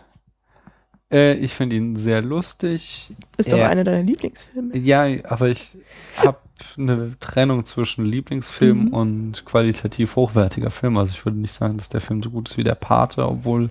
Äh, 1.11 1.35
ich 1.35 1.53
finde 1.55 1.77
ihn 1.77 1.97
sehr 1.97 2.23
lustig. 2.23 3.13
Ist 3.37 3.53
doch 3.53 3.59
Er- 3.59 3.69
einer 3.71 3.83
deiner 3.85 4.03
Lieblingsfilme. 4.03 4.77
Ja, 4.79 5.05
aber 5.29 5.49
ich 5.49 5.77
habe 6.17 6.39
eine 6.79 7.19
Trennung 7.21 7.65
zwischen 7.65 8.05
Lieblingsfilm 8.05 8.87
Mhm. 8.87 8.89
und 8.95 9.45
qualitativ 9.45 10.17
hochwertiger 10.17 10.71
Film. 10.71 10.97
Also 10.97 11.13
ich 11.13 11.25
würde 11.25 11.39
nicht 11.39 11.53
sagen, 11.53 11.77
dass 11.77 11.89
der 11.89 12.01
Film 12.01 12.23
so 12.23 12.31
gut 12.31 12.49
ist 12.49 12.57
wie 12.59 12.65
der 12.65 12.75
Pate, 12.75 13.27
obwohl 13.27 13.71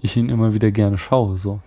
ich 0.00 0.16
ihn 0.16 0.28
immer 0.28 0.52
wieder 0.54 0.70
gerne 0.70 0.98
schaue. 0.98 1.38
So. 1.38 1.60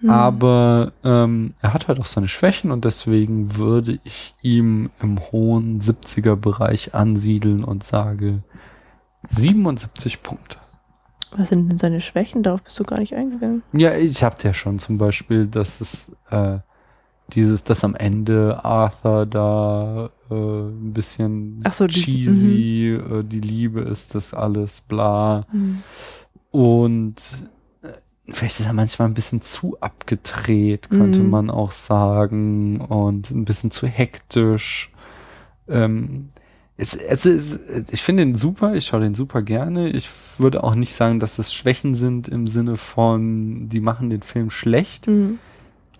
Mhm. 0.00 0.10
Aber 0.10 0.92
ähm, 1.04 1.54
er 1.60 1.74
hat 1.74 1.88
halt 1.88 2.00
auch 2.00 2.06
seine 2.06 2.28
Schwächen 2.28 2.70
und 2.70 2.84
deswegen 2.84 3.56
würde 3.56 3.98
ich 4.04 4.34
ihm 4.42 4.90
im 5.00 5.18
hohen 5.32 5.80
70er 5.80 6.36
Bereich 6.36 6.94
ansiedeln 6.94 7.64
und 7.64 7.84
sage 7.84 8.42
77 9.28 10.22
Punkte. 10.22 10.56
Was 11.36 11.50
sind 11.50 11.68
denn 11.68 11.78
seine 11.78 12.00
Schwächen? 12.00 12.42
Darauf 12.42 12.62
bist 12.62 12.78
du 12.80 12.84
gar 12.84 12.98
nicht 12.98 13.14
eingegangen. 13.14 13.62
Ja, 13.72 13.94
ich 13.94 14.24
habe 14.24 14.36
ja 14.42 14.52
schon 14.52 14.78
zum 14.80 14.98
Beispiel, 14.98 15.46
dass 15.46 15.80
es 15.80 16.10
äh, 16.30 16.58
dieses, 17.34 17.64
dass 17.64 17.84
am 17.84 17.94
Ende 17.94 18.64
Arthur 18.64 19.26
da 19.26 20.10
äh, 20.30 20.34
ein 20.34 20.92
bisschen 20.92 21.60
so, 21.70 21.86
die- 21.86 21.94
cheesy, 22.00 22.90
äh, 22.94 23.22
die 23.24 23.40
Liebe 23.40 23.80
ist 23.80 24.14
das 24.14 24.34
alles, 24.34 24.80
bla. 24.82 25.46
Mhm. 25.52 25.82
Und 26.50 27.16
äh, 27.82 27.88
vielleicht 28.32 28.60
ist 28.60 28.66
er 28.66 28.72
manchmal 28.72 29.08
ein 29.08 29.14
bisschen 29.14 29.42
zu 29.42 29.78
abgedreht, 29.80 30.90
könnte 30.90 31.20
Mhm. 31.22 31.30
man 31.30 31.50
auch 31.50 31.72
sagen, 31.72 32.80
und 32.80 33.30
ein 33.30 33.44
bisschen 33.44 33.70
zu 33.70 33.86
hektisch. 33.86 34.90
Ähm, 35.68 36.28
es, 36.76 36.94
es 36.94 37.26
ist, 37.26 37.60
ich 37.92 38.02
finde 38.02 38.22
ihn 38.22 38.34
super, 38.34 38.74
ich 38.74 38.86
schaue 38.86 39.00
den 39.00 39.14
super 39.14 39.42
gerne. 39.42 39.90
Ich 39.90 40.08
würde 40.38 40.64
auch 40.64 40.74
nicht 40.74 40.94
sagen, 40.94 41.20
dass 41.20 41.38
es 41.38 41.52
Schwächen 41.52 41.94
sind 41.94 42.26
im 42.26 42.46
Sinne 42.46 42.76
von, 42.78 43.68
die 43.68 43.80
machen 43.80 44.08
den 44.10 44.22
Film 44.22 44.50
schlecht, 44.50 45.06
Mhm. 45.06 45.38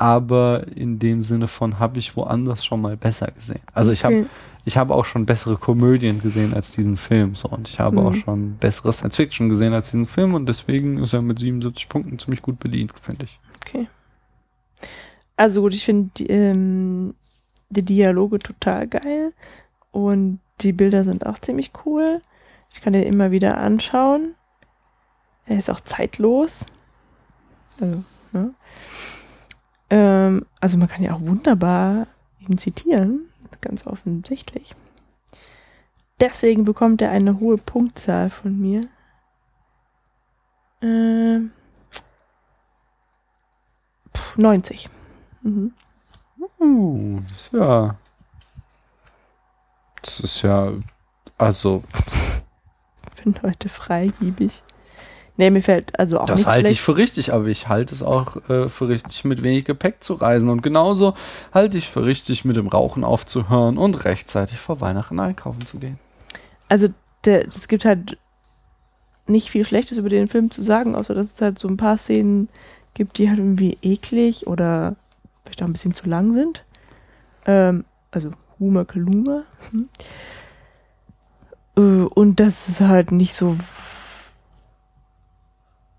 Aber 0.00 0.66
in 0.74 0.98
dem 0.98 1.22
Sinne 1.22 1.46
von, 1.46 1.78
habe 1.78 1.98
ich 1.98 2.16
woanders 2.16 2.64
schon 2.64 2.80
mal 2.80 2.96
besser 2.96 3.30
gesehen. 3.32 3.60
Also 3.74 3.92
ich 3.92 4.04
habe 4.04 4.26
ich 4.64 4.76
habe 4.76 4.94
auch 4.94 5.04
schon 5.04 5.24
bessere 5.26 5.56
Komödien 5.56 6.20
gesehen 6.22 6.52
als 6.54 6.70
diesen 6.70 6.96
Film 6.96 7.34
so 7.34 7.48
und 7.48 7.68
ich 7.68 7.78
habe 7.80 8.00
Mhm. 8.00 8.06
auch 8.06 8.14
schon 8.14 8.56
bessere 8.56 8.92
Science 8.92 9.16
Fiction 9.16 9.48
gesehen 9.48 9.72
als 9.72 9.90
diesen 9.90 10.06
Film 10.06 10.34
und 10.34 10.46
deswegen 10.46 10.98
ist 10.98 11.12
er 11.12 11.22
mit 11.22 11.38
77 11.38 11.88
Punkten 11.88 12.18
ziemlich 12.18 12.42
gut 12.42 12.58
bedient, 12.58 12.92
finde 13.00 13.24
ich. 13.24 13.38
Okay. 13.66 13.88
Also 15.36 15.62
gut, 15.62 15.74
ich 15.74 15.84
finde 15.84 16.10
die, 16.16 16.26
ähm, 16.28 17.14
die 17.70 17.82
Dialoge 17.84 18.38
total 18.38 18.86
geil 18.86 19.32
und 19.92 20.40
die 20.60 20.72
Bilder 20.72 21.04
sind 21.04 21.24
auch 21.26 21.38
ziemlich 21.38 21.72
cool. 21.84 22.20
Ich 22.70 22.80
kann 22.82 22.92
den 22.92 23.02
immer 23.04 23.30
wieder 23.30 23.58
anschauen. 23.58 24.34
Er 25.46 25.58
ist 25.58 25.70
auch 25.70 25.80
zeitlos. 25.80 26.60
Also, 27.80 28.04
ne? 28.32 28.54
Ähm, 29.90 30.46
also 30.60 30.78
man 30.78 30.88
kann 30.88 31.02
ja 31.02 31.14
auch 31.14 31.20
wunderbar 31.20 32.06
ihn 32.38 32.58
zitieren, 32.58 33.28
ganz 33.60 33.86
offensichtlich. 33.86 34.74
Deswegen 36.20 36.64
bekommt 36.64 37.02
er 37.02 37.10
eine 37.10 37.40
hohe 37.40 37.56
Punktzahl 37.56 38.30
von 38.30 38.58
mir. 38.58 38.82
Ähm, 40.82 41.50
pff, 44.14 44.36
90. 44.36 44.88
Mhm. 45.42 45.72
Uh, 46.58 47.20
das 47.28 47.40
ist 47.40 47.52
ja 47.52 47.96
das 50.02 50.20
ist 50.20 50.42
ja 50.42 50.72
also 51.36 51.82
Ich 53.16 53.22
bin 53.22 53.40
heute 53.42 53.68
freigiebig. 53.68 54.62
Nee, 55.40 55.48
mir 55.48 55.62
fällt 55.62 55.98
also 55.98 56.20
auch 56.20 56.26
das 56.26 56.44
halte 56.44 56.70
ich 56.70 56.82
für 56.82 56.98
richtig, 56.98 57.32
aber 57.32 57.46
ich 57.46 57.66
halte 57.66 57.94
es 57.94 58.02
auch 58.02 58.36
äh, 58.50 58.68
für 58.68 58.88
richtig, 58.88 59.24
mit 59.24 59.42
wenig 59.42 59.64
Gepäck 59.64 60.04
zu 60.04 60.12
reisen. 60.12 60.50
Und 60.50 60.60
genauso 60.60 61.14
halte 61.54 61.78
ich 61.78 61.88
für 61.88 62.04
richtig, 62.04 62.44
mit 62.44 62.56
dem 62.56 62.68
Rauchen 62.68 63.04
aufzuhören 63.04 63.78
und 63.78 64.04
rechtzeitig 64.04 64.58
vor 64.58 64.82
Weihnachten 64.82 65.18
einkaufen 65.18 65.64
zu 65.64 65.78
gehen. 65.78 65.98
Also 66.68 66.88
es 67.24 67.68
gibt 67.68 67.86
halt 67.86 68.18
nicht 69.28 69.48
viel 69.48 69.64
Schlechtes 69.64 69.96
über 69.96 70.10
den 70.10 70.28
Film 70.28 70.50
zu 70.50 70.60
sagen, 70.60 70.94
außer 70.94 71.14
dass 71.14 71.32
es 71.32 71.40
halt 71.40 71.58
so 71.58 71.68
ein 71.68 71.78
paar 71.78 71.96
Szenen 71.96 72.50
gibt, 72.92 73.16
die 73.16 73.30
halt 73.30 73.38
irgendwie 73.38 73.78
eklig 73.80 74.46
oder 74.46 74.96
vielleicht 75.44 75.62
auch 75.62 75.68
ein 75.68 75.72
bisschen 75.72 75.94
zu 75.94 76.06
lang 76.06 76.34
sind. 76.34 76.64
Ähm, 77.46 77.86
also 78.10 78.32
Huma 78.58 78.84
Kaluma. 78.84 79.44
Hm. 79.70 79.88
Äh, 81.78 82.04
und 82.04 82.40
das 82.40 82.68
ist 82.68 82.80
halt 82.82 83.10
nicht 83.10 83.34
so. 83.34 83.56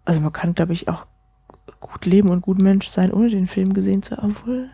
Also 0.06 0.20
man 0.20 0.34
kann, 0.34 0.56
glaube 0.56 0.74
ich, 0.74 0.88
auch 0.88 1.06
gut 1.80 2.06
leben 2.06 2.30
und 2.30 2.42
gut 2.42 2.60
Mensch 2.60 2.88
sein, 2.88 3.12
ohne 3.12 3.30
den 3.30 3.48
Film 3.48 3.74
gesehen 3.74 4.04
zu 4.04 4.18
haben. 4.18 4.36
Obwohl, 4.40 4.70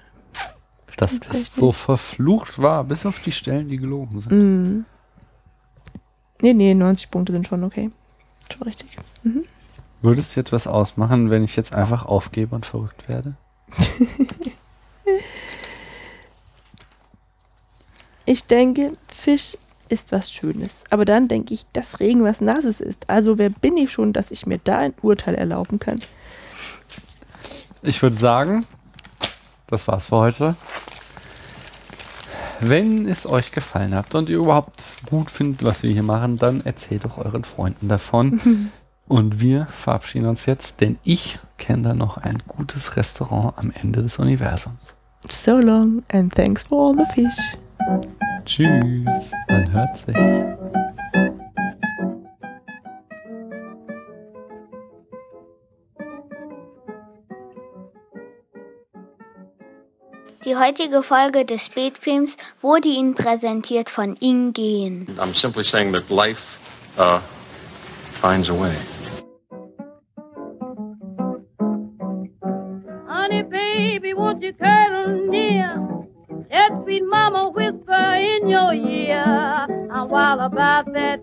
Das 0.96 1.16
Stimmt, 1.16 1.26
ist 1.26 1.36
vielleicht 1.36 1.56
so 1.56 1.72
verflucht 1.72 2.60
wahr, 2.62 2.84
bis 2.84 3.06
auf 3.06 3.20
die 3.22 3.32
Stellen, 3.32 3.70
die 3.70 3.78
gelogen 3.78 4.20
sind. 4.20 4.32
Mm. 4.32 4.86
Nee, 6.42 6.54
nee, 6.54 6.74
90 6.74 7.10
Punkte 7.10 7.32
sind 7.32 7.48
schon 7.48 7.64
okay. 7.64 7.90
Schon 8.52 8.64
richtig. 8.64 8.90
Mhm. 9.24 9.44
Würde 10.02 10.20
es 10.20 10.34
dir 10.34 10.42
etwas 10.42 10.68
ausmachen, 10.68 11.32
wenn 11.32 11.44
ich 11.44 11.56
jetzt 11.56 11.74
einfach 11.74 12.06
aufgebe 12.06 12.56
und 12.56 12.66
verrückt 12.66 13.10
werde? 13.10 13.36
Ich 18.30 18.44
denke, 18.44 18.98
Fisch 19.08 19.58
ist 19.90 20.12
was 20.12 20.32
Schönes. 20.32 20.84
Aber 20.90 21.06
dann 21.06 21.28
denke 21.28 21.54
ich, 21.54 21.66
dass 21.74 22.00
Regen 22.00 22.24
was 22.24 22.42
Nasses 22.42 22.82
ist. 22.82 23.10
Also 23.10 23.38
wer 23.38 23.50
bin 23.50 23.78
ich 23.78 23.92
schon, 23.92 24.14
dass 24.14 24.32
ich 24.32 24.46
mir 24.46 24.60
da 24.64 24.78
ein 24.78 24.94
Urteil 25.02 25.36
erlauben 25.36 25.80
kann? 25.80 26.00
Ich 27.82 28.02
würde 28.02 28.18
sagen, 28.18 28.66
das 29.68 29.88
war's 29.88 30.06
für 30.06 30.18
heute. 30.18 30.56
Wenn 32.60 33.08
es 33.08 33.28
euch 33.28 33.52
gefallen 33.52 33.94
hat 33.94 34.16
und 34.16 34.30
ihr 34.30 34.38
überhaupt 34.38 34.82
gut 35.10 35.30
findet, 35.30 35.64
was 35.64 35.84
wir 35.84 35.92
hier 35.92 36.04
machen, 36.04 36.38
dann 36.38 36.62
erzählt 36.62 37.06
doch 37.06 37.18
euren 37.18 37.44
Freunden 37.44 37.88
davon. 37.88 38.72
und 39.08 39.40
wir 39.40 39.68
verabschieden 39.68 40.28
uns 40.28 40.46
jetzt, 40.46 40.82
denn 40.82 40.98
ich 41.04 41.40
kenne 41.58 41.84
da 41.84 41.94
noch 41.94 42.18
ein 42.18 42.42
gutes 42.48 42.96
Restaurant 42.96 43.58
am 43.58 43.72
Ende 43.72 44.02
des 44.02 44.18
Universums. 44.18 44.96
So 45.30 45.58
long 45.58 46.04
and 46.12 46.34
thanks 46.34 46.64
for 46.64 46.90
all 46.90 46.96
the 46.96 47.06
fish. 47.14 47.58
Tschüss, 48.46 49.32
man 49.50 49.72
hört 49.72 49.98
sich. 49.98 50.16
Die 60.48 60.56
heutige 60.56 61.04
Folge 61.04 61.44
des 61.44 61.66
Spätfilms 61.66 62.38
wurde 62.62 62.88
Ihnen 62.88 63.16
präsentiert 63.16 63.90
von 63.90 64.16
Ingen. 64.22 65.06
I'm 65.20 65.34
simply 65.34 65.66
saying 65.66 65.92
that 65.92 66.10
life 66.10 66.58
uh, 66.98 67.20
finds 68.14 68.50
a 68.50 68.54
way. 68.54 68.97
I'm 80.18 80.40
wild 80.40 80.52
about 80.54 80.94
that 80.94 81.17